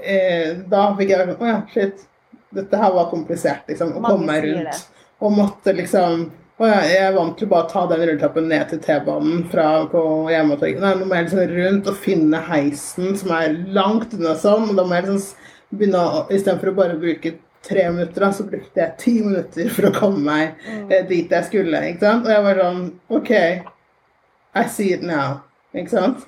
eh, 0.00 0.56
da 0.70 0.86
fikk 0.96 1.12
jeg 1.12 1.36
Å 1.36 1.50
ja, 1.50 1.60
shit. 1.72 2.06
Dette 2.54 2.78
her 2.78 2.94
var 2.94 3.10
komplisert, 3.10 3.66
liksom. 3.68 3.96
Å 3.98 4.04
komme 4.06 4.30
meg 4.30 4.46
rundt. 4.46 4.88
Og 5.20 5.36
måtte 5.36 5.74
liksom 5.76 6.30
Å 6.62 6.68
ja, 6.70 6.80
jeg 6.86 6.98
er 7.08 7.14
vant 7.16 7.34
til 7.34 7.48
bare 7.50 7.66
å 7.66 7.70
ta 7.72 7.80
den 7.90 8.04
rulletrappen 8.04 8.44
ned 8.46 8.68
til 8.70 8.78
T-banen 8.78 9.40
fra 9.50 9.88
på 9.90 10.00
Hjemmetorget. 10.30 10.78
Nei, 10.84 10.92
nå 11.00 11.08
må 11.10 11.16
jeg 11.18 11.26
liksom 11.26 11.56
rundt 11.56 11.88
og 11.90 11.96
finne 11.98 12.42
heisen 12.46 13.16
som 13.18 13.32
er 13.34 13.56
langt 13.74 14.14
unna 14.14 14.36
sånn. 14.38 14.68
Og 14.70 14.78
da 14.78 14.84
må 14.86 14.94
jeg 14.94 15.08
liksom 15.08 15.74
begynne 15.74 16.04
å 16.04 16.22
Istedenfor 16.30 16.70
å 16.70 16.76
bare 16.78 17.00
bruke 17.00 17.34
tre 17.64 17.88
minutter, 17.90 18.20
da, 18.20 18.30
så 18.32 18.46
brukte 18.46 18.80
jeg 18.80 18.96
ti 19.00 19.14
minutter 19.24 19.70
for 19.74 19.88
å 19.88 19.94
komme 19.96 20.22
meg 20.22 20.64
eh, 20.92 21.02
dit 21.08 21.32
jeg 21.32 21.48
skulle. 21.48 21.82
ikke 21.90 22.06
sant? 22.06 22.28
Og 22.28 22.36
jeg 22.36 22.46
var 22.46 22.62
sånn 22.62 22.82
OK, 23.18 23.34
I 24.54 24.66
see 24.70 24.92
it 24.94 25.02
now. 25.02 25.40
Ikke 25.74 25.96
sant? 25.96 26.26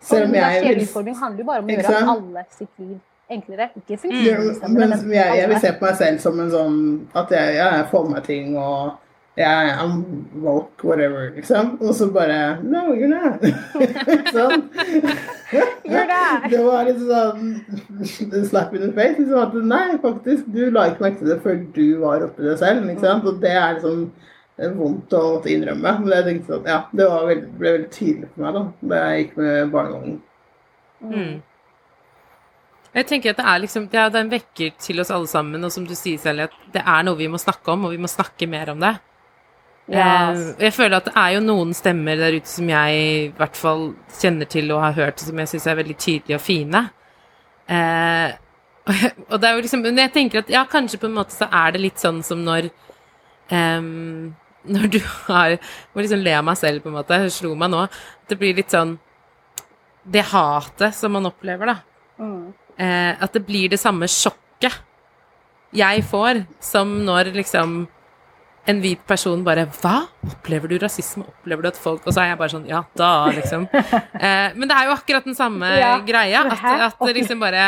Selv 0.00 0.28
om 0.28 0.34
jeg 0.34 0.62
vil 0.78 1.14
handler 1.14 1.38
jo 1.38 1.46
bare 1.48 1.62
om 1.62 1.68
å 1.68 1.76
gjøre 1.76 2.02
alle 2.14 2.44
sitt 2.54 2.70
liv 2.78 2.96
enklere. 3.28 3.68
Ikke 3.76 3.96
Ja, 3.96 3.98
funksjonshemmede, 4.04 4.78
men 4.78 5.08
men 5.08 5.12
jeg, 5.12 5.36
jeg 5.38 5.48
vil 5.48 5.60
se 5.60 5.74
på 5.78 5.84
meg 5.84 5.98
selv 5.98 6.22
som 6.24 6.40
en 6.40 6.50
sånn 6.54 6.78
At 7.18 7.34
jeg, 7.34 7.58
jeg 7.58 7.84
får 7.90 8.08
med 8.08 8.24
ting 8.28 8.56
og 8.56 8.96
jeg 9.38 9.74
I'm 9.78 10.24
woke, 10.42 10.82
whatever, 10.82 11.30
liksom. 11.36 11.76
Og 11.80 11.94
så 11.94 12.08
bare 12.10 12.58
No, 12.62 12.88
you're 12.90 13.06
not. 13.06 13.44
sånn. 14.34 14.64
You're 15.86 16.08
not. 16.08 16.48
Det 16.50 16.62
var 16.64 16.88
litt 16.88 17.04
sånn 17.06 17.52
slap 18.48 18.74
in 18.74 18.82
the 18.82 18.90
face. 18.96 19.14
Liksom, 19.20 19.38
at 19.38 19.54
nei, 19.62 19.84
faktisk, 20.02 20.48
du 20.50 20.72
la 20.74 20.88
ikke 20.90 21.06
merke 21.06 21.22
til 21.22 21.30
det 21.30 21.38
før 21.44 21.60
du 21.76 21.84
var 22.02 22.26
oppi 22.26 22.48
det 22.48 22.56
selv. 22.58 22.88
Ikke 22.90 23.06
sant? 23.06 23.30
Og 23.30 23.38
det 23.44 23.54
er 23.54 23.78
liksom 23.78 24.08
vondt 24.58 25.14
å 25.14 25.24
måtte 25.34 25.52
innrømme. 25.52 25.92
Men 26.02 26.14
jeg 26.16 26.26
tenkte 26.28 26.56
at 26.58 26.70
ja, 26.72 26.78
det 26.92 27.10
var 27.10 27.28
veldig, 27.28 27.50
ble 27.60 27.74
veldig 27.76 27.90
tydelig 27.94 28.30
for 28.32 28.44
meg 28.44 28.56
da 28.56 28.64
da 28.92 29.02
jeg 29.04 29.20
gikk 29.22 29.36
med 29.38 29.74
barnevognen. 29.74 30.16
Mm. 30.98 31.36
Jeg 32.98 33.06
tenker 33.06 33.34
at 33.34 33.38
det 33.38 33.46
er 33.52 33.60
liksom 33.62 33.84
ja, 33.92 34.08
det 34.08 34.18
er 34.18 34.24
en 34.24 34.32
vekker 34.32 34.72
til 34.82 35.02
oss 35.02 35.12
alle 35.14 35.30
sammen, 35.30 35.64
og 35.64 35.74
som 35.74 35.84
du 35.86 35.94
sier 35.94 36.18
selv, 36.22 36.48
at 36.48 36.72
det 36.74 36.82
er 36.82 37.04
noe 37.06 37.20
vi 37.20 37.28
må 37.30 37.38
snakke 37.38 37.70
om, 37.74 37.86
og 37.86 37.94
vi 37.94 38.00
må 38.02 38.10
snakke 38.10 38.48
mer 38.50 38.72
om 38.72 38.82
det. 38.82 38.96
Yes. 39.88 40.40
Eh, 40.58 40.64
jeg 40.66 40.74
føler 40.76 40.98
at 40.98 41.06
det 41.08 41.14
er 41.16 41.36
jo 41.36 41.44
noen 41.46 41.70
stemmer 41.76 42.18
der 42.20 42.36
ute 42.36 42.50
som 42.50 42.68
jeg 42.68 42.98
i 43.04 43.30
hvert 43.38 43.56
fall 43.56 43.86
kjenner 44.18 44.50
til 44.50 44.74
og 44.74 44.82
har 44.84 44.98
hørt, 44.98 45.22
som 45.22 45.38
jeg 45.40 45.52
syns 45.52 45.68
er 45.70 45.78
veldig 45.78 45.96
tydelige 45.96 46.40
og 46.40 46.44
fine. 46.44 46.82
Eh, 47.68 48.34
og 49.30 49.40
det 49.40 49.48
er 49.48 49.56
jo 49.56 49.60
liksom 49.60 49.82
Men 49.84 49.98
jeg 50.00 50.12
tenker 50.14 50.40
at 50.40 50.50
ja, 50.52 50.62
kanskje 50.64 51.00
på 51.00 51.08
en 51.10 51.16
måte 51.18 51.36
så 51.36 51.48
er 51.52 51.74
det 51.74 51.82
litt 51.82 52.00
sånn 52.00 52.22
som 52.24 52.40
når 52.40 52.70
ehm, 53.52 54.30
Når 54.68 54.90
du 54.92 54.98
har 55.28 55.56
Må 55.94 56.02
liksom 56.04 56.20
le 56.24 56.34
av 56.38 56.44
meg 56.44 56.58
selv, 56.60 56.82
på 56.84 56.90
en 56.92 56.98
måte. 56.98 57.18
Hun 57.22 57.30
slo 57.32 57.54
meg 57.58 57.70
nå. 57.72 57.84
Det 58.28 58.38
blir 58.40 58.56
litt 58.58 58.70
sånn 58.74 58.96
Det 60.08 60.22
hatet 60.30 60.94
som 60.96 61.12
man 61.16 61.26
opplever, 61.28 61.72
da. 61.74 61.76
Mm. 62.18 62.52
Eh, 62.78 63.12
at 63.24 63.32
det 63.34 63.42
blir 63.46 63.68
det 63.72 63.80
samme 63.80 64.06
sjokket 64.10 64.84
jeg 65.76 66.00
får, 66.08 66.38
som 66.64 66.88
når 67.04 67.28
liksom 67.34 67.82
en 68.68 68.78
hvit 68.80 69.00
person 69.08 69.42
bare 69.44 69.66
Hva? 69.80 70.06
Opplever 70.24 70.70
du 70.70 70.78
rasisme? 70.80 71.26
Opplever 71.28 71.66
du 71.66 71.68
at 71.68 71.80
folk 71.80 72.06
Og 72.06 72.12
så 72.14 72.22
er 72.22 72.30
jeg 72.32 72.38
bare 72.40 72.52
sånn 72.54 72.64
Ja, 72.68 72.80
da, 72.96 73.10
liksom. 73.36 73.66
Eh, 74.24 74.48
men 74.56 74.64
det 74.68 74.76
er 74.76 74.88
jo 74.88 74.94
akkurat 74.96 75.28
den 75.28 75.36
samme 75.36 75.68
Ja. 75.78 75.92
greia. 76.04 76.44
At, 76.52 76.96
at 77.00 77.14
liksom 77.16 77.40
bare 77.40 77.66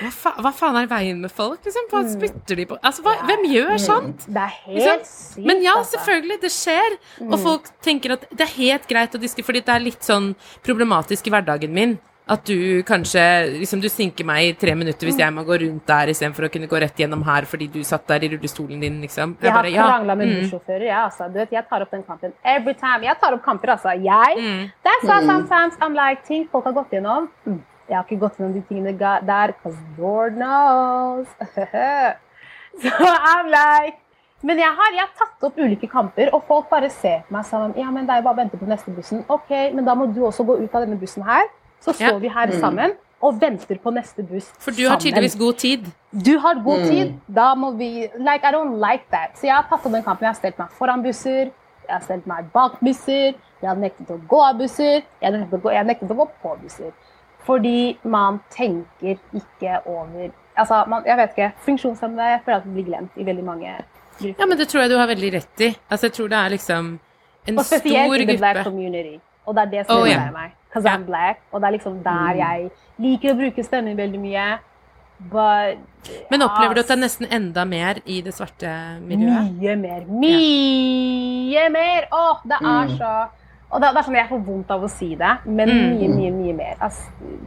hva, 0.00 0.10
fa 0.12 0.30
hva 0.38 0.52
faen 0.54 0.76
er 0.80 0.86
veien 0.90 1.20
med 1.20 1.32
folk? 1.32 1.62
Liksom? 1.64 1.88
Hva 1.90 2.02
Mm. 2.04 2.10
spytter 2.14 2.56
de 2.56 2.66
på? 2.66 2.78
Altså, 2.82 3.02
hva, 3.02 3.14
hvem 3.26 3.46
gjør 3.52 3.78
sånt? 3.80 4.26
Det 4.26 4.36
er 4.36 4.54
helt 4.66 5.00
liksom? 5.00 5.34
sykt. 5.34 5.46
Men 5.46 5.62
ja, 5.62 5.74
altså. 5.76 5.96
selvfølgelig, 5.98 6.40
det 6.40 6.50
skjer. 6.52 6.98
Og 7.30 7.38
folk 7.40 7.64
tenker 7.82 8.12
at 8.12 8.28
det 8.30 8.46
er 8.46 8.54
helt 8.58 8.86
greit 8.88 9.14
å 9.14 9.20
diske, 9.20 9.42
fordi 9.44 9.64
det 9.64 9.74
er 9.74 9.80
litt 9.80 10.00
sånn 10.06 10.34
problematisk 10.62 11.26
i 11.26 11.30
hverdagen 11.34 11.70
min. 11.72 11.98
At 12.30 12.44
du 12.46 12.82
kanskje 12.86 13.58
liksom 13.58 13.80
Du 13.82 13.88
sinker 13.88 14.24
meg 14.24 14.44
i 14.44 14.52
tre 14.54 14.74
minutter 14.78 15.08
hvis 15.08 15.18
jeg 15.18 15.32
må 15.34 15.42
gå 15.42 15.56
rundt 15.58 15.86
der 15.88 16.12
istedenfor 16.12 16.46
å 16.46 16.50
kunne 16.52 16.68
gå 16.70 16.78
rett 16.78 16.94
gjennom 16.94 17.24
her 17.26 17.42
fordi 17.42 17.66
du 17.72 17.82
satt 17.82 18.06
der 18.06 18.22
i 18.22 18.28
rullestolen 18.30 18.78
din, 18.80 19.00
liksom. 19.02 19.32
Jeg 19.42 19.50
har 19.50 19.64
krangla 19.66 20.14
ja, 20.14 20.14
med 20.14 20.28
bussjåfører, 20.36 20.84
jeg, 20.84 20.92
Ja, 20.92 21.00
altså. 21.08 21.26
du 21.32 21.40
vet, 21.40 21.50
jeg 21.50 21.64
tar 21.68 21.82
opp 21.82 21.90
den 21.90 22.04
kampen 22.04 22.32
every 22.44 22.74
time. 22.74 23.02
Jeg 23.02 23.18
tar 23.18 23.34
opp 23.34 23.42
kamper, 23.42 23.72
altså. 23.74 23.96
Jeg 23.98 24.38
mm. 24.38 24.70
That's 24.84 25.08
why 25.08 25.18
sometimes 25.26 25.74
I'm 25.80 25.94
like 25.96 26.22
ting 26.28 26.46
folk 26.52 26.64
har 26.64 26.72
gått 26.72 26.92
gjennom. 26.94 27.28
Mm. 27.48 27.58
Jeg 27.90 27.98
har 27.98 28.04
ikke 28.06 28.20
gått 28.22 28.36
gjennom 28.38 28.52
de 28.54 28.62
tingene 28.68 28.92
der, 28.98 29.52
because 29.56 29.78
Lord 29.98 30.36
knows. 30.38 31.26
Så 32.82 32.88
I'm 33.34 33.48
like 33.50 33.98
Men 34.42 34.56
jeg 34.56 34.70
har, 34.78 34.92
jeg 34.94 35.04
har 35.04 35.10
tatt 35.18 35.42
opp 35.50 35.58
ulike 35.60 35.88
kamper, 35.90 36.30
og 36.32 36.46
folk 36.48 36.70
bare 36.70 36.88
ser 36.90 37.26
på 37.26 37.34
meg 37.34 37.44
sammen. 37.44 37.74
Ja, 37.76 37.90
men 37.92 38.06
det 38.08 38.14
er 38.14 38.22
jo 38.22 38.28
bare 38.30 38.38
å 38.38 38.40
vente 38.40 38.56
på 38.56 38.68
neste 38.70 38.94
bussen. 38.96 39.20
OK, 39.28 39.50
men 39.74 39.84
da 39.84 39.92
må 39.98 40.06
du 40.14 40.22
også 40.24 40.46
gå 40.48 40.56
ut 40.62 40.74
av 40.78 40.86
denne 40.86 40.96
bussen 40.96 41.26
her. 41.26 41.50
Så 41.84 41.92
står 41.92 42.14
Ja. 42.14 42.18
vi 42.22 42.28
her 42.32 42.52
sammen 42.60 42.94
og 43.20 43.40
venter 43.40 43.76
på 43.76 43.92
neste 43.92 44.22
buss 44.24 44.46
sammen. 44.48 44.62
For 44.64 44.70
du 44.70 44.88
har 44.88 44.96
tydeligvis 44.96 45.36
god 45.36 45.58
tid. 45.60 45.84
Du 46.24 46.38
har 46.38 46.54
god 46.64 46.86
tid, 46.88 47.12
da 47.28 47.54
må 47.54 47.70
vi 47.76 48.08
Like, 48.16 48.44
I 48.48 48.52
don't 48.52 48.80
like 48.80 49.04
that. 49.10 49.36
Så 49.36 49.46
jeg 49.46 49.54
har 49.54 49.66
tatt 49.68 49.84
opp 49.84 49.92
den 49.92 50.02
kampen. 50.02 50.24
Jeg 50.24 50.32
har 50.32 50.40
stelt 50.40 50.58
meg 50.58 50.72
foran 50.78 51.02
busser, 51.02 51.50
jeg 51.88 51.92
har 51.98 52.00
stelt 52.00 52.26
meg 52.26 52.50
bak 52.52 52.80
busser, 52.80 53.34
jeg 53.60 53.68
har 53.68 53.76
nektet 53.76 54.08
å 54.10 54.16
gå 54.28 54.40
av 54.40 54.56
busser, 54.58 55.02
jeg 55.20 55.26
har 55.32 55.36
nektet 55.36 55.58
å 55.58 55.62
gå, 55.62 55.70
jeg 55.70 55.82
har 55.82 55.84
nektet 55.84 56.10
å 56.10 56.16
gå 56.16 56.28
på 56.42 56.56
busser. 56.62 56.92
Fordi 57.46 57.98
man 58.04 58.40
tenker 58.50 59.16
ikke 59.34 59.78
over 59.86 60.30
Altså, 60.60 60.84
man, 60.88 61.02
jeg 61.06 61.16
vet 61.16 61.30
ikke. 61.36 61.52
Funksjonshemmede 61.64 62.24
jeg 62.30 62.40
føler 62.44 62.56
at 62.58 62.64
det 62.64 62.72
blir 62.74 62.84
glemt 62.84 63.10
i 63.16 63.24
veldig 63.24 63.44
mange 63.44 63.70
grupper. 64.18 64.34
Ja, 64.42 64.46
men 64.46 64.58
det 64.58 64.68
tror 64.68 64.80
jeg 64.82 64.90
du 64.90 64.96
har 64.98 65.06
veldig 65.08 65.30
rett 65.34 65.60
i. 65.64 65.68
Altså, 65.90 66.06
jeg 66.06 66.12
tror 66.12 66.28
det 66.28 66.36
er 66.38 66.48
liksom 66.48 66.88
en 66.90 66.98
stor 67.46 67.48
gruppe. 67.48 67.60
og 67.60 67.64
spesielt 67.64 68.20
i 68.20 68.26
the 68.26 68.36
black 68.38 68.64
community. 68.66 69.14
Og 69.46 69.54
det 69.56 69.62
er 69.62 69.70
det 69.70 69.86
som 69.86 69.96
Oh, 70.02 70.08
yeah. 70.08 70.32
meg. 70.32 70.50
Because 70.68 70.84
I'm 70.90 71.04
black. 71.06 71.40
Og 71.52 71.60
det 71.60 71.66
er 71.66 71.70
liksom 71.78 72.02
der 72.04 72.34
jeg 72.42 72.70
liker 72.98 73.32
å 73.32 73.36
bruke 73.40 73.64
stemmen 73.64 73.96
veldig 73.96 74.20
mye. 74.20 74.58
But 75.20 75.78
Men 76.30 76.42
opplever 76.42 76.74
du 76.74 76.80
at 76.80 76.88
det 76.88 76.96
er 76.98 77.00
nesten 77.06 77.26
enda 77.32 77.64
mer 77.64 77.98
i 78.06 78.20
det 78.20 78.34
svarte 78.34 79.00
miljøet? 79.00 79.50
Mye 79.60 79.76
mer. 79.76 80.04
Mye 80.08 81.68
mer! 81.72 82.06
Åh, 82.12 82.36
det 82.44 82.56
er 82.60 82.86
Mm. 82.86 82.96
så 82.98 83.28
Og 83.72 83.80
det, 83.80 83.88
det 83.94 84.00
er 84.00 84.02
sånn 84.02 84.16
jeg 84.18 84.28
får 84.28 84.40
vondt 84.46 84.70
av 84.74 84.82
å 84.82 84.88
si 84.90 85.14
det, 85.14 85.32
men 85.46 85.68
Mm. 85.68 85.90
mye, 85.94 86.08
mye, 86.16 86.30
mye 86.34 86.54
mer. 86.56 86.74
Altså, 86.80 87.02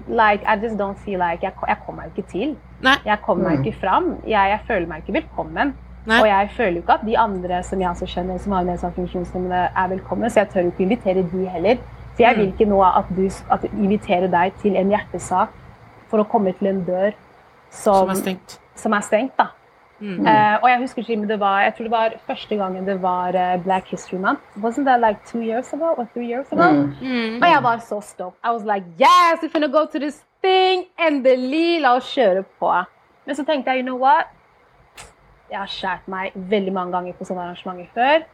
like, 0.08 0.44
I 0.48 0.56
just 0.62 0.78
don't 0.78 0.96
feel 1.04 1.20
like 1.20 1.42
Jeg, 1.44 1.54
jeg 1.68 1.78
kommer 1.86 2.04
meg 2.04 2.12
ikke 2.16 2.30
til. 2.32 2.56
Nei. 2.82 2.96
Jeg 3.06 3.22
kommer 3.22 3.50
meg 3.50 3.58
Mm. 3.60 3.66
ikke 3.66 3.80
fram. 3.80 4.18
Jeg, 4.26 4.50
jeg 4.54 4.60
føler 4.68 4.88
meg 4.88 5.04
ikke 5.04 5.14
velkommen. 5.22 5.74
Nei. 6.06 6.20
Og 6.22 6.28
jeg 6.28 6.50
føler 6.56 6.74
jo 6.74 6.82
ikke 6.82 6.94
at 6.94 7.06
de 7.06 7.18
andre 7.18 7.64
som 7.64 7.80
jeg 7.80 7.90
også 7.90 8.06
kjenner 8.08 8.40
som 8.40 8.52
har 8.54 8.64
nedsatt 8.64 8.96
funksjonsnivå, 8.96 9.54
er 9.76 9.88
velkomne, 9.88 10.30
så 10.32 10.36
jeg 10.44 10.50
tør 10.50 10.62
jo 10.64 10.72
ikke 10.72 10.84
invitere 10.84 11.24
de 11.32 11.46
heller. 11.48 11.78
For 12.16 12.24
jeg 12.24 12.38
vil 12.38 12.48
ikke 12.54 12.68
nå 12.70 12.82
at 12.84 13.06
du, 13.16 13.30
at 13.52 13.62
du 13.62 13.68
inviterer 13.78 14.28
deg 14.32 14.54
til 14.62 14.76
en 14.76 14.90
hjertesak 14.92 15.50
for 16.08 16.20
å 16.20 16.28
komme 16.30 16.54
til 16.60 16.68
en 16.68 16.84
dør 16.86 17.14
som, 17.70 17.94
Som 18.08 18.10
er 18.10 18.14
stengt. 18.16 18.60
som 18.76 18.94
er 18.94 19.00
stengt, 19.02 19.38
da. 19.38 19.48
Eh, 20.28 20.56
og 20.64 20.68
jeg 20.70 20.80
husker 20.82 21.02
ikke, 21.02 21.22
og 21.22 21.30
det 21.30 21.40
var, 21.40 21.62
jeg 21.62 21.74
tror 21.76 21.84
det 21.88 21.92
var 21.92 22.14
første 22.28 22.56
gangen 22.60 22.88
det 22.88 23.02
var 23.02 23.36
uh, 23.36 23.64
Black 23.64 23.88
History 23.92 24.20
Month. 24.20 24.42
Wasn't 24.58 24.86
that 24.86 25.00
like 25.00 25.20
two 25.26 25.42
years 25.42 25.74
ago 25.74 25.94
or 25.98 26.08
three 26.14 26.28
years 26.28 26.52
ago? 26.52 26.64
Og 27.42 27.48
jeg 27.50 27.64
var 27.64 27.78
så 27.78 28.02
stoked. 28.02 28.38
I 28.44 28.52
was 28.52 28.64
like, 28.64 28.86
yes, 29.00 29.40
we're 29.42 29.54
gonna 29.54 29.68
go 29.68 29.86
to 29.86 30.00
this 30.00 30.24
thing! 30.42 30.86
Endelig! 31.08 31.82
La 31.82 31.96
oss 31.96 32.10
kjøre 32.16 32.44
på. 32.60 32.72
Men 33.26 33.36
så 33.36 33.46
tenkte 33.48 33.72
jeg, 33.72 33.80
you 33.80 33.88
know 33.88 34.00
what? 34.00 34.28
Jeg 35.52 35.60
har 35.60 35.72
skjært 35.72 36.08
meg 36.10 36.36
veldig 36.36 36.74
mange 36.74 36.92
ganger 36.98 37.14
på 37.14 37.28
sånne 37.30 37.46
arrangementer 37.46 37.94
før. 37.94 38.28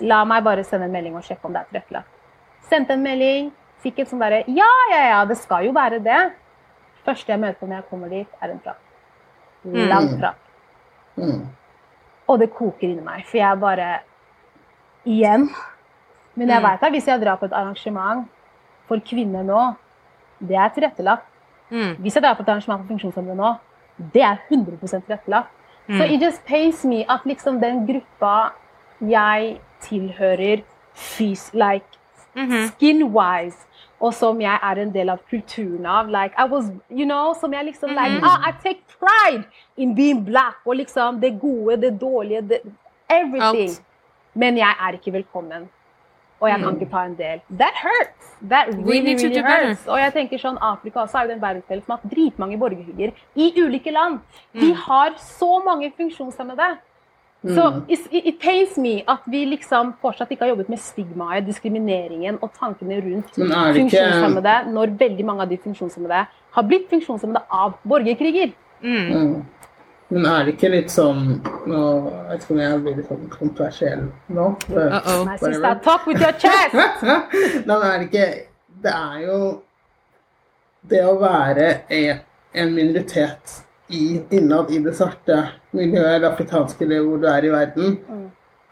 La 0.00 0.22
meg 0.24 0.44
bare 0.44 0.64
sende 0.64 0.88
en 0.88 0.94
melding 0.94 1.16
og 1.18 1.24
sjekke 1.26 1.48
om 1.48 1.52
det 1.52 1.64
er 1.64 1.70
tilrettelagt. 1.72 2.08
Sendte 2.70 2.96
en 2.96 3.04
melding, 3.04 3.52
fikk 3.84 4.00
et 4.00 4.10
sånn 4.10 4.22
derre 4.22 4.42
Ja, 4.48 4.72
ja, 4.92 5.02
ja, 5.10 5.20
det 5.28 5.36
skal 5.42 5.68
jo 5.68 5.76
være 5.76 6.00
det. 6.04 6.22
Første 7.06 7.32
jeg 7.32 7.42
møter 7.42 7.60
på 7.60 7.68
når 7.68 7.80
jeg 7.80 7.88
kommer 7.90 8.12
dit, 8.12 8.40
er 8.42 8.52
en 8.54 8.64
trapp. 8.64 8.82
Lang 9.66 10.08
trapp. 10.20 10.45
Mm. 11.16 11.46
Og 12.26 12.38
det 12.40 12.50
koker 12.54 12.88
inni 12.88 13.04
meg, 13.04 13.24
for 13.28 13.40
jeg 13.40 13.62
bare 13.62 13.88
Igjen. 15.06 15.46
Men 16.34 16.50
jeg 16.50 16.62
vet 16.64 16.82
at 16.82 16.92
hvis 16.92 17.06
jeg 17.06 17.20
drar 17.22 17.38
på 17.38 17.46
et 17.46 17.54
arrangement 17.54 18.24
for 18.88 19.00
kvinner 19.06 19.44
nå, 19.46 19.60
det 20.42 20.56
er 20.58 20.72
tilrettelagt. 20.74 21.28
Mm. 21.70 21.94
Hvis 22.02 22.16
jeg 22.18 22.24
drar 22.24 22.34
på 22.34 22.42
et 22.42 22.50
arrangement 22.50 22.82
for 22.82 22.90
funksjonshemmede 22.90 23.36
nå, 23.38 23.52
det 24.14 24.24
er 24.26 24.42
100% 24.50 25.06
tilrettelagt. 25.06 25.52
Så 25.86 26.04
it 26.10 26.22
just 26.22 26.42
pays 26.44 26.84
me 26.84 27.04
at 27.08 27.22
liksom 27.24 27.60
den 27.62 27.84
gruppa 27.86 28.50
jeg 29.00 29.60
tilhører 29.80 30.64
fys, 30.94 31.52
like 31.54 31.86
skin-wise, 32.72 33.62
og 34.00 34.14
som 34.14 34.40
jeg 34.40 34.58
er 34.62 34.80
en 34.82 34.90
del 34.92 35.08
av 35.08 35.22
kulturen 35.30 35.86
av, 35.88 36.10
like 36.12 36.34
I 36.36 36.44
was, 36.50 36.68
you 36.90 37.06
know, 37.06 37.32
som 37.40 37.52
jeg 37.52 37.64
liksom 37.70 37.94
like, 37.96 38.20
ah, 38.22 38.48
I 38.48 38.52
take 38.62 38.82
pride 38.98 39.44
in 39.76 39.94
being 39.94 40.24
black, 40.24 40.60
og 40.66 40.76
liksom 40.76 41.20
det 41.20 41.38
gode, 41.40 41.80
det 41.80 41.94
dårlige, 42.00 42.42
det, 42.48 42.60
everything. 43.08 43.70
Alt. 43.70 43.82
Men 44.34 44.58
jeg 44.60 44.74
er 44.80 44.98
ikke 44.98 45.12
velkommen. 45.12 45.68
Og 46.40 46.50
jeg 46.50 46.60
kan 46.60 46.74
ikke 46.76 46.92
ta 46.92 47.02
en 47.08 47.14
del. 47.16 47.38
That 47.58 47.78
hurts! 47.80 48.32
That 48.50 48.68
really, 48.68 49.14
really 49.16 49.40
hurts. 49.40 49.86
Og 49.88 49.96
jeg 49.96 50.12
tenker 50.12 50.40
sånn, 50.42 50.58
Afrika 50.60 51.00
også 51.06 51.22
er 51.22 51.24
jo 51.24 51.30
den 51.32 51.40
verdensdelen 51.40 51.80
som 51.86 51.94
har 51.94 52.02
hatt 52.02 52.12
dritmange 52.12 52.58
borgerkriger 52.60 53.14
i 53.40 53.46
ulike 53.56 53.94
land. 53.94 54.18
Vi 54.52 54.74
har 54.76 55.16
så 55.16 55.62
mange 55.64 55.88
funksjonshemmede. 55.96 56.74
Så 57.54 57.82
it, 57.88 58.06
it 58.10 58.38
pains 58.40 58.76
me 58.78 59.02
at 59.08 59.20
vi 59.30 59.44
liksom 59.46 59.94
fortsatt 60.02 60.30
ikke 60.30 60.46
har 60.46 60.54
jobbet 60.54 60.68
med 60.72 60.78
stigmaet, 60.82 61.46
diskrimineringen 61.46 62.38
og 62.42 62.50
tankene 62.58 62.98
rundt 63.04 63.36
Men 63.38 63.48
det 63.48 63.84
ikke- 63.86 64.72
når 64.72 64.98
veldig 64.98 65.24
mange 65.24 65.42
av 65.42 65.48
de 65.48 65.58
funksjonshemmede 65.58 66.26
har 66.56 66.62
blitt 66.62 66.88
funksjonshemmede 66.90 67.42
av 67.50 67.76
borgerkriger. 67.84 68.52
Mm. 68.82 69.44
Men 70.08 70.26
er 70.26 70.44
det 70.44 70.54
ikke 70.54 70.70
litt 70.70 70.92
sånn 70.92 71.40
nå, 71.66 71.80
Jeg 72.06 72.28
vet 72.30 72.42
ikke 72.44 72.54
om 72.54 72.60
jeg 72.60 72.82
blir 72.84 72.96
litt 72.96 73.08
sånn 73.10 73.28
kontroversiell 73.32 74.04
nå. 74.28 74.44
Uh-oh. 74.70 75.24
My 75.26 75.36
Whatever. 75.36 75.52
sister, 75.52 75.74
talk 75.82 76.06
with 76.06 76.20
your 76.20 76.32
chest! 76.32 76.74
Nei, 77.66 77.76
men 77.76 77.82
er 77.82 77.98
det 77.98 78.08
ikke 78.12 78.28
Det 78.82 78.92
er 78.92 79.20
jo 79.26 79.38
Det 80.86 81.02
å 81.02 81.16
være 81.18 81.68
en 81.90 82.74
minoritet 82.74 83.65
i, 83.88 84.22
innad 84.30 84.70
i 84.70 84.80
det 84.82 84.94
svarte 84.96 85.38
miljøet, 85.76 86.16
eller 86.16 86.32
afrikanske, 86.32 86.84
eller 86.84 87.04
hvor 87.06 87.22
du 87.22 87.28
er 87.30 87.46
i 87.46 87.52
verden, 87.52 87.98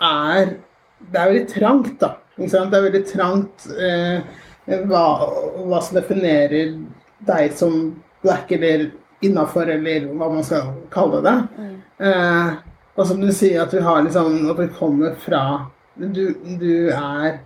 er 0.01 0.57
Det 1.05 1.21
er 1.21 1.27
veldig 1.29 1.49
trangt, 1.51 1.97
da. 2.01 2.15
Det 2.37 2.55
er 2.55 2.83
veldig 2.87 3.03
trangt 3.07 3.67
eh, 3.77 4.23
hva, 4.89 5.03
hva 5.67 5.81
som 5.85 5.99
definerer 5.99 6.79
deg 7.29 7.53
som 7.53 7.75
black, 8.25 8.53
eller 8.57 8.87
innafor, 9.21 9.69
eller 9.69 10.07
hva 10.15 10.31
man 10.33 10.47
skal 10.47 10.71
kalle 10.95 11.21
det. 11.27 11.35
Eh, 12.09 12.55
og 12.97 13.11
som 13.11 13.21
du 13.21 13.29
sier, 13.35 13.61
at 13.67 13.75
vi 13.75 13.83
har 13.85 14.01
liksom 14.07 14.49
At 14.51 14.59
vi 14.59 14.69
kommer 14.79 15.15
fra 15.19 15.43
Du, 15.95 16.35
du 16.59 16.89
er 16.89 17.43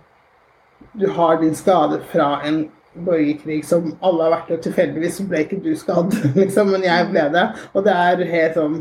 du 0.93 1.09
har 1.09 1.41
din 1.41 1.55
skade 1.55 1.99
fra 2.11 2.41
en 2.41 2.69
borgerkrig 2.93 3.61
som 3.65 3.91
alle 4.01 4.25
har 4.25 4.33
vært 4.37 4.55
og 4.55 4.63
tilfeldigvis 4.65 5.19
så 5.19 5.25
ble 5.29 5.43
ikke 5.45 5.59
du 5.63 5.73
skadd, 5.77 6.15
liksom, 6.41 6.73
men 6.73 6.87
jeg 6.87 7.09
ble 7.11 7.27
det. 7.35 7.45
Og 7.73 7.85
det 7.85 7.97
er 8.05 8.23
helt 8.33 8.57
sånn 8.57 8.79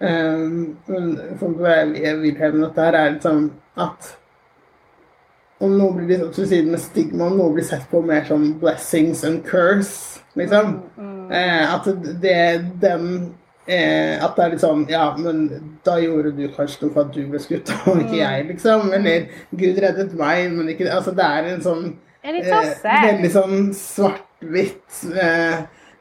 um, 0.00 0.54
vil 0.88 2.40
hevne 2.40 2.70
at 2.70 2.78
det 2.78 2.88
her 2.88 2.98
er 3.02 3.12
liksom 3.18 3.50
at 3.80 4.14
om 5.60 5.76
noe 5.76 5.92
blir 5.92 6.08
liksom, 6.08 6.32
som 6.32 6.48
du 6.48 6.70
med 6.72 6.80
stigma, 6.80 7.26
om 7.26 7.36
noe 7.36 7.52
blir 7.52 7.66
sett 7.68 7.84
på 7.90 8.00
mer 8.04 8.24
som 8.28 8.46
blessings 8.62 9.24
and 9.28 9.42
curse, 9.44 10.22
liksom. 10.38 10.78
Eh, 11.30 11.74
at 11.74 11.84
det 12.22 12.38
den 12.82 13.04
eh, 13.68 14.16
At 14.18 14.34
det 14.34 14.42
er 14.42 14.48
litt 14.50 14.62
sånn 14.64 14.80
Ja, 14.90 15.12
men 15.14 15.44
da 15.86 15.94
gjorde 16.02 16.32
du 16.34 16.48
kanskje 16.56 16.88
noe 16.88 16.94
for 16.96 17.04
at 17.04 17.12
du 17.14 17.20
ble 17.30 17.38
skutt, 17.38 17.70
og 17.86 18.00
ikke 18.02 18.18
jeg, 18.18 18.46
liksom. 18.48 18.88
Eller 18.96 19.28
Gud 19.52 19.78
reddet 19.84 20.16
meg, 20.18 20.48
men 20.56 20.72
ikke 20.72 20.88
Altså, 20.90 21.14
det 21.14 21.26
er 21.26 21.52
en 21.52 21.62
sånn 21.66 21.84
eh, 22.22 23.02
veldig 23.06 23.30
sånn 23.32 23.68
svart-hvitt 23.76 25.02
eh, 25.14 25.58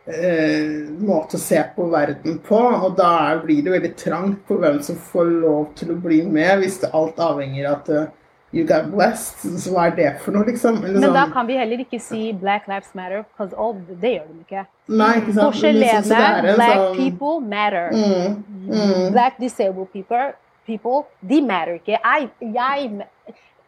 eh, 0.09 0.69
måte 0.99 1.37
å 1.37 1.41
se 1.41 1.61
på 1.75 1.87
verden 1.91 2.39
på. 2.45 2.59
Og 2.59 2.95
da 2.97 3.37
blir 3.43 3.63
det 3.65 3.75
veldig 3.77 3.95
trangt 3.99 4.45
på 4.47 4.59
hvem 4.59 4.81
som 4.85 4.99
får 5.11 5.33
lov 5.41 5.67
til 5.79 5.93
å 5.93 5.99
bli 6.03 6.23
med, 6.27 6.59
hvis 6.63 6.81
det 6.83 6.93
alt 6.93 7.19
avhenger 7.23 7.69
av 7.69 7.77
at 7.79 7.93
uh, 7.93 8.07
you 8.51 8.65
got 8.65 8.89
blessed. 8.91 9.59
Så 9.61 9.73
hva 9.73 9.87
er 9.89 9.95
det 9.97 10.09
for 10.23 10.35
noe, 10.35 10.45
liksom? 10.47 10.81
Eller 10.83 10.99
Men 10.99 11.13
da 11.13 11.25
sånn- 11.25 11.33
kan 11.33 11.47
vi 11.47 11.57
heller 11.57 11.83
ikke 11.85 12.01
si 12.01 12.31
Black 12.33 12.67
Lives 12.67 12.93
Matter, 12.93 13.25
all, 13.39 13.75
det 14.01 14.15
gjør 14.17 14.27
de 14.27 14.39
ikke. 14.45 14.65
Nei, 14.87 15.11
ikke 15.21 15.33
sant? 15.33 15.45
Forskjellene, 15.45 15.93
liksom, 16.01 16.55
black 16.55 16.77
sånn- 16.77 16.95
people 16.97 17.39
matter. 17.41 17.89
Mm, 17.93 18.43
mm. 18.69 19.11
Black 19.11 19.37
disabled 19.39 19.91
people, 19.93 20.33
people, 20.65 21.05
de 21.21 21.41
matter 21.41 21.79
ikke. 21.79 21.99
Jeg, 22.01 22.29
jeg, 22.41 23.05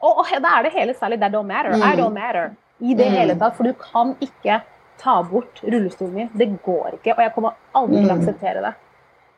og, 0.01 0.21
og 0.21 0.31
da 0.43 0.57
er 0.57 0.67
det 0.67 0.73
hele 0.75 0.93
særlig 0.97 1.19
that 1.21 1.33
don't 1.33 1.47
matter. 1.49 1.75
I 1.77 1.95
don't 1.99 2.13
matter 2.15 2.51
i 2.81 2.95
det 2.97 3.09
hele 3.13 3.35
tatt. 3.39 3.55
For 3.57 3.63
du 3.69 3.73
kan 3.77 4.15
ikke 4.21 4.61
ta 5.01 5.21
bort 5.25 5.61
rullestolen 5.63 6.13
min. 6.13 6.29
Det 6.37 6.47
går 6.65 6.97
ikke. 6.99 7.15
Og 7.17 7.21
jeg 7.25 7.33
kommer 7.35 7.57
aldri 7.77 8.01
til 8.01 8.11
å 8.11 8.17
akseptere 8.19 8.65
det. 8.65 8.73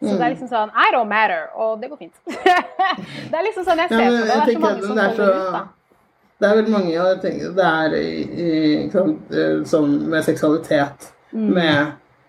Så 0.04 0.18
det 0.18 0.26
er 0.26 0.34
liksom 0.34 0.50
sånn 0.52 0.72
I 0.76 0.90
don't 0.96 1.08
matter. 1.12 1.46
Og 1.56 1.78
det 1.82 1.90
går 1.92 2.02
fint. 2.02 2.16
det 3.32 3.38
er 3.40 3.46
liksom 3.48 3.68
sånn 3.68 3.80
jeg 3.84 3.92
Ja, 3.92 3.98
ser 3.98 4.12
men 4.12 4.20
på 4.20 4.28
det. 4.28 4.36
Det 4.36 4.36
er 4.36 4.54
så 4.54 4.60
mange 4.68 4.84
som 4.88 5.00
det 5.00 5.08
er 5.08 5.40
ut, 5.40 5.50
da. 5.58 5.64
Det 6.44 6.50
er 6.50 6.56
veldig 6.60 6.72
mange 6.74 6.92
jeg 6.92 7.20
tenker, 7.24 7.52
Det 7.56 7.66
er 7.70 7.94
i, 7.96 8.08
i, 8.44 8.54
eh, 8.92 9.60
som 9.70 9.92
med 10.12 10.26
seksualitet, 10.26 11.12
Mm. 11.34 11.48
med 11.50 11.88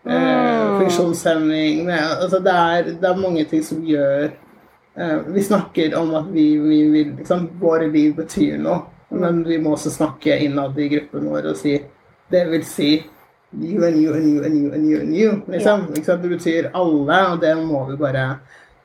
eh, 0.08 0.78
funksjonshemming 0.78 1.82
med, 1.84 1.98
altså 2.22 2.38
det, 2.40 2.52
er, 2.54 2.86
det 3.02 3.04
er 3.04 3.18
mange 3.20 3.44
ting 3.44 3.60
som 3.64 3.82
gjør 3.84 4.30
Vi 5.26 5.42
snakker 5.42 5.96
om 5.98 6.12
at 6.14 6.28
vi, 6.30 6.58
vi 6.58 6.82
vil 6.90 7.14
liksom, 7.18 7.48
Våre 7.60 7.88
liv 7.90 8.12
betyr 8.14 8.60
noe, 8.62 8.84
men 9.10 9.42
vi 9.46 9.58
må 9.58 9.74
også 9.74 9.90
snakke 9.90 10.36
innad 10.44 10.78
i 10.78 10.86
gruppen 10.92 11.26
vår 11.30 11.50
og 11.50 11.58
si 11.58 11.74
Det 12.30 12.44
vil 12.50 12.62
si 12.66 12.92
you 13.54 13.84
and 13.86 13.96
you 13.98 14.14
and 14.14 14.26
you 14.26 14.44
and 14.44 14.56
you 14.56 14.72
and 14.72 14.86
you 14.90 15.00
and 15.00 15.16
you. 15.16 15.32
Liksom. 15.46 15.86
Ja. 16.06 16.16
Det 16.16 16.28
betyr 16.28 16.70
alle, 16.74 17.18
og 17.32 17.40
det 17.40 17.56
må 17.66 17.84
vi 17.90 17.96
bare 17.96 18.38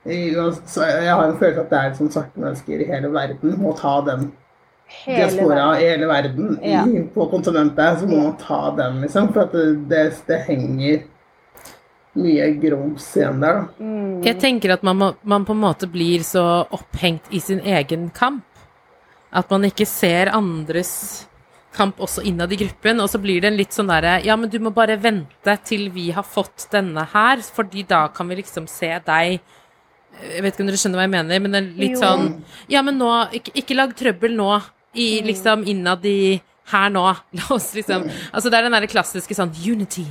Jeg 0.05 1.13
har 1.13 1.27
en 1.27 1.37
følelse 1.37 1.61
at 1.61 1.69
det 1.69 1.77
er 1.77 1.89
liksom 1.89 2.11
svarte 2.11 2.39
mennesker 2.39 2.81
i 2.81 2.87
hele 2.87 3.11
verden 3.13 3.57
må 3.61 3.73
ta 3.77 3.99
den 4.07 4.31
Hele 4.89 5.17
diaspora 5.17 5.65
i 5.77 5.85
hele 5.85 6.07
verden 6.07 6.55
i, 6.63 7.01
på 7.13 7.25
kontinentet, 7.29 7.99
så 7.99 8.07
må 8.07 8.23
man 8.23 8.37
ta 8.41 8.73
den, 8.77 9.01
liksom. 9.03 9.27
For 9.33 9.41
at 9.45 9.51
det, 9.53 9.89
det, 9.89 10.05
det 10.27 10.39
henger 10.47 11.03
mye 12.21 12.49
grums 12.61 13.07
igjen 13.17 13.39
der, 13.43 13.61
da. 13.61 13.85
Mm. 13.85 14.19
Jeg 14.25 14.39
tenker 14.41 14.75
at 14.75 14.83
man, 14.85 14.99
må, 14.99 15.09
man 15.23 15.47
på 15.47 15.55
en 15.55 15.63
måte 15.63 15.89
blir 15.91 16.23
så 16.27 16.45
opphengt 16.75 17.31
i 17.31 17.41
sin 17.43 17.59
egen 17.63 18.09
kamp. 18.15 18.45
At 19.31 19.49
man 19.53 19.67
ikke 19.67 19.85
ser 19.85 20.31
andres 20.33 20.91
kamp 21.77 21.99
også 22.01 22.23
innad 22.25 22.51
i 22.51 22.57
gruppen. 22.63 22.99
Og 23.03 23.09
så 23.11 23.19
blir 23.21 23.43
det 23.43 23.51
en 23.51 23.59
litt 23.59 23.75
sånn 23.75 23.91
derre 23.91 24.17
Ja, 24.25 24.35
men 24.39 24.49
du 24.49 24.57
må 24.63 24.71
bare 24.75 24.97
vente 24.99 25.55
til 25.67 25.87
vi 25.93 26.09
har 26.15 26.25
fått 26.25 26.67
denne 26.73 27.05
her, 27.13 27.43
fordi 27.45 27.85
da 27.87 28.07
kan 28.13 28.27
vi 28.31 28.39
liksom 28.41 28.67
se 28.69 28.89
deg 29.05 29.37
Jeg 30.19 30.43
vet 30.43 30.53
ikke 30.55 30.65
om 30.65 30.71
dere 30.71 30.79
skjønner 30.81 30.99
hva 30.99 31.05
jeg 31.05 31.13
mener, 31.13 31.43
men 31.45 31.53
det 31.55 31.61
er 31.61 31.69
litt 31.83 31.95
Jo. 31.97 32.01
sånn 32.03 32.25
Ja, 32.73 32.81
men 32.85 32.97
nå 32.99 33.11
Ikke, 33.37 33.53
ikke 33.61 33.77
lag 33.77 33.93
trøbbel 33.95 34.33
nå, 34.35 34.49
i 34.97 35.21
liksom 35.29 35.63
innad 35.69 36.05
i 36.09 36.41
Her 36.73 36.89
nå. 36.93 37.05
La 37.37 37.51
oss 37.55 37.69
liksom 37.77 38.09
Altså, 38.33 38.49
det 38.49 38.57
er 38.57 38.67
den 38.67 38.75
derre 38.79 38.89
klassiske 38.89 39.37
sånn 39.37 39.53
unity. 39.53 40.07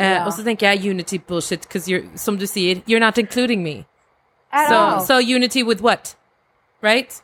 Eh, 0.00 0.10
Ja. 0.14 0.24
Og 0.26 0.32
så 0.32 0.44
tenker 0.46 0.70
jeg 0.72 0.90
unity 0.90 1.18
bullshit, 1.18 1.60
because 1.68 1.86
you're, 1.90 2.06
som 2.16 2.38
du 2.38 2.46
sier, 2.46 2.80
you're 2.88 2.98
not 3.02 3.18
including 3.18 3.62
me. 3.62 3.84
So, 4.68 5.04
so 5.06 5.18
unity 5.36 5.62
with 5.62 5.82
what? 5.82 6.16
Right? 6.82 7.22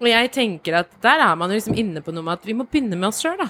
Og 0.00 0.08
jeg 0.08 0.30
tenker 0.32 0.78
at 0.78 0.86
der 1.02 1.20
er 1.30 1.34
man 1.34 1.50
liksom 1.50 1.74
inne 1.78 2.00
på 2.02 2.12
noe 2.12 2.22
med 2.26 2.32
at 2.40 2.46
vi 2.46 2.52
må 2.52 2.64
begynne 2.64 2.96
med 2.96 3.08
oss 3.08 3.20
sjøl, 3.22 3.36
da. 3.38 3.48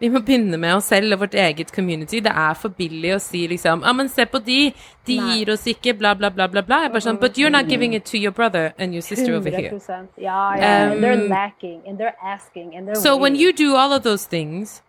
Vi 0.00 0.08
må 0.12 0.20
begynne 0.20 0.58
med 0.60 0.74
oss 0.76 0.84
selv 0.92 1.12
og 1.16 1.20
vårt 1.22 1.34
eget 1.34 1.70
community. 1.72 2.20
Det 2.20 2.32
er 2.36 2.54
for 2.54 2.68
billig 2.68 3.14
å 3.14 3.18
si 3.18 3.46
liksom 3.48 3.82
Ja, 3.82 3.92
men 3.96 4.08
se 4.12 4.26
på 4.28 4.38
de, 4.44 4.72
de 5.06 5.16
Nei. 5.20 5.36
gir 5.38 5.52
oss 5.54 5.64
ikke, 5.66 5.94
bla, 5.98 6.14
bla, 6.14 6.28
bla, 6.30 6.46
bla, 6.52 6.60
bla. 6.62 6.82
Jeg 6.84 6.92
bare 6.92 7.00
sånn 7.00 7.18
But 7.20 7.38
you're 7.38 7.50
not 7.50 7.66
giving 7.68 7.94
it 7.94 8.04
to 8.12 8.18
your 8.18 8.32
brother 8.32 8.74
and 8.78 8.92
your 8.92 9.00
sister 9.02 9.34
over 9.34 9.48
here. 9.50 9.70
100%. 9.72 10.08
Ja, 10.18 10.54
ja. 10.56 10.62
and 10.92 11.02
they're 11.02 11.22
Um, 11.22 11.28
lacking, 11.28 11.80
and 11.88 11.98
they're 11.98 12.16
asking, 12.22 12.76
and 12.76 12.86
they're 12.88 13.00
So 13.00 13.16
when 13.16 13.36
you 13.36 13.52
do 13.54 13.74
all 13.76 13.92
of 13.92 14.02
those 14.02 14.26
things, 14.28 14.82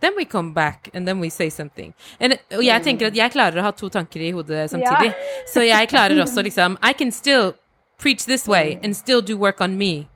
then 0.00 0.12
we 0.16 0.24
come 0.24 0.52
back 0.52 0.90
and 0.94 1.08
then 1.08 1.20
we 1.20 1.30
say 1.30 1.50
something. 1.50 1.94
And, 2.20 2.36
og 2.52 2.64
jeg 2.64 2.82
tenker 2.82 3.10
at 3.10 3.16
jeg 3.16 3.32
klarer 3.32 3.60
å 3.60 3.66
ha 3.66 3.72
to 3.76 3.88
tanker 3.92 4.20
i 4.20 4.32
hodet 4.36 4.68
samtidig. 4.72 5.14
Så 5.52 5.64
jeg 5.66 5.88
klarer 5.92 6.20
også 6.22 6.44
liksom 6.46 6.78
I 6.84 6.92
can 6.92 7.12
still 7.12 7.54
preach 7.98 8.26
this 8.26 8.46
way 8.48 8.78
and 8.82 8.96
still 8.96 9.22
do 9.22 9.36
work 9.36 9.60
on 9.60 9.78
me. 9.78 10.08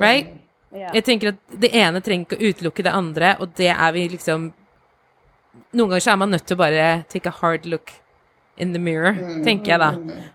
Right? 0.00 0.30
Ja. 0.70 0.92
Jeg 0.94 1.04
tenker 1.04 1.32
at 1.32 1.60
det 1.60 1.72
ene 1.74 2.00
trenger 2.04 2.28
ikke 2.28 2.38
å 2.38 2.50
utelukke 2.50 2.84
det 2.86 2.94
andre, 2.94 3.34
og 3.42 3.56
det 3.58 3.72
er 3.74 3.96
vi 3.96 4.06
liksom 4.14 4.52
Noen 5.74 5.90
ganger 5.90 6.02
så 6.04 6.12
er 6.12 6.18
man 6.18 6.30
nødt 6.30 6.44
til 6.46 6.54
å 6.54 6.60
bare 6.60 6.84
take 7.10 7.26
a 7.26 7.34
hard 7.34 7.64
look 7.66 7.90
in 8.60 8.70
the 8.74 8.78
mirror, 8.78 9.16
tenker 9.42 9.72
jeg 9.72 9.80
da. 9.82 9.88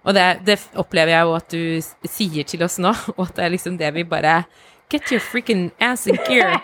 Og 0.03 0.15
det, 0.15 0.25
det 0.47 0.57
opplever 0.79 1.13
jeg 1.13 1.27
jo 1.27 1.33
at 1.37 1.53
du 1.53 2.07
sier 2.11 2.47
til 2.47 2.65
oss 2.67 2.75
nå, 2.83 2.91
og 3.15 3.21
at 3.29 3.37
det 3.37 3.45
er 3.45 3.53
liksom 3.53 3.77
det 3.79 3.93
vi 3.95 4.03
bare 4.07 4.41
Get 4.89 5.09
your 5.11 5.19
freaking 5.19 5.71
ass 5.81 6.05
in 6.07 6.17
gear. 6.27 6.59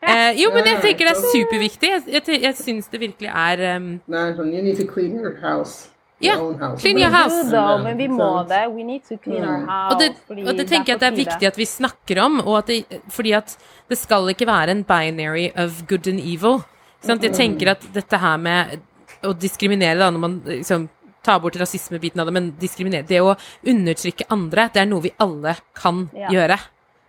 Uh, 0.00 0.32
jo, 0.40 0.48
men 0.54 0.64
jeg 0.64 0.80
tenker 0.80 1.10
det 1.10 1.12
er 1.12 1.26
superviktig. 1.34 1.90
Jeg, 1.90 2.04
jeg, 2.14 2.40
jeg 2.46 2.56
syns 2.56 2.88
det 2.88 3.02
virkelig 3.02 3.28
er 3.28 3.62
um, 3.76 3.90
Nei, 4.08 4.30
sånn 4.38 4.48
You 4.54 4.62
need 4.64 4.80
to 4.80 4.86
clean 4.88 5.18
your 5.20 5.34
house. 5.42 5.90
Ja, 6.24 6.38
yeah. 6.38 6.72
clean 6.80 6.96
your 6.96 7.10
Jo 7.10 7.16
house. 7.18 7.42
da, 7.52 7.64
men 7.84 7.98
vi 8.00 8.06
må 8.08 8.30
det. 8.48 8.62
We 8.72 8.86
need 8.88 9.04
to 9.04 9.18
clean 9.20 9.44
our 9.44 9.66
house. 9.68 9.92
Og 9.92 10.00
det, 10.00 10.08
og 10.48 10.56
det 10.56 10.64
tenker 10.70 10.94
jeg 10.94 10.96
at 10.96 11.04
det 11.04 11.10
er 11.10 11.18
viktig 11.18 11.48
at 11.50 11.58
vi 11.60 11.66
snakker 11.68 12.22
om, 12.24 12.38
og 12.40 12.62
at 12.62 12.72
det, 12.72 13.02
fordi 13.12 13.34
at 13.36 13.52
det 13.92 13.98
skal 14.00 14.32
ikke 14.32 14.48
være 14.48 14.72
en 14.72 14.84
binary 14.88 15.50
of 15.60 15.82
good 15.90 16.08
and 16.08 16.22
evil. 16.24 16.62
Sant? 17.04 17.22
Jeg 17.22 17.36
tenker 17.36 17.74
at 17.74 17.84
dette 17.92 18.20
her 18.22 18.40
med 18.40 18.78
å 19.26 19.34
diskriminere, 19.36 19.98
da, 20.00 20.08
når 20.08 20.22
man 20.22 20.38
liksom 20.48 20.88
tar 21.26 21.42
bort 21.42 21.58
rasismebiten 21.60 22.22
av 22.22 22.30
det, 22.30 22.32
men 22.36 22.48
diskriminere 22.60 23.04
Det 23.08 23.20
å 23.20 23.34
undertrykke 23.66 24.28
andre, 24.32 24.70
det 24.72 24.82
er 24.84 24.88
noe 24.88 25.04
vi 25.04 25.12
alle 25.20 25.56
kan 25.76 26.06
Ja. 26.14 26.30
gjøre. 26.32 26.58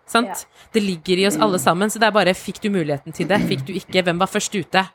Sant? 0.08 0.46
Det 0.74 0.84
ligger 0.84 1.20
i 1.20 1.28
oss 1.28 1.40
alle 1.42 1.60
sammen, 1.60 1.92
så 1.92 2.00
det 2.00 2.08
er 2.08 2.16
bare 2.16 2.38
fikk 2.38 2.62
du 2.64 2.70
muligheten 2.72 3.16
til 3.16 3.28
det, 3.28 3.42
fikk 3.50 3.66
du 3.68 3.74
ikke, 3.76 4.06
hvem 4.08 4.22
var 4.22 4.32
først 4.32 4.56
ute? 4.56 4.86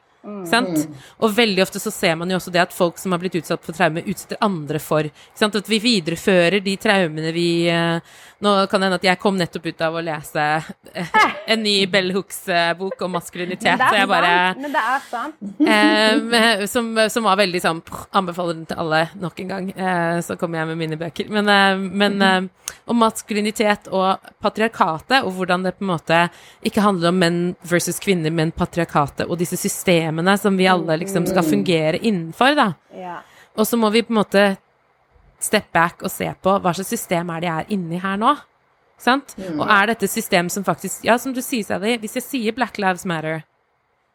Sant? 0.47 0.85
Og 1.19 1.33
veldig 1.35 1.65
ofte 1.65 1.81
så 1.83 1.91
ser 1.91 2.15
man 2.19 2.31
jo 2.31 2.37
også 2.39 2.53
det 2.55 2.61
at 2.63 2.75
folk 2.75 3.01
som 3.01 3.15
har 3.15 3.19
blitt 3.23 3.41
utsatt 3.41 3.65
for 3.67 3.75
traume, 3.75 4.05
utsetter 4.07 4.39
andre 4.45 4.79
for. 4.83 5.09
Sant? 5.39 5.57
At 5.59 5.71
vi 5.71 5.81
viderefører 5.83 6.63
de 6.63 6.77
traumene 6.79 7.33
vi 7.35 7.47
eh, 7.71 7.99
Nå 8.43 8.53
kan 8.67 8.81
det 8.83 8.89
hende 8.89 8.99
at 8.99 9.05
jeg 9.07 9.19
kom 9.23 9.37
nettopp 9.39 9.67
ut 9.71 9.83
av 9.87 9.95
å 9.95 10.03
lese 10.03 10.45
eh, 10.99 11.11
en 11.55 11.61
ny 11.63 11.75
Bell 11.91 12.11
Hooks-bok 12.15 13.05
om 13.07 13.13
maskulinitet, 13.15 13.79
så 13.79 14.01
jeg 14.01 14.09
bare 14.11 14.33
sant. 14.33 14.63
Men 14.65 14.75
det 14.75 14.83
er 14.83 15.05
sant. 15.07 15.37
eh, 15.77 16.65
som, 16.73 16.89
som 17.13 17.29
var 17.29 17.39
veldig 17.39 17.61
sånn 17.63 17.83
Anbefaler 18.19 18.59
den 18.59 18.67
til 18.67 18.81
alle 18.83 19.05
nok 19.23 19.39
en 19.45 19.53
gang. 19.53 19.69
Eh, 19.77 20.19
så 20.27 20.35
kommer 20.41 20.59
jeg 20.59 20.73
med 20.73 20.81
mine 20.81 20.99
bøker. 20.99 21.31
Men, 21.33 21.49
eh, 21.49 21.85
men 22.03 22.27
eh, 22.27 22.75
om 22.91 22.99
maskulinitet 22.99 23.87
og 23.95 24.27
patriarkatet, 24.43 25.23
og 25.23 25.37
hvordan 25.39 25.69
det 25.69 25.77
på 25.79 25.87
en 25.87 25.93
måte 25.93 26.21
ikke 26.67 26.83
handler 26.85 27.13
om 27.13 27.23
menn 27.23 27.41
versus 27.71 28.03
kvinner, 28.03 28.35
men 28.35 28.51
patriarkatet 28.57 29.29
og 29.31 29.39
disse 29.41 29.59
systemene 29.61 30.35
som 30.41 30.59
vi 30.59 30.67
alle 30.71 30.99
liksom 31.05 31.31
skal 31.31 31.47
fungere 31.47 32.03
innenfor, 32.03 32.59
da. 32.59 32.69
Ja. 32.99 33.21
Og 33.55 33.69
så 33.69 33.79
må 33.79 33.91
vi 33.95 34.03
på 34.03 34.13
en 34.15 34.21
måte 34.23 34.45
step 35.43 35.71
back 35.75 36.03
og 36.03 36.11
se 36.13 36.29
på 36.43 36.57
hva 36.63 36.73
slags 36.77 36.93
system 36.95 37.31
er 37.35 37.43
det 37.43 37.49
jeg 37.51 37.65
er 37.65 37.75
inni 37.77 38.01
her 38.03 38.19
nå. 38.21 38.35
Sant? 39.03 39.35
Og 39.59 39.65
er 39.67 39.91
dette 39.91 40.07
et 40.07 40.15
system 40.15 40.49
som 40.53 40.65
faktisk 40.65 41.05
Ja, 41.07 41.17
som 41.19 41.35
du 41.35 41.43
sier, 41.43 41.67
Sally, 41.67 41.97
hvis 41.99 42.15
jeg 42.21 42.27
sier 42.27 42.55
Black 42.55 42.79
Lives 42.79 43.05
Matter, 43.09 43.43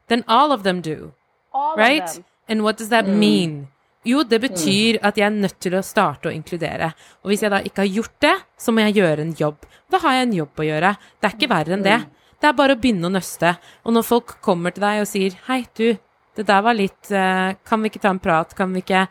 then 0.07 0.23
all 0.27 0.53
of 0.55 0.63
them 0.63 0.81
do. 0.81 1.11
All 1.53 1.75
Right? 1.75 2.07
them. 2.07 2.23
And 2.47 2.63
what 2.63 2.77
does 2.77 2.89
that 2.89 3.07
mean? 3.07 3.67
Jo, 4.07 4.21
det 4.23 4.39
betyr 4.39 5.01
at 5.03 5.17
jeg 5.19 5.25
er 5.27 5.35
nødt 5.35 5.57
til 5.59 5.75
å 5.75 5.83
starte 5.83 6.29
å 6.29 6.31
inkludere. 6.31 6.93
Og 7.25 7.33
hvis 7.33 7.43
jeg 7.43 7.51
da 7.51 7.59
ikke 7.59 7.83
har 7.83 7.91
gjort 7.91 8.15
det, 8.23 8.35
så 8.55 8.71
må 8.71 8.85
jeg 8.85 9.01
gjøre 9.01 9.25
en 9.25 9.33
jobb. 9.35 9.65
Da 9.91 9.99
har 9.99 10.15
jeg 10.15 10.27
en 10.27 10.37
jobb 10.37 10.61
å 10.63 10.67
gjøre. 10.67 10.91
Det 11.19 11.27
er 11.27 11.35
ikke 11.35 11.49
verre 11.51 11.75
enn 11.75 11.83
det. 11.83 11.97
Det 12.39 12.47
er 12.47 12.55
bare 12.55 12.77
å 12.77 12.79
begynne 12.79 13.09
å 13.09 13.11
nøste. 13.11 13.55
Og 13.83 13.95
når 13.97 14.05
folk 14.07 14.37
kommer 14.45 14.71
til 14.71 14.85
deg 14.85 15.01
og 15.01 15.09
sier 15.09 15.35
'hei, 15.47 15.65
du, 15.75 15.97
det 16.37 16.45
der 16.47 16.61
var 16.61 16.77
litt 16.77 17.11
eh, 17.11 17.55
Kan 17.65 17.81
vi 17.81 17.89
ikke 17.89 18.03
ta 18.05 18.09
en 18.13 18.23
prat? 18.23 18.55
Kan 18.55 18.71
vi 18.71 18.79
ikke 18.85 19.07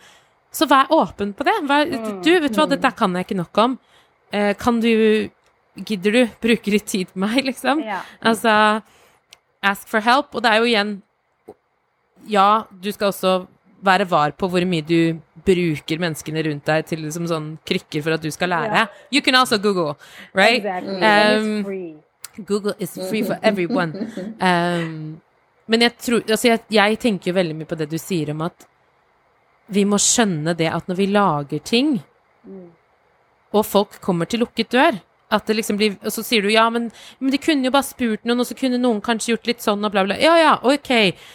Så 0.57 0.69
vær 0.71 0.93
åpen 0.95 1.35
på 1.37 1.45
det. 1.47 1.55
Vær, 1.69 1.89
du, 2.25 2.31
vet 2.41 2.53
du 2.53 2.61
hva, 2.61 2.69
dette 2.71 2.93
kan 2.97 3.17
jeg 3.19 3.27
ikke 3.27 3.41
nok 3.43 3.63
om. 3.65 3.79
Eh, 4.33 4.53
kan 4.59 4.81
du 4.83 4.93
Gidder 5.77 6.15
du 6.15 6.23
bruke 6.41 6.73
litt 6.73 6.87
tid 6.89 7.11
på 7.13 7.21
meg, 7.21 7.43
liksom? 7.45 7.83
Ja. 7.85 7.99
Altså 8.25 8.81
Ask 9.61 9.91
for 9.91 10.01
help. 10.01 10.33
Og 10.33 10.41
det 10.41 10.53
er 10.53 10.63
jo 10.63 10.71
igjen 10.71 10.95
Ja, 12.33 12.65
du 12.73 12.89
skal 12.95 13.13
også 13.13 13.35
være 13.87 14.07
var 14.09 14.33
på 14.33 14.49
hvor 14.51 14.65
mye 14.67 14.83
du 14.83 15.19
bruker 15.47 16.01
menneskene 16.01 16.43
rundt 16.47 16.65
deg 16.67 16.87
til 16.89 17.05
liksom 17.05 17.29
sånn 17.29 17.51
krykker 17.69 18.03
for 18.03 18.17
at 18.17 18.25
du 18.25 18.31
skal 18.35 18.51
lære. 18.51 18.87
Yeah. 18.87 19.05
You 19.13 19.23
can 19.23 19.37
also 19.39 19.59
Google, 19.63 19.95
right? 20.35 20.65
Exactly. 20.65 20.97
Um. 21.05 22.01
Google 22.49 22.75
is 22.79 22.97
free 23.09 23.23
for 23.23 23.39
everyone. 23.43 23.93
Um, 24.41 25.21
men 25.67 25.83
jeg 25.83 25.97
tror 25.99 26.25
Altså, 26.29 26.49
jeg, 26.49 26.61
jeg 26.71 26.99
tenker 26.99 27.31
jo 27.31 27.37
veldig 27.37 27.55
mye 27.57 27.69
på 27.69 27.79
det 27.79 27.89
du 27.91 27.99
sier 27.99 28.33
om 28.33 28.43
at 28.47 28.67
vi 29.69 29.85
må 29.85 29.99
skjønne 29.99 30.55
det 30.57 30.69
at 30.73 30.87
når 30.89 30.97
vi 31.01 31.07
lager 31.11 31.59
ting, 31.65 31.97
og 33.57 33.65
folk 33.67 34.01
kommer 34.05 34.29
til 34.29 34.41
lukket 34.45 34.71
dør 34.75 34.99
at 35.27 35.43
det 35.49 35.57
liksom 35.59 35.75
blir, 35.75 35.97
Og 36.07 36.13
så 36.15 36.23
sier 36.23 36.45
du 36.45 36.51
ja, 36.53 36.69
men, 36.71 36.85
men 37.19 37.33
de 37.35 37.39
kunne 37.43 37.67
jo 37.67 37.73
bare 37.75 37.83
spurt 37.83 38.23
noen, 38.29 38.39
og 38.39 38.47
så 38.47 38.55
kunne 38.55 38.79
noen 38.79 39.01
kanskje 39.03 39.33
gjort 39.33 39.49
litt 39.51 39.65
sånn 39.65 39.83
og 39.83 39.91
bla, 39.91 40.05
bla. 40.07 40.15
Ja, 40.23 40.37
ja, 40.39 40.53
ok. 40.63 40.91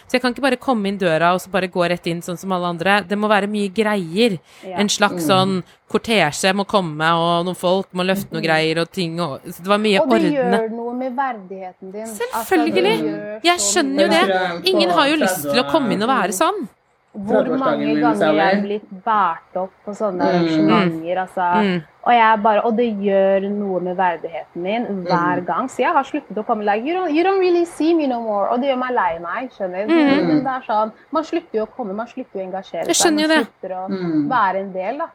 Så 0.08 0.16
jeg 0.16 0.22
kan 0.24 0.32
ikke 0.32 0.44
bare 0.46 0.56
komme 0.56 0.88
inn 0.88 0.96
døra 0.96 1.34
og 1.36 1.42
så 1.44 1.52
bare 1.52 1.68
gå 1.68 1.84
rett 1.92 2.08
inn 2.08 2.22
sånn 2.24 2.40
som 2.40 2.54
alle 2.56 2.70
andre. 2.72 3.02
Det 3.04 3.18
må 3.20 3.28
være 3.28 3.50
mye 3.52 3.68
greier. 3.68 4.38
Ja. 4.64 4.78
En 4.80 4.88
slags 4.88 5.26
sånn 5.28 5.58
kortesje 5.92 6.54
må 6.56 6.64
komme, 6.64 7.04
og 7.20 7.44
noen 7.44 7.58
folk 7.60 7.90
må 7.92 8.06
løfte 8.08 8.32
noen 8.32 8.46
greier 8.46 8.80
og 8.80 8.88
ting 8.96 9.20
og 9.20 9.44
så 9.44 9.60
Det 9.60 9.68
var 9.74 9.82
mye 9.84 10.00
Og 10.00 10.08
det 10.08 10.20
ordne. 10.22 10.34
gjør 10.38 10.70
noe 10.78 10.94
med 11.02 11.18
verdigheten 11.20 11.92
din. 11.98 12.12
Selvfølgelig. 12.16 12.94
Altså, 12.96 13.40
Jeg 13.50 13.66
skjønner 13.68 14.06
jo 14.06 14.12
det. 14.16 14.70
Ingen 14.72 14.96
har 14.96 15.12
jo 15.12 15.20
lyst 15.20 15.44
til 15.50 15.60
å 15.60 15.68
komme 15.68 15.92
inn 15.92 16.08
og 16.08 16.08
være 16.16 16.32
sånn. 16.32 16.64
Hvor 17.12 17.44
mange 17.58 18.00
ganger 18.00 18.32
jeg 18.32 18.54
er 18.56 18.60
blitt 18.62 18.86
båret 19.04 19.56
opp 19.60 19.72
på 19.84 19.92
sånne 19.92 20.24
Mm. 20.32 21.18
altså. 21.18 21.48
Mm. 21.62 21.82
Og, 22.06 22.12
jeg 22.14 22.38
bare, 22.42 22.62
og 22.64 22.76
det 22.76 22.86
gjør 22.98 23.48
noe 23.50 23.80
med 23.80 23.96
verdigheten 23.96 24.62
min 24.62 24.86
hver 25.04 25.40
Mm. 25.40 25.44
gang. 25.46 25.68
Så 25.68 25.76
jeg 25.82 25.92
har 25.92 26.02
sluttet 26.04 26.38
å 26.38 26.44
komme 26.46 26.64
like, 26.64 26.86
you 26.86 26.94
don't, 26.96 27.12
you 27.12 27.22
don't 27.22 27.38
really 27.38 27.64
see 27.66 27.92
me 27.94 28.06
no 28.06 28.20
more. 28.22 28.48
Og 28.50 28.60
det 28.60 28.70
gjør 28.70 28.78
meg 28.78 28.94
lei 28.94 29.18
meg. 29.18 29.50
skjønner 29.52 29.86
du? 29.86 29.92
Mm. 29.92 30.26
Men 30.26 30.38
det 30.38 30.46
er 30.46 30.62
sånn, 30.66 30.92
Man 31.12 31.22
slutter 31.24 31.52
jo 31.58 31.66
å 31.66 31.68
komme, 31.76 31.92
man 31.94 32.06
slutter 32.06 32.32
jo 32.32 32.40
å 32.40 32.48
engasjere 32.50 32.94
seg. 32.94 33.12
Man 33.14 33.28
det. 33.28 33.46
slutter 33.46 33.76
å 33.76 33.88
Mm. 33.90 34.28
være 34.30 34.56
en 34.60 34.72
del, 34.72 34.98
da. 34.98 35.06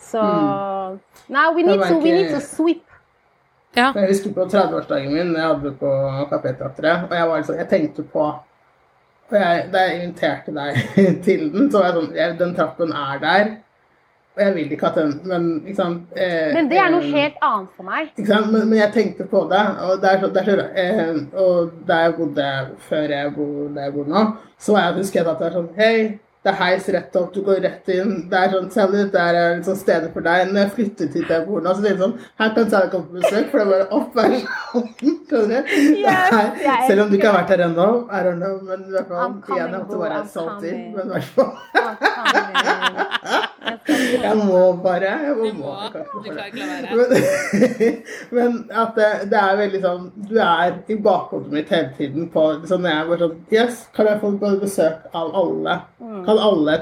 Så 0.00 0.98
Nei, 1.28 1.52
we 1.54 1.62
need, 1.62 1.80
to, 1.82 1.98
we 1.98 2.10
need 2.12 2.30
to 2.30 2.40
sweep. 2.40 2.82
Ja. 3.76 3.92
Jeg 3.94 4.08
husker 4.08 4.30
på 4.34 4.44
30-årsdagen 4.50 5.12
min, 5.12 5.34
jeg 5.34 5.42
hadde 5.42 5.62
det 5.62 5.78
på 5.80 5.90
Kaféteatret, 6.30 7.04
og 7.04 7.10
jeg 7.16 7.28
var 7.28 7.36
liksom, 7.38 7.56
jeg 7.56 7.68
tenkte 7.68 8.02
på 8.02 8.34
og 9.32 9.40
jeg, 9.40 9.66
Da 9.72 9.84
jeg 9.88 9.98
inviterte 10.02 10.54
deg 10.56 10.80
til 11.26 11.44
den, 11.52 11.68
så 11.72 11.82
var 11.82 11.90
jeg 11.90 11.98
sånn 11.98 12.40
Den 12.40 12.56
trappen 12.56 12.94
er 12.96 13.20
der, 13.22 13.52
og 14.32 14.42
jeg 14.42 14.54
vil 14.56 14.72
ikke 14.72 14.88
at 14.88 14.98
den 15.00 15.12
Men 15.28 15.76
sant 15.76 16.16
eh, 16.16 16.50
Men 16.56 16.70
det 16.70 16.80
er 16.80 16.92
noe 16.92 17.04
eh, 17.04 17.12
helt 17.12 17.42
annet 17.44 17.76
for 17.76 17.88
meg. 17.88 18.12
Ikke 18.16 18.30
sant? 18.30 18.52
Men, 18.52 18.68
men 18.70 18.78
jeg 18.78 18.94
tenkte 18.94 19.26
på 19.28 19.44
det, 19.50 19.62
og, 19.84 19.94
det 20.02 20.10
er 20.12 20.22
så, 20.22 20.30
det 20.32 20.42
er 20.42 20.50
så, 20.50 20.68
eh, 20.82 21.40
og 21.42 21.72
der 21.88 22.06
jeg 22.06 22.14
bodde 22.18 22.50
før 22.88 23.16
jeg 23.16 23.32
bor 23.36 23.72
der 23.76 23.88
jeg 23.88 23.96
bor 23.96 24.12
nå, 24.12 24.26
så 24.58 24.76
var 24.76 24.86
jeg, 24.86 25.00
husker 25.02 25.20
jeg 25.20 25.28
at 25.28 25.42
det 25.42 25.50
er 25.50 25.58
sånn 25.58 25.72
Hei, 25.76 25.96
det 26.42 26.50
er 26.50 26.56
heis 26.58 26.88
rett 26.90 27.16
opp, 27.20 27.28
du 27.34 27.40
går 27.46 27.60
rett 27.62 27.90
inn. 27.94 28.14
Det 28.30 28.38
er 28.38 28.50
sånn, 28.50 28.64
Sally, 28.74 28.98
dette 29.04 29.20
er 29.22 29.36
liksom 29.60 29.76
stedet 29.78 30.08
for 30.10 30.26
deg. 30.26 30.48
Når 30.50 30.60
jeg 30.64 30.72
flyttet 30.78 31.14
hit 31.14 31.28
der 31.28 31.36
jeg 31.38 31.46
bor 31.46 31.62
nå, 31.62 31.70
så 31.70 31.84
tenkte 31.84 31.92
jeg 31.92 32.00
sånn 32.02 32.16
Her 32.42 32.50
kan 32.56 32.66
Sally 32.72 32.90
komme 32.90 33.06
på 33.06 33.20
besøk, 33.20 33.46
for 33.52 33.56
det 33.60 33.64
er 33.64 33.70
bare 33.70 33.86
opp 34.00 34.10
hver 34.18 34.34
sånn. 34.42 34.88
Skjønner 35.30 35.62
du? 35.62 35.72
Selv 36.88 37.04
om 37.04 37.08
du 37.12 37.16
ikke 37.20 37.30
har 37.30 37.38
vært 37.38 37.54
her 37.54 37.64
ennå, 37.68 37.88
I 38.10 38.24
don't 38.26 38.42
know, 38.42 38.58
men 38.66 38.78
i 38.88 38.92
hvert 38.96 39.08
fall 39.12 39.38
igjen, 39.54 39.70
måtte 39.78 39.94
bro, 39.94 40.02
være 40.02 40.20
salty. 40.34 40.74
Men 40.98 41.04
i 41.06 41.10
hvert 41.14 41.30
fall 41.38 41.52
Jeg 43.62 44.36
må 44.38 44.60
bare. 44.82 45.12
Jeg 45.26 45.36
må, 45.36 45.46
Du 45.46 45.58
må. 45.60 45.74
Du 45.92 46.28
klarer 46.30 46.48
ikke 46.50 46.62
å 46.62 46.68
la 46.68 46.78
være. 46.82 46.96
Men, 46.98 47.96
men 48.36 48.58
at 48.82 48.98
det, 48.98 49.10
det 49.32 49.38
er 49.42 49.60
veldig 49.60 49.82
sånn 49.82 50.04
Du 50.28 50.34
er 50.42 50.74
i 50.92 50.96
bakhodet 51.06 51.52
mitt 51.54 51.72
hele 51.74 51.92
tiden 51.98 52.28
på 52.32 52.44
sånn 52.70 52.88
jeg 52.88 52.98
er 52.98 53.08
bare 53.10 53.26
sånn 53.26 53.38
Yes, 53.54 53.86
kan 53.96 54.10
jeg 54.10 54.20
få 54.22 54.32
besøk 54.62 55.08
av 55.12 55.32
alle? 55.42 55.78
Kan 56.26 56.42
alle 56.50 56.78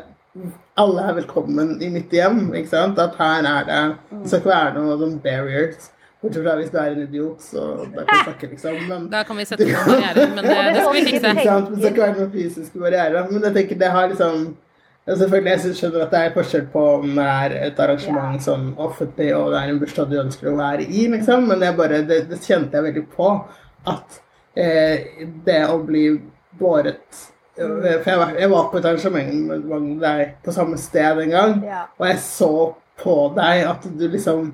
Alle 0.81 1.07
er 1.09 1.17
velkommen 1.21 1.77
i 1.83 1.89
mitt 1.93 2.13
hjem, 2.15 2.47
ikke 2.55 2.73
sant? 2.73 3.01
At 3.03 3.17
her 3.21 3.49
er 3.49 3.71
det 3.71 3.81
Det 4.11 4.27
skal 4.27 4.43
ikke 4.43 4.55
være 4.55 4.77
noen 4.79 5.03
noen 5.05 5.17
barriers. 5.25 5.91
Bortsett 6.21 6.45
fra 6.45 6.55
hvis 6.59 6.69
du 6.69 6.77
er 6.77 6.91
en 6.93 6.99
idiot, 7.07 7.41
så 7.41 7.63
da 7.95 8.03
kan 8.05 8.11
vi 8.11 8.25
snakke, 8.27 8.49
liksom. 8.51 8.75
Men, 8.91 9.07
Da 9.13 9.23
kan 9.25 9.39
vi 9.41 9.45
sette 9.49 9.65
noen 9.65 9.87
barrierer, 9.89 10.35
men 10.35 10.45
det, 10.51 10.57
det 10.75 10.83
skal 10.83 10.97
vi 10.99 11.05
fikse. 11.07 11.31
Men 11.31 11.39
det 11.71 11.79
skal 11.79 11.95
ikke 11.95 12.03
være 12.03 12.17
noen 12.19 12.33
fysiske 12.35 12.83
barrierer. 12.83 13.31
Men 13.31 13.47
jeg 13.49 13.55
tenker 13.57 13.81
det 13.81 13.89
har 13.95 14.11
liksom 14.13 14.43
ja, 15.07 15.17
Selvfølgelig, 15.17 15.51
jeg 15.51 15.77
skjønner 15.79 16.05
at 16.05 16.13
det 16.13 16.21
er 16.21 16.35
forskjell 16.35 16.67
på 16.73 16.83
om 16.99 17.15
det 17.17 17.27
er 17.27 17.55
et 17.67 17.79
arrangement 17.83 18.43
sånn 18.45 18.67
offentlig, 18.81 19.31
og 19.37 19.51
det 19.55 19.61
er 19.63 19.73
en 19.73 19.81
bursdag 19.81 20.11
du 20.11 20.19
ønsker 20.21 20.51
å 20.51 20.59
være 20.59 20.85
i, 20.87 21.07
liksom. 21.15 21.47
Men 21.51 21.65
jeg 21.65 21.77
bare, 21.79 22.03
det, 22.07 22.19
det 22.31 22.41
kjente 22.45 22.77
jeg 22.77 22.87
veldig 22.91 23.05
på. 23.15 23.31
At 23.91 24.21
eh, 24.61 25.25
det 25.47 25.61
å 25.71 25.79
bli 25.87 26.05
båret 26.61 27.21
For 27.57 27.87
jeg 27.89 28.19
var, 28.21 28.35
jeg 28.37 28.51
var 28.53 28.67
på 28.71 28.79
et 28.79 28.87
arrangement 28.89 29.31
med 29.49 29.87
deg 30.03 30.35
på 30.45 30.53
samme 30.53 30.77
sted 30.81 31.19
en 31.25 31.33
gang, 31.33 31.55
Ja. 31.65 31.87
og 31.99 32.07
jeg 32.07 32.19
så 32.25 32.51
på 33.01 33.15
deg 33.37 33.65
at 33.69 33.87
du 33.97 34.05
liksom 34.09 34.53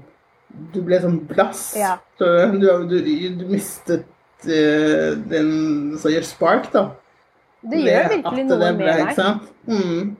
Du 0.73 0.79
ble 0.87 1.01
sånn 1.03 1.19
blass. 1.29 1.73
Ja. 1.77 1.97
Du, 2.17 2.25
du, 2.63 2.95
du 3.37 3.43
mistet 3.51 4.07
uh, 4.47 5.11
din 5.29 5.97
så 6.01 6.09
gjør 6.15 6.25
spark, 6.25 6.71
da. 6.73 6.87
Det 7.67 7.83
gjør 7.83 8.07
det, 8.07 8.15
virkelig 8.15 8.45
noe 8.47 8.59
det 8.63 8.71
med 8.79 9.03
deg. 9.03 9.43
Mm. 9.67 10.15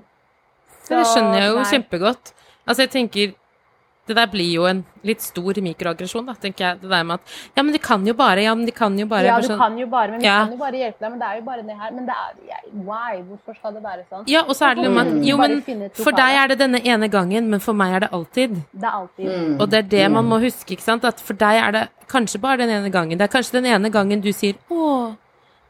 Men 0.91 0.99
det 1.03 1.07
skjønner 1.07 1.39
jeg 1.41 1.51
jo 1.51 1.57
nei. 1.57 1.71
kjempegodt. 1.73 2.33
Altså, 2.67 2.81
jeg 2.87 2.91
tenker 2.91 3.35
Det 4.07 4.15
der 4.15 4.27
blir 4.31 4.53
jo 4.55 4.67
en 4.71 4.85
litt 5.03 5.19
stor 5.21 5.53
mikroaggresjon, 5.59 6.27
da, 6.27 6.33
tenker 6.35 6.63
jeg. 6.63 6.81
Det 6.81 6.89
der 6.89 7.03
med 7.03 7.15
at 7.19 7.23
Ja, 7.57 7.63
men 7.65 7.73
de 7.73 7.79
kan 7.83 8.07
jo 8.07 8.15
bare, 8.15 8.39
ja, 8.41 8.55
men 8.55 8.65
de 8.65 8.71
kan 8.71 8.97
jo 8.97 9.05
bare 9.05 9.25
Ja, 9.27 9.41
du 9.41 9.49
sånn- 9.49 9.59
kan 9.59 9.77
jo 9.77 9.87
bare, 9.89 10.13
men 10.13 10.21
vi 10.21 10.27
Ja. 10.27 10.45
kan 10.45 10.53
jo 10.53 10.59
bare 10.59 10.77
hjelpe 10.79 11.01
deg. 11.01 11.11
Men 11.11 11.19
det 11.19 11.27
er 11.27 11.35
jo 11.41 11.43
bare 11.43 11.63
det 11.67 11.77
her. 11.77 11.91
Men 11.91 12.07
det 12.07 12.15
er 12.15 12.47
jeg, 12.47 12.85
Why? 12.87 13.23
Hvorfor 13.27 13.57
skal 13.59 13.73
det 13.75 13.83
være 13.83 14.05
sånn? 14.09 14.23
Ja, 14.29 14.43
og 14.47 14.55
så 14.55 14.71
er 14.71 14.75
det 14.77 14.85
noe 14.85 14.95
med 14.95 15.07
at 15.09 15.25
Jo, 15.27 15.37
men 15.39 15.91
for 15.91 16.13
deg 16.13 16.37
er 16.37 16.47
det 16.55 16.59
denne 16.61 16.81
ene 16.87 17.09
gangen, 17.11 17.51
men 17.51 17.59
for 17.59 17.73
meg 17.75 17.95
er 17.97 18.01
det 18.07 18.11
alltid. 18.13 18.55
Det 18.73 18.85
er 18.85 18.93
alltid 18.93 19.27
Mm. 19.27 19.61
Og 19.61 19.71
det 19.71 19.79
er 19.79 19.89
det 19.89 20.11
man 20.13 20.25
må 20.25 20.39
huske, 20.41 20.71
ikke 20.77 20.83
sant. 20.83 21.05
At 21.05 21.19
for 21.19 21.35
deg 21.35 21.57
er 21.67 21.73
det 21.73 21.89
kanskje 22.07 22.41
bare 22.41 22.59
den 22.59 22.71
ene 22.71 22.93
gangen. 22.93 23.19
Det 23.19 23.23
er 23.23 23.39
kanskje 23.41 23.59
den 23.61 23.67
ene 23.67 23.91
gangen 23.91 24.21
du 24.21 24.31
sier 24.33 24.55
'Å, 24.71 25.17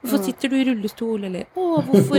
hvorfor 0.06 0.24
sitter 0.24 0.48
du 0.48 0.56
i 0.56 0.64
rullestol?' 0.70 1.24
Eller 1.24 1.44
'Å, 1.56 1.82
hvorfor 1.84 2.16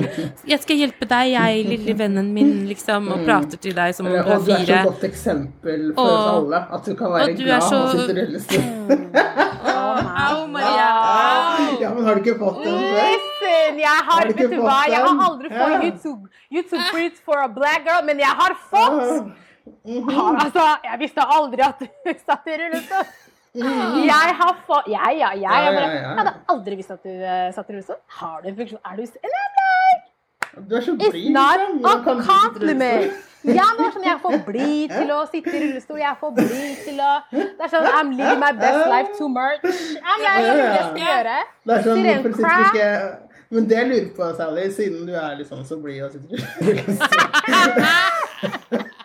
Jeg 0.47 0.59
skal 0.61 0.77
hjelpe 0.77 1.07
deg, 1.07 1.31
jeg, 1.33 1.65
lille 1.65 1.93
vennen 1.97 2.33
min', 2.33 2.67
liksom, 2.67 3.07
og 3.11 3.25
prater 3.25 3.57
til 3.57 3.73
deg 3.73 3.95
som 3.95 4.05
om 4.07 4.11
du 4.13 4.17
Og 4.19 4.27
er 4.27 4.39
du 4.45 4.51
er 4.51 4.65
så 4.65 4.83
godt 4.83 5.03
eksempel 5.09 5.93
for 5.95 6.01
Og- 6.01 6.11
oss 6.11 6.27
alle. 6.37 6.59
At 6.71 6.85
du 6.85 6.95
kan 6.95 7.11
være 7.11 7.23
og 7.31 7.37
du 7.37 7.43
er 7.43 7.45
glad 7.47 7.61
så- 7.61 7.83
og 7.83 7.89
sitte 7.91 8.11
i 8.11 8.25
rullestol. 8.25 8.63
Au, 10.27 10.47
Maria! 10.47 10.89
Au! 10.97 11.79
Ja, 11.81 11.89
men 11.93 12.03
har 12.05 12.15
du 12.15 12.21
ikke 12.21 12.37
fått 12.39 12.63
den 12.63 12.73
før? 12.73 13.11
Listen, 13.13 13.79
jeg 13.79 13.97
har, 14.07 14.19
Har 14.21 14.27
vet 14.27 14.37
du 14.51 14.57
hva, 14.61 14.77
jeg 14.89 15.01
har 15.07 15.29
aldri 15.29 15.49
fått. 15.49 15.83
YouTube, 15.83 16.27
YouTube 16.51 16.83
Fruits 16.91 17.19
for 17.25 17.37
a 17.43 17.47
black 17.47 17.83
girl, 17.85 18.03
men 18.05 18.17
jeg 18.19 18.33
har 18.41 18.55
fått! 18.71 19.33
Har- 19.87 20.37
Altså, 20.45 20.63
jeg 20.83 20.99
visste 20.99 21.21
aldri 21.27 21.61
at 21.61 21.79
du 21.79 21.87
satt 22.27 22.47
i 22.47 22.57
rullestol. 22.61 23.05
Jeg 23.57 24.35
har 24.41 24.53
fått 24.67 24.87
Ja, 24.91 25.09
ja, 25.11 25.31
ja. 25.33 25.51
Jeg, 25.63 25.73
bare, 25.73 25.89
jeg 25.95 26.17
hadde 26.19 26.33
aldri 26.53 26.75
visst 26.79 26.91
at 26.93 27.01
du 27.03 27.09
uh, 27.09 27.53
satt 27.55 27.69
i 27.69 27.73
rullestol. 27.73 27.99
Har 28.19 28.41
du 28.43 28.47
en 28.51 28.57
funksjon? 28.59 28.79
Er 28.85 28.95
du 28.95 29.01
like, 29.01 29.17
Du 30.69 30.75
er 30.75 30.81
så 30.81 30.91
It's 30.91 31.11
blid, 31.11 31.31
not 31.31 31.59
liksom. 31.63 33.23
Ja, 33.47 33.63
men 33.77 33.77
det 33.77 33.85
er 33.87 33.91
sånn, 33.95 34.03
Jeg 34.03 34.13
er 34.13 34.21
for 34.23 34.37
blid 34.47 34.89
til 34.91 35.11
å 35.13 35.19
sitte 35.31 35.53
i 35.53 35.59
rullestol. 35.63 35.97
Jeg 36.01 36.09
er 36.09 36.17
for 36.19 36.31
blid 36.35 36.75
til 36.83 36.97
å 36.99 37.11
Det 37.31 37.67
er 37.67 37.71
sånn 37.73 37.87
I'm 37.93 38.09
living 38.17 38.41
my 38.41 38.51
best 38.57 38.83
life 38.91 39.11
too 39.19 39.29
much. 39.29 39.63
I'm 39.63 40.19
like, 40.25 40.33
er 40.33 40.41
det 40.43 40.67
jeg 40.73 40.83
gjøre? 41.05 41.37
Det 41.63 41.77
er 41.77 41.81
sånn, 41.87 42.03
hvorfor 42.03 42.31
sitter 42.41 42.57
du 42.57 42.63
ikke 42.67 42.89
Men 43.55 43.69
det 43.69 43.77
jeg 43.77 43.87
lurer 43.93 44.11
på, 44.17 44.23
Sally, 44.35 44.65
siden 44.75 45.07
du 45.07 45.13
er 45.15 45.37
liksom 45.39 45.63
så 45.65 45.79
blid 45.79 46.03
og 46.03 46.11
sitter 46.11 46.35
i 46.35 46.37
rullestol 46.67 47.17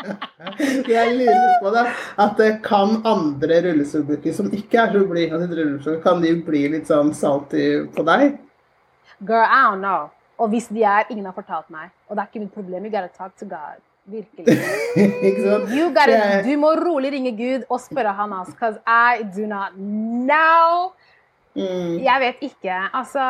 Jeg 0.97 1.15
lurer 1.19 1.59
på 1.63 1.75
det, 1.75 1.85
at 2.25 2.43
kan 2.65 2.99
andre 3.09 3.61
rullestolbrukere 3.69 4.35
som 4.37 4.51
ikke 4.53 4.81
er 4.83 4.97
så 4.97 5.05
blide 5.09 5.37
av 5.37 5.45
sitt 5.45 5.55
rullestol, 5.59 6.01
kan 6.05 6.25
de 6.25 6.35
bli 6.47 6.65
litt 6.75 6.91
sånn 6.91 7.13
salty 7.17 7.69
på 7.95 8.05
deg? 8.09 8.37
Girl, 9.23 9.47
I 9.47 9.63
don't 9.69 9.83
know. 9.83 10.11
Og 10.43 10.51
hvis 10.51 10.67
de 10.73 10.83
er, 10.83 11.07
ingen 11.11 11.27
har 11.29 11.35
fortalt 11.37 11.69
meg. 11.71 11.93
Og 12.09 12.17
det 12.17 12.25
er 12.25 12.31
ikke 12.31 12.43
mitt 12.43 12.55
problem. 12.55 12.87
You 12.87 12.93
gotta 12.93 13.13
talk 13.15 13.37
to 13.39 13.47
God. 13.47 13.79
Virkelig. 14.11 14.59
gotta, 15.95 16.41
du 16.43 16.57
må 16.59 16.73
rolig 16.81 17.13
ringe 17.15 17.31
Gud 17.39 17.69
og 17.69 17.79
spørre 17.81 18.17
han, 18.19 18.33
altså. 18.35 18.57
Because 18.57 18.79
I 18.87 19.23
do 19.37 19.47
not 19.47 19.77
know. 19.79 20.91
Mm. 21.55 22.01
Jeg 22.03 22.25
vet 22.25 22.49
ikke. 22.49 22.81
Altså 22.91 23.23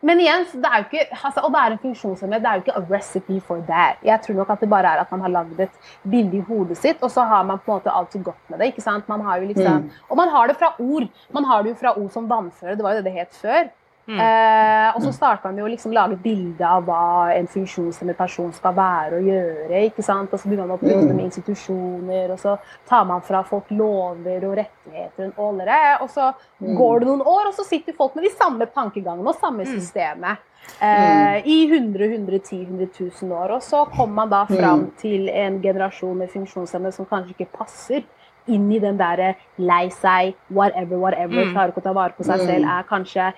Men 0.00 0.20
igjen, 0.22 0.44
så 0.46 0.60
det 0.62 0.68
er 0.70 0.82
jo 0.82 0.86
ikke 0.86 1.16
altså, 1.16 1.42
Å 1.42 1.48
være 1.50 1.74
en 1.74 1.80
funksjonshemmet 1.82 2.42
det 2.44 2.50
er 2.50 2.60
jo 2.60 2.64
ikke 2.64 2.76
a 2.78 2.82
recipe 2.86 3.40
for 3.48 3.64
that. 3.66 3.98
Jeg 4.06 4.22
tror 4.22 4.36
nok 4.38 4.52
at 4.54 4.62
det 4.62 4.68
bare 4.70 4.92
er 4.94 5.02
at 5.02 5.10
man 5.14 5.24
har 5.26 5.32
lagd 5.40 5.62
et 5.64 5.90
bilde 6.06 6.38
i 6.38 6.44
hodet 6.46 6.78
sitt, 6.78 7.02
og 7.02 7.10
så 7.10 7.24
har 7.26 7.48
man 7.48 7.58
på 7.58 7.72
en 7.72 7.80
måte 7.80 7.94
alltid 8.00 8.22
gått 8.28 8.52
med 8.52 8.62
det. 8.62 8.70
ikke 8.72 8.84
sant? 8.84 9.08
Man 9.10 9.24
har 9.26 9.42
jo 9.42 9.50
liksom, 9.50 9.88
Og 10.08 10.20
man 10.20 10.30
har 10.34 10.46
det 10.46 10.58
fra 10.60 10.70
ord. 10.78 11.08
Man 11.34 11.48
har 11.50 11.62
det 11.62 11.74
jo 11.74 11.80
fra 11.82 11.96
ord 11.98 12.12
som 12.14 12.30
vannføre. 12.30 12.76
Det 12.78 12.86
var 12.86 12.94
jo 12.94 13.02
det 13.02 13.08
det 13.10 13.16
het 13.18 13.34
før. 13.42 13.68
Eh, 14.08 14.96
og 14.96 15.02
så 15.04 15.12
starta 15.12 15.50
man 15.50 15.60
å 15.66 15.68
liksom 15.68 15.92
lage 15.92 16.16
et 16.16 16.22
bilde 16.24 16.64
av 16.64 16.86
hva 16.86 17.28
en 17.34 17.48
funksjonshemmet 17.50 18.16
person 18.16 18.52
skal 18.56 18.72
være 18.76 19.18
og 19.18 19.28
gjøre. 19.28 19.82
ikke 19.90 20.04
sant? 20.06 20.32
Og 20.32 20.40
så 20.40 20.48
begynner 20.48 20.66
man 20.66 20.78
å 20.78 20.80
prøve 20.80 21.12
med 21.12 21.26
institusjoner, 21.26 22.32
og 22.32 22.40
så 22.40 22.56
tar 22.88 23.04
man 23.04 23.20
fra 23.26 23.42
folk 23.44 23.68
lover 23.70 24.48
og 24.48 24.56
rettigheter 24.62 25.32
og 25.36 25.44
all. 25.50 25.62
Og 26.02 26.10
så 26.14 26.32
går 26.60 27.00
det 27.00 27.10
noen 27.10 27.24
år, 27.26 27.50
og 27.50 27.54
så 27.58 27.66
sitter 27.68 27.96
folk 27.96 28.16
med 28.16 28.24
de 28.24 28.34
samme 28.36 28.68
tankegangene 28.72 29.28
og 29.28 29.42
samme 29.42 29.66
systemet. 29.68 30.44
Eh, 30.80 31.46
I 31.48 31.58
100, 31.68 32.04
110, 32.04 32.62
100 32.62 32.88
000 33.22 33.32
år. 33.32 33.56
Og 33.56 33.62
så 33.62 33.84
kommer 33.92 34.22
man 34.22 34.32
da 34.32 34.44
fram 34.48 34.90
til 35.00 35.28
en 35.28 35.60
generasjon 35.62 36.16
med 36.18 36.32
funksjonshemmede 36.32 36.96
som 36.96 37.08
kanskje 37.08 37.36
ikke 37.36 37.52
passer 37.60 38.04
inn 38.48 38.66
i 38.72 38.80
den 38.82 38.98
derre 39.00 39.34
lei 39.60 39.86
seg, 39.94 40.34
whatever, 40.48 41.00
whatever, 41.04 41.52
klarer 41.52 41.72
ikke 41.72 41.84
å 41.84 41.88
ta 41.88 41.94
vare 41.96 42.16
på 42.16 42.26
seg 42.26 42.44
selv, 42.44 42.68
er 42.68 42.86
kanskje 42.88 43.30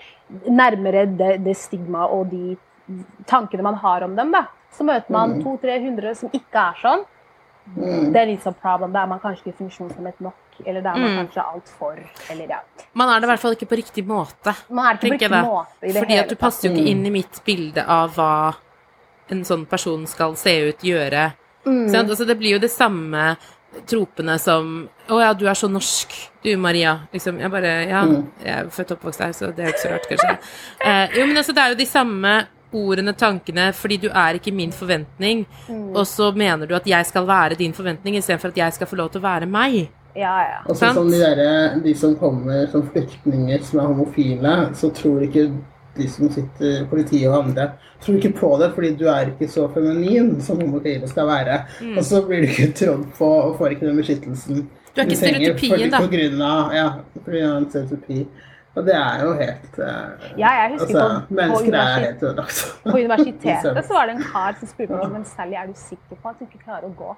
nærmere 0.49 1.07
det, 1.19 1.33
det 1.45 1.57
stigma 1.59 2.07
og 2.09 2.31
de 2.33 2.57
tankene 3.31 3.63
man 3.67 3.79
har 3.83 4.07
om 4.07 4.17
dem. 4.17 4.33
da. 4.35 4.47
Så 4.75 4.87
møter 4.87 5.13
man 5.13 5.41
200-300 5.43 6.15
som 6.23 6.37
ikke 6.37 6.69
er 6.71 6.79
sånn. 6.83 7.09
Det 7.75 8.19
er 8.19 8.27
litt 8.31 8.43
sånn 8.43 8.57
problem. 8.59 8.93
Da 8.95 9.05
er 9.05 9.11
man 9.11 9.21
kanskje 9.23 9.51
ikke 9.51 9.65
funksjonshemmet 9.65 10.23
nok. 10.25 10.39
Eller 10.65 10.83
da 10.85 10.95
er 10.95 11.01
man 11.01 11.15
kanskje 11.23 11.41
altfor 11.41 12.01
Eller 12.33 12.51
ja. 12.53 12.59
Man 12.99 13.09
er 13.09 13.21
det 13.21 13.25
i 13.25 13.31
hvert 13.31 13.41
fall 13.41 13.55
ikke 13.57 13.69
på 13.71 13.79
riktig 13.81 14.05
måte. 14.07 14.53
Man 14.69 14.91
er 14.91 14.99
ikke 14.99 15.07
på 15.07 15.15
riktig 15.15 15.31
måte 15.33 15.87
i 15.87 15.93
det 15.93 16.03
Fordi 16.03 16.17
hele 16.17 16.25
at 16.27 16.33
du 16.33 16.41
passer 16.41 16.69
jo 16.69 16.75
ikke 16.75 16.91
inn 16.91 17.07
i 17.07 17.13
mitt 17.15 17.41
bilde 17.47 17.85
av 17.87 18.19
hva 18.19 18.33
en 19.31 19.45
sånn 19.47 19.65
person 19.71 20.05
skal 20.11 20.35
se 20.37 20.57
ut, 20.69 20.85
gjøre. 20.85 21.31
Mm. 21.65 21.87
Sant? 21.93 22.11
Altså, 22.11 22.27
det 22.27 22.37
blir 22.41 22.57
jo 22.57 22.63
det 22.63 22.73
samme 22.73 23.35
tropene 23.87 24.39
som 24.39 24.89
Å 25.11 25.19
ja, 25.21 25.33
du 25.35 25.45
er 25.51 25.55
så 25.59 25.69
norsk, 25.71 26.13
du 26.45 26.51
Maria. 26.57 26.97
Liksom, 27.13 27.39
jeg 27.43 27.51
bare 27.51 27.73
Ja, 27.89 28.05
jeg 28.45 28.55
er 28.55 28.71
født 28.71 28.93
og 28.93 28.99
oppvokst 28.99 29.21
her, 29.25 29.33
så 29.35 29.51
det 29.55 29.65
er 29.65 29.73
ikke 29.75 29.83
så 29.85 29.93
rart, 29.93 30.09
kanskje. 30.11 30.39
Eh, 30.85 31.19
jo, 31.19 31.27
men 31.27 31.37
altså, 31.43 31.53
det 31.57 31.63
er 31.65 31.73
jo 31.75 31.79
de 31.81 31.87
samme 31.91 32.35
ordene, 32.73 33.13
tankene, 33.19 33.73
fordi 33.75 33.97
du 34.05 34.09
er 34.15 34.39
ikke 34.39 34.53
min 34.55 34.71
forventning, 34.73 35.47
Mm. 35.69 35.97
og 35.97 36.05
så 36.07 36.29
mener 36.37 36.67
du 36.67 36.75
at 36.77 36.87
jeg 36.87 37.07
skal 37.07 37.27
være 37.27 37.57
din 37.59 37.73
forventning 37.75 38.15
istedenfor 38.17 38.49
at 38.53 38.57
jeg 38.57 38.73
skal 38.73 38.87
få 38.87 38.97
lov 38.97 39.11
til 39.11 39.21
å 39.21 39.27
være 39.27 39.47
meg. 39.51 39.89
Ja, 40.15 40.37
ja. 40.43 40.61
Og 40.69 40.77
så 40.77 40.93
som 40.95 41.11
de, 41.11 41.19
der, 41.19 41.81
de 41.83 41.95
som 41.95 42.15
kommer 42.17 42.67
som 42.71 42.83
flyktninger 42.91 43.63
som 43.63 43.79
er 43.81 43.87
homofile, 43.91 44.55
så 44.75 44.91
tror 44.95 45.23
ikke 45.27 45.49
de 45.97 46.09
som 46.11 46.31
sitter 46.33 46.85
politiet 46.91 47.29
og 47.29 47.45
andre 47.45 47.71
tror 48.01 48.17
ikke 48.17 48.33
på 48.39 48.51
det, 48.61 48.71
fordi 48.75 48.91
du 48.97 49.07
er 49.13 49.33
ikke 49.33 49.49
så 49.51 49.67
feminin 49.75 50.37
som 50.43 50.61
homofile 50.61 51.09
skal 51.09 51.27
være. 51.29 51.63
Mm. 51.81 51.97
Og 51.99 52.05
så 52.05 52.23
blir 52.27 52.45
du 52.45 52.53
ikke 52.53 52.73
trodd 52.81 53.09
på 53.19 53.31
og 53.31 53.57
får 53.59 53.75
ikke 53.77 53.89
den 53.89 53.99
beskyttelsen 54.01 54.63
Du 54.91 55.01
er 55.01 55.09
ikke 55.09 55.17
stereotypien, 55.17 55.91
da. 55.91 56.01
På 56.03 56.13
grunn 56.13 56.41
av, 56.43 56.73
ja, 56.75 56.87
på 57.19 57.27
grunn 57.27 57.51
av 57.51 57.59
en 57.61 57.69
stereotypi. 57.71 58.25
Og 58.79 58.87
det 58.87 58.95
er 58.95 59.25
jo 59.25 59.33
helt 59.35 59.79
uh, 59.83 60.29
Ja, 60.39 60.51
jeg 60.63 60.77
husker 60.77 60.87
altså, 60.87 61.01
på- 61.03 61.27
på 61.29 61.35
Mennesker 61.41 61.75
er 61.75 62.05
helt 62.05 62.23
ødelagt. 62.23 62.61
På 62.85 62.97
universitetet 62.99 63.85
så 63.89 63.97
var 63.97 64.07
det 64.07 64.15
en 64.17 64.23
kar 64.23 64.55
som 64.61 64.71
spurte 64.71 65.01
meg 65.01 65.17
men 65.17 65.27
Sally, 65.27 65.59
er 65.59 65.67
du 65.67 65.75
sikker 65.77 66.21
på 66.23 66.31
at 66.31 66.39
du 66.39 66.47
ikke 66.47 66.63
klarer 66.65 66.87
å 66.87 66.95
gå. 66.95 67.17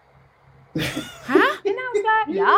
Hæ? 1.28 1.42
Like, 1.62 2.38
ja, 2.38 2.54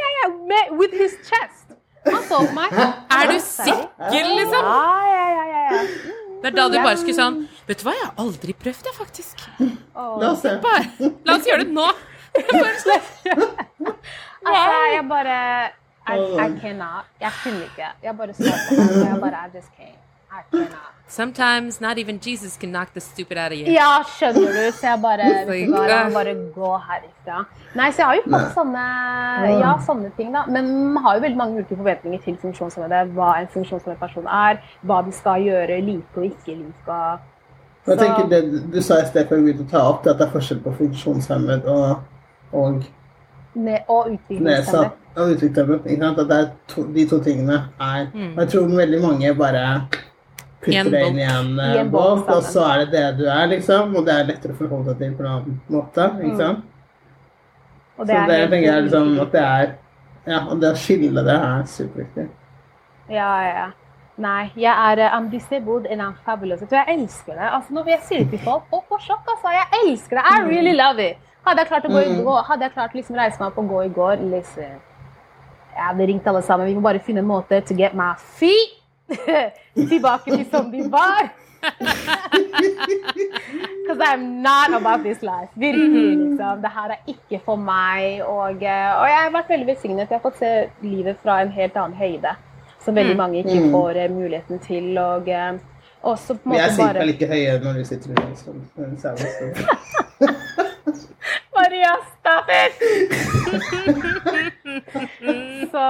ja, 0.00 0.08
ja, 0.18 0.26
med, 0.50 0.78
with 0.80 0.94
his 0.94 1.12
chest. 1.28 1.79
Han 2.06 2.22
så 2.28 2.38
på 2.46 2.52
meg. 2.56 2.72
Er 2.72 3.30
du 3.30 3.36
sikker, 3.44 4.28
liksom? 4.38 4.64
Ja, 4.64 5.06
ja, 5.10 5.26
ja, 5.36 5.44
ja, 5.50 5.62
ja. 5.70 5.80
Det 6.40 6.48
er 6.48 6.54
da 6.56 6.64
du 6.72 6.76
bare 6.80 6.96
skulle 6.96 7.16
sånn 7.18 7.34
Vet 7.68 7.82
du 7.82 7.84
hva, 7.84 7.92
jeg 7.98 8.06
har 8.06 8.14
aldri 8.22 8.54
prøvd 8.56 8.86
det, 8.86 8.92
faktisk. 8.96 9.42
La 9.60 10.30
oss 10.32 10.40
se. 10.46 10.54
Bare, 10.64 11.10
la 11.28 11.34
oss 11.36 11.46
gjøre 11.50 11.66
det 11.68 11.74
nå. 11.76 11.88
Altså, 14.40 14.78
jeg 14.94 15.04
bare 15.10 15.36
I, 16.08 16.16
I 16.16 16.46
cannot. 16.62 17.10
Jeg 17.20 17.32
kunne 17.42 17.66
ikke. 17.68 17.90
Jeg 18.02 18.16
bare 18.16 18.34
så 18.34 18.54
på 18.68 18.78
ham, 18.80 18.88
og 18.88 19.06
jeg 19.10 19.20
bare 19.20 19.42
I 19.44 19.50
just 19.56 19.70
can't. 19.76 20.00
I 20.32 20.40
cannot. 20.50 20.94
Sometimes 21.10 21.80
not 21.80 21.98
even 21.98 22.20
Jesus 22.20 22.56
can 22.56 22.70
knock 22.70 22.92
the 22.94 23.00
stupid 23.00 23.36
out 23.36 23.50
of 23.50 23.58
you. 23.58 23.66
Ja, 23.74 23.98
skjønner 24.06 24.52
du. 24.54 24.66
Så 24.78 24.86
jeg 24.86 25.00
bare 25.02 25.24
du 25.48 25.50
hva, 25.72 25.80
la 25.90 25.96
bare 26.14 26.34
gå 26.54 26.68
herifra. 26.86 27.40
Nei, 27.74 27.88
så 27.90 28.04
jeg 28.04 28.06
har 28.06 28.18
jo 28.20 28.22
fått 28.30 28.52
sånne, 28.54 28.84
ja, 29.56 29.72
sånne 29.86 30.10
ting, 30.16 30.28
da. 30.36 30.44
Men 30.46 30.68
man 30.94 31.02
har 31.02 31.16
jo 31.18 31.24
veldig 31.24 31.40
mange 31.40 31.56
ulike 31.58 31.78
forventninger 31.80 32.22
til 32.22 32.36
funksjonshemmede. 32.44 33.00
Hva 33.16 33.32
en 33.40 33.50
funksjonshemmet 33.50 33.98
person 33.98 34.28
er, 34.30 34.60
hva 34.86 35.00
de 35.08 35.14
skal 35.16 35.42
gjøre, 35.48 35.80
like 35.88 36.14
og 36.14 36.28
ikke 36.28 36.54
like. 36.60 37.00
Jeg 37.88 37.98
tenker 37.98 38.28
det 38.30 38.40
Du 38.70 38.78
sa 38.84 39.00
i 39.00 39.06
sted 39.08 39.26
før 39.26 39.40
vi 39.40 39.48
begynte 39.50 39.66
å 39.66 39.70
ta 39.72 39.82
opp, 39.90 40.06
at 40.06 40.20
det 40.20 40.28
er 40.28 40.32
forskjell 40.36 40.60
på 40.62 40.76
funksjonshemmet 40.78 41.66
og, 41.72 42.04
og 42.52 42.84
Ne 43.58 43.80
og 43.88 44.12
utviklingshemmet. 44.12 44.94
og 45.16 45.32
utviklingshemmet. 45.34 45.90
Ikke 45.90 46.04
sant? 46.04 46.22
At 46.22 46.30
det 46.30 46.38
er 46.38 46.46
to, 46.70 46.84
de 46.94 47.06
to 47.10 47.18
tingene 47.24 47.58
er 47.80 48.06
Mm. 48.14 48.30
Og 48.36 48.40
jeg 48.44 48.48
tror 48.54 48.70
veldig 48.76 49.02
mange 49.02 49.34
bare 49.34 49.64
putter 50.60 50.90
det 50.92 51.02
inn 51.08 51.18
i 51.18 51.24
en 51.24 51.52
I 51.58 51.78
en 51.80 51.86
uh, 51.86 51.90
bolk 51.92 52.26
bolk, 52.26 52.32
og 52.36 52.42
så 52.44 52.64
er 52.72 52.84
det 52.84 52.90
det 52.92 53.04
du 53.18 53.24
er, 53.30 53.46
liksom. 53.54 53.94
Og 53.96 54.06
det 54.06 54.14
er 54.14 54.26
lettere 54.28 54.52
å 54.52 54.58
forholde 54.58 54.92
seg 54.92 54.98
til 55.02 55.14
på 55.16 55.24
en 55.24 55.30
annen 55.34 55.60
måte. 55.72 56.08
Ikke 56.20 56.36
sant? 56.36 56.64
Og 57.98 58.06
så 58.06 58.12
det 58.12 58.38
Mm. 58.40 58.50
tenker 58.50 58.66
jeg 58.72 58.82
liksom 58.88 59.20
at 59.20 59.32
det 59.32 59.40
er 59.44 59.72
Ja, 60.26 60.38
og 60.50 60.60
det 60.60 60.68
å 60.72 60.76
skille 60.76 61.22
det 61.24 61.34
er 61.34 61.62
superviktig. 61.64 62.28
Ja, 63.10 63.30
ja. 63.42 63.66
Nei, 64.20 64.50
jeg 64.54 64.68
er 64.72 64.98
eh, 65.00 65.10
I'm 65.16 65.30
disabled 65.30 65.86
and 65.90 66.00
I'm 66.02 66.14
fabulous. 66.24 66.60
Jeg 66.60 66.68
tror 66.68 66.84
jeg 66.86 66.98
elsker 67.00 67.32
det. 67.32 67.48
Altså, 67.56 67.72
når 67.74 67.88
jeg 67.88 68.00
sier 68.04 68.18
det 68.18 68.30
til 68.30 68.38
folk, 68.44 68.62
folk 68.70 68.84
får 68.88 69.00
sjokk, 69.06 69.24
altså. 69.32 69.48
Jeg 69.56 69.80
elsker 69.86 70.16
det. 70.20 70.24
I 70.28 70.42
really 70.44 70.74
love 70.76 71.00
it. 71.00 71.16
Hadde 71.46 71.58
jeg 71.64 71.68
klart 71.68 71.84
å 71.88 71.92
gå 71.94 72.02
i 72.04 72.22
går, 72.22 72.42
hadde 72.50 72.62
jeg 72.66 72.72
klart 72.74 72.94
liksom 72.94 73.16
reise 73.16 73.40
meg 73.40 73.46
opp 73.48 73.58
og 73.58 73.68
gå 73.68 73.80
i 73.86 73.88
går, 73.96 74.16
listen. 74.30 74.76
Jeg 75.72 75.84
hadde 75.88 76.06
ringt 76.06 76.26
alle 76.28 76.42
sammen. 76.44 76.66
Vi 76.68 76.74
må 76.76 76.82
bare 76.84 77.00
finne 77.00 77.24
en 77.24 77.30
måte 77.30 77.62
to 77.64 77.74
get 77.74 77.94
my 77.96 78.12
feet 78.36 78.76
tilbake 79.92 80.30
til 80.36 80.46
som 80.50 80.70
de 80.72 80.84
var. 80.92 81.30
Because 83.82 84.00
I'm 84.00 84.42
not 84.42 84.72
about 84.74 85.02
this 85.04 85.22
life. 85.22 85.48
Virkelig, 85.54 86.16
liksom. 86.18 86.60
Det 86.62 86.70
her 86.74 86.90
er 86.90 87.00
ikke 87.06 87.40
for 87.44 87.56
meg. 87.56 88.22
Og, 88.24 88.50
eh, 88.62 89.00
og 89.00 89.06
jeg 89.08 89.18
har 89.24 89.30
vært 89.34 89.48
veldig 89.50 89.66
velsignet. 89.66 90.08
Jeg 90.10 90.18
har 90.20 90.24
fått 90.30 90.38
se 90.38 90.52
livet 90.82 91.16
fra 91.22 91.40
en 91.42 91.50
helt 91.52 91.76
annen 91.76 91.96
høyde. 91.98 92.32
Som 92.84 92.94
veldig 92.96 93.16
mange 93.16 93.38
ikke 93.42 93.60
Mm. 93.60 93.70
får 93.74 93.96
eh, 94.04 94.10
muligheten 94.10 94.58
til. 94.58 94.98
Og 94.98 95.28
eh, 95.28 95.52
også 96.02 96.34
på 96.34 96.40
en 96.44 96.50
måte 96.50 96.58
bare 96.58 96.66
Jeg 96.66 96.72
sitter 96.76 97.00
vel 97.00 97.08
ikke 97.14 97.26
høyere 97.34 97.60
når 97.64 97.72
vi 97.78 97.84
sitter 97.84 98.10
i 98.10 98.14
rullestol. 98.22 98.54
men 98.76 98.98
så 98.98 99.08
er 99.08 99.12
vi 99.12 99.20
så- 99.20 100.69
Maria, 101.60 101.92
staffer! 102.16 102.68
Så 105.70 105.84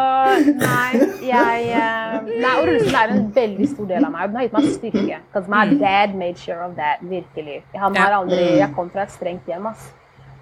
nei, 0.56 1.00
jeg 1.24 1.68
eh, 1.76 2.16
Nei, 2.40 2.52
og 2.58 2.66
russen 2.68 2.96
er 2.96 3.12
en 3.14 3.24
veldig 3.34 3.68
stor 3.70 3.88
del 3.90 4.06
av 4.06 4.12
meg. 4.14 4.28
Den 4.30 4.38
har 4.38 4.46
gitt 4.46 4.56
meg 4.56 4.68
styrke. 4.74 5.20
Because 5.30 5.52
my 5.52 5.64
dad 5.80 6.16
made 6.18 6.38
sure 6.40 6.60
of 6.64 6.76
that. 6.78 7.02
Virkelig. 7.06 7.60
Han 7.78 7.96
har 7.96 8.16
aldri 8.18 8.42
Jeg 8.60 8.70
kom 8.76 8.90
fra 8.92 9.06
et 9.06 9.14
strengt 9.14 9.48
hjem, 9.50 9.70
ass. 9.70 9.90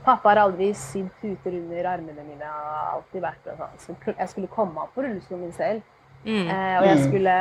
Pappa 0.06 0.32
har 0.32 0.42
aldri 0.46 0.70
sydd 0.78 1.08
puter 1.20 1.56
under 1.58 1.90
armene 1.92 2.24
mine. 2.24 2.44
Har 2.48 2.94
alltid 2.96 3.24
vært 3.24 3.50
sånn. 3.50 3.74
Så 3.82 3.96
jeg 4.14 4.28
skulle 4.32 4.50
komme 4.52 4.86
opp 4.86 4.94
på 4.96 5.04
rullestolen 5.04 5.46
min 5.46 5.56
selv. 5.56 5.82
Eh, 6.26 6.76
og 6.80 6.86
jeg 6.88 7.02
skulle 7.08 7.34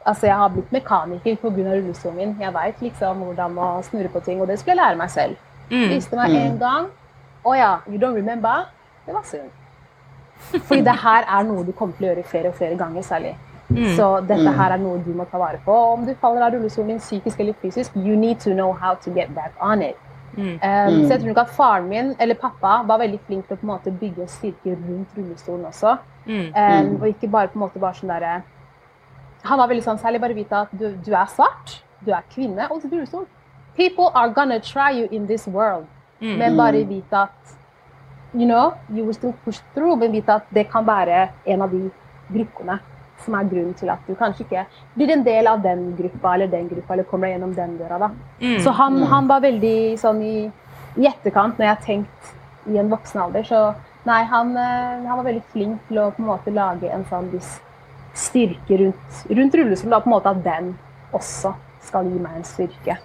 Altså, 0.00 0.26
jeg 0.30 0.36
har 0.40 0.48
blitt 0.48 0.70
mekaniker 0.72 1.36
pga. 1.42 1.50
rullestolen 1.74 2.16
min. 2.16 2.36
Jeg 2.40 2.54
veit 2.54 2.82
liksom 2.82 3.20
hvordan 3.26 3.58
å 3.60 3.70
snurre 3.84 4.08
på 4.08 4.22
ting, 4.24 4.40
og 4.40 4.48
det 4.48 4.58
skulle 4.58 4.76
jeg 4.76 4.80
lære 4.80 4.96
meg 4.96 5.10
selv. 5.12 5.36
Viste 5.94 6.16
meg 6.16 6.30
en 6.34 6.58
gang. 6.58 6.86
Å 7.44 7.54
ja, 7.56 7.80
you 7.88 7.98
don't 7.98 8.14
remember? 8.14 8.66
Det 9.06 9.14
var 9.14 9.22
synd. 9.24 9.50
Fordi 10.66 10.80
det 10.82 10.94
her 11.02 11.24
er 11.28 11.42
noe 11.44 11.64
du 11.64 11.72
kommer 11.72 11.94
til 11.96 12.06
å 12.06 12.14
gjøre 12.14 12.24
flere 12.24 12.48
og 12.48 12.54
flere 12.54 12.76
ganger 12.76 13.02
særlig. 13.02 13.36
Så 13.96 14.20
dette 14.26 14.50
her 14.56 14.72
er 14.72 14.78
noe 14.82 14.98
du 15.04 15.12
må 15.14 15.24
ta 15.30 15.38
vare 15.38 15.60
på. 15.64 15.70
Og 15.72 15.92
om 15.98 16.06
du 16.06 16.14
faller 16.20 16.42
av 16.42 16.52
rullestolen 16.54 16.88
din 16.88 16.98
psykisk 16.98 17.38
eller 17.40 17.52
fysisk, 17.62 17.94
you 17.96 18.16
need 18.16 18.40
to 18.40 18.50
know 18.52 18.72
how 18.72 18.94
to 18.94 19.10
get 19.14 19.28
back 19.34 19.52
on 19.60 19.82
it. 19.82 19.96
Um, 20.36 20.58
Så 21.06 21.08
jeg 21.12 21.20
tror 21.20 21.28
nok 21.28 21.38
at 21.38 21.50
faren 21.50 21.88
min, 21.88 22.14
eller 22.20 22.34
pappa, 22.34 22.82
var 22.86 22.98
veldig 22.98 23.20
flink 23.26 23.46
til 23.46 23.56
å 23.56 23.60
på 23.60 23.66
en 23.66 23.72
måte 23.74 23.90
bygge 24.00 24.26
styrke 24.28 24.74
rundt 24.76 25.08
rullestolen 25.16 25.64
også. 25.66 25.96
Um, 26.56 27.02
og 27.02 27.08
ikke 27.08 27.28
bare 27.30 27.48
på 27.48 27.58
en 27.58 27.60
måte 27.66 27.78
bare 27.78 27.94
sånn 27.94 28.08
derre 28.12 28.42
Han 29.44 29.58
var 29.58 29.68
veldig 29.68 29.82
sånn 29.84 29.98
særlig 29.98 30.20
bare 30.20 30.34
vite 30.34 30.52
at 30.56 30.68
du, 30.72 30.90
du 31.04 31.12
er 31.14 31.26
svart, 31.26 31.82
du 32.04 32.10
er 32.12 32.22
kvinne 32.34 32.66
og 32.70 32.76
du 32.76 32.82
sitter 32.82 32.96
i 32.96 33.00
rullestol. 33.00 33.26
People 33.76 34.10
are 34.14 34.28
gonna 34.30 34.58
try 34.60 34.90
you 34.98 35.08
in 35.10 35.26
this 35.26 35.46
world. 35.46 35.86
Men 36.38 36.56
bare 36.56 36.84
vite 36.84 37.12
at 37.16 37.56
you 38.34 38.46
know, 38.46 38.74
you 38.94 39.04
will 39.04 39.14
still 39.14 39.32
push 39.44 39.58
through, 39.74 39.96
men 39.98 40.12
vite 40.12 40.28
at 40.32 40.42
det 40.54 40.68
kan 40.70 40.84
være 40.86 41.28
en 41.46 41.62
av 41.62 41.70
de 41.70 41.90
gruppene 42.30 42.78
som 43.24 43.34
er 43.34 43.44
grunnen 43.50 43.74
til 43.74 43.90
at 43.90 43.98
du 44.06 44.14
kanskje 44.14 44.44
ikke 44.46 44.62
blir 44.96 45.10
en 45.12 45.22
del 45.24 45.46
av 45.46 45.60
den 45.62 45.96
gruppa 45.96 46.34
eller 46.34 46.46
den 46.46 46.68
gruppa, 46.68 46.92
eller 46.94 47.04
kommer 47.04 47.26
deg 47.26 47.34
gjennom 47.34 47.54
den 47.54 47.74
døra. 47.78 47.98
da. 47.98 48.10
Så 48.62 48.70
han, 48.70 49.02
han 49.02 49.26
var 49.28 49.40
veldig 49.40 49.98
sånn 49.98 50.22
i, 50.22 50.36
i 50.96 51.06
etterkant, 51.06 51.58
når 51.58 51.66
jeg 51.66 51.74
har 51.74 51.82
tenkt 51.84 52.30
i 52.70 52.78
en 52.78 52.88
voksen 52.90 53.20
alder, 53.20 53.42
så 53.44 53.74
nei, 54.06 54.22
han, 54.24 54.54
eh, 54.56 55.04
han 55.08 55.16
var 55.18 55.24
veldig 55.26 55.42
flink 55.52 55.82
til 55.88 55.98
å 55.98 56.10
på 56.16 56.22
en 56.22 56.30
måte 56.30 56.50
lage 56.54 56.88
en 56.88 57.04
sånn 57.10 57.28
viss 57.34 57.58
styrke 58.14 58.78
rundt, 58.78 59.20
rundt 59.28 59.54
rullestolen, 59.54 59.90
da, 59.90 60.00
på 60.00 60.08
en 60.08 60.16
måte 60.16 60.32
at 60.32 60.42
den 60.44 60.74
også 61.12 61.52
skal 61.80 62.06
gi 62.08 62.18
meg 62.20 62.36
en 62.40 62.44
styrke. 62.44 62.96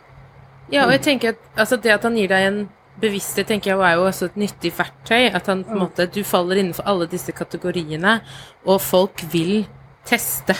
Ja, 0.73 0.87
og 0.87 0.95
jeg 0.95 1.03
tenker 1.05 1.35
at 1.35 1.41
altså, 1.55 1.77
det 1.81 1.93
at 1.93 2.05
han 2.07 2.17
gir 2.17 2.31
deg 2.31 2.47
en 2.47 2.59
bevissthet, 3.01 3.47
tenker 3.49 3.73
jeg 3.73 3.81
er 3.83 3.99
jo 3.99 4.05
også 4.07 4.29
et 4.29 4.39
nyttig 4.39 4.71
verktøy. 4.77 5.27
At 5.35 5.49
han 5.51 5.65
på 5.67 5.75
en 5.75 5.83
måte 5.83 6.07
Du 6.11 6.23
faller 6.23 6.61
innenfor 6.61 6.87
alle 6.89 7.09
disse 7.11 7.35
kategoriene, 7.35 8.19
og 8.65 8.81
folk 8.81 9.25
vil 9.31 9.67
teste. 10.07 10.55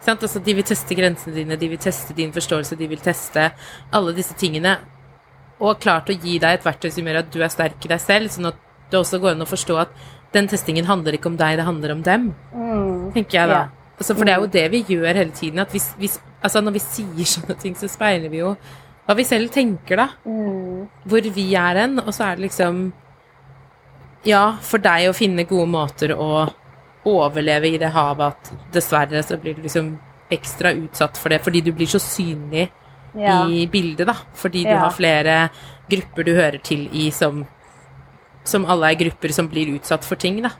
Sant? 0.00 0.22
Altså, 0.22 0.40
de 0.44 0.54
vil 0.56 0.66
teste 0.66 0.96
grensene 0.96 1.34
dine, 1.36 1.58
de 1.60 1.68
vil 1.72 1.80
teste 1.80 2.16
din 2.16 2.32
forståelse, 2.32 2.78
de 2.78 2.88
vil 2.88 3.02
teste 3.04 3.50
alle 3.92 4.14
disse 4.16 4.36
tingene. 4.38 4.78
Og 5.60 5.80
klart 5.80 6.08
å 6.08 6.16
gi 6.16 6.38
deg 6.40 6.56
et 6.56 6.64
verktøy 6.64 6.88
som 6.92 7.06
gjør 7.06 7.20
at 7.20 7.32
du 7.32 7.42
er 7.42 7.52
sterk 7.52 7.84
i 7.84 7.90
deg 7.90 8.00
selv, 8.00 8.32
sånn 8.32 8.48
at 8.52 8.60
det 8.90 8.98
også 8.98 9.20
går 9.22 9.36
an 9.36 9.44
å 9.44 9.50
forstå 9.50 9.76
at 9.82 9.92
den 10.34 10.48
testingen 10.50 10.86
handler 10.88 11.16
ikke 11.18 11.28
om 11.30 11.36
deg, 11.38 11.58
det 11.58 11.66
handler 11.66 11.92
om 11.96 12.02
dem. 12.06 12.30
Tenker 13.14 13.40
jeg 13.40 13.50
da. 13.50 13.58
Ja. 13.66 13.96
Altså, 14.00 14.14
for 14.16 14.24
det 14.24 14.32
er 14.32 14.40
jo 14.40 14.48
det 14.54 14.66
vi 14.72 14.80
gjør 14.94 15.10
hele 15.12 15.34
tiden. 15.36 15.60
At 15.60 15.74
hvis, 15.74 15.90
hvis, 16.00 16.16
altså, 16.40 16.62
når 16.64 16.78
vi 16.78 16.82
sier 16.84 17.28
sånne 17.34 17.56
ting, 17.60 17.74
så 17.76 17.90
speiler 17.90 18.32
vi 18.32 18.40
jo 18.40 18.54
hva 19.10 19.16
vi 19.18 19.24
selv 19.26 19.50
tenker, 19.50 19.98
da. 19.98 20.04
Hvor 21.10 21.26
vi 21.34 21.48
er 21.58 21.80
hen. 21.82 21.98
Og 21.98 22.12
så 22.14 22.28
er 22.30 22.36
det 22.38 22.44
liksom 22.46 22.92
Ja, 24.28 24.52
for 24.60 24.78
deg 24.84 25.08
å 25.08 25.16
finne 25.16 25.46
gode 25.48 25.66
måter 25.72 26.12
å 26.14 26.44
overleve 27.08 27.70
i 27.72 27.78
det 27.80 27.88
havet 27.94 28.34
at 28.34 28.50
dessverre 28.74 29.22
så 29.24 29.38
blir 29.40 29.56
du 29.56 29.62
liksom 29.64 29.94
ekstra 30.30 30.74
utsatt 30.76 31.16
for 31.16 31.32
det 31.32 31.38
fordi 31.42 31.62
du 31.64 31.72
blir 31.72 31.88
så 31.88 31.98
synlig 31.98 32.66
Ja. 33.16 33.46
i 33.48 33.66
bildet, 33.66 34.06
da. 34.06 34.14
Fordi 34.34 34.62
du 34.62 34.70
Ja. 34.70 34.78
har 34.84 34.90
flere 34.90 35.50
grupper 35.88 36.22
du 36.24 36.34
hører 36.36 36.62
til 36.62 36.88
i 36.92 37.10
som 37.10 37.46
Som 38.44 38.64
alle 38.64 38.90
er 38.92 38.94
grupper 38.94 39.32
som 39.32 39.48
blir 39.48 39.74
utsatt 39.78 40.02
for 40.04 40.16
ting, 40.16 40.40
da. 40.42 40.50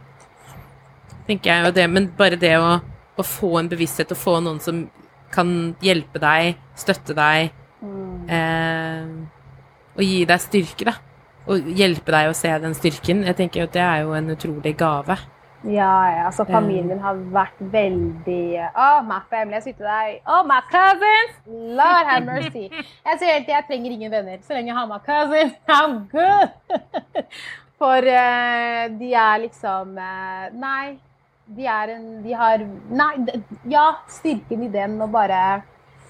Tenker 1.27 1.45
jeg 1.45 1.65
jo 1.65 1.71
det. 1.73 1.91
Men 1.91 2.09
bare 2.09 2.37
det 2.37 2.57
å, 2.59 2.81
å 3.17 3.23
få 3.25 3.59
en 3.59 3.69
bevissthet, 3.71 4.11
og 4.13 4.19
få 4.19 4.43
noen 4.43 4.61
som 4.61 4.91
kan 5.33 5.75
hjelpe 5.81 6.19
deg, 6.21 6.57
støtte 6.77 7.15
deg, 7.15 7.51
eh, 7.83 9.11
og 9.97 10.03
gi 10.05 10.25
deg 10.29 10.43
styrke, 10.43 10.89
da. 10.91 10.97
Og 11.51 11.69
hjelpe 11.75 12.13
deg 12.15 12.31
å 12.31 12.37
se 12.37 12.53
den 12.63 12.77
styrken. 12.77 13.25
Jeg 13.27 13.39
tenker 13.39 13.67
at 13.67 13.75
det 13.75 13.83
er 13.83 14.03
jo 14.05 14.15
en 14.15 14.33
utrolig 14.35 14.77
gave. 14.79 15.17
Ja, 15.61 16.09
ja, 16.09 16.21
altså 16.25 16.47
familien 16.49 16.87
min 16.89 17.03
har 17.05 17.19
vært 17.35 17.59
veldig 17.59 18.45
Oh, 18.73 19.03
my 19.05 19.19
family. 19.29 19.59
Jeg 19.59 19.67
sitter 19.67 19.85
der 19.91 20.15
Oh, 20.25 20.41
my 20.49 20.63
cousins! 20.71 21.35
Lord 21.47 22.09
have 22.09 22.25
mercy. 22.25 22.71
Jeg 22.71 23.21
sier 23.21 23.35
helt 23.35 23.45
til 23.45 23.55
jeg 23.55 23.67
trenger 23.69 23.97
ingen 23.97 24.13
venner. 24.13 24.39
Så 24.41 24.57
lenge 24.57 24.73
jeg 24.73 24.79
har 24.79 24.89
my 24.89 25.01
cousins, 25.05 25.59
I'm 25.69 25.99
good! 26.09 26.57
For 27.81 28.09
uh, 28.09 28.89
de 29.01 29.13
er 29.13 29.43
liksom 29.45 30.01
uh, 30.01 30.49
Nei. 30.57 30.97
De 31.51 31.69
er 31.69 31.93
en 31.97 32.09
De 32.25 32.33
har 32.41 32.65
Nei, 32.89 33.13
ja, 33.69 33.87
styrken 34.09 34.65
i 34.65 34.73
den 34.73 34.97
og 35.03 35.13
bare 35.13 35.61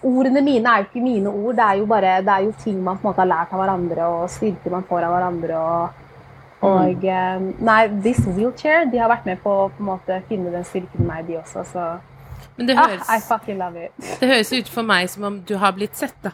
Ordene 0.03 0.41
mine 0.41 0.65
er 0.71 0.79
jo 0.83 0.87
ikke 0.89 1.03
mine 1.05 1.29
ord, 1.29 1.55
det 1.59 1.65
er 1.65 1.81
jo 1.81 1.87
bare 1.87 2.13
det 2.25 2.33
er 2.33 2.45
jo 2.47 2.53
ting 2.63 2.79
man 2.83 2.97
på 2.99 3.05
en 3.05 3.11
måte 3.11 3.21
har 3.21 3.29
lært 3.29 3.51
av 3.53 3.61
hverandre, 3.61 4.07
og 4.09 4.31
styrker 4.33 4.71
man 4.73 4.87
får 4.89 5.05
av 5.09 5.13
hverandre. 5.17 5.59
og 5.59 6.07
og 6.61 7.03
mm. 7.05 7.45
Nei, 7.65 7.89
this 8.05 8.19
wheelchair 8.27 8.85
De 8.93 8.99
har 9.01 9.09
vært 9.09 9.25
med 9.25 9.39
på 9.41 9.49
å 9.49 9.69
på 9.73 9.81
en 9.81 9.87
måte 9.95 10.19
finne 10.29 10.51
den 10.53 10.65
styrken 10.69 11.01
i 11.01 11.07
meg, 11.09 11.27
de 11.27 11.39
også. 11.41 11.65
Så 11.65 11.85
Men 12.57 12.67
det 12.69 12.77
ah, 12.79 12.93
I 13.17 13.21
fucking 13.25 13.57
love 13.59 13.87
it. 13.87 13.93
det 14.21 14.29
høres 14.29 14.53
ut 14.53 14.69
for 14.69 14.83
meg 14.83 15.09
som 15.09 15.25
om 15.25 15.39
du 15.49 15.55
har 15.57 15.73
blitt 15.73 15.97
sett, 15.97 16.17
da. 16.23 16.33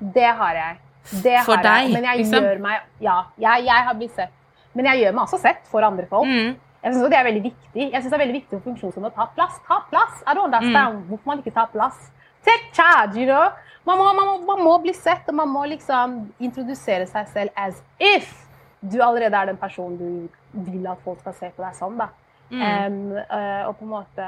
Det 0.00 0.24
har 0.40 0.54
jeg. 0.56 0.78
Det 1.22 1.36
For 1.44 1.56
har 1.56 1.62
deg, 1.64 1.82
jeg. 1.82 1.92
Men 1.92 2.04
jeg 2.04 2.22
liksom? 2.22 2.44
gjør 2.44 2.58
meg 2.64 2.80
Ja, 3.04 3.18
jeg, 3.38 3.64
jeg 3.68 3.84
har 3.90 3.94
blitt 4.00 4.16
sett. 4.16 4.32
Men 4.74 4.84
jeg 4.86 5.02
gjør 5.02 5.12
meg 5.16 5.22
også 5.26 5.40
sett 5.42 5.64
for 5.68 5.84
andre 5.84 6.06
folk. 6.08 6.28
Mm. 6.28 6.56
Jeg 6.84 6.94
synes 6.94 7.10
det 7.10 7.18
er 7.18 7.24
veldig 7.26 7.42
viktig. 7.42 7.84
Jeg 7.92 8.00
synes 8.00 8.12
det 8.12 8.16
er 8.16 8.24
veldig 8.24 8.36
viktig 8.38 8.54
for 8.58 8.66
funksjonshemmede 8.70 9.12
å 9.12 9.16
ta 9.16 9.26
plass. 9.34 9.56
Ta 9.66 9.80
plass! 9.90 10.20
I 10.24 10.34
don't 10.36 10.46
understand 10.48 10.94
Mm. 10.94 11.08
hvorfor 11.08 11.26
man 11.32 11.38
ikke 11.42 11.54
tar 11.56 11.68
plass. 11.72 12.10
Take 12.48 13.18
you 13.18 13.26
know? 13.28 13.48
Man 13.88 13.98
må, 13.98 14.04
man, 14.12 14.26
må, 14.26 14.36
man 14.46 14.64
må 14.64 14.74
bli 14.84 14.92
sett, 14.92 15.28
og 15.30 15.36
man 15.38 15.48
må 15.48 15.64
liksom 15.70 16.18
introdusere 16.44 17.06
seg 17.08 17.28
selv 17.32 17.50
as 17.56 17.82
if 18.00 18.32
du 18.80 19.00
allerede 19.02 19.36
er 19.36 19.48
den 19.48 19.56
personen 19.56 19.96
du 19.98 20.28
vil 20.52 20.86
at 20.86 21.00
folk 21.04 21.20
skal 21.20 21.34
se 21.34 21.50
på 21.56 21.64
deg 21.64 21.76
som. 21.76 21.96
da. 21.98 22.10
Em, 22.50 23.16
eh, 23.16 23.66
og 23.68 23.76
på 23.76 23.84
en 23.84 23.90
måte 23.90 24.26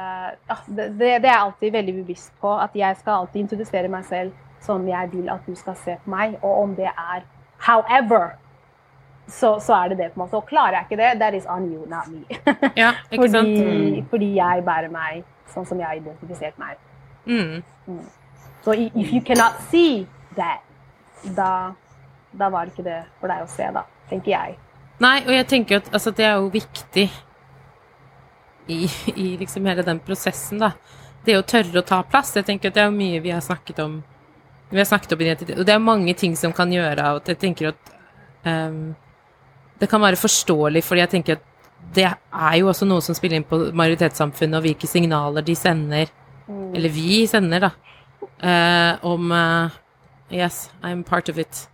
det, 0.69 0.91
det 0.99 1.09
er 1.09 1.25
jeg 1.25 1.39
alltid 1.39 1.73
veldig 1.73 1.95
bevisst 2.03 2.33
på. 2.41 2.53
At 2.53 2.75
jeg 2.77 2.97
skal 3.01 3.23
alltid 3.23 3.45
introdusere 3.45 3.89
meg 3.93 4.05
selv 4.09 4.33
som 4.61 4.85
jeg 4.89 5.13
vil 5.13 5.31
at 5.33 5.47
du 5.47 5.55
skal 5.57 5.77
se 5.81 5.97
på 6.05 6.13
meg. 6.13 6.37
Og 6.43 6.63
om 6.65 6.75
det 6.77 6.91
er 6.91 7.25
however, 7.69 8.35
så, 9.27 9.59
så 9.61 9.75
er 9.75 9.89
det 9.89 9.99
det. 9.99 10.13
på 10.13 10.21
en 10.21 10.25
måte. 10.25 10.37
Og 10.37 10.47
klarer 10.47 10.81
jeg 10.81 10.87
ikke 10.89 11.03
det, 11.03 11.11
that 11.21 11.35
is 11.35 11.47
on 11.49 11.69
you, 11.73 11.87
not 11.89 12.09
me. 12.09 12.25
Ja, 12.77 12.93
ikke 13.13 13.31
sant? 13.31 13.57
fordi, 13.57 14.05
fordi 14.11 14.35
jeg 14.37 14.65
bærer 14.67 14.93
meg 14.93 15.25
sånn 15.51 15.67
som 15.67 15.81
jeg 15.81 15.89
har 15.89 16.01
identifisert 16.01 16.59
meg. 16.61 16.79
Mm. 17.27 17.63
Så 18.65 18.75
if 18.75 19.13
you 19.13 19.21
cannot 19.21 19.61
see 19.71 20.07
that, 20.37 20.61
da, 21.37 21.75
da 22.31 22.51
var 22.51 22.67
det 22.67 22.75
ikke 22.75 22.87
det 22.87 23.01
for 23.21 23.33
deg 23.33 23.45
å 23.45 23.49
se, 23.51 23.69
da, 23.75 23.85
tenker 24.11 24.35
jeg. 24.35 24.59
Nei, 25.01 25.17
og 25.25 25.33
jeg 25.33 25.49
tenker 25.49 25.81
at 25.81 25.89
altså, 25.95 26.13
det 26.13 26.27
er 26.29 26.37
jo 26.37 26.51
viktig 26.53 27.07
i, 28.71 28.79
i 29.15 29.29
liksom 29.41 29.67
hele 29.67 29.85
den 29.87 30.01
prosessen, 30.05 30.61
da. 30.61 30.75
Det 31.25 31.37
å 31.37 31.45
tørre 31.45 31.81
å 31.81 31.85
ta 31.85 32.01
plass. 32.09 32.35
Jeg 32.37 32.47
tenker 32.49 32.71
at 32.71 32.77
det 32.79 32.85
er 32.85 32.93
mye 32.95 33.21
vi 33.21 33.33
har 33.35 33.43
snakket 33.45 33.83
om 33.85 34.01
Vi 34.71 34.79
har 34.79 34.87
snakket 34.87 35.13
om 35.13 35.21
identitet, 35.21 35.59
og 35.59 35.67
det 35.67 35.73
er 35.75 35.83
mange 35.83 36.13
ting 36.15 36.37
som 36.39 36.53
kan 36.55 36.71
gjøre 36.71 37.09
at 37.17 37.27
jeg 37.27 37.39
tenker 37.43 37.73
at 37.73 37.89
um, 38.47 38.93
Det 39.81 39.89
kan 39.91 40.01
være 40.01 40.21
forståelig, 40.21 40.85
fordi 40.87 41.03
jeg 41.03 41.11
tenker 41.17 41.41
at 41.41 41.49
det 41.97 42.07
er 42.07 42.55
jo 42.61 42.69
også 42.71 42.87
noe 42.87 43.03
som 43.03 43.17
spiller 43.17 43.41
inn 43.41 43.49
på 43.49 43.59
majoritetssamfunnet, 43.75 44.61
og 44.61 44.67
hvilke 44.69 44.87
signaler 44.87 45.43
de 45.43 45.57
sender 45.59 46.13
eller 46.75 46.93
vi 46.95 47.23
sender, 47.31 47.69
da, 47.69 47.71
eh, 48.43 49.05
om 49.07 49.33
eh, 49.33 49.79
Yes, 50.31 50.69
I'm 50.83 51.03
part 51.03 51.29
of 51.29 51.39
it. 51.43 51.67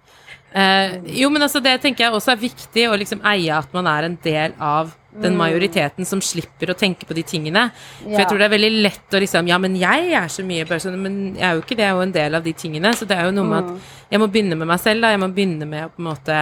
Eh, 0.57 0.95
jo, 1.21 1.29
men 1.29 1.45
altså, 1.45 1.61
det 1.61 1.75
tenker 1.83 2.07
jeg 2.07 2.15
også 2.17 2.33
er 2.33 2.41
viktig, 2.41 2.87
å 2.89 2.97
liksom 2.97 3.21
eie 3.29 3.53
at 3.53 3.75
man 3.77 3.89
er 3.91 4.07
en 4.07 4.17
del 4.25 4.55
av 4.57 4.95
den 5.17 5.37
majoriteten 5.37 6.05
som 6.09 6.21
slipper 6.25 6.71
å 6.73 6.77
tenke 6.77 7.07
på 7.09 7.15
de 7.17 7.23
tingene. 7.25 7.67
For 8.03 8.19
jeg 8.19 8.29
tror 8.29 8.41
det 8.41 8.47
er 8.49 8.53
veldig 8.53 8.71
lett 8.85 9.17
å 9.17 9.21
liksom 9.23 9.49
Ja, 9.49 9.57
men 9.61 9.77
jeg 9.81 10.11
er 10.17 10.29
så 10.33 10.45
mye 10.45 10.67
bare 10.69 10.83
sånn 10.83 10.99
Men 11.01 11.15
jeg 11.39 11.45
er 11.49 11.55
jo 11.57 11.63
ikke 11.63 11.77
det, 11.79 11.87
jeg 11.87 11.89
er 11.89 11.97
jo 11.97 12.05
en 12.05 12.17
del 12.17 12.37
av 12.37 12.45
de 12.45 12.53
tingene. 12.57 12.93
Så 12.97 13.09
det 13.09 13.17
er 13.17 13.29
jo 13.29 13.37
noe 13.37 13.49
med 13.49 13.63
at 13.63 14.13
jeg 14.13 14.21
må 14.21 14.29
begynne 14.33 14.59
med 14.61 14.69
meg 14.69 14.83
selv, 14.83 15.05
da. 15.05 15.13
Jeg 15.15 15.23
må 15.23 15.31
begynne 15.33 15.69
med 15.69 15.87
å 15.87 15.93
på 15.95 16.03
en 16.03 16.11
måte 16.11 16.41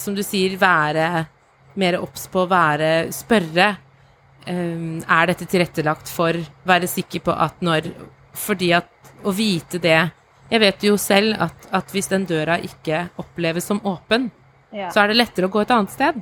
som 0.00 0.16
du 0.16 0.22
sier, 0.24 0.56
være 0.60 1.26
mer 1.78 2.00
obs 2.00 2.26
på 2.32 2.42
å 2.44 2.50
være 2.50 2.90
Spørre. 3.14 3.70
Ehm, 4.46 5.02
er 5.08 5.26
dette 5.26 5.46
tilrettelagt 5.46 6.08
for? 6.08 6.32
Være 6.66 6.88
sikker 6.88 7.20
på 7.20 7.34
at 7.34 7.60
når 7.60 7.92
Fordi 8.38 8.72
at 8.76 8.88
å 9.24 9.32
vite 9.34 9.80
det 9.82 10.12
Jeg 10.50 10.60
vet 10.60 10.80
jo 10.86 10.96
selv 10.96 11.34
at, 11.42 11.68
at 11.72 11.90
hvis 11.92 12.08
den 12.08 12.24
døra 12.26 12.58
ikke 12.62 13.08
oppleves 13.18 13.64
som 13.64 13.80
åpen, 13.84 14.30
Ja. 14.72 14.88
så 14.90 15.02
er 15.02 15.08
det 15.08 15.16
lettere 15.16 15.48
å 15.48 15.50
gå 15.50 15.60
et 15.60 15.70
annet 15.70 15.90
sted. 15.90 16.14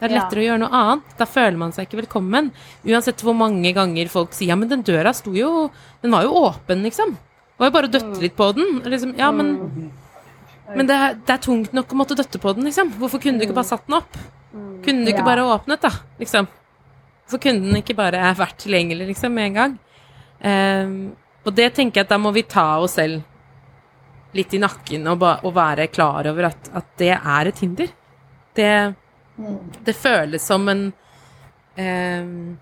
Det 0.00 0.10
er 0.10 0.14
Ja. 0.14 0.20
lettere 0.20 0.40
å 0.40 0.44
gjøre 0.48 0.58
noe 0.60 0.68
annet. 0.72 1.16
Da 1.16 1.24
føler 1.24 1.56
man 1.56 1.72
seg 1.72 1.86
ikke 1.88 2.02
velkommen. 2.06 2.50
Uansett 2.84 3.22
hvor 3.22 3.34
mange 3.34 3.72
ganger 3.72 4.08
folk 4.08 4.32
sier 4.32 4.48
ja, 4.48 4.56
men 4.56 4.68
den 4.68 4.82
døra 4.82 5.14
sto 5.14 5.32
jo 5.32 5.70
Den 6.02 6.10
var 6.10 6.22
jo 6.24 6.32
åpen, 6.44 6.82
liksom. 6.82 7.12
Det 7.12 7.58
var 7.58 7.66
jo 7.68 7.72
bare 7.72 7.88
å 7.88 7.92
døtte 7.92 8.20
litt 8.20 8.36
på 8.36 8.54
den. 8.54 8.80
Liksom, 8.84 9.16
ja, 9.16 9.30
men 9.30 9.92
men 10.74 10.86
det 10.86 10.94
er, 10.94 11.14
det 11.14 11.30
er 11.30 11.38
tungt 11.38 11.72
nok 11.72 11.88
å 11.92 11.96
måtte 11.96 12.14
døtte 12.16 12.38
på 12.38 12.54
den, 12.54 12.64
liksom. 12.64 12.92
Hvorfor 12.98 13.20
kunne 13.20 13.38
du 13.38 13.46
ikke 13.46 13.54
bare 13.56 13.64
satt 13.64 13.86
den 13.86 13.96
opp? 13.96 14.16
Kunne 14.84 15.04
du 15.04 15.10
ikke 15.12 15.24
bare 15.24 15.42
åpnet, 15.42 15.80
da? 15.80 15.90
Liksom. 16.18 16.46
Hvorfor 17.30 17.44
kunne 17.44 17.62
den 17.62 17.78
ikke 17.78 17.94
bare 17.94 18.32
vært 18.34 18.56
tilgjengelig, 18.58 19.06
liksom, 19.12 19.34
med 19.36 19.44
en 19.44 19.58
gang? 19.60 19.74
Um, 20.42 20.94
og 21.46 21.54
det 21.54 21.68
tenker 21.76 22.00
jeg 22.00 22.08
at 22.08 22.10
da 22.10 22.18
må 22.18 22.32
vi 22.34 22.42
ta 22.42 22.80
oss 22.82 22.96
selv 22.98 23.20
litt 24.34 24.50
i 24.54 24.60
nakken 24.62 25.06
og, 25.12 25.22
og 25.46 25.54
være 25.54 25.86
klar 25.92 26.26
over 26.26 26.48
at, 26.48 26.72
at 26.74 26.88
det 26.98 27.12
er 27.14 27.50
et 27.50 27.62
hinder. 27.62 27.92
Det, 28.58 28.72
det 29.86 29.94
føles 29.94 30.42
som 30.42 30.66
en 30.72 30.82
um, 31.78 32.58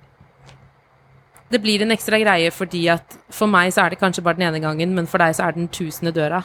Det 1.49 1.63
blir 1.65 1.81
en 1.81 1.97
ekstra 1.97 2.21
greie 2.21 2.53
fordi 2.53 2.85
at 2.93 3.17
for 3.33 3.49
meg 3.49 3.73
så 3.73 3.87
er 3.87 3.95
det 3.95 4.03
kanskje 4.03 4.25
bare 4.27 4.37
den 4.37 4.51
ene 4.51 4.61
gangen, 4.61 4.93
men 4.93 5.09
for 5.09 5.25
deg 5.25 5.33
så 5.33 5.47
er 5.47 5.57
det 5.57 5.63
den 5.63 5.73
tusende 5.73 6.13
døra 6.13 6.43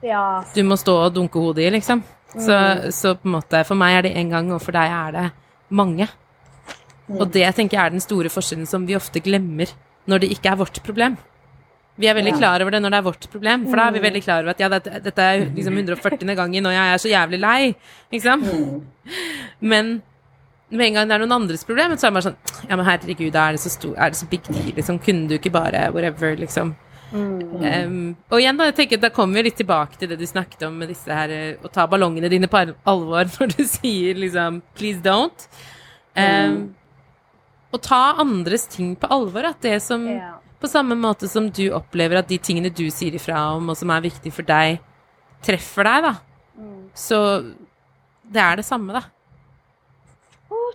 ja. 0.00 0.44
du 0.54 0.62
må 0.64 0.78
stå 0.80 0.96
og 1.06 1.14
dunke 1.16 1.40
hodet 1.40 1.66
i, 1.66 1.72
liksom. 1.76 2.02
Så, 2.32 2.56
så 2.92 3.14
på 3.16 3.28
en 3.28 3.36
måte, 3.36 3.62
for 3.64 3.78
meg 3.78 3.96
er 3.96 4.06
det 4.08 4.16
én 4.16 4.32
gang, 4.32 4.48
og 4.52 4.60
for 4.64 4.76
deg 4.76 4.92
er 4.92 5.12
det 5.14 5.26
mange. 5.76 6.08
Og 7.14 7.30
det 7.32 7.46
tenker 7.54 7.78
jeg 7.78 7.84
er 7.84 7.94
den 7.94 8.02
store 8.02 8.32
forskjellen 8.32 8.66
som 8.68 8.86
vi 8.88 8.96
ofte 8.98 9.22
glemmer 9.22 9.70
når 10.10 10.24
det 10.24 10.30
ikke 10.34 10.52
er 10.52 10.60
vårt 10.60 10.82
problem. 10.86 11.16
Vi 11.96 12.08
er 12.10 12.16
veldig 12.18 12.34
klar 12.36 12.60
over 12.60 12.74
det 12.74 12.82
når 12.82 12.92
det 12.92 12.98
er 12.98 13.06
vårt 13.06 13.28
problem, 13.32 13.62
for 13.70 13.80
da 13.80 13.86
er 13.88 13.94
vi 13.94 14.02
veldig 14.04 14.20
klar 14.24 14.42
over 14.42 14.52
at 14.52 14.60
ja, 14.60 14.68
dette, 14.68 14.98
dette 15.04 15.22
er 15.24 15.46
liksom 15.56 15.78
140. 15.80 16.34
gangen, 16.36 16.68
og 16.68 16.74
jeg 16.74 16.92
er 16.92 17.00
så 17.00 17.08
jævlig 17.08 17.40
lei, 17.40 17.60
liksom. 18.12 18.44
Men 19.72 19.94
med 20.68 20.88
en 20.88 20.98
gang 20.98 21.08
det 21.08 21.16
er 21.16 21.22
noen 21.22 21.36
andres 21.38 21.64
problem, 21.64 21.94
så 21.96 22.08
er 22.08 22.12
det 22.12 22.18
bare 22.18 22.26
sånn 22.26 22.68
Ja, 22.68 22.76
men 22.76 22.84
herregud, 22.88 23.38
er 23.38 23.56
det 23.56 23.62
så, 23.62 23.72
stor, 23.72 23.94
er 23.96 24.12
det 24.12 24.20
så 24.20 24.28
big 24.28 24.44
deal, 24.50 24.74
liksom? 24.76 25.00
Kunne 25.06 25.30
du 25.30 25.38
ikke 25.38 25.54
bare 25.54 25.86
whatever, 25.94 26.36
liksom? 26.36 26.74
Um, 27.16 28.16
og 28.28 28.40
igjen, 28.42 28.58
da, 28.58 28.66
jeg 28.68 28.76
tenker, 28.80 29.00
da 29.00 29.12
kommer 29.14 29.38
vi 29.38 29.46
litt 29.46 29.60
tilbake 29.60 29.96
til 29.96 30.10
det 30.10 30.18
du 30.20 30.26
snakket 30.26 30.66
om 30.66 30.74
med 30.76 30.90
disse 30.90 31.06
her 31.06 31.30
eh, 31.30 31.60
Å 31.62 31.70
ta 31.70 31.84
ballongene 31.86 32.26
dine 32.28 32.48
på 32.50 32.58
alvor 32.58 33.30
når 33.36 33.52
du 33.54 33.62
sier 33.62 34.18
liksom 34.18 34.58
'please 34.74 34.98
don't'. 35.04 35.46
Um, 36.18 36.74
og 37.76 37.84
ta 37.84 38.16
andres 38.22 38.66
ting 38.72 38.94
på 38.98 39.10
alvor. 39.12 39.52
At 39.52 39.62
det 39.64 39.78
som 39.84 40.08
Ja. 40.08 40.34
På 40.56 40.70
samme 40.72 40.96
måte 40.96 41.28
som 41.28 41.50
du 41.52 41.66
opplever 41.76 42.16
at 42.16 42.30
de 42.30 42.38
tingene 42.40 42.70
du 42.72 42.86
sier 42.90 43.12
ifra 43.14 43.42
om, 43.54 43.68
og 43.68 43.76
som 43.76 43.90
er 43.92 44.00
viktig 44.00 44.32
for 44.32 44.42
deg, 44.48 44.78
treffer 45.44 45.84
deg, 45.84 46.06
da. 46.06 46.14
Så 46.96 47.18
det 48.24 48.40
er 48.40 48.56
det 48.56 48.64
samme, 48.64 48.96
da. 48.96 49.02
Oh, 50.48 50.72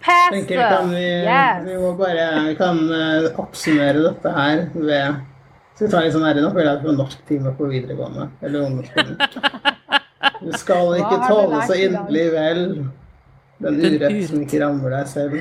pastor. 0.00 0.36
tenker 0.36 0.60
kan 0.60 0.90
vi, 0.90 1.04
yes. 1.24 1.64
vi 1.66 1.76
må 1.80 1.90
bare 1.98 2.28
vi 2.46 2.54
kan 2.56 2.78
uh, 2.88 3.26
oppsummere 3.42 4.04
dette 4.06 4.32
her 4.32 4.62
ved 4.74 5.18
Skal 5.74 5.86
vi 5.86 5.90
ta 5.92 6.00
litt 6.04 6.14
sånn 6.14 6.24
ærlig 6.24 6.44
nå? 6.44 6.50
Føler 6.54 6.70
jeg 6.70 6.82
på 6.84 6.94
norsktime 6.94 7.52
på 7.58 7.68
videregående. 7.72 8.28
Eller 8.42 8.68
ungdomsskolen. 8.68 9.16
Du 10.44 10.52
skal 10.56 10.94
ikke 10.96 11.18
tåle 11.28 11.58
så 11.68 11.76
inderlig 11.76 12.22
vel 12.32 12.62
den 13.64 13.78
Den 13.80 13.94
urett 13.98 14.10
urett. 14.12 14.28
som 14.30 14.42
ikke 14.44 14.60
rammer 14.64 14.90
deg 14.98 15.06
selv. 15.12 15.38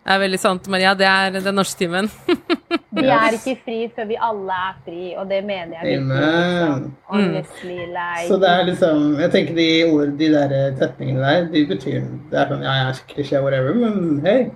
Det 0.00 0.14
er 0.16 0.18
veldig 0.22 0.38
sant, 0.40 0.68
Maria. 0.72 0.94
Det 0.96 1.06
er 1.06 1.34
den 1.44 1.54
norske 1.54 1.78
timen. 1.78 2.08
Vi 2.96 3.04
er 3.06 3.34
ikke 3.36 3.52
fri 3.64 3.76
før 3.94 4.06
vi 4.08 4.16
alle 4.18 4.54
er 4.66 4.78
fri, 4.84 5.02
og 5.20 5.28
det 5.30 5.38
mener 5.46 5.76
jeg 5.78 6.00
virkelig. 6.00 6.22
Liksom. 6.24 6.86
Honestly, 7.06 7.76
like 7.94 8.24
Så 8.28 8.38
det 8.42 8.48
er 8.50 8.64
liksom 8.66 9.04
Jeg 9.20 9.30
tenker 9.34 9.54
de 9.54 9.66
ord, 9.92 10.14
de 10.18 10.28
der 10.32 10.54
setningene 10.80 11.20
der, 11.22 11.44
de 11.52 11.62
betyr 11.70 12.00
Det 12.32 12.40
er 12.40 12.50
sånn 12.50 12.64
Ja, 12.66 12.72
jeg 12.80 12.88
er 12.88 13.00
klisjé, 13.12 13.42
whatever, 13.44 13.74
men 13.78 14.18
hey, 14.26 14.48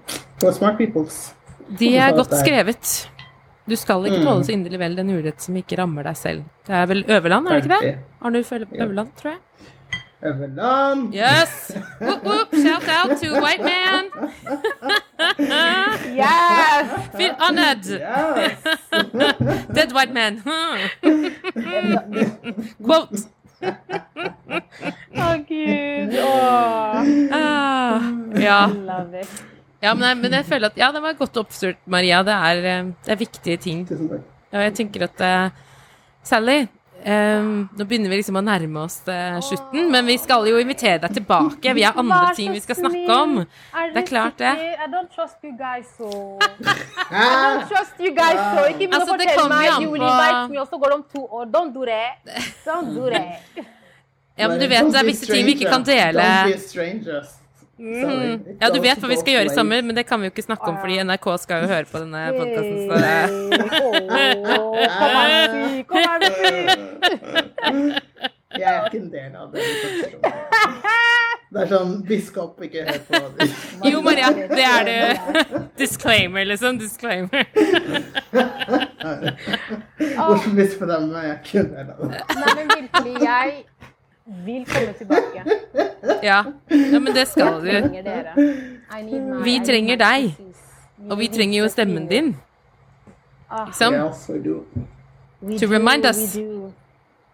for 0.43 0.51
smart 0.57 0.81
peoples. 0.81 1.21
De 1.79 1.93
er 1.97 2.17
godt 2.19 2.35
skrevet. 2.41 2.95
Du 3.71 3.77
skal 3.81 4.03
ikke 4.05 4.19
Mm. 4.19 4.27
tåle 4.27 4.45
så 4.45 4.53
inderlig 4.53 4.79
vel 4.83 4.97
den 4.99 5.11
urett 5.15 5.41
som 5.41 5.55
ikke 5.57 5.79
rammer 5.79 6.03
deg 6.05 6.17
selv. 6.21 6.43
Det 6.67 6.75
er 6.75 6.87
vel 6.91 7.05
Øverland, 7.09 7.47
er 7.49 7.61
det 7.61 7.65
ikke 7.65 7.81
det? 7.81 7.95
Arnulf 8.21 8.53
Øverland, 8.53 9.15
tror 9.17 9.31
jeg. 9.31 9.41
Øverland. 10.25 11.15
Yes! 11.15 11.77
Whoop, 12.01 12.25
whoop. 12.25 12.49
Shout 12.55 12.89
out 12.89 13.19
to 13.21 13.29
white 13.45 13.63
man. 13.63 14.05
Yes! 16.15 16.87
Feel 17.17 17.35
honored. 17.41 17.85
Yes. 17.87 18.63
Dead 19.77 19.93
white 19.93 20.13
man. 20.13 20.41
Quote. 22.85 23.19
Å, 23.65 25.29
gud. 25.49 26.15
Åh. 26.21 27.11
Ah, 27.33 28.01
ja. 28.41 28.61
Love 28.69 29.21
it. 29.21 29.43
ja 29.85 29.95
men, 29.95 30.09
jeg, 30.09 30.17
men 30.23 30.33
jeg 30.39 30.47
føler 30.49 30.73
at 30.73 30.79
Ja, 30.81 30.91
det 30.93 31.03
var 31.05 31.17
godt 31.19 31.37
oppstyrt, 31.43 31.81
Maria. 31.87 32.23
Det 32.25 32.37
er, 32.51 32.57
eh, 32.73 32.93
det 33.05 33.13
er 33.13 33.21
viktige 33.21 33.57
ting. 33.61 33.85
Tusen 33.89 34.09
takk. 34.13 34.25
Ja, 34.55 34.63
jeg 34.69 34.75
tenker 34.79 35.09
at 35.09 35.25
uh, 35.25 35.51
Sally, 36.23 36.61
eh, 37.05 37.47
nå 37.79 37.87
begynner 37.87 38.13
vi 38.13 38.19
liksom 38.21 38.39
å 38.41 38.43
nærme 38.45 38.83
oss 38.85 38.97
eh, 39.09 39.37
slutten, 39.45 39.91
men 39.93 40.07
vi 40.09 40.17
skal 40.19 40.49
jo 40.49 40.59
invitere 40.61 40.99
deg 41.05 41.15
tilbake. 41.21 41.75
Vi 41.77 41.85
har 41.85 41.99
andre 42.01 42.33
ting 42.37 42.53
vi 42.55 42.63
skal 42.65 42.79
snakke 42.81 43.19
om. 43.19 43.37
Er 43.45 43.93
Det 43.95 44.03
er 44.03 44.09
klart 44.09 44.41
det. 44.41 44.55
I 44.87 44.89
don't 44.93 45.13
trust 45.15 45.39
you 45.45 45.53
guys 45.59 45.87
so. 45.99 46.11
I 47.11 47.29
don't 47.45 47.69
trust 47.71 48.01
you 48.01 48.11
guys 48.17 48.41
so. 48.41 48.67
Ikke 48.73 48.89
begynn 48.89 48.97
å 48.97 49.03
Altså, 49.03 49.21
det 49.21 49.29
fortelle 49.29 49.39
kommer 49.39 49.57
meg 49.57 49.69
jo 49.69 49.77
an 49.77 49.87
you 49.87 49.95
invite 50.01 50.43
me, 50.51 50.61
og 50.65 50.69
så 50.73 50.81
går 50.83 50.95
det 50.95 50.99
om 50.99 51.07
to 51.15 51.25
år. 51.29 51.47
Don't 51.55 51.73
do 51.77 51.87
that. 51.87 52.35
Don't 52.67 52.95
do 52.97 53.09
that. 53.11 53.65
Ja, 54.35 54.49
men 54.51 54.59
du 54.59 54.67
vet 54.67 54.89
det 54.91 54.99
er 54.99 55.07
visse 55.07 55.29
ting 55.31 55.47
vi 55.47 55.53
ikke 55.55 55.71
kan 55.71 55.85
dele. 55.87 56.19
Don't 56.19 56.57
be 56.57 56.59
strangers. 56.59 57.37
Mm. 57.79 58.59
Ja, 58.61 58.71
du 58.71 58.79
vet 58.83 59.01
hva 59.03 59.09
vi 59.11 59.17
skal 59.19 59.35
gjøre 59.39 59.51
i 59.51 59.55
sommer, 59.55 59.83
men 59.83 59.97
det 59.99 60.05
kan 60.07 60.21
vi 60.21 60.29
jo 60.29 60.33
ikke 60.35 60.47
snakke 60.47 60.69
om, 60.71 60.77
fordi 60.83 61.01
NRK 61.03 61.27
skal 61.43 61.65
jo 61.65 61.71
høre 61.73 61.87
på 61.91 62.03
denne 62.05 62.21
podkasten. 62.39 62.77
Så 62.87 62.95
her, 63.03 63.27
si. 65.51 65.83
Kom 65.91 65.99
her, 66.05 66.19
si. 66.39 66.53
Jeg 68.55 68.71
er 68.71 68.85
ikke 68.87 68.99
en 68.99 69.11
del 69.11 69.35
av 69.35 69.51
det. 69.51 69.63
Det 71.55 71.63
er 71.63 71.69
sånn 71.71 71.95
biskop, 72.07 72.63
ikke 72.63 72.85
hør 72.87 73.01
på 73.09 73.21
det. 73.39 73.49
Jo, 73.91 74.01
Maria, 74.03 74.31
det 74.31 74.65
er 74.67 74.87
du. 74.89 74.95
Disclaimer, 75.81 76.47
liksom. 76.47 76.79
Disclaimer. 76.79 77.47
Oslo 80.25 80.55
Jeg 80.55 80.69
er 80.71 81.37
ikke 81.41 81.65
en 81.65 81.73
del 81.75 81.91
av 81.91 81.99
det. 82.07 82.23
Nei, 82.39 82.55
men 82.55 82.73
virkelig, 82.75 83.15
jeg 83.23 83.53
vil 84.27 84.67
komme 84.67 84.93
tilbake. 84.99 85.45
Ja. 86.23 86.43
ja, 86.71 86.99
men 86.99 87.15
det 87.15 87.29
skal 87.29 87.47
du. 87.61 87.69
trenger 87.71 88.03
dere. 88.03 88.33
I 88.99 89.03
need 89.03 89.21
my- 89.23 89.43
Vi 89.45 89.61
trenger 89.67 89.97
deg. 89.97 90.35
Og 91.11 91.19
vi 91.19 91.29
trenger 91.29 91.59
jo 91.63 91.69
stemmen 91.69 92.07
din. 92.09 92.37
Ikke 93.53 93.73
we 94.29 94.39
do. 94.45 94.65
we 95.43 95.59
To 95.59 95.67
do, 95.67 95.73
remind 95.73 96.05
us. 96.07 96.37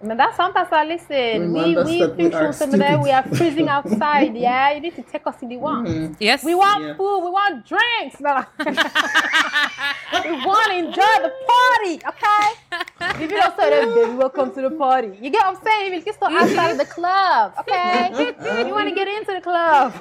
Do. 0.00 0.06
Men 0.06 0.16
det 0.18 0.24
er 0.26 0.32
sant. 0.36 0.56
Listen, 0.88 1.52
we, 1.52 1.60
Remind 1.60 1.78
us 1.78 1.86
we 1.88 1.98
that 1.98 2.16
we 2.16 2.24
are 2.24 2.30
funksjonshemmede, 2.30 3.02
we 3.04 3.10
are 3.12 3.24
freezing 3.36 3.68
outside. 3.68 4.34
Yeah, 4.34 4.72
you 4.74 4.80
need 4.80 4.94
to 4.96 5.02
take 5.12 5.26
us 5.26 5.34
in 5.42 5.48
the 5.48 5.56
one. 5.56 6.16
Yes. 6.20 6.44
We 6.44 6.54
want 6.54 6.84
Yeah. 6.84 6.96
food, 6.96 7.22
we 7.24 7.30
want 7.30 7.54
drinks. 7.68 8.20
No, 8.20 8.30
no. 8.34 8.42
we 10.30 10.36
want 10.46 10.66
to 10.72 10.76
enjoy 10.78 11.14
the 11.26 11.32
party, 11.52 11.94
okay? 12.12 12.44
We 13.20 13.26
will 13.26 13.42
also 13.42 13.62
have 13.62 13.94
baby, 13.94 14.14
welcome 14.16 14.50
to 14.54 14.60
the 14.68 14.70
party. 14.70 15.10
You 15.20 15.30
get 15.30 15.42
what 15.44 15.56
I'm 15.56 15.62
saying? 15.64 15.90
We'll 15.92 16.02
just 16.02 16.18
start 16.18 16.32
outside 16.32 16.70
of 16.72 16.78
the 16.78 16.86
club, 16.96 17.52
okay? 17.60 18.10
You 18.68 18.74
want 18.74 18.88
to 18.88 18.94
get 18.94 19.08
into 19.08 19.32
the 19.32 19.40
club. 19.40 19.92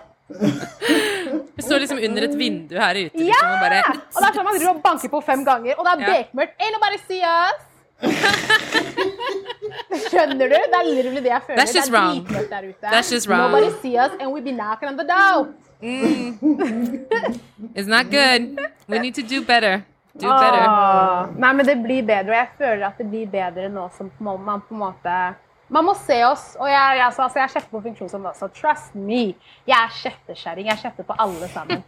Vi 1.55 1.61
står 1.61 1.79
liksom 1.79 1.97
under 2.03 2.23
et 2.23 2.35
vindu 2.37 2.75
her 2.77 2.95
ute. 2.95 3.17
Ja! 3.17 3.25
Liksom, 3.25 3.49
og 3.49 3.59
bare 3.63 3.79
Og 3.89 4.19
det 4.21 4.27
er 4.29 4.35
sånn 4.37 4.45
man 4.45 4.57
driver 4.59 4.75
og 4.75 4.81
banker 4.83 5.09
på 5.09 5.21
fem 5.25 5.41
ganger, 5.45 5.73
og 5.79 5.85
det 5.85 5.91
er 5.95 5.99
Ja. 6.05 6.13
bekmørkt. 6.19 6.53
Ain't 6.61 6.73
nobody 6.77 6.99
see 7.07 7.21
us. 7.25 7.65
Skjønner 10.09 10.47
du? 10.47 10.55
Det 10.55 10.77
er 10.79 10.85
literally 10.87 11.21
det 11.23 11.31
jeg 11.31 11.41
føler. 11.47 11.59
That's 11.59 11.75
just 11.75 11.91
det 11.91 11.95
wrong. 11.95 12.27
That's 12.81 13.11
just 13.11 13.29
wrong. 13.29 13.51
Nobody 13.51 13.69
see 13.81 13.95
us, 13.97 14.11
and 14.19 14.31
we 14.33 14.41
be 14.41 14.51
knocking 14.51 14.89
on 14.89 14.97
the 14.97 15.07
door. 15.07 15.47
It's 17.75 17.87
not 17.87 18.05
good. 18.11 18.59
We 18.87 18.99
need 18.99 19.15
to 19.15 19.21
do 19.21 19.41
better. 19.41 19.83
Do 20.19 20.27
better. 20.27 20.65
Åh. 20.67 21.27
Nei, 21.37 21.53
men 21.53 21.65
det 21.65 21.77
blir 21.83 22.01
bedre, 22.03 22.29
og 22.29 22.35
jeg 22.35 22.47
føler 22.57 22.87
at 22.87 22.97
det 22.97 23.07
blir 23.09 23.27
bedre 23.31 23.69
nå 23.69 23.89
som 23.97 24.11
man 24.19 24.61
på 24.67 24.73
en 24.75 24.79
måte 24.81 25.35
Man 25.69 25.85
må 25.85 25.93
se 26.01 26.17
oss, 26.25 26.55
og 26.57 26.65
jeg, 26.69 26.97
jeg, 26.97 27.05
altså, 27.05 27.27
jeg 27.37 27.53
kjefter 27.53 27.73
på 27.73 27.81
funksjonshemmede 27.83 28.31
også. 28.33 28.47
Trust 28.57 28.95
me. 28.97 29.35
Jeg 29.69 29.75
er 29.77 29.91
kjeftekjerring. 29.99 30.69
Jeg 30.71 30.81
kjefter 30.81 31.05
på 31.05 31.17
alle 31.21 31.49
sammen. 31.53 31.83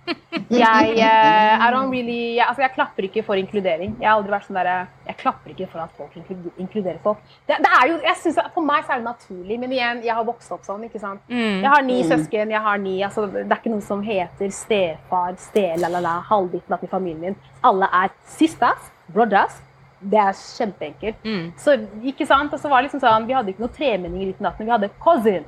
Jeg, 0.52 0.91
uh, 0.99 1.64
I 1.66 1.70
don't 1.74 1.90
really, 1.90 2.36
jeg, 2.38 2.45
altså, 2.48 2.62
jeg 2.62 2.74
klapper 2.76 3.08
ikke 3.08 3.24
for 3.24 3.40
inkludering. 3.40 3.95
Jeg 4.02 4.10
har 4.10 4.20
aldri 4.20 4.34
vært 4.36 4.49
sånn 4.49 4.60
der, 4.60 4.70
Jeg 5.08 5.18
klapper 5.22 5.53
ikke 5.53 5.68
for 5.72 5.84
at 5.84 5.95
folk 5.98 6.14
inkluderer 6.62 6.99
folk. 7.03 7.24
Det, 7.48 7.58
det 7.64 7.72
er 7.80 7.88
jo, 7.90 7.98
jeg 8.06 8.20
synes, 8.22 8.40
For 8.53 8.68
meg 8.68 8.86
så 8.86 8.95
er 8.95 9.02
det 9.02 9.08
naturlig, 9.10 9.60
men 9.64 9.74
igjen, 9.76 10.03
jeg 10.06 10.16
har 10.20 10.28
vokst 10.28 10.53
opp 10.53 10.68
sånn. 10.68 10.86
ikke 10.88 11.02
sant? 11.02 11.26
Jeg 11.32 11.72
har 11.72 11.82
ni 11.88 12.02
søsken, 12.08 12.53
jeg 12.53 12.64
har 12.68 12.78
ni 12.82 12.95
altså, 13.08 13.26
Det 13.32 13.48
er 13.48 13.60
ikke 13.60 13.74
noe 13.74 13.86
som 13.86 14.06
heter 14.06 14.53
stefar, 14.56 15.36
ste-la-la-la, 15.49 16.20
halvditten 16.30 16.78
i 16.82 16.91
familien 16.91 17.22
min. 17.22 17.36
Alle 17.64 17.90
er 17.94 18.14
sisters, 18.38 18.91
brothers. 19.12 19.60
Det 20.02 20.18
er 20.18 20.34
kjempeenkelt. 20.34 21.26
Så, 21.61 21.76
ikke 22.10 22.26
sant? 22.26 22.53
Og 22.53 22.60
så 22.60 22.69
var 22.72 22.82
det 22.82 22.90
liksom 22.90 23.03
sånn, 23.03 23.28
Vi 23.30 23.36
hadde 23.38 23.53
ikke 23.53 23.61
noen 23.61 23.76
tremenninger 23.76 24.32
i 24.32 24.34
1918, 24.34 24.65
vi 24.65 24.73
hadde 24.73 24.90
cousin. 25.03 25.45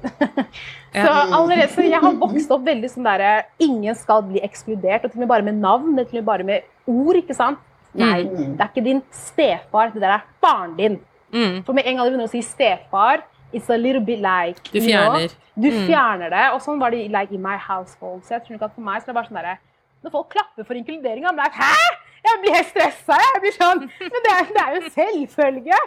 så, 1.03 1.09
allerede, 1.09 1.69
så 1.73 1.85
jeg 1.88 2.01
har 2.03 2.17
vokst 2.21 2.53
opp 2.53 2.67
veldig 2.67 2.91
sånn 2.91 3.07
derre 3.07 3.31
Ingen 3.63 3.97
skal 3.97 4.21
bli 4.27 4.43
ekskludert. 4.45 5.07
Og 5.07 5.13
til 5.13 5.17
og 5.17 5.25
med 5.25 5.31
bare 5.34 5.47
med 5.47 5.57
navn, 5.63 5.97
til 6.03 6.19
og 6.19 6.21
med 6.21 6.30
bare 6.30 6.47
med 6.51 6.69
ord. 6.85 7.17
ikke 7.23 7.38
sant? 7.38 7.61
Nei, 7.97 8.23
det 8.25 8.57
er 8.57 8.69
ikke 8.71 8.85
din 8.85 9.01
stefar, 9.13 9.91
det 9.93 10.01
der 10.01 10.15
er 10.15 10.23
faren 10.41 10.77
din. 10.77 10.99
Mm. 11.34 11.61
For 11.65 11.73
med 11.73 11.85
en 11.85 11.97
gang 11.97 12.07
du 12.07 12.13
begynner 12.13 12.30
å 12.30 12.34
si 12.34 12.41
stefar, 12.45 13.25
it's 13.53 13.69
a 13.69 13.77
little 13.77 14.01
bit 14.01 14.21
like 14.21 14.69
Du 14.73 14.81
fjerner. 14.81 15.34
Du 15.53 15.69
fjerner 15.85 16.34
det. 16.34 16.45
Og 16.55 16.61
sånn 16.65 16.81
var 16.81 16.93
det 16.93 17.05
like, 17.13 17.34
i 17.34 17.41
my 17.41 17.57
household. 17.61 18.23
Så 18.25 18.38
jeg 18.38 18.45
tror 18.45 18.57
ikke 18.57 18.69
at 18.69 18.77
for 18.77 18.85
meg 18.85 19.01
så 19.01 19.11
det 19.11 19.17
bare 19.17 19.30
sånn 19.30 19.41
derre 19.41 19.59
Når 20.03 20.13
folk 20.13 20.34
klapper 20.34 20.65
for 20.67 20.77
inkludering, 20.77 21.25
I'm 21.30 21.38
like 21.39 21.55
Hæ?! 21.57 22.02
Jeg 22.23 22.39
blir 22.41 22.55
helt 22.55 22.69
stressa. 22.71 23.19
Jeg 23.19 23.41
blir 23.43 23.55
sånn 23.55 23.81
Men 23.83 24.25
det 24.25 24.33
er, 24.33 24.45
det 24.55 24.61
er 24.63 24.75
jo 24.75 24.81
en 24.81 24.91
selvfølge. 24.95 25.79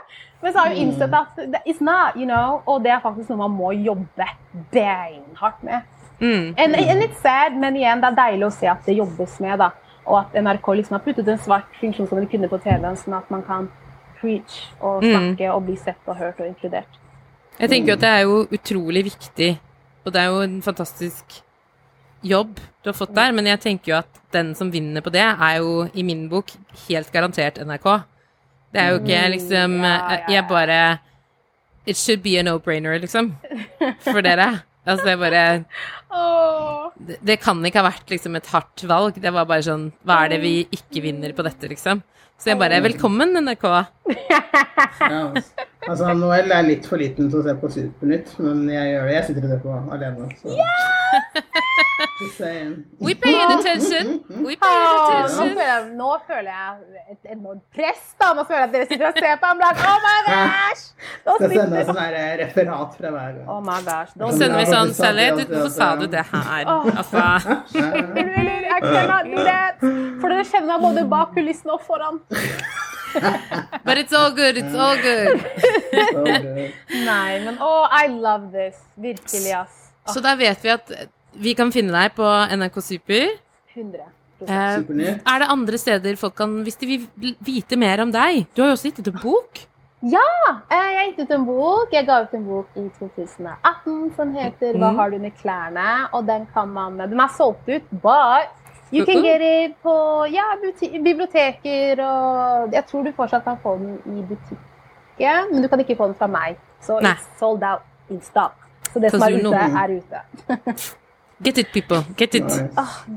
Men 0.42 0.52
så 0.52 0.58
har 0.58 0.72
jeg 0.72 0.84
innsett 0.84 1.14
at 1.16 1.38
it's 1.64 1.80
not, 1.80 2.16
you 2.16 2.28
know. 2.28 2.60
Og 2.66 2.82
det 2.84 2.92
er 2.92 3.00
faktisk 3.04 3.32
noe 3.32 3.46
man 3.46 3.56
må 3.56 3.72
jobbe 3.72 4.28
beinhardt 4.72 5.62
med. 5.64 5.86
Mm. 6.20 6.54
And, 6.56 6.76
and 6.76 7.02
it's 7.04 7.20
sad, 7.20 7.56
men 7.60 7.76
igjen, 7.76 8.00
det 8.00 8.08
er 8.12 8.20
deilig 8.20 8.46
å 8.46 8.54
se 8.54 8.68
at 8.72 8.84
det 8.88 8.96
jobbes 8.98 9.40
med. 9.44 9.58
da. 9.64 9.72
Og 10.06 10.20
at 10.20 10.36
NRK 10.38 10.68
liksom 10.78 10.98
har 10.98 11.04
puttet 11.04 11.28
en 11.32 11.40
svart 11.42 11.80
funksjonshemmet 11.80 12.30
kvinne 12.30 12.48
på 12.52 12.60
TV-en, 12.62 13.00
sånn 13.00 13.16
at 13.18 13.32
man 13.32 13.42
kan 13.46 13.70
preach 14.20 14.60
og 14.80 15.04
snakke 15.04 15.50
og 15.52 15.64
bli 15.66 15.76
sett 15.80 16.08
og 16.08 16.20
hørt 16.20 16.40
og 16.40 16.48
inkludert. 16.48 17.00
Jeg 17.56 17.72
tenker 17.72 17.96
at 17.96 18.04
det 18.04 18.12
er 18.12 18.22
jo 18.28 18.44
utrolig 18.52 19.06
viktig, 19.08 19.50
og 20.04 20.12
det 20.14 20.22
er 20.22 20.30
jo 20.30 20.44
en 20.44 20.56
fantastisk 20.62 21.40
jobb 22.26 22.58
du 22.82 22.90
har 22.92 22.94
fått 22.94 23.16
der, 23.16 23.32
men 23.34 23.48
jeg 23.50 23.58
tenker 23.64 23.90
jo 23.90 23.96
at 23.98 24.20
den 24.34 24.52
som 24.54 24.70
vinner 24.70 25.02
på 25.02 25.10
det, 25.14 25.24
er 25.24 25.56
jo 25.58 25.88
i 25.94 26.04
min 26.06 26.28
bok 26.30 26.52
helt 26.86 27.10
garantert 27.14 27.58
NRK. 27.58 27.88
Det 28.70 28.82
er 28.82 28.92
jo 28.92 29.00
ikke 29.00 29.22
liksom 29.32 29.76
ja, 29.80 29.90
ja, 29.90 30.16
ja. 30.16 30.22
Jeg 30.36 30.48
bare 30.50 30.78
It 31.86 31.98
should 31.98 32.22
be 32.22 32.34
a 32.38 32.42
no-brainer, 32.42 32.98
liksom. 32.98 33.30
For 34.02 34.18
dere. 34.22 34.48
Altså, 34.86 35.04
det 35.06 35.12
er 35.12 35.20
bare 35.20 35.42
det, 36.98 37.16
det 37.26 37.36
kan 37.42 37.62
ikke 37.66 37.82
ha 37.82 37.88
vært 37.88 38.10
liksom 38.10 38.38
et 38.38 38.50
hardt 38.50 38.82
valg. 38.90 39.18
Det 39.22 39.32
var 39.34 39.46
bare 39.50 39.66
sånn 39.66 39.88
Hva 40.06 40.24
er 40.24 40.34
det 40.34 40.40
vi 40.42 40.54
ikke 40.66 41.02
vinner 41.04 41.34
på 41.34 41.46
dette, 41.46 41.70
liksom? 41.70 42.02
Så 42.38 42.52
jeg 42.52 42.60
bare 42.60 42.82
Velkommen, 42.84 43.34
NRK. 43.42 43.66
Ja, 45.00 45.28
altså. 45.28 45.66
altså, 45.88 46.12
Noel 46.16 46.52
er 46.52 46.66
litt 46.66 46.86
for 46.88 47.00
liten 47.00 47.30
til 47.30 47.40
å 47.40 47.44
se 47.44 47.54
på 47.60 47.70
Supernytt, 47.72 48.34
men 48.42 48.64
jeg 48.70 48.92
gjør 48.92 49.08
det. 49.08 49.14
Jeg 49.16 49.26
sitter 49.28 49.46
og 49.46 49.52
ser 49.52 49.62
på 49.64 49.78
alene. 49.96 50.28
Så. 50.40 51.64
Just 52.18 52.38
saying. 52.38 52.84
We 52.98 53.14
paying 53.14 53.50
attention. 53.58 54.24
We 54.28 54.56
paying 54.56 54.86
attention. 54.96 55.36
nå, 55.36 55.52
føler 55.52 55.66
jeg, 55.68 55.88
nå 55.98 56.10
føler 56.26 56.50
jeg 56.50 57.10
et 57.12 57.32
enormt 57.34 57.64
press. 57.76 58.14
da. 58.20 58.30
Nå 58.38 58.44
føler 58.48 58.62
jeg 58.62 58.68
at 58.68 58.74
dere 58.76 58.86
sitter 58.88 59.06
og 59.10 59.18
ser 59.20 59.34
på. 59.42 59.50
ham 59.50 59.58
like, 59.60 59.82
oh 59.90 59.98
my 60.06 60.14
gosh! 60.28 60.84
Nå 61.26 61.34
Skal 61.36 61.52
sende 61.52 61.82
sånn 61.90 62.00
eh, 62.06 62.30
referat 62.40 62.94
fra 62.96 63.10
hver 63.16 63.34
gang. 63.36 63.50
Oh 63.52 63.60
my 63.66 63.76
gosh. 63.84 64.14
Nå 64.16 64.30
sender 64.32 64.62
vi 64.62 64.64
sånn 64.70 64.94
Sally, 64.96 65.26
hvorfor 65.36 65.68
sa 65.74 65.90
du 66.00 66.06
det 66.14 66.24
her? 66.30 66.70
Altså 66.72 67.26
Really, 67.76 68.64
I 68.64 68.80
cannot 68.80 69.28
do 69.34 69.44
that. 69.50 69.84
For 69.84 70.32
dere 70.32 70.46
kjenner 70.48 70.72
meg 70.72 70.86
både 70.86 71.04
bak 71.12 71.36
kulissene 71.36 71.76
og 71.76 71.84
foran. 71.84 72.22
But 73.84 73.98
it's 73.98 74.12
all 74.12 74.32
good, 74.32 74.56
it's 74.56 74.74
all 74.74 74.96
good. 74.96 75.36
It's 75.40 76.16
all 76.16 76.24
good. 76.24 76.72
Nei, 77.04 77.38
men 77.44 77.60
oh, 77.60 77.84
I 77.90 78.08
love 78.08 78.52
this. 78.52 78.80
Virkelig, 78.96 79.52
ass. 79.60 79.82
Så 80.12 80.20
da 80.20 80.34
vet 80.36 80.64
vi 80.64 80.72
at 80.72 80.92
vi 81.40 81.54
kan 81.54 81.72
finne 81.72 81.92
deg 81.92 82.14
på 82.16 82.26
NRK 82.56 82.80
Super. 82.82 83.26
100 83.76 84.12
Eh, 84.36 84.82
er 85.24 85.38
det 85.40 85.46
andre 85.48 85.78
steder 85.80 86.16
folk 86.20 86.34
kan 86.36 86.50
Hvis 86.62 86.76
de 86.76 86.86
vil 86.86 87.36
vite 87.40 87.76
mer 87.80 88.02
om 88.02 88.10
deg 88.12 88.42
Du 88.52 88.60
har 88.60 88.68
jo 88.68 88.74
også 88.76 88.90
gitt 88.90 88.98
ut 89.00 89.06
en 89.08 89.20
bok. 89.22 89.62
Ja! 90.04 90.24
eh, 90.68 90.76
Jeg 90.76 90.98
har 90.98 91.06
gitt 91.08 91.20
ut 91.24 91.30
en 91.38 91.46
bok. 91.46 91.88
Jeg 91.96 92.04
ga 92.06 92.18
ut 92.26 92.34
en 92.36 92.44
bok 92.44 92.66
i 92.76 92.84
2018 92.98 94.12
som 94.14 94.34
heter 94.34 94.76
'Hva 94.76 94.90
har 94.98 95.08
du 95.10 95.16
under 95.16 95.30
klærne?' 95.30 96.08
Og 96.12 96.26
den 96.26 96.44
kan 96.52 96.68
man 96.68 96.98
Den 96.98 97.18
er 97.20 97.28
solgt 97.32 97.64
ut, 97.68 97.82
but 98.02 98.52
you 98.92 99.06
can 99.06 99.22
get 99.24 99.40
it 99.40 99.76
på 99.82 100.26
ja, 100.30 100.44
buti- 100.62 101.02
biblioteker 101.02 102.04
og 102.04 102.72
Jeg 102.72 102.84
tror 102.86 103.02
du 103.04 103.12
fortsatt 103.16 103.44
kan 103.44 103.56
få 103.62 103.78
den 103.78 103.96
i 104.18 104.22
butikken, 104.22 105.52
men 105.52 105.62
du 105.62 105.68
kan 105.68 105.80
ikke 105.80 105.96
få 105.96 106.06
den 106.06 106.14
fra 106.14 106.26
meg. 106.26 106.56
Så 106.82 107.00
Nei. 107.00 107.12
it's 107.12 107.38
sold 107.38 107.62
out 107.64 107.80
in 108.10 108.20
stock. 108.20 108.52
Så 108.92 109.00
det 109.00 109.10
som 109.10 109.22
er 109.22 109.32
ute, 109.32 109.56
er 109.56 109.88
ute. 109.96 110.96
Get 111.42 111.58
it, 111.58 111.66
people. 111.72 112.00
Get 112.16 112.34
it. 112.34 112.44
Nice. 112.44 112.68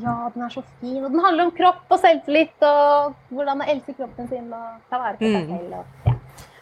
Ja, 0.03 0.29
den 0.33 0.41
er 0.43 0.49
så 0.51 0.61
fin. 0.81 1.03
Og 1.05 1.11
den 1.11 1.19
handler 1.23 1.45
om 1.47 1.51
kropp 1.55 1.85
og 1.89 1.99
selvtillit 2.03 2.65
og 2.67 3.13
hvordan 3.31 3.61
å 3.63 3.67
elske 3.71 3.93
kroppen 3.95 4.27
sin 4.27 4.49
og 4.53 4.81
ta 4.91 4.97
vare 4.99 5.15
på 5.17 5.29
seg 5.29 5.47
Mm. 5.47 5.53
selv. 5.57 5.73
Og, 5.73 5.85
ja. 6.05 6.13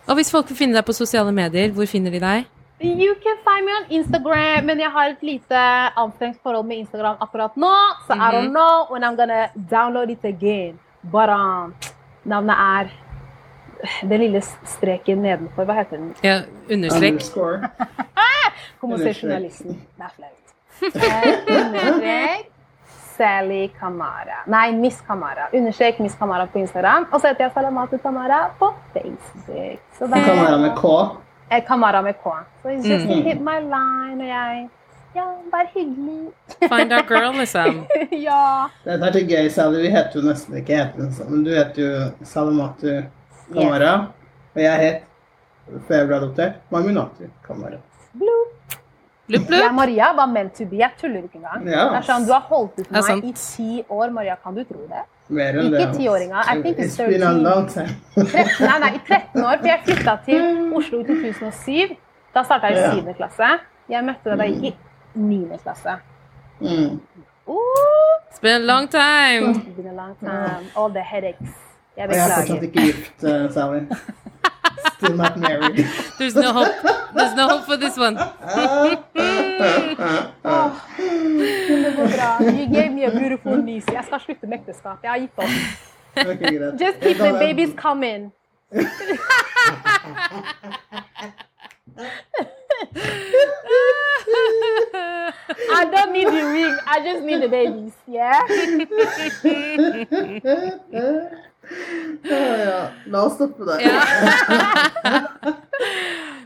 Og 0.08 0.16
hvis 0.16 0.32
folk 0.32 0.48
vil 0.50 0.58
finne 0.58 0.74
deg 0.78 0.86
på 0.86 0.94
sosiale 0.94 1.32
medier, 1.34 1.72
hvor 1.74 1.86
finner 1.90 2.12
de 2.12 2.20
deg? 2.20 2.46
You 2.80 3.16
can 3.24 3.38
find 3.42 3.66
me 3.66 3.72
on 3.74 3.86
Instagram, 3.90 4.66
men 4.66 4.80
jeg 4.80 4.92
har 4.92 5.10
et 5.10 5.24
lite 5.24 5.62
anstrengt 5.98 6.38
forhold 6.44 6.66
med 6.68 6.78
Instagram 6.78 7.18
akkurat 7.20 7.58
nå, 7.58 7.74
så 8.08 8.14
I 8.14 8.30
don't 8.36 8.52
know 8.54 8.86
when 8.92 9.04
I'm 9.04 9.16
gonna 9.18 9.48
download 9.56 10.12
it 10.12 10.24
again. 10.24 10.78
But 11.04 11.30
um, 11.30 11.74
navnet 12.24 12.56
er 12.56 12.90
den 14.08 14.20
lille 14.22 14.42
streken 14.66 15.18
nedenfor. 15.22 15.66
Hva 15.66 15.74
heter 15.74 15.98
den? 15.98 16.14
Ja, 16.24 16.42
understrek. 16.70 17.12
Underscore. 17.14 17.70
journalisten. 19.22 19.74
Det 19.98 20.04
er 20.06 20.14
flaut. 20.16 20.47
Eh, 20.82 21.40
Understrek 21.66 22.52
Sally 23.18 23.68
Kamara. 23.80 24.44
Nei, 24.46 24.72
Miss 24.72 25.02
Kamara. 25.02 25.50
Understrek 25.54 26.00
Miss 26.00 26.16
Kamara 26.16 26.48
på 26.48 26.60
Instagram. 26.60 27.08
Og 27.12 27.22
så 27.22 27.28
heter 27.28 27.44
jeg 27.44 27.52
Salamatu 27.54 27.98
Kamara 27.98 28.50
på 28.60 28.74
Facebook. 28.94 29.80
Så 29.98 30.08
Kan 30.08 30.62
med 30.62 30.76
K. 30.78 31.10
Eh, 31.50 31.64
Kamara 31.68 32.02
med 32.02 32.14
K. 32.24 32.30
Så 32.62 32.70
it's 32.70 32.88
just 32.88 33.06
mm. 33.06 33.24
hit 33.24 33.42
my 33.42 33.60
line, 33.60 34.22
og 34.22 34.28
jeg 34.28 34.70
Ja, 35.16 35.24
vær 35.52 35.66
hyggelig. 35.74 36.32
Find 36.60 36.94
our 36.94 37.02
girl, 37.08 37.40
liksom. 37.40 37.86
ja. 38.28 38.70
Dette 38.86 39.06
er 39.06 39.12
til 39.12 39.28
gøy, 39.30 39.50
Sally. 39.50 39.82
Vi 39.82 39.90
heter 39.90 40.20
jo 40.20 40.26
nesten 40.28 40.60
ikke 40.60 40.78
Heter 40.78 41.10
sånn, 41.16 41.32
men 41.32 41.46
du 41.48 41.50
heter 41.56 41.82
jo 41.82 42.28
Salamatu 42.28 42.92
Kamara. 43.54 43.94
Og 44.54 44.62
jeg 44.62 44.84
het, 44.84 45.08
før 45.88 46.04
jeg 46.04 46.12
ble 46.12 46.22
adoptert, 46.22 46.62
Maminatu 46.70 47.32
Kamara. 47.48 47.82
Bloop. 49.28 49.48
blup. 49.48 49.60
Jeg. 49.60 49.74
Maria 49.76 50.14
var 50.16 50.28
meant 50.32 50.54
to 50.56 50.66
be. 50.66 50.78
Jeg 50.80 50.92
tuller 51.02 51.24
ikke 51.24 51.40
engang. 51.42 51.66
Ja. 51.68 51.88
Det 51.92 52.00
er 52.00 52.06
sånn, 52.08 52.26
Du 52.28 52.32
har 52.32 52.46
holdt 52.48 52.80
ut 52.80 52.88
er 52.88 53.04
meg 53.08 53.26
i 53.26 53.34
ti 53.36 53.84
år, 53.90 54.12
Maria. 54.16 54.36
Kan 54.44 54.56
du 54.56 54.64
tro 54.64 54.86
det? 54.88 55.04
Mer 55.30 55.58
enn 55.60 55.74
Ikke 55.74 55.88
tiåringa. 55.98 56.44
I 56.48 56.62
think 56.62 56.78
it's 56.80 56.96
It's 56.96 57.10
been 57.10 57.44
13. 57.44 57.88
13, 58.16 58.68
nei, 58.70 58.80
nei, 58.80 58.92
i 58.96 59.02
13 59.04 59.44
år. 59.44 59.58
For 59.60 59.68
jeg 59.68 59.80
flytta 59.86 60.18
til 60.26 60.74
Oslo 60.80 61.02
i 61.02 61.08
2007. 61.10 61.98
Da 62.36 62.44
starta 62.48 62.72
jeg 62.72 62.78
i 62.78 63.02
7. 63.02 63.14
klasse. 63.20 63.52
Jeg 63.90 64.04
møtte 64.08 64.30
deg 64.32 64.38
da 64.40 64.48
jeg 64.48 64.62
gikk 64.62 64.80
i 65.16 65.20
9. 65.20 65.60
klasse. 65.64 65.98
Mm. 66.62 67.00
Uh, 67.48 67.56
It's 68.32 68.40
been 68.42 68.62
a 68.62 68.66
long 68.66 68.88
time. 68.88 69.52
it's 69.56 69.76
been 69.76 69.88
a 69.88 69.94
long 69.94 70.16
time. 70.20 70.72
All 70.76 70.90
the 70.90 71.04
headaches. 71.04 71.52
Jeg 71.98 72.10
Og 72.10 72.16
jeg 72.16 72.24
er 72.24 72.34
fortsatt 72.36 72.60
beklager. 72.60 72.88
ikke 72.88 72.94
gift, 72.94 73.24
uh. 73.24 73.98
Still 74.94 75.16
not 75.16 75.38
married. 75.38 75.86
There's 76.18 76.36
no 76.36 76.54
hope. 76.54 76.74
There's 77.14 77.36
no 77.36 77.48
hope 77.48 77.66
for 77.66 77.78
this 77.78 77.98
one. 77.98 78.16
Men 78.16 78.24
det 81.84 81.94
går 81.96 82.08
bra. 82.18 82.30
You 82.42 82.66
gave 82.74 82.92
me 82.92 83.04
a 83.06 83.12
beautiful 83.12 83.58
niece. 83.64 83.94
Jeg 83.94 84.04
skal 84.06 84.20
slutte 84.20 84.48
med 84.48 84.58
ekteskap. 84.60 84.98
Jeg 85.04 85.12
har 85.12 85.20
gitt 85.20 85.38
opp. 85.38 85.50
Ok, 86.18 86.40
greit. 86.40 86.82
Just 86.82 87.00
keep 87.02 87.18
the 87.18 87.32
babies 87.32 87.74
coming. 87.78 88.32
I 95.70 95.86
don't 95.92 96.12
need 96.14 96.28
the 96.28 96.46
ring. 96.46 96.78
I 96.86 97.00
just 97.04 97.24
need 97.24 97.42
the 97.42 97.50
babies. 97.50 97.94
Yeah? 98.08 98.42
Ja, 102.28 102.38
ja. 102.58 102.80
La 103.12 103.24
oss 103.28 103.36
stoppe 103.38 103.66
der. 103.68 103.84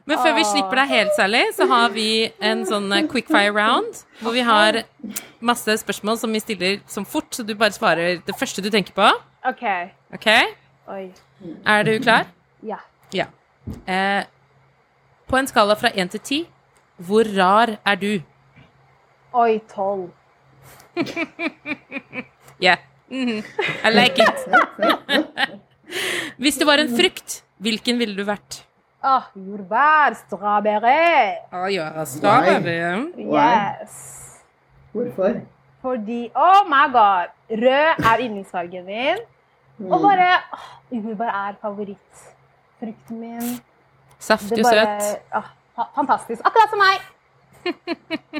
Men 0.06 0.18
før 0.18 0.34
vi 0.36 0.44
slipper 0.50 0.82
deg 0.82 0.90
helt, 0.92 1.14
Sally, 1.16 1.42
så 1.56 1.68
har 1.70 1.94
vi 1.94 2.08
en 2.44 2.64
sånn 2.68 2.90
eh, 2.96 3.06
quickfire 3.10 3.54
round. 3.56 4.02
Hvor 4.22 4.34
vi 4.36 4.44
har 4.46 4.82
masse 5.40 5.78
spørsmål 5.84 6.18
som 6.20 6.34
vi 6.34 6.42
stiller 6.44 6.80
som 6.90 7.06
fort, 7.08 7.30
så 7.36 7.46
du 7.48 7.54
bare 7.56 7.76
svarer 7.76 8.20
det 8.26 8.36
første 8.38 8.64
du 8.66 8.70
tenker 8.74 8.98
på. 8.98 9.08
OK. 9.48 9.64
okay? 10.18 10.52
Oi. 10.92 11.04
Er 11.66 11.86
du 11.88 11.94
klar? 12.02 12.28
Ja. 12.66 12.82
Ja. 13.16 13.30
Eh, 13.86 14.24
på 15.30 15.38
en 15.38 15.48
skala 15.48 15.78
fra 15.80 15.94
én 15.96 16.12
til 16.12 16.26
ti, 16.28 16.40
hvor 16.98 17.30
rar 17.38 17.78
er 17.86 18.02
du? 18.02 18.12
Oi, 19.34 19.62
tolv. 19.72 20.10
Yeah. 22.62 22.78
Mhm. 23.12 23.44
I 23.84 23.90
like 23.92 24.24
it. 24.24 24.38
Hvis 26.40 26.58
du 26.58 26.66
var 26.66 26.80
en 26.80 26.92
frukt, 26.96 27.42
hvilken 27.62 27.98
ville 28.00 28.16
du 28.16 28.24
vært? 28.28 28.62
Åh, 29.04 29.24
jordbær, 29.36 30.14
strawberry. 30.16 31.36
Å, 31.52 31.66
ja, 31.74 31.90
strawberry. 32.06 32.78
Yes. 33.18 33.98
Hvorfor? 34.94 35.42
Fordi 35.82 36.20
Oh 36.38 36.62
my 36.70 36.86
god! 36.94 37.32
Rød 37.50 38.04
er 38.06 38.22
yndlingsfargen 38.28 38.86
min. 38.86 39.18
Og 39.90 39.98
bare 40.04 40.28
oh, 40.54 40.68
Jordbær 40.94 41.32
er 41.34 41.56
favorittfrukten 41.64 43.20
min. 43.24 43.56
Saftig 44.22 44.60
og 44.62 44.68
bare 44.70 44.86
søt. 45.02 45.24
Oh, 45.40 45.48
fa- 45.80 45.90
Fantastisk. 45.98 46.42
Akkurat 46.46 46.70
som 46.70 46.80
meg. 46.86 46.98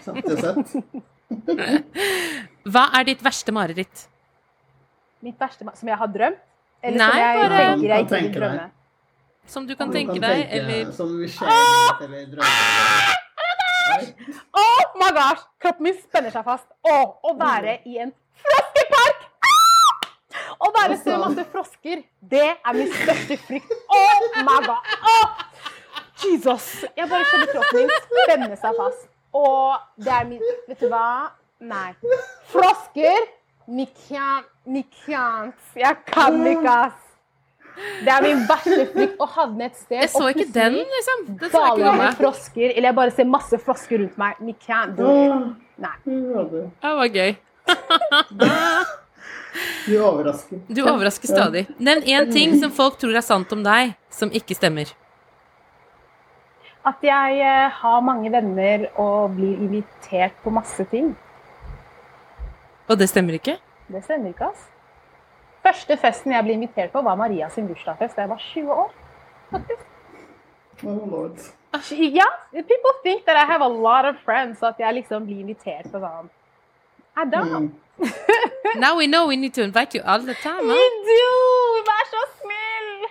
Saftig 0.06 0.32
og 0.32 0.40
søtt. 0.46 0.76
Hva 2.72 2.86
er 3.00 3.08
ditt 3.10 3.24
verste 3.26 3.52
mareritt? 3.56 4.06
Mitt 5.22 5.38
verste 5.40 5.66
Som 5.78 5.88
jeg 5.92 5.98
har 5.98 6.08
drømt? 6.08 6.40
Eller 6.84 6.98
Nei, 6.98 7.10
som 7.12 7.20
jeg 7.20 7.50
bare- 7.50 7.58
tenker 7.66 7.88
jeg 7.88 8.06
ikke 8.06 8.16
vil 8.16 8.30
deg. 8.32 8.36
drømme? 8.42 8.70
Som 9.46 9.68
du 9.68 9.76
kan 9.76 9.88
Du 9.90 9.94
tenke 9.98 10.14
kan 10.14 10.22
deg, 10.22 10.50
tenke 10.50 10.54
eller 10.58 10.92
Som 10.92 11.08
skjer 11.28 11.48
litt, 11.52 12.02
eller 12.06 12.26
drømmer. 12.32 13.18
Oi. 13.92 14.04
Oh 14.54 14.84
my 15.02 15.10
gosh! 15.18 15.44
Kroppen 15.62 15.84
min 15.84 15.98
spenner 16.02 16.32
seg 16.32 16.44
fast. 16.46 16.68
Åh, 16.88 17.08
å 17.24 17.34
være 17.38 17.80
i 17.86 17.98
en 18.00 18.14
froskepark! 18.42 19.26
Ah! 19.50 20.08
Å 20.62 20.72
være 20.78 20.98
så 21.04 21.18
masse 21.20 21.46
frosker, 21.52 22.04
det 22.22 22.46
er 22.66 22.74
min 22.78 22.92
største 22.94 23.38
frykt. 23.48 23.72
Oh 23.90 24.44
my 24.48 24.58
god! 24.66 24.92
Oh! 25.04 25.28
Jesus! 26.24 26.86
Jeg 26.98 27.10
bare 27.10 27.26
kjenner 27.26 27.52
kroppen 27.52 27.78
min 27.82 28.08
spenne 28.08 28.58
seg 28.62 28.78
fast. 28.78 29.08
Og 29.34 29.78
det 29.98 30.12
er 30.14 30.26
min 30.30 30.42
Vet 30.68 30.80
du 30.80 30.88
hva? 30.92 31.32
Nei. 31.62 31.92
Frosker 32.54 33.28
Can't. 33.72 35.54
Jeg 35.76 35.96
kan 36.08 36.42
ikke, 36.48 36.70
ass. 36.70 36.98
Det 38.04 38.12
er 38.12 38.22
min 38.26 38.42
verste 38.50 38.84
frykt 38.94 39.22
å 39.24 39.28
havne 39.32 39.66
et 39.70 39.78
sted 39.80 40.02
Jeg 40.04 40.10
så 40.12 40.26
og 40.26 40.30
ikke 40.36 40.48
den, 40.54 40.74
liksom. 40.92 41.22
Den 41.40 41.50
så 41.54 41.62
jeg 41.64 41.78
ikke 41.80 41.94
med 42.02 42.18
frosker, 42.20 42.74
eller 42.76 42.90
jeg 42.90 42.96
bare 42.98 43.12
ser 43.16 43.30
masse 43.32 43.60
frosker 43.64 44.02
rundt 44.04 44.18
meg. 44.20 44.36
Åh, 44.42 45.54
Nei. 45.78 45.96
det- 46.06 46.72
Det 46.82 46.96
var 47.00 47.08
gøy. 47.08 47.36
Du 49.88 49.96
overrasker. 50.04 50.60
Du 50.68 50.82
overrasker 50.88 51.28
stadig. 51.28 51.68
Nevn 51.80 52.04
én 52.04 52.32
ting 52.32 52.60
som 52.60 52.72
folk 52.72 52.98
tror 53.00 53.16
er 53.16 53.22
sant 53.26 53.52
om 53.54 53.64
deg, 53.64 53.96
som 54.10 54.30
ikke 54.32 54.56
stemmer. 54.56 54.92
At 56.86 57.02
jeg 57.06 57.40
eh, 57.42 57.70
har 57.70 58.02
mange 58.02 58.32
venner 58.34 58.88
og 58.98 59.36
blir 59.36 59.58
invitert 59.62 60.34
på 60.44 60.50
masse 60.54 60.86
ting. 60.90 61.16
Og 62.92 63.00
det 63.00 63.08
stemmer 63.10 63.34
ikke? 63.40 63.56
Det 63.88 64.04
stemmer 64.04 64.28
ikke, 64.34 64.46
ass. 64.52 64.68
Første 65.64 65.96
festen 66.02 66.34
jeg 66.34 66.44
ble 66.44 66.54
invitert 66.58 66.92
på, 66.92 67.02
var 67.06 67.16
Maria 67.16 67.50
sin 67.54 67.68
bursdagsfest 67.70 68.16
da 68.18 68.22
jeg 68.26 68.32
var 68.32 68.40
20 68.52 68.72
år. 68.84 68.92
Oh, 70.84 71.12
Lord. 71.12 71.38
Ja, 71.92 72.26
people 72.52 72.94
think 73.06 73.26
that 73.26 73.38
I 73.38 73.46
have 73.46 73.62
a 73.62 73.68
lot 73.68 74.06
of 74.06 74.16
friends, 74.26 74.60
så 74.60 74.66
at 74.74 74.80
jeg 74.80 74.94
liksom 74.94 75.26
blir 75.26 75.40
invitert 75.40 75.92
på 75.92 76.00
sånn. 76.02 76.30
I 77.16 77.26
don't. 77.30 77.52
Mm. 77.52 77.72
Now 78.82 78.96
we 78.98 79.08
know 79.08 79.28
we 79.28 79.36
need 79.36 79.54
to 79.54 79.62
invite 79.64 79.94
you 79.96 80.04
all 80.04 80.26
the 80.26 80.34
time. 80.42 80.68
Huh? 80.68 80.76
We 80.76 80.90
do! 81.08 81.32
Vær 81.88 82.06
så 82.12 82.18
snill! 82.42 83.06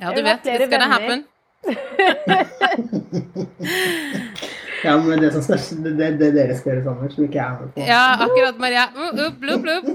Ja, 0.00 0.12
du 0.14 0.22
vet. 0.22 0.46
It's 0.46 0.70
gonna 0.70 0.88
venner. 0.88 0.96
happen. 0.96 1.24
Ja, 4.84 4.94
men 5.02 5.20
det, 5.20 5.32
som 5.34 5.42
skal, 5.42 5.58
det, 5.82 5.92
det, 5.98 6.08
det 6.20 6.30
dere 6.36 6.54
skal 6.58 6.72
gjøre 6.72 6.84
sammen, 6.86 7.10
som 7.10 7.24
ikke 7.26 7.38
jeg 7.38 7.44
er 7.44 7.56
med 7.58 7.74
på. 7.74 7.86
Ja, 7.88 8.02
akkurat, 8.26 8.60
Maria. 8.62 8.86
Uh, 8.94 9.10
uh, 9.10 9.32
blubb, 9.34 9.66
blubb. 9.66 9.90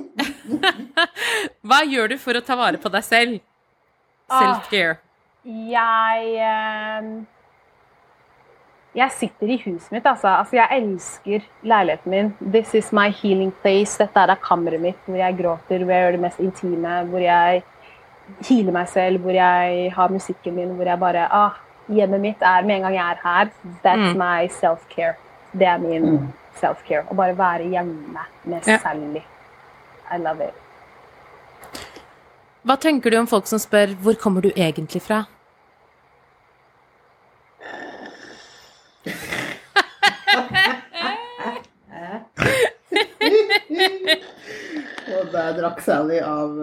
Hva 1.68 1.82
gjør 1.88 2.14
du 2.14 2.18
for 2.22 2.40
å 2.40 2.44
ta 2.44 2.58
vare 2.60 2.82
på 2.82 2.92
deg 2.92 3.06
selv? 3.08 3.42
Self-care. 4.34 4.98
Jeg 5.44 6.36
eh, 6.40 7.08
Jeg 8.96 9.12
sitter 9.18 9.50
i 9.52 9.58
huset 9.66 9.92
mitt, 9.92 10.06
altså. 10.06 10.30
altså. 10.38 10.56
Jeg 10.60 10.80
elsker 10.80 11.48
leiligheten 11.68 12.14
min. 12.14 12.32
This 12.54 12.76
is 12.78 12.92
my 12.96 13.10
healing 13.12 13.52
place. 13.64 13.98
Dette 14.00 14.24
er 14.24 14.40
kammeret 14.44 14.84
mitt 14.84 15.08
hvor 15.08 15.20
jeg 15.20 15.40
gråter, 15.40 15.84
hvor 15.84 15.96
jeg 15.96 16.06
gjør 16.06 16.18
det 16.18 16.24
mest 16.28 16.44
intime. 16.44 17.00
Hvor 17.10 17.24
jeg 17.24 17.64
healer 18.48 18.76
meg 18.76 18.92
selv, 18.92 19.24
hvor 19.24 19.36
jeg 19.36 19.92
har 19.96 20.14
musikken 20.14 20.56
min, 20.60 20.76
hvor 20.78 20.88
jeg 20.88 21.02
bare 21.02 21.28
ah, 21.32 21.60
Hjemmet 21.90 22.22
mitt 22.22 22.42
er 22.42 22.64
med 22.64 22.76
en 22.76 22.82
gang 22.82 22.94
jeg 22.96 23.12
er 23.12 23.20
her. 23.24 23.50
That's 23.84 24.14
Mm. 24.14 24.18
my 24.18 24.48
self-care. 24.48 25.16
Det 25.54 25.68
er 25.68 25.78
min 25.78 26.06
Mm. 26.06 26.28
self-care. 26.62 27.04
Å 27.12 27.16
bare 27.16 27.38
være 27.38 27.70
hjemme 27.70 28.18
med 28.46 28.68
Ja. 28.68 28.78
Sally. 28.78 29.24
I 30.12 30.18
love 30.18 30.42
it. 30.48 30.54
Hva 32.66 32.76
tenker 32.80 33.10
du 33.12 33.18
om 33.18 33.28
folk 33.28 33.48
som 33.48 33.60
spør 33.60 33.88
'hvor 33.96 34.14
kommer 34.16 34.42
du 34.42 34.50
egentlig 34.56 35.02
fra'? 35.02 35.26
Og 45.14 45.28
der 45.34 45.58
drakk 45.58 45.82
Sally 45.86 46.20
av 46.26 46.58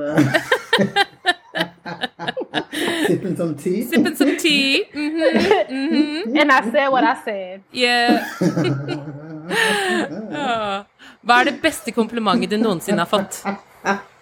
uh, 3.10 3.36
some 3.36 3.54
tea. 3.56 3.82
Sipping 3.82 4.16
some 4.16 4.36
tea. 4.38 4.84
Mhm, 4.94 5.22
mhm. 5.70 6.38
And 6.40 6.52
I 6.52 6.70
said 6.70 6.88
what 6.88 7.04
I 7.04 7.14
said. 7.24 7.62
Yeah. 7.72 8.24
Ah. 9.50 10.84
Hva 11.26 11.40
er 11.40 11.44
det 11.50 11.56
beste 11.62 11.90
komplimentet 11.92 12.50
du 12.52 12.56
noensinne 12.60 13.02
har 13.02 13.08
fått? 13.10 13.40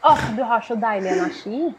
Åh, 0.09 0.23
du 0.36 0.43
har 0.43 0.60
så 0.65 0.74
deilig 0.81 1.10
energi. 1.12 1.74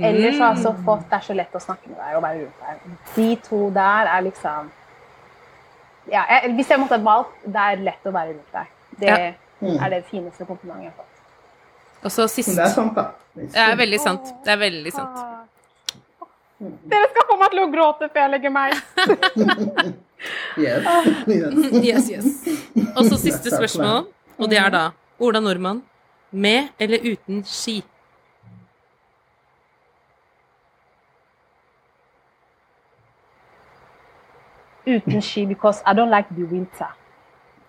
Ellers 0.00 0.38
har 0.40 0.54
jeg 0.54 0.62
så 0.64 0.72
fått 0.84 1.02
Det 1.10 1.16
er 1.18 1.24
så 1.26 1.34
lett 1.36 1.54
å 1.54 1.60
snakke 1.60 1.90
med 1.90 1.98
deg 2.00 2.16
og 2.16 2.22
være 2.24 2.38
rundt 2.40 2.62
deg. 2.64 2.94
De 3.14 3.26
to 3.44 3.58
der 3.76 4.08
er 4.08 4.24
liksom 4.24 4.70
ja, 6.10 6.22
jeg, 6.30 6.54
Hvis 6.56 6.70
jeg 6.72 6.80
måtte 6.80 6.96
ha 6.96 7.04
valgt, 7.04 7.36
det 7.44 7.66
er 7.68 7.84
lett 7.84 8.08
å 8.08 8.12
være 8.16 8.32
rundt 8.34 8.56
deg. 8.56 8.74
Det 9.00 9.10
Ja. 9.60 9.74
er 9.84 9.90
det 9.92 10.04
fineste 10.08 10.46
komplimentet 10.48 10.84
jeg 10.88 10.92
har 10.92 10.96
fått. 10.96 11.06
Og 12.02 12.10
så 12.10 12.26
sist 12.32 12.56
det 12.56 12.64
er 12.64 12.72
sant, 12.72 12.94
da. 12.96 13.10
Det 13.36 13.56
er 13.60 13.76
veldig 13.76 14.00
sant. 14.00 14.32
Det 14.44 14.52
er 14.54 14.56
veldig 14.56 14.92
sant. 14.92 15.18
Dere 16.92 17.08
skal 17.10 17.26
få 17.28 17.36
meg 17.40 17.52
til 17.54 17.62
å 17.62 17.68
gråte 17.72 18.08
før 18.12 18.26
jeg 18.26 18.32
legger 18.36 18.56
meg. 18.56 18.78
Yes. 20.60 20.84
yes. 21.24 21.54
Yes, 21.80 22.08
yes. 22.10 22.26
Og 22.92 23.06
så 23.06 23.16
siste 23.16 23.48
spørsmål, 23.48 24.02
og 24.36 24.50
det 24.52 24.58
er 24.60 24.68
da 24.74 24.82
Ola 25.16 25.40
Nordmann. 25.40 25.80
Med 26.30 26.68
eller 26.76 27.00
uten 27.00 27.40
ski? 27.48 27.78
Uten 34.84 35.24
ski, 35.24 35.46
because 35.46 35.80
I 35.86 35.96
don't 35.96 36.12
like 36.12 36.28
the 36.36 36.44
winter. 36.44 36.92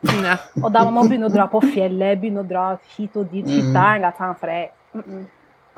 Ja. 0.04 0.38
Og 0.64 0.74
da 0.74 0.84
må 0.84 0.92
man 0.92 1.08
begynne 1.08 1.30
å 1.30 1.34
dra 1.34 1.48
på 1.48 1.62
fjellet, 1.72 2.20
begynne 2.20 2.44
å 2.44 2.48
dra 2.52 2.66
hit 2.98 3.16
og 3.16 3.32
dit. 3.32 3.48
Hytta 3.48 3.94
er 3.94 4.02
en 4.02 4.12
gang 4.12 4.36
for 4.36 4.52
deg. 4.52 4.76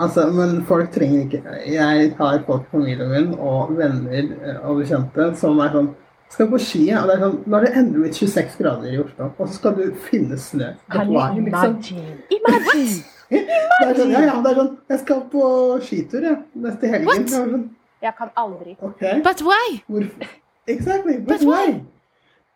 Altså, 0.01 0.25
men 0.33 0.63
folk 0.65 0.89
trenger 0.91 1.27
ikke 1.27 1.41
Jeg 1.69 2.15
har 2.17 2.39
folk 2.47 2.63
familien 2.71 3.11
min 3.11 3.33
og 3.37 3.75
venner 3.77 4.31
eh, 4.33 4.55
og 4.65 4.79
bekjente 4.81 5.27
som 5.37 5.59
er 5.61 5.69
sånn 5.75 5.91
Skal 6.33 6.49
på 6.49 6.57
ski, 6.57 6.87
ja. 6.89 7.03
Og 7.03 7.11
det 7.11 7.17
er 7.17 7.21
sånn 7.27 7.35
Nå 7.45 7.59
er 7.59 7.67
det 7.67 7.73
endelig 7.77 8.07
blitt 8.07 8.21
26 8.23 8.57
grader 8.61 8.89
i 8.89 8.99
Oslo, 9.03 9.29
og 9.37 9.47
så 9.47 9.53
skal 9.59 9.75
du 9.77 9.83
finne 10.09 10.39
snø. 10.41 10.71
Kan 10.89 11.11
du 11.11 11.13
liksom? 11.13 11.45
imagine? 11.45 12.17
Imagine! 12.39 13.01
Det 13.33 13.87
er 13.87 13.95
sånn, 13.97 14.11
ja, 14.13 14.19
ja, 14.27 14.33
det 14.45 14.51
er 14.51 14.57
sånn 14.59 14.73
Jeg 14.91 14.99
skal 15.01 15.21
på 15.31 15.45
skitur, 15.81 16.25
jeg. 16.27 16.35
Neste 16.65 16.89
helgen. 16.91 17.07
What? 17.09 17.31
Sånn, 17.33 17.63
Jeg 18.03 18.13
kan 18.19 18.29
aldri. 18.37 18.75
Okay. 18.77 19.21
But 19.25 19.41
why? 19.41 19.79
Hvorfor? 19.89 20.35
Exactly. 20.69 21.15
But, 21.17 21.39
But 21.39 21.45
why? 21.47 21.63
why? 21.71 21.81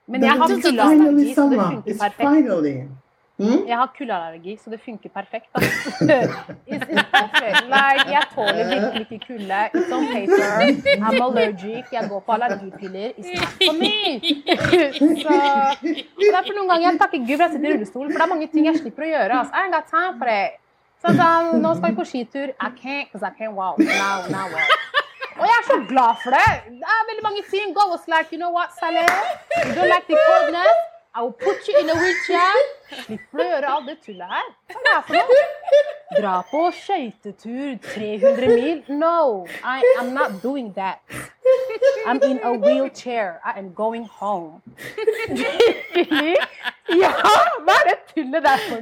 Men 0.08 0.24
jeg 0.24 0.38
har 0.40 0.48
It's 0.48 0.62
kuldeallergi, 0.68 1.02
finally 1.04 1.34
så 1.34 1.48
det 1.50 1.60
funker 1.60 1.92
It's 1.92 2.04
perfekt. 2.04 2.92
Hmm? 3.38 3.68
Jeg 3.70 3.78
har 3.78 3.90
kuldeallergi, 3.94 4.56
så 4.58 4.72
det 4.74 4.80
funker 4.82 5.10
perfekt. 5.14 5.46
Da. 5.54 5.60
Like, 7.68 8.06
jeg 8.10 8.24
tåler 8.34 8.64
virkelig 8.72 9.04
ikke 9.06 9.20
kulde. 9.28 9.60
It's 9.78 9.92
on 9.94 10.08
paper. 10.14 10.40
I'm 11.06 11.20
allergic. 11.26 11.86
Jeg 11.94 12.10
går 12.10 12.20
på 12.26 12.32
allergipiller. 12.32 13.12
It's 13.18 13.30
not 13.42 13.54
for 13.68 13.76
me. 13.78 14.00
så, 15.22 15.36
så 16.18 16.32
derfor 16.34 16.58
noen 16.58 16.72
ganger 16.72 16.90
jeg 16.90 17.00
takker 17.04 17.22
Gud 17.28 17.36
for 17.36 17.46
jeg 17.46 17.54
sitter 17.54 17.70
i 17.70 17.76
rullestol, 17.76 18.08
for 18.08 18.18
det 18.18 18.26
er 18.26 18.34
mange 18.34 18.50
ting 18.56 18.66
jeg 18.72 18.82
slipper 18.82 19.06
å 19.06 19.12
gjøre. 19.14 19.40
Altså. 19.44 19.54
I 19.54 19.64
ain't 19.68 19.78
got 19.78 19.88
time 19.94 20.18
for 20.18 20.34
it. 20.34 20.58
Så 21.06 21.14
sånn, 21.14 21.54
nå 21.62 21.76
skal 21.78 21.94
vi 21.94 22.00
på 22.02 22.10
skitur. 22.10 22.52
I 22.58 22.74
can't, 22.82 23.06
because 23.12 23.22
I 23.22 23.34
can't 23.38 23.54
walk. 23.54 23.78
Now, 23.78 24.26
now 24.34 24.50
well. 24.50 24.76
Og 25.38 25.46
jeg 25.46 25.58
er 25.62 25.66
så 25.70 25.78
glad 25.94 26.22
for 26.26 26.34
det. 26.34 26.46
Det 26.82 26.94
er 26.98 27.02
veldig 27.14 27.24
mange 27.30 27.44
ting. 27.54 27.74
God 27.78 27.94
was 27.94 28.08
like, 28.10 28.34
you 28.34 28.42
know 28.42 28.50
what, 28.50 28.74
Saleh? 28.80 29.06
You 29.68 29.76
don't 29.78 29.92
like 29.94 30.10
the 30.10 30.18
coldness? 30.26 30.97
I 31.18 31.22
will 31.22 31.32
put 31.32 31.68
you 31.68 31.80
in 31.80 31.90
a 31.90 31.96
wheelchair. 31.96 32.58
Slipper 32.94 33.40
du 33.40 33.42
å 33.42 33.46
gjøre 33.48 33.70
alt 33.74 33.88
det 33.90 33.96
tullet 34.04 34.34
her? 34.36 34.52
Hva 34.68 34.80
er 34.80 34.84
det 34.88 35.04
for 35.08 35.14
noe? 35.16 35.46
Dra 36.18 36.42
på 36.50 36.62
skøytetur 36.72 37.78
300 37.84 38.48
mil. 38.48 38.84
No, 38.90 39.46
I 39.64 39.84
am 40.00 40.14
not 40.14 40.42
doing 40.44 40.74
that. 40.76 41.00
I'm 42.08 42.22
in 42.24 42.40
a 42.44 42.54
wheelchair. 42.54 43.42
I 43.46 43.60
am 43.60 43.74
going 43.74 44.08
home. 44.20 44.62
Virkelig? 45.30 46.36
Ja, 46.90 47.12
hva 47.68 47.76
er 47.82 47.90
det 47.90 47.98
tullet 48.14 48.44
der 48.44 48.58
for? 48.70 48.82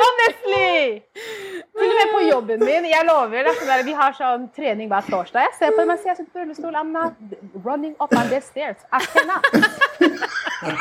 Honestly! 0.00 1.00
Til 1.78 1.88
og 1.88 1.96
med 2.00 2.12
på 2.12 2.20
jobben 2.30 2.64
min. 2.64 2.84
Jeg 2.92 3.08
lover, 3.08 3.48
der, 3.48 3.82
Vi 3.84 3.92
har 3.92 4.12
sånn 4.16 4.50
trening 4.56 4.92
hver 4.92 5.08
torsdag. 5.08 5.48
Jeg 5.48 5.58
ser 5.58 5.72
på 5.72 5.80
det 5.80 5.88
mens 5.92 6.04
jeg 6.06 6.16
sitter 6.20 6.32
på 6.32 6.44
rullestol. 6.44 6.76
I'm 6.76 6.92
not 6.92 7.12
running 7.64 7.96
up 8.00 8.12
on 8.12 8.28
the 8.28 8.40
stairs. 8.40 8.84
I 8.92 9.00
cannot. 9.00 9.44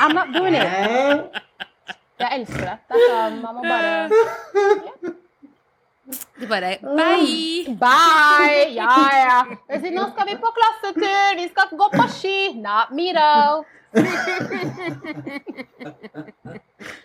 I'm 0.04 0.14
not 0.14 0.36
doing 0.36 0.56
it. 0.56 1.44
Jeg 2.24 2.40
elsker 2.40 2.66
det. 2.70 2.78
Det 2.88 2.96
er 2.96 3.04
sånn, 3.12 3.36
Man 3.44 3.56
må 3.58 3.62
bare 3.68 3.92
Du 6.40 6.46
bare 6.50 6.72
Bye! 6.84 7.76
Bye! 7.80 8.66
Ja, 8.76 8.98
ja. 9.20 9.38
Sier, 9.78 9.94
nå 9.96 10.08
skal 10.12 10.28
vi 10.30 10.36
på 10.42 10.52
klassetur. 10.58 11.36
Vi 11.40 11.46
skal 11.52 11.78
gå 11.80 11.88
på 11.94 12.06
ski. 12.16 12.38
Not 12.64 12.92
me, 12.96 13.08
though. 13.16 13.64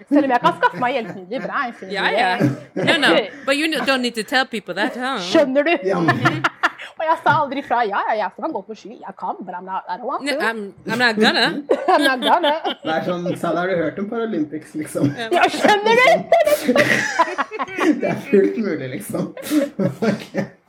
Selv 0.08 0.24
om 0.24 0.30
jeg 0.32 0.40
kan 0.40 0.54
skaffe 0.56 0.78
meg 0.82 0.94
hjelpemidler. 0.96 1.28
Det 1.30 1.38
bra 1.44 1.58
Ja, 1.92 2.06
ja. 2.14 2.30
No, 2.74 2.94
no. 3.04 3.10
But 3.46 3.56
you 3.56 3.66
don't 3.84 4.02
need 4.02 4.14
to 4.14 4.24
tell 4.24 4.46
people 4.46 4.74
that, 4.74 4.96
huh? 4.96 5.18
Skjønner 5.20 5.62
du? 5.62 5.74
Og 6.96 7.04
jeg 7.06 7.16
sa 7.24 7.34
aldri 7.42 7.62
fra. 7.66 7.82
Ja, 7.88 8.00
ja, 8.08 8.14
jeg 8.22 8.30
kan 8.36 8.54
gå 8.54 8.62
på 8.66 8.76
ski. 8.78 8.94
Jeg 8.98 9.14
kan, 9.18 9.38
but 9.40 9.54
I'm 9.54 9.66
not, 9.68 9.84
I 9.88 9.96
don't 9.98 10.08
want 10.08 10.26
to. 10.28 10.36
I'm, 10.38 10.60
I'm 10.86 10.98
not 10.98 11.16
gonna. 11.20 11.46
I'm 11.88 12.04
not 12.04 12.20
gonna. 12.24 12.54
det 12.84 12.94
er 12.96 13.06
sånn 13.06 13.26
Sally, 13.38 13.60
har 13.60 13.70
du 13.70 13.82
hørt 13.82 13.98
om 14.02 14.10
Paralympics, 14.10 14.74
liksom? 14.78 15.10
Ja, 15.36 15.44
skjønner 15.52 16.02
du? 16.02 16.08
Det 17.98 18.08
er 18.12 18.22
fullt 18.28 18.56
mulig, 18.62 18.88
liksom. 18.96 19.32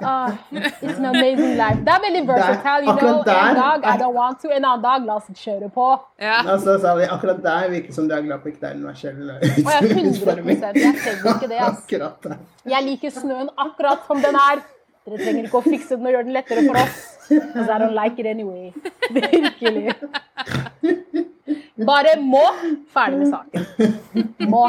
Ah, 0.02 0.32
it's 0.52 0.98
an 0.98 1.06
amazing 1.06 1.58
life. 1.60 1.82
Det 1.84 1.92
er 1.92 2.04
veldig 2.06 2.22
versatile. 2.28 2.86
You 2.88 2.96
know, 3.00 3.24
der 3.28 3.50
en 3.50 3.56
dag 3.60 3.84
I 3.84 3.98
don't 4.00 4.16
want 4.16 4.40
to, 4.42 4.48
en 4.48 4.66
annen 4.66 4.84
dag 4.86 5.06
la 5.08 5.18
oss 5.20 5.28
kjøre 5.36 5.70
på. 5.76 5.88
Ja. 6.22 6.40
Altså, 6.46 6.78
vi, 7.00 7.08
akkurat 7.12 7.44
der 7.44 7.70
virker 7.74 7.94
som 7.94 8.08
du 8.08 8.16
er 8.16 8.24
glad 8.24 8.40
på 8.44 8.54
ikke 8.54 8.64
det 8.64 8.70
er 8.70 8.80
universell 8.80 9.34
utforming. 9.34 10.14
jeg 10.16 10.24
er 10.24 10.40
100 10.40 10.80
Jeg 10.80 10.96
trenger 11.04 11.36
ikke 11.36 11.52
det. 11.52 11.62
Altså. 11.68 12.38
Jeg 12.74 12.86
liker 12.86 13.16
snøen 13.16 13.50
akkurat 13.58 14.06
som 14.08 14.22
den 14.24 14.40
er. 14.40 14.64
Dere 15.08 15.18
trenger 15.22 15.48
ikke 15.48 15.60
å 15.62 15.66
fikse 15.66 15.96
den 15.98 16.06
og 16.10 16.14
gjøre 16.14 16.28
den 16.28 16.36
lettere 16.36 16.64
for 16.68 16.80
oss. 16.82 16.98
Because 17.30 17.70
I 17.70 17.78
don't 17.82 17.96
like 17.96 18.20
it 18.20 18.28
anyway. 18.30 18.72
Virkelig. 19.14 19.94
Bare 21.88 22.16
må. 22.22 22.44
Ferdig 22.94 23.20
med 23.22 23.32
saken. 23.34 23.62
Må. 24.52 24.66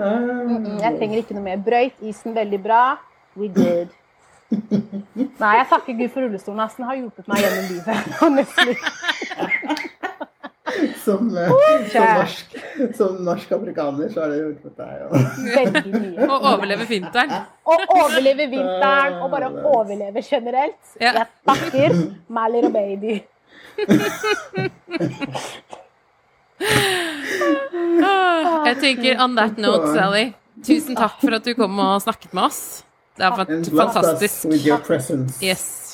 Mm, 0.00 0.78
Jeg 0.80 0.96
trenger 0.96 1.18
ikke 1.20 1.36
noe 1.36 1.44
mer. 1.44 1.60
Brøyt 1.66 2.00
isen 2.08 2.34
veldig 2.36 2.60
bra. 2.64 2.82
We 3.36 3.50
did. 3.52 3.92
Nei, 4.50 5.52
jeg 5.60 5.66
takker 5.70 5.94
Gud 5.98 6.08
for 6.10 6.24
rullestolen. 6.24 6.64
Den 6.76 6.88
har 6.88 6.96
hjulpet 6.98 7.28
meg 7.30 7.44
gjennom 7.44 7.66
livet. 7.74 7.96
Honestly. 8.22 8.74
Som, 11.04 11.30
eh, 11.36 11.50
som, 11.92 12.04
norsk, 12.18 12.56
som 12.96 13.16
norsk 13.24 13.52
afrikaner 13.56 14.08
så 14.12 14.20
har 14.24 14.32
det 14.32 14.38
hjulpet 14.40 14.76
deg. 14.76 15.02
Og... 15.06 15.10
Veldig 15.56 15.92
mye. 15.94 16.28
Og 16.32 16.46
overleve 16.52 16.86
vinteren. 16.90 17.34
Å 17.64 17.76
overleve 17.96 18.46
vinteren 18.52 19.18
og 19.22 19.30
bare 19.32 19.50
overleve 19.70 20.22
generelt. 20.26 20.94
Ja. 21.00 21.12
Jeg 21.20 21.26
takker 21.48 21.96
my 22.28 22.46
little 22.52 22.72
baby. 22.74 23.20
Ah, 28.02 28.66
Jeg 28.68 28.76
tenker 28.80 29.20
on 29.24 29.36
that 29.38 29.58
note, 29.60 29.92
Sally, 29.94 30.30
tusen 30.66 30.98
takk 30.98 31.18
for 31.22 31.38
at 31.38 31.46
du 31.46 31.54
kom 31.58 31.78
og 31.80 32.00
snakket 32.04 32.34
med 32.36 32.48
oss. 32.50 32.60
Det 33.16 33.26
er 33.26 33.36
fantastisk. 33.36 34.46
Yes. 35.42 35.89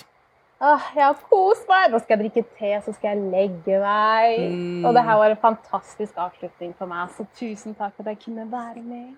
Åh, 0.61 0.81
jeg 0.97 1.05
har 1.05 1.19
kost 1.29 1.67
meg. 1.69 1.91
Nå 1.93 1.99
skal 2.01 2.17
jeg 2.17 2.23
drikke 2.25 2.43
te, 2.57 2.71
så 2.85 2.93
skal 2.97 3.13
jeg 3.13 3.31
legge 3.35 3.81
meg. 3.83 4.39
Mm. 4.53 4.85
Og 4.89 4.95
det 4.97 5.03
her 5.05 5.19
var 5.21 5.35
en 5.35 5.43
fantastisk 5.43 6.17
avslutning 6.17 6.73
for 6.79 6.89
meg, 6.89 7.11
så 7.13 7.27
tusen 7.37 7.77
takk 7.77 7.93
for 7.97 8.07
at 8.07 8.15
jeg 8.15 8.23
kunne 8.25 8.47
være 8.53 8.83
med. 8.83 9.11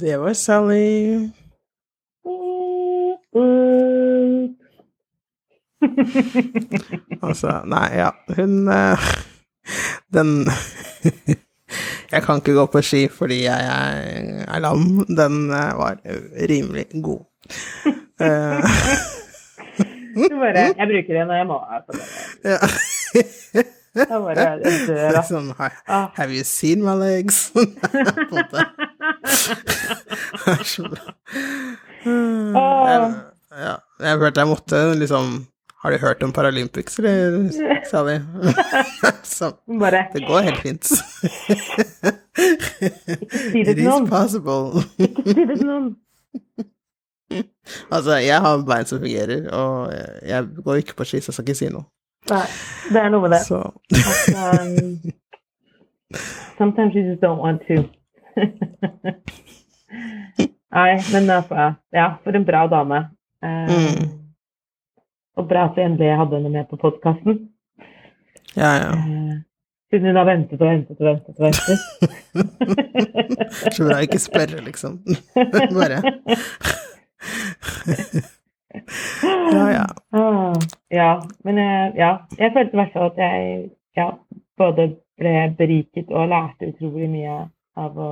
Det 0.00 0.20
var 0.20 0.32
Sally. 0.32 1.32
Altså, 7.24 7.50
nei, 7.68 7.88
ja. 7.98 8.10
Hun 8.36 8.68
uh, 8.68 8.98
Den 10.12 10.46
Jeg 12.12 12.22
kan 12.22 12.40
ikke 12.40 12.54
gå 12.56 12.64
på 12.72 12.80
ski 12.84 13.02
fordi 13.12 13.42
jeg 13.44 13.60
er 14.48 14.58
lam. 14.64 15.04
Den 15.08 15.50
uh, 15.50 15.76
var 15.80 15.98
rimelig 16.48 16.86
god. 17.02 17.24
Eh, 18.24 18.60
bare, 20.38 20.62
jeg 20.78 20.86
bruker 20.90 21.12
det 21.18 21.24
når 21.28 21.36
jeg 21.40 21.46
må. 21.50 21.58
Altså, 21.74 21.92
ja. 22.52 22.58
da 23.94 24.18
bare 24.22 24.44
dør, 24.86 25.18
sånn 25.30 25.48
Have 25.58 26.30
you 26.34 26.44
seen 26.46 26.82
my 26.86 26.94
legs? 26.98 27.36
Så 30.64 30.82
bra. 30.88 31.04
Åh. 32.04 33.08
Ja, 33.54 33.74
jeg 34.02 34.18
følte 34.20 34.40
jeg 34.42 34.50
måtte 34.50 34.78
liksom 34.98 35.26
Har 35.84 35.92
du 35.94 35.98
hørt 36.02 36.22
om 36.26 36.32
Paralympics, 36.34 36.98
eller, 36.98 37.50
Sally? 37.90 38.16
Så, 39.24 39.50
Bare 39.80 40.06
det 40.14 40.22
går 40.26 40.40
helt 40.48 40.60
fint. 40.64 40.84
si 40.88 40.96
det 42.34 43.60
It 43.60 43.66
til 43.68 43.78
is 43.84 43.88
noen. 43.90 44.08
possible. 44.08 44.82
Ikke 44.98 45.22
si 45.28 45.42
det 45.44 45.58
til 45.60 45.68
noen. 45.68 45.90
Altså, 47.94 48.18
jeg 48.20 48.40
har 48.44 48.64
bein 48.68 48.86
som 48.86 49.00
fungerer, 49.00 49.46
og 49.56 49.92
jeg 50.28 50.48
går 50.64 50.74
ikke 50.82 50.96
på 50.98 51.04
ski, 51.08 51.20
så 51.20 51.30
jeg 51.30 51.34
skal 51.38 51.46
ikke 51.48 51.58
si 51.62 51.68
noe. 51.72 51.84
Nei, 52.30 52.44
det 52.92 53.00
er 53.00 53.08
noe 53.12 53.20
med 53.24 53.30
det. 53.34 53.40
Så 53.44 53.58
um, 54.36 54.98
sometimes 56.58 56.94
you 56.96 57.02
just 57.08 57.22
don't 57.24 57.40
want 57.40 57.60
to. 57.68 57.82
Nei, 60.74 60.92
men 61.12 61.30
altså 61.30 61.72
Ja, 61.94 62.06
for 62.24 62.36
en 62.36 62.44
bra 62.48 62.66
dame. 62.72 62.98
Um, 63.44 63.68
Mm. 63.68 64.10
Og 65.36 65.48
bra 65.50 65.64
at 65.66 65.76
vi 65.76 65.82
endelig 65.82 66.12
hadde 66.16 66.36
henne 66.38 66.50
med 66.50 66.64
på 66.70 66.76
podkasten. 66.78 67.40
ja, 68.56 68.70
ja. 68.84 68.90
siden 69.90 70.06
hun 70.06 70.16
har 70.16 70.24
ventet 70.28 70.60
og 70.62 70.68
ventet 70.70 71.00
og 71.00 71.06
ventet. 71.06 71.34
og 71.38 71.44
ventet. 71.44 71.78
Så 73.74 73.84
bra 73.88 73.98
ikke 74.06 74.18
spørre, 74.22 74.60
liksom. 74.64 75.00
Bare 75.74 76.02
Ja, 79.54 79.66
ja. 79.70 79.84
Ah, 80.12 80.54
ja, 80.90 81.10
men 81.44 81.58
jeg, 81.58 81.92
ja, 81.96 82.16
jeg 82.38 82.52
følte 82.54 82.74
i 82.74 82.80
hvert 82.80 82.92
fall 82.92 83.10
at 83.12 83.18
jeg 83.22 83.70
ja, 83.96 84.08
både 84.58 84.88
ble 85.18 85.34
beriket 85.58 86.10
og 86.10 86.28
lærte 86.32 86.72
utrolig 86.72 87.06
mye 87.12 87.36
av 87.78 87.98
å, 87.98 88.08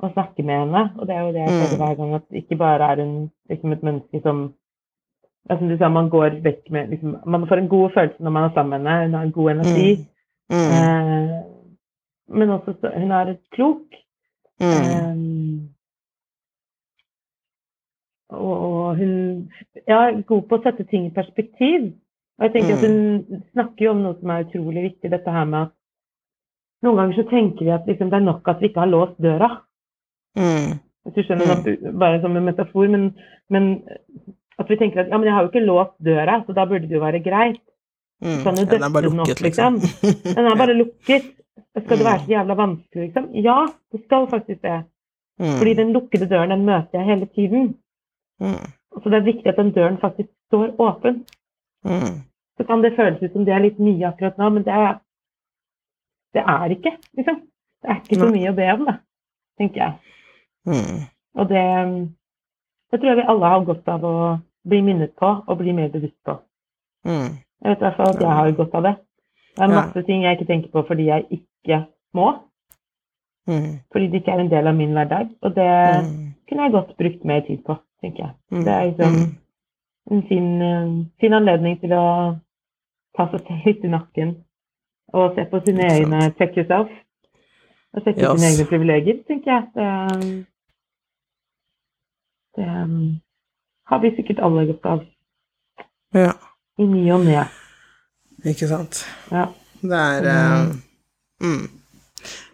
å 0.00 0.10
snakke 0.14 0.42
med 0.42 0.62
henne. 0.62 0.86
Og 0.96 1.06
det 1.08 1.16
er 1.16 1.20
jo 1.26 1.34
det 1.34 1.42
jeg 1.44 1.52
føler 1.52 1.76
Mm. 1.76 1.82
hver 1.82 1.94
gang, 1.98 2.14
at 2.14 2.40
ikke 2.42 2.56
bare 2.56 2.88
er 2.92 3.04
hun 3.04 3.30
liksom 3.50 3.72
et 3.72 3.82
menneske 3.82 4.22
som 4.24 4.54
ja, 5.48 5.56
som 5.58 5.68
du 5.68 5.76
sa, 5.78 5.88
man 5.88 6.08
går 6.12 6.40
vekk 6.44 6.70
med 6.70 6.90
liksom, 6.92 7.16
Man 7.26 7.46
får 7.48 7.56
en 7.62 7.68
god 7.68 7.90
følelse 7.94 8.22
når 8.22 8.30
man 8.30 8.44
er 8.44 8.54
sammen 8.54 8.82
med 8.82 8.92
henne. 8.92 9.04
Hun 9.06 9.14
har 9.14 9.22
en 9.22 9.32
god 9.32 9.50
energi. 9.50 10.06
Mm. 10.52 10.70
Eh, 10.76 11.42
men 12.28 12.50
også 12.50 12.74
så, 12.80 12.90
hun 12.96 13.10
er 13.10 13.36
klok. 13.52 13.96
Mm. 14.60 14.70
Eh, 14.70 15.14
og, 18.30 18.52
og 18.66 19.00
hun 19.00 19.12
ja, 19.86 20.06
er 20.06 20.22
god 20.28 20.46
på 20.48 20.58
å 20.58 20.62
sette 20.64 20.86
ting 20.90 21.08
i 21.08 21.14
perspektiv. 21.14 21.90
Og 22.38 22.46
jeg 22.46 22.54
tenker 22.54 22.78
at 22.78 22.84
hun 22.86 23.40
snakker 23.52 23.84
jo 23.84 23.94
om 23.94 24.04
noe 24.04 24.16
som 24.20 24.32
er 24.32 24.46
utrolig 24.46 24.84
viktig, 24.86 25.10
dette 25.12 25.34
her 25.34 25.48
med 25.48 25.66
at 25.66 25.74
noen 26.86 26.96
ganger 26.96 27.18
så 27.18 27.26
tenker 27.28 27.66
vi 27.66 27.72
at 27.74 27.88
liksom, 27.88 28.12
det 28.12 28.16
er 28.16 28.24
nok 28.24 28.46
at 28.48 28.62
vi 28.62 28.70
ikke 28.70 28.84
har 28.84 28.92
låst 28.92 29.18
døra. 29.20 29.50
Mm. 30.38 30.78
Hvis 31.04 31.16
du 31.16 31.26
skjønner, 31.26 31.50
at, 31.52 31.90
bare 32.00 32.20
som 32.22 32.36
en 32.36 32.46
metafor, 32.46 32.88
men, 32.92 33.10
men 33.52 33.66
at 34.60 34.70
vi 34.70 34.78
tenker 34.80 35.02
at 35.02 35.12
ja, 35.12 35.18
men 35.18 35.28
jeg 35.28 35.36
har 35.36 35.44
jo 35.44 35.50
ikke 35.52 35.66
låst 35.66 35.92
døra, 36.04 36.38
så 36.46 36.56
da 36.56 36.64
burde 36.70 36.88
det 36.88 36.96
jo 36.96 37.02
være 37.04 37.20
greit. 37.24 37.60
Mm. 38.24 38.40
Sånn, 38.44 38.62
den 38.68 38.84
er 38.84 38.92
bare 38.92 39.08
lukket, 39.08 39.20
opp, 39.20 39.28
lukket, 39.28 39.44
liksom. 39.46 39.76
Den 40.36 40.48
er 40.48 40.58
bare 40.60 40.76
lukket. 40.76 41.28
Skal 41.80 42.00
det 42.00 42.04
være 42.04 42.24
så 42.24 42.32
jævla 42.34 42.56
vanskelig, 42.58 43.04
liksom? 43.06 43.28
Ja, 43.40 43.60
det 43.92 44.00
skal 44.02 44.26
faktisk 44.28 44.60
det. 44.64 44.80
Mm. 45.40 45.54
Fordi 45.56 45.72
den 45.78 45.92
lukkede 45.96 46.28
døren, 46.28 46.52
den 46.52 46.66
møter 46.66 47.00
jeg 47.00 47.08
hele 47.08 47.28
tiden. 47.36 47.70
Mm. 48.40 48.66
Så 49.02 49.10
det 49.10 49.18
er 49.20 49.26
viktig 49.28 49.46
at 49.46 49.56
den 49.60 49.72
døren 49.72 49.98
faktisk 50.00 50.28
står 50.48 50.74
åpen. 50.80 51.24
Mm. 51.84 52.20
Så 52.56 52.64
kan 52.68 52.82
det 52.82 52.96
føles 52.96 53.22
ut 53.22 53.32
som 53.32 53.44
det 53.44 53.54
er 53.54 53.62
litt 53.64 53.78
mye 53.80 54.08
akkurat 54.08 54.38
nå, 54.38 54.48
men 54.50 54.64
det 54.66 54.72
er, 54.74 54.98
det 56.34 56.42
er 56.46 56.74
ikke, 56.76 56.96
liksom. 57.16 57.40
Det 57.82 57.90
er 57.90 58.00
ikke 58.02 58.18
så 58.20 58.26
mye 58.28 58.50
å 58.50 58.56
be 58.58 58.66
om, 58.74 58.82
da, 58.84 58.94
tenker 59.58 59.80
jeg. 59.80 59.92
Mm. 60.68 60.98
Og 61.40 61.48
det, 61.48 61.62
det 62.92 63.00
tror 63.00 63.08
jeg 63.14 63.20
vi 63.22 63.28
alle 63.32 63.52
har 63.54 63.64
godt 63.64 63.88
av 63.88 64.04
å 64.04 64.16
bli 64.68 64.82
minnet 64.84 65.14
på 65.16 65.30
og 65.46 65.58
bli 65.62 65.72
mer 65.72 65.88
bevisst 65.88 66.18
på. 66.28 66.34
Mm. 67.08 67.38
Jeg 67.62 67.70
vet 67.72 67.80
i 67.80 67.86
hvert 67.86 67.96
fall 67.96 68.12
at 68.12 68.20
jeg 68.20 68.36
har 68.40 68.52
godt 68.58 68.74
av 68.76 68.82
det. 68.88 68.94
Det 69.56 69.64
er 69.64 69.72
Ja. 69.72 69.80
masse 69.80 70.02
ting 70.06 70.22
jeg 70.22 70.36
ikke 70.36 70.46
tenker 70.52 70.70
på 70.74 70.82
fordi 70.88 71.06
jeg 71.08 71.26
ikke 71.30 71.78
må. 72.14 72.26
Mm. 73.48 73.80
Fordi 73.92 74.06
det 74.12 74.20
ikke 74.20 74.32
er 74.36 74.40
en 74.44 74.50
del 74.52 74.66
av 74.68 74.76
min 74.76 74.92
hverdag. 74.92 75.30
Og 75.42 75.54
det 75.56 75.70
Mm. 76.04 76.34
kunne 76.48 76.62
jeg 76.62 76.72
godt 76.72 76.96
brukt 76.96 77.24
mer 77.24 77.40
tid 77.40 77.64
på, 77.64 77.78
tenker 78.02 78.24
jeg. 78.26 78.34
Mm. 78.50 78.64
Det 78.64 78.72
er 78.74 78.84
liksom 78.90 79.14
Mm. 79.16 79.36
en 80.10 80.22
fin, 80.28 80.48
eh, 80.62 81.06
fin 81.20 81.32
anledning 81.36 81.80
til 81.80 81.92
å 81.92 82.04
ta 83.16 83.26
seg 83.30 83.50
litt 83.66 83.84
i 83.84 83.88
nakken 83.92 84.36
og 85.12 85.34
se 85.34 85.44
på 85.50 85.60
sine 85.66 85.86
egne 85.90 86.20
check 86.38 86.56
yourself. 86.56 86.90
Og 87.94 88.02
sjekke 88.04 88.22
Yes. 88.22 88.38
sine 88.40 88.50
egne 88.52 88.66
privilegier, 88.70 89.22
tenker 89.26 89.50
jeg. 89.50 89.64
Det, 89.74 90.44
det 92.56 92.68
har 93.90 93.98
vi 94.02 94.12
sikkert 94.16 94.38
alle 94.46 94.66
godt 94.70 94.86
av 94.86 95.00
Ja, 96.14 96.32
i 96.78 96.86
ny 96.86 97.02
og 97.14 97.24
ne. 97.26 97.44
ikke 98.44 98.68
sant. 98.70 99.04
Ja. 99.30 99.46
Det 99.82 99.98
er 99.98 100.26
eh, 100.30 100.72
mm. 101.42 101.66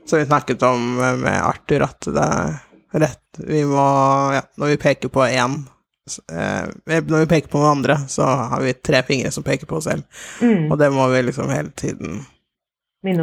Som 0.06 0.18
vi 0.20 0.24
snakket 0.28 0.62
om 0.62 0.98
eh, 1.02 1.16
med 1.18 1.40
Arthur, 1.42 1.82
at 1.88 2.00
det 2.06 2.26
rett 2.92 3.40
Vi 3.42 3.64
må 3.68 3.86
Ja, 4.36 4.42
når 4.56 4.74
vi 4.74 4.76
peker 4.82 5.12
på 5.12 5.24
én 5.26 5.58
eh, 6.32 7.00
Når 7.02 7.24
vi 7.24 7.28
peker 7.30 7.48
på 7.52 7.60
noen 7.60 7.78
andre, 7.78 7.98
så 8.08 8.26
har 8.26 8.62
vi 8.62 8.74
tre 8.74 9.02
fingre 9.06 9.32
som 9.34 9.44
peker 9.46 9.66
på 9.66 9.80
oss 9.80 9.88
selv. 9.90 10.06
Mm. 10.40 10.70
Og 10.70 10.78
det 10.78 10.90
må 10.94 11.08
vi 11.12 11.22
liksom 11.26 11.50
hele 11.50 11.70
tiden 11.76 12.22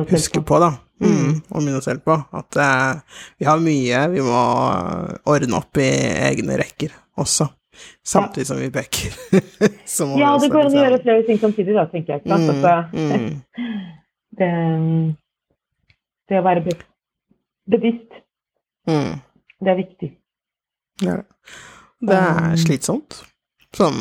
huske 0.10 0.42
på. 0.42 0.60
da. 0.60 0.74
Mm, 1.04 1.42
og 1.50 1.64
minne 1.64 1.80
oss 1.82 1.88
selv 1.90 2.04
på 2.06 2.16
at 2.16 2.56
eh, 2.64 3.18
vi 3.42 3.48
har 3.50 3.60
mye 3.60 4.06
vi 4.14 4.22
må 4.24 4.44
ordne 5.28 5.58
opp 5.60 5.82
i 5.82 5.90
egne 6.30 6.60
rekker 6.62 6.94
også. 7.20 7.50
Samtidig 8.06 8.48
som 8.48 8.60
vi 8.62 8.70
peker. 8.72 9.16
Ja, 10.20 10.38
det 10.40 10.50
går 10.50 10.60
an 10.60 10.66
å 10.66 10.70
liksom- 10.70 10.84
gjøre 10.84 11.02
flere 11.04 11.24
ting 11.28 11.40
samtidig, 11.40 11.76
da, 11.76 11.86
tenker 11.90 12.14
jeg. 12.14 12.24
Klart. 12.24 12.94
Mm, 12.94 13.12
mm, 13.12 13.42
det, 14.40 14.50
um, 14.54 15.16
det 16.30 16.40
å 16.40 16.46
være 16.46 16.64
bevisst, 17.70 18.20
mm. 18.90 19.12
Det 19.64 19.72
er 19.74 19.80
viktig. 19.80 20.12
Ja. 21.02 21.18
Det 22.04 22.20
er 22.20 22.52
Um, 22.52 22.58
slitsomt. 22.60 23.22
Sånn 23.74 24.00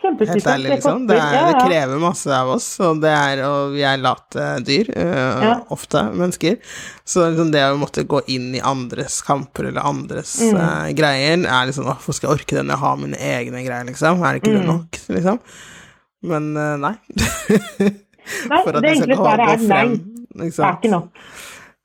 helt 0.00 0.46
ærlig, 0.48 0.70
liksom. 0.78 1.02
Det, 1.08 1.16
er, 1.20 1.50
det 1.52 1.60
krever 1.66 1.98
masse 2.00 2.30
av 2.32 2.48
oss, 2.54 2.66
og, 2.80 3.02
det 3.02 3.10
er, 3.12 3.42
og 3.44 3.74
vi 3.74 3.82
er 3.84 3.98
late 4.00 4.46
dyr, 4.64 4.88
øh, 4.96 5.42
Ja. 5.44 5.50
ofte, 5.76 6.00
mennesker. 6.16 6.56
Så 7.04 7.26
liksom 7.28 7.50
det 7.52 7.60
å 7.68 7.76
måtte 7.78 8.06
gå 8.08 8.22
inn 8.32 8.54
i 8.56 8.62
andres 8.64 9.18
kamper 9.26 9.68
eller 9.68 9.84
andres 9.84 10.38
Mm. 10.40 10.56
uh, 10.56 10.88
greier, 10.96 11.44
er 11.44 11.68
liksom 11.68 11.84
Hvorfor 11.84 12.16
skal 12.16 12.30
jeg 12.30 12.38
orke 12.40 12.56
det 12.56 12.64
når 12.64 12.74
jeg 12.74 12.84
har 12.86 12.96
mine 12.96 13.20
egne 13.20 13.62
greier, 13.66 13.84
liksom? 13.92 14.24
Er 14.24 14.32
det 14.32 14.42
ikke 14.42 14.56
det 14.56 14.64
Mm. 14.64 14.72
nok, 14.72 15.00
liksom? 15.18 15.38
Men 16.22 16.56
uh, 16.56 16.76
nei. 16.80 16.94
Nei, 18.50 18.62
For 18.64 18.76
at 18.76 18.82
det 18.82 18.90
vi 18.90 18.98
skal 19.00 19.36
nei. 19.36 19.56
frem, 19.66 19.92
liksom. 20.38 20.64
Det 20.64 20.68
er 20.70 20.76
ikke 20.80 20.90
nok. 20.96 21.08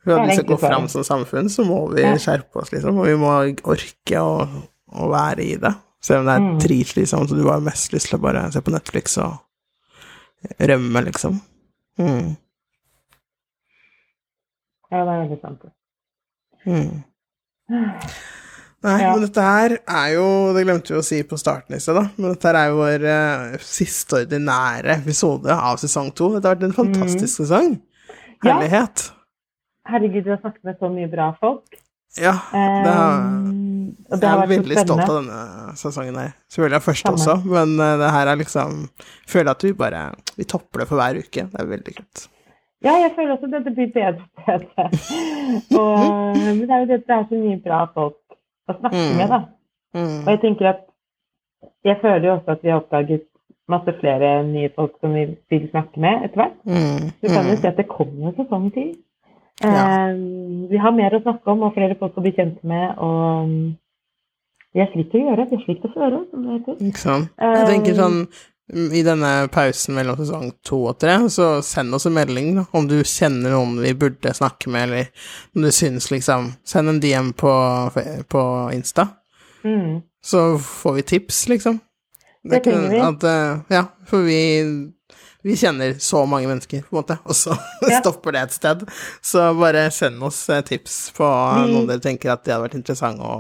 For 0.06 0.20
at 0.22 0.28
vi 0.30 0.36
skal 0.38 0.46
gå 0.46 0.54
enkle 0.54 0.62
fram 0.70 0.88
som 0.92 1.04
samfunn, 1.08 1.50
så 1.50 1.66
må 1.66 1.80
vi 1.96 2.04
skjerpe 2.22 2.62
oss, 2.62 2.70
liksom. 2.72 3.00
Og 3.02 3.08
vi 3.10 3.16
må 3.18 3.32
orke 3.66 4.22
å, 4.22 4.46
å 4.94 5.10
være 5.10 5.44
i 5.44 5.56
det. 5.58 5.74
Selv 6.06 6.22
om 6.22 6.28
det 6.30 6.36
er 6.36 6.44
Mm. 6.46 6.60
dritslitsomt, 6.62 7.30
så 7.32 7.36
du 7.40 7.48
har 7.50 7.64
mest 7.66 7.92
lyst 7.96 8.12
til 8.12 8.20
å 8.20 8.22
bare 8.22 8.52
se 8.54 8.62
på 8.62 8.72
Netflix 8.76 9.18
og 9.18 9.40
rømme, 10.62 11.02
liksom. 11.08 11.40
Mm. 11.98 12.36
Ja, 14.92 15.02
det 15.02 15.10
er 15.16 15.24
veldig 15.26 15.40
sant. 15.42 15.66
Mm. 16.66 17.04
Nei, 18.86 19.00
Ja. 19.02 19.12
men 19.16 19.22
dette 19.26 19.42
her 19.42 19.74
er 19.88 20.08
jo 20.14 20.54
Det 20.54 20.64
glemte 20.66 20.94
vi 20.94 21.00
å 21.00 21.04
si 21.04 21.24
på 21.24 21.38
starten 21.42 21.74
i 21.76 21.80
sted, 21.82 21.96
da. 21.98 22.04
Men 22.18 22.34
dette 22.36 22.46
her 22.52 22.56
er 22.60 22.68
jo 22.70 22.78
vår 22.78 23.06
uh, 23.10 23.58
siste 23.66 24.20
ordinære 24.26 25.00
episode 25.02 25.50
av 25.50 25.78
sesong 25.82 26.12
to. 26.14 26.36
Dette 26.36 26.46
har 26.48 26.56
vært 26.56 26.68
en 26.70 26.78
fantastisk 26.78 27.42
sesong. 27.42 27.80
Herlighet. 28.46 29.08
Ja. 29.10 29.12
Herregud, 29.86 30.24
du 30.26 30.30
har 30.34 30.40
snakket 30.42 30.64
med 30.64 30.78
så 30.80 30.90
mye 30.90 31.08
bra 31.12 31.32
folk. 31.40 31.80
Ja. 32.18 32.32
Det 32.52 32.94
har, 32.94 33.18
Um, 33.26 33.90
og 34.10 34.20
det 34.22 34.28
jeg 34.30 34.40
er 34.42 34.48
veldig 34.50 34.78
stolt 34.82 35.02
av 35.10 35.16
denne 35.18 35.40
sesongen 35.78 36.16
her. 36.20 36.32
Selvfølgelig 36.50 36.76
er 36.78 36.84
første 36.86 37.12
Samme. 37.12 37.18
også, 37.20 37.36
men 37.52 37.74
eh, 37.80 37.98
det 38.02 38.12
her 38.16 38.28
er 38.32 38.36
liksom 38.40 38.78
Føler 39.28 39.52
at 39.52 39.64
vi 39.64 39.72
bare 39.74 40.02
Vi 40.38 40.44
topper 40.48 40.80
det 40.80 40.88
for 40.88 40.96
hver 41.02 41.20
uke. 41.20 41.44
Det 41.52 41.60
er 41.60 41.66
veldig 41.70 41.96
kult. 41.98 42.24
Ja, 42.86 42.94
jeg 43.02 43.12
føler 43.18 43.36
også 43.36 43.50
at 43.52 43.66
det 43.66 43.74
blir 43.76 43.92
bedre 43.94 44.24
og 44.24 44.44
bedre. 44.46 44.88
Og, 45.80 46.38
men 46.38 46.60
det 46.62 46.70
er 46.76 46.80
jo 46.84 46.88
det 46.90 46.98
at 47.02 47.08
det 47.08 47.16
er 47.18 47.28
så 47.30 47.40
mye 47.44 47.62
bra 47.66 47.80
folk 47.94 48.18
å 48.70 48.76
snakke 48.80 48.98
Mm. 49.06 49.16
med, 49.18 49.28
da. 49.30 49.40
Og 49.96 50.02
Mm. 50.02 50.26
jeg 50.28 50.40
tenker 50.42 50.66
at 50.70 50.82
jeg 51.86 51.98
føler 52.02 52.26
jo 52.30 52.36
også 52.40 52.52
at 52.52 52.64
vi 52.64 52.70
har 52.70 52.80
oppdaget 52.82 53.24
masse 53.70 53.94
flere 54.00 54.44
nye 54.48 54.70
folk 54.76 54.94
som 55.02 55.14
vi 55.14 55.26
vil 55.50 55.70
snakke 55.72 55.98
med 56.00 56.26
etter 56.26 56.42
hvert. 56.42 56.58
Mm. 56.66 57.12
Du 57.22 57.28
kan 57.28 57.46
jo 57.46 57.52
Mm. 57.56 57.62
si 57.62 57.68
at 57.68 57.78
det 57.78 57.88
kommer 57.88 58.28
en 58.28 58.36
sesong 58.40 58.74
til. 58.74 58.96
Ja. 59.64 60.10
Eh, 60.10 60.16
vi 60.72 60.78
har 60.82 60.92
mer 60.92 61.16
å 61.16 61.22
snakke 61.24 61.48
om 61.54 61.64
og 61.64 61.74
flere 61.78 61.96
folk 62.00 62.18
å 62.18 62.24
bli 62.26 62.34
kjent 62.36 62.64
med. 62.64 62.98
Og 62.98 63.48
Vi 64.76 64.82
vi 64.82 64.88
slik 64.92 65.12
til 65.12 65.22
å 65.22 65.30
gjøre. 65.30 65.46
Vi 65.50 65.56
er 65.56 65.64
slik 65.64 65.82
til 65.82 65.90
å 65.90 65.94
føre, 65.94 66.18
som 66.32 66.44
det 66.44 66.58
heter. 66.58 66.82
Ikke 66.90 67.00
sant? 67.00 67.30
Jeg 67.40 67.68
tenker 67.70 67.96
sånn 67.96 68.18
mm, 68.74 68.90
i 68.92 69.04
denne 69.08 69.30
pausen 69.54 69.96
mellom 69.96 70.18
sesong 70.20 70.50
to 70.68 70.82
og 70.90 70.98
tre, 71.00 71.16
så 71.32 71.62
send 71.64 71.96
oss 71.96 72.06
en 72.10 72.18
melding 72.18 72.50
da, 72.58 72.66
om 72.76 72.90
du 72.90 72.98
kjenner 73.08 73.56
noen 73.56 73.78
vi 73.80 73.94
burde 73.96 74.34
snakke 74.36 74.68
med, 74.74 74.90
eller 74.90 75.08
om 75.56 75.64
du 75.64 75.72
syns 75.72 76.10
liksom 76.12 76.50
Send 76.68 76.90
en 76.92 77.00
DM 77.00 77.32
på, 77.34 77.54
på 78.28 78.44
Insta, 78.76 79.08
Mm. 79.66 80.02
så 80.22 80.60
får 80.60 80.94
vi 80.94 81.02
tips, 81.02 81.48
liksom. 81.50 81.80
Det 82.44 82.52
det 82.52 82.64
trenger 82.68 82.90
vi. 82.92 83.00
At, 83.02 83.24
eh, 83.24 83.62
ja, 83.74 83.86
for 84.06 84.22
vi 84.28 84.92
vi 85.46 85.54
kjenner 85.62 85.94
så 86.02 86.24
mange 86.28 86.50
mennesker, 86.50 86.82
på 86.88 86.96
en 86.96 87.00
måte, 87.04 87.18
og 87.24 87.38
så 87.38 87.54
Ja. 87.92 88.00
stopper 88.02 88.34
det 88.36 88.42
et 88.48 88.56
sted. 88.58 88.84
Så 89.22 89.46
bare 89.60 89.86
send 89.94 90.24
oss 90.26 90.40
eh, 90.50 90.64
tips 90.66 91.12
på 91.18 91.28
Vi- 91.30 91.72
noen 91.74 91.88
dere 91.92 92.02
tenker 92.04 92.34
at 92.34 92.44
det 92.48 92.56
hadde 92.56 92.66
vært 92.68 92.78
interessant 92.82 93.22
å, 93.22 93.32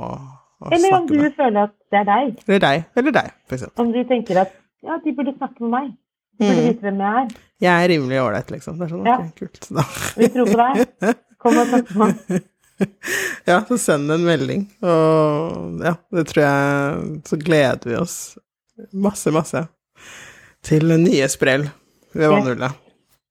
å 0.61 0.71
Eller 0.71 0.93
om 0.99 1.07
du 1.09 1.17
med. 1.17 1.33
føler 1.35 1.63
at 1.67 1.73
det 1.91 2.01
er 2.03 2.09
deg. 2.11 2.39
Eller 2.47 2.59
deg. 2.67 2.85
Eller 3.01 3.17
deg, 3.19 3.31
for 3.49 3.57
eksempel. 3.57 3.81
Om 3.85 3.91
du 3.95 4.01
tenker 4.13 4.41
at 4.45 4.53
ja, 4.85 4.99
de 5.03 5.15
burde 5.17 5.33
snakke 5.39 5.65
med 5.65 5.73
meg. 5.79 5.93
De 6.37 6.45
burde 6.45 6.61
Mm. 6.61 6.65
vite 6.67 6.83
hvem 6.83 6.97
jeg 6.99 7.15
er. 7.23 7.27
Jeg 7.63 7.73
er 7.83 7.87
rimelig 7.95 8.17
ålreit, 8.21 8.49
liksom. 8.51 8.77
Det 8.77 8.85
er 8.85 8.91
sånn, 8.91 9.05
Ja. 9.07 9.17
ok, 9.17 9.35
kult. 9.39 9.67
Da. 9.71 9.83
Vi 10.19 10.27
tror 10.33 10.49
på 10.51 10.57
deg. 10.61 11.15
Kom 11.39 11.57
og 11.61 11.67
snakk 11.73 11.95
med 11.95 12.05
meg. 12.29 12.43
Ja, 13.47 13.61
så 13.69 13.77
send 13.79 14.11
en 14.11 14.25
melding, 14.27 14.65
og 14.83 15.79
ja, 15.85 15.93
det 16.11 16.25
tror 16.27 16.41
jeg 16.43 17.21
Så 17.29 17.37
gleder 17.39 17.87
vi 17.87 17.95
oss 17.95 18.15
masse, 18.91 19.31
masse 19.31 19.61
til 20.65 20.83
nye 20.99 21.29
sprell 21.31 21.69
ved 22.15 22.31
vannrullet. 22.31 22.81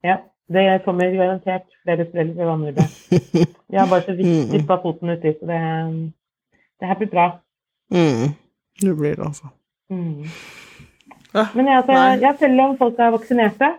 Ja, 0.04 0.16
det 0.52 0.64
kommer 0.84 1.12
garantert 1.16 1.66
flere 1.84 2.04
sprell 2.10 2.32
ved 2.36 2.46
vannhullet. 2.46 2.98
Vi 3.70 3.78
har 3.80 3.88
bare 3.90 4.04
så 4.06 4.14
vidt 4.18 4.28
Mm. 4.28 4.50
vippa 4.52 4.76
foten 4.82 5.10
uti, 5.14 5.32
så 5.38 5.46
det, 5.48 5.60
det 6.80 6.88
her 6.90 6.98
blir 7.00 7.10
bra. 7.14 7.26
Mm. 7.94 8.34
Det 8.82 8.96
blir 8.98 9.16
det, 9.16 9.24
altså. 9.24 9.48
Mm. 9.90 10.26
Ja, 11.34 11.46
Men 11.54 11.66
jeg, 11.66 11.76
altså, 11.80 11.96
jeg, 12.22 12.36
selv 12.38 12.60
om 12.60 12.76
folk 12.78 12.98
er 12.98 13.10
vaksinerte, 13.14 13.70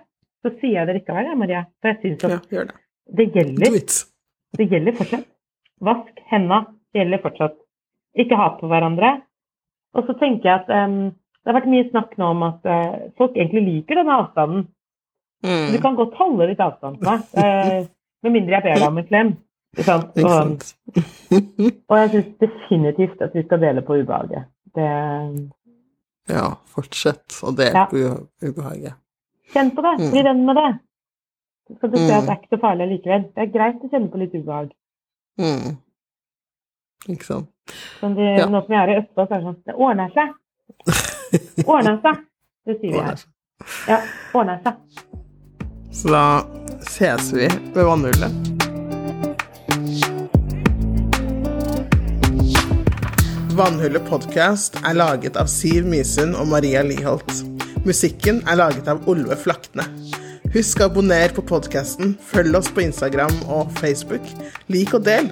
så 0.43 0.51
sier 0.59 0.79
jeg 0.79 0.87
det 0.89 0.95
likevel, 0.99 1.29
jeg, 1.29 1.37
Maria. 1.39 1.61
For 1.81 1.91
jeg 1.93 1.99
syns 2.01 2.23
Ja, 2.25 2.35
at 2.41 2.49
gjør 2.51 2.65
det. 2.71 2.75
det 3.17 3.27
gjelder. 3.35 3.77
Det 4.57 4.67
gjelder 4.71 4.97
fortsatt. 4.97 5.27
Vask 5.81 6.19
henda. 6.31 6.59
Det 6.93 7.01
gjelder 7.01 7.21
fortsatt. 7.23 7.55
Ikke 8.17 8.37
hat 8.39 8.59
på 8.61 8.67
hverandre. 8.71 9.13
Og 9.95 10.05
så 10.07 10.13
tenker 10.19 10.49
jeg 10.49 10.61
at 10.65 10.69
um, 10.89 10.97
det 11.11 11.51
har 11.51 11.57
vært 11.59 11.71
mye 11.71 11.87
snakk 11.89 12.17
nå 12.19 12.29
om 12.35 12.43
at 12.47 12.67
uh, 12.67 13.09
folk 13.17 13.35
egentlig 13.35 13.63
liker 13.65 13.99
denne 14.01 14.15
avstanden. 14.21 14.65
Du 15.45 15.75
Mm. 15.77 15.81
kan 15.81 15.95
godt 15.95 16.13
holde 16.17 16.47
litt 16.49 16.59
avstand 16.59 16.97
til 16.99 17.05
meg, 17.09 17.21
eh, 17.37 17.85
med 18.23 18.31
mindre 18.33 18.55
jeg 18.55 18.63
ber 18.63 18.79
deg 18.79 18.87
om 18.87 18.97
en 18.97 19.07
klem. 19.07 19.37
Og, 19.77 20.61
og 21.89 21.97
jeg 21.99 22.09
syns 22.13 22.31
definitivt 22.39 23.21
at 23.21 23.33
vi 23.35 23.43
skal 23.43 23.59
dele 23.61 23.81
på 23.85 23.97
ubehaget. 24.01 24.45
Det, 24.75 24.87
Ja, 26.27 26.47
fortsett 26.73 27.35
å 27.45 27.51
dele 27.55 27.73
Ja. 27.75 27.85
på 27.85 27.97
ubehaget. 28.41 28.93
kjenn 29.53 29.69
på 29.75 29.81
det. 29.85 29.93
Mm. 30.01 30.11
Bli 30.11 30.23
venn 30.23 30.45
med 30.45 30.55
det. 30.55 30.79
Så 31.67 31.75
skal 31.77 31.89
du 31.91 31.97
se 31.97 32.03
Mm. 32.03 32.17
at 32.17 32.23
det 32.25 32.29
er 32.29 32.35
ikke 32.41 32.55
så 32.57 32.61
farlig 32.61 32.87
likevel. 32.89 33.21
Det 33.35 33.41
er 33.43 33.51
greit 33.57 33.83
å 33.83 33.89
kjenne 33.91 34.09
på 34.11 34.17
litt 34.17 34.33
ubehag. 34.33 34.71
Mm. 35.37 35.77
Ikke 37.09 37.23
sant? 37.25 37.47
Sånn 38.01 38.15
de, 38.15 38.21
Ja. 38.39 38.45
Nå 38.47 38.61
som 38.65 38.73
jeg 38.73 38.81
er 38.89 38.93
i 38.93 38.99
Østfold, 39.01 39.27
så 39.27 39.31
er 39.35 39.39
det 39.39 39.45
sånn 39.45 39.63
Det 39.65 39.75
ordner 39.75 40.09
seg. 40.13 40.33
Ordner 41.67 42.01
seg. 42.01 42.25
Det 42.65 42.79
sier 42.81 42.91
vi 42.91 42.99
her. 42.99 43.23
Ja, 43.87 43.99
ordner 44.33 44.59
seg. 44.63 44.73
Så 45.95 46.07
da 46.07 46.45
ses 46.89 47.33
vi 47.33 47.47
ved 47.73 47.83
vannhullet. 47.83 48.31
Vannhullet 53.55 54.03
podcast 54.09 54.75
er 54.83 54.97
laget 54.99 55.39
av 55.39 55.47
Siv 55.47 55.87
Mysund 55.87 56.35
og 56.35 56.51
Maria 56.51 56.83
Liholt. 56.83 57.31
Musikken 57.87 58.43
er 58.43 58.59
laget 58.59 58.91
av 58.91 59.07
Olve 59.07 59.39
Flakne. 59.39 59.87
Husk 60.51 60.83
å 60.83 60.89
abonnere 60.89 61.31
på 61.35 61.45
podkasten, 61.47 62.17
følg 62.19 62.59
oss 62.59 62.67
på 62.75 62.83
Instagram 62.83 63.39
og 63.47 63.71
Facebook. 63.79 64.27
Lik 64.67 64.91
og 64.99 65.07
del. 65.07 65.31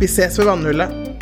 Vi 0.00 0.08
ses 0.08 0.40
ved 0.40 0.48
vannhullet. 0.48 1.17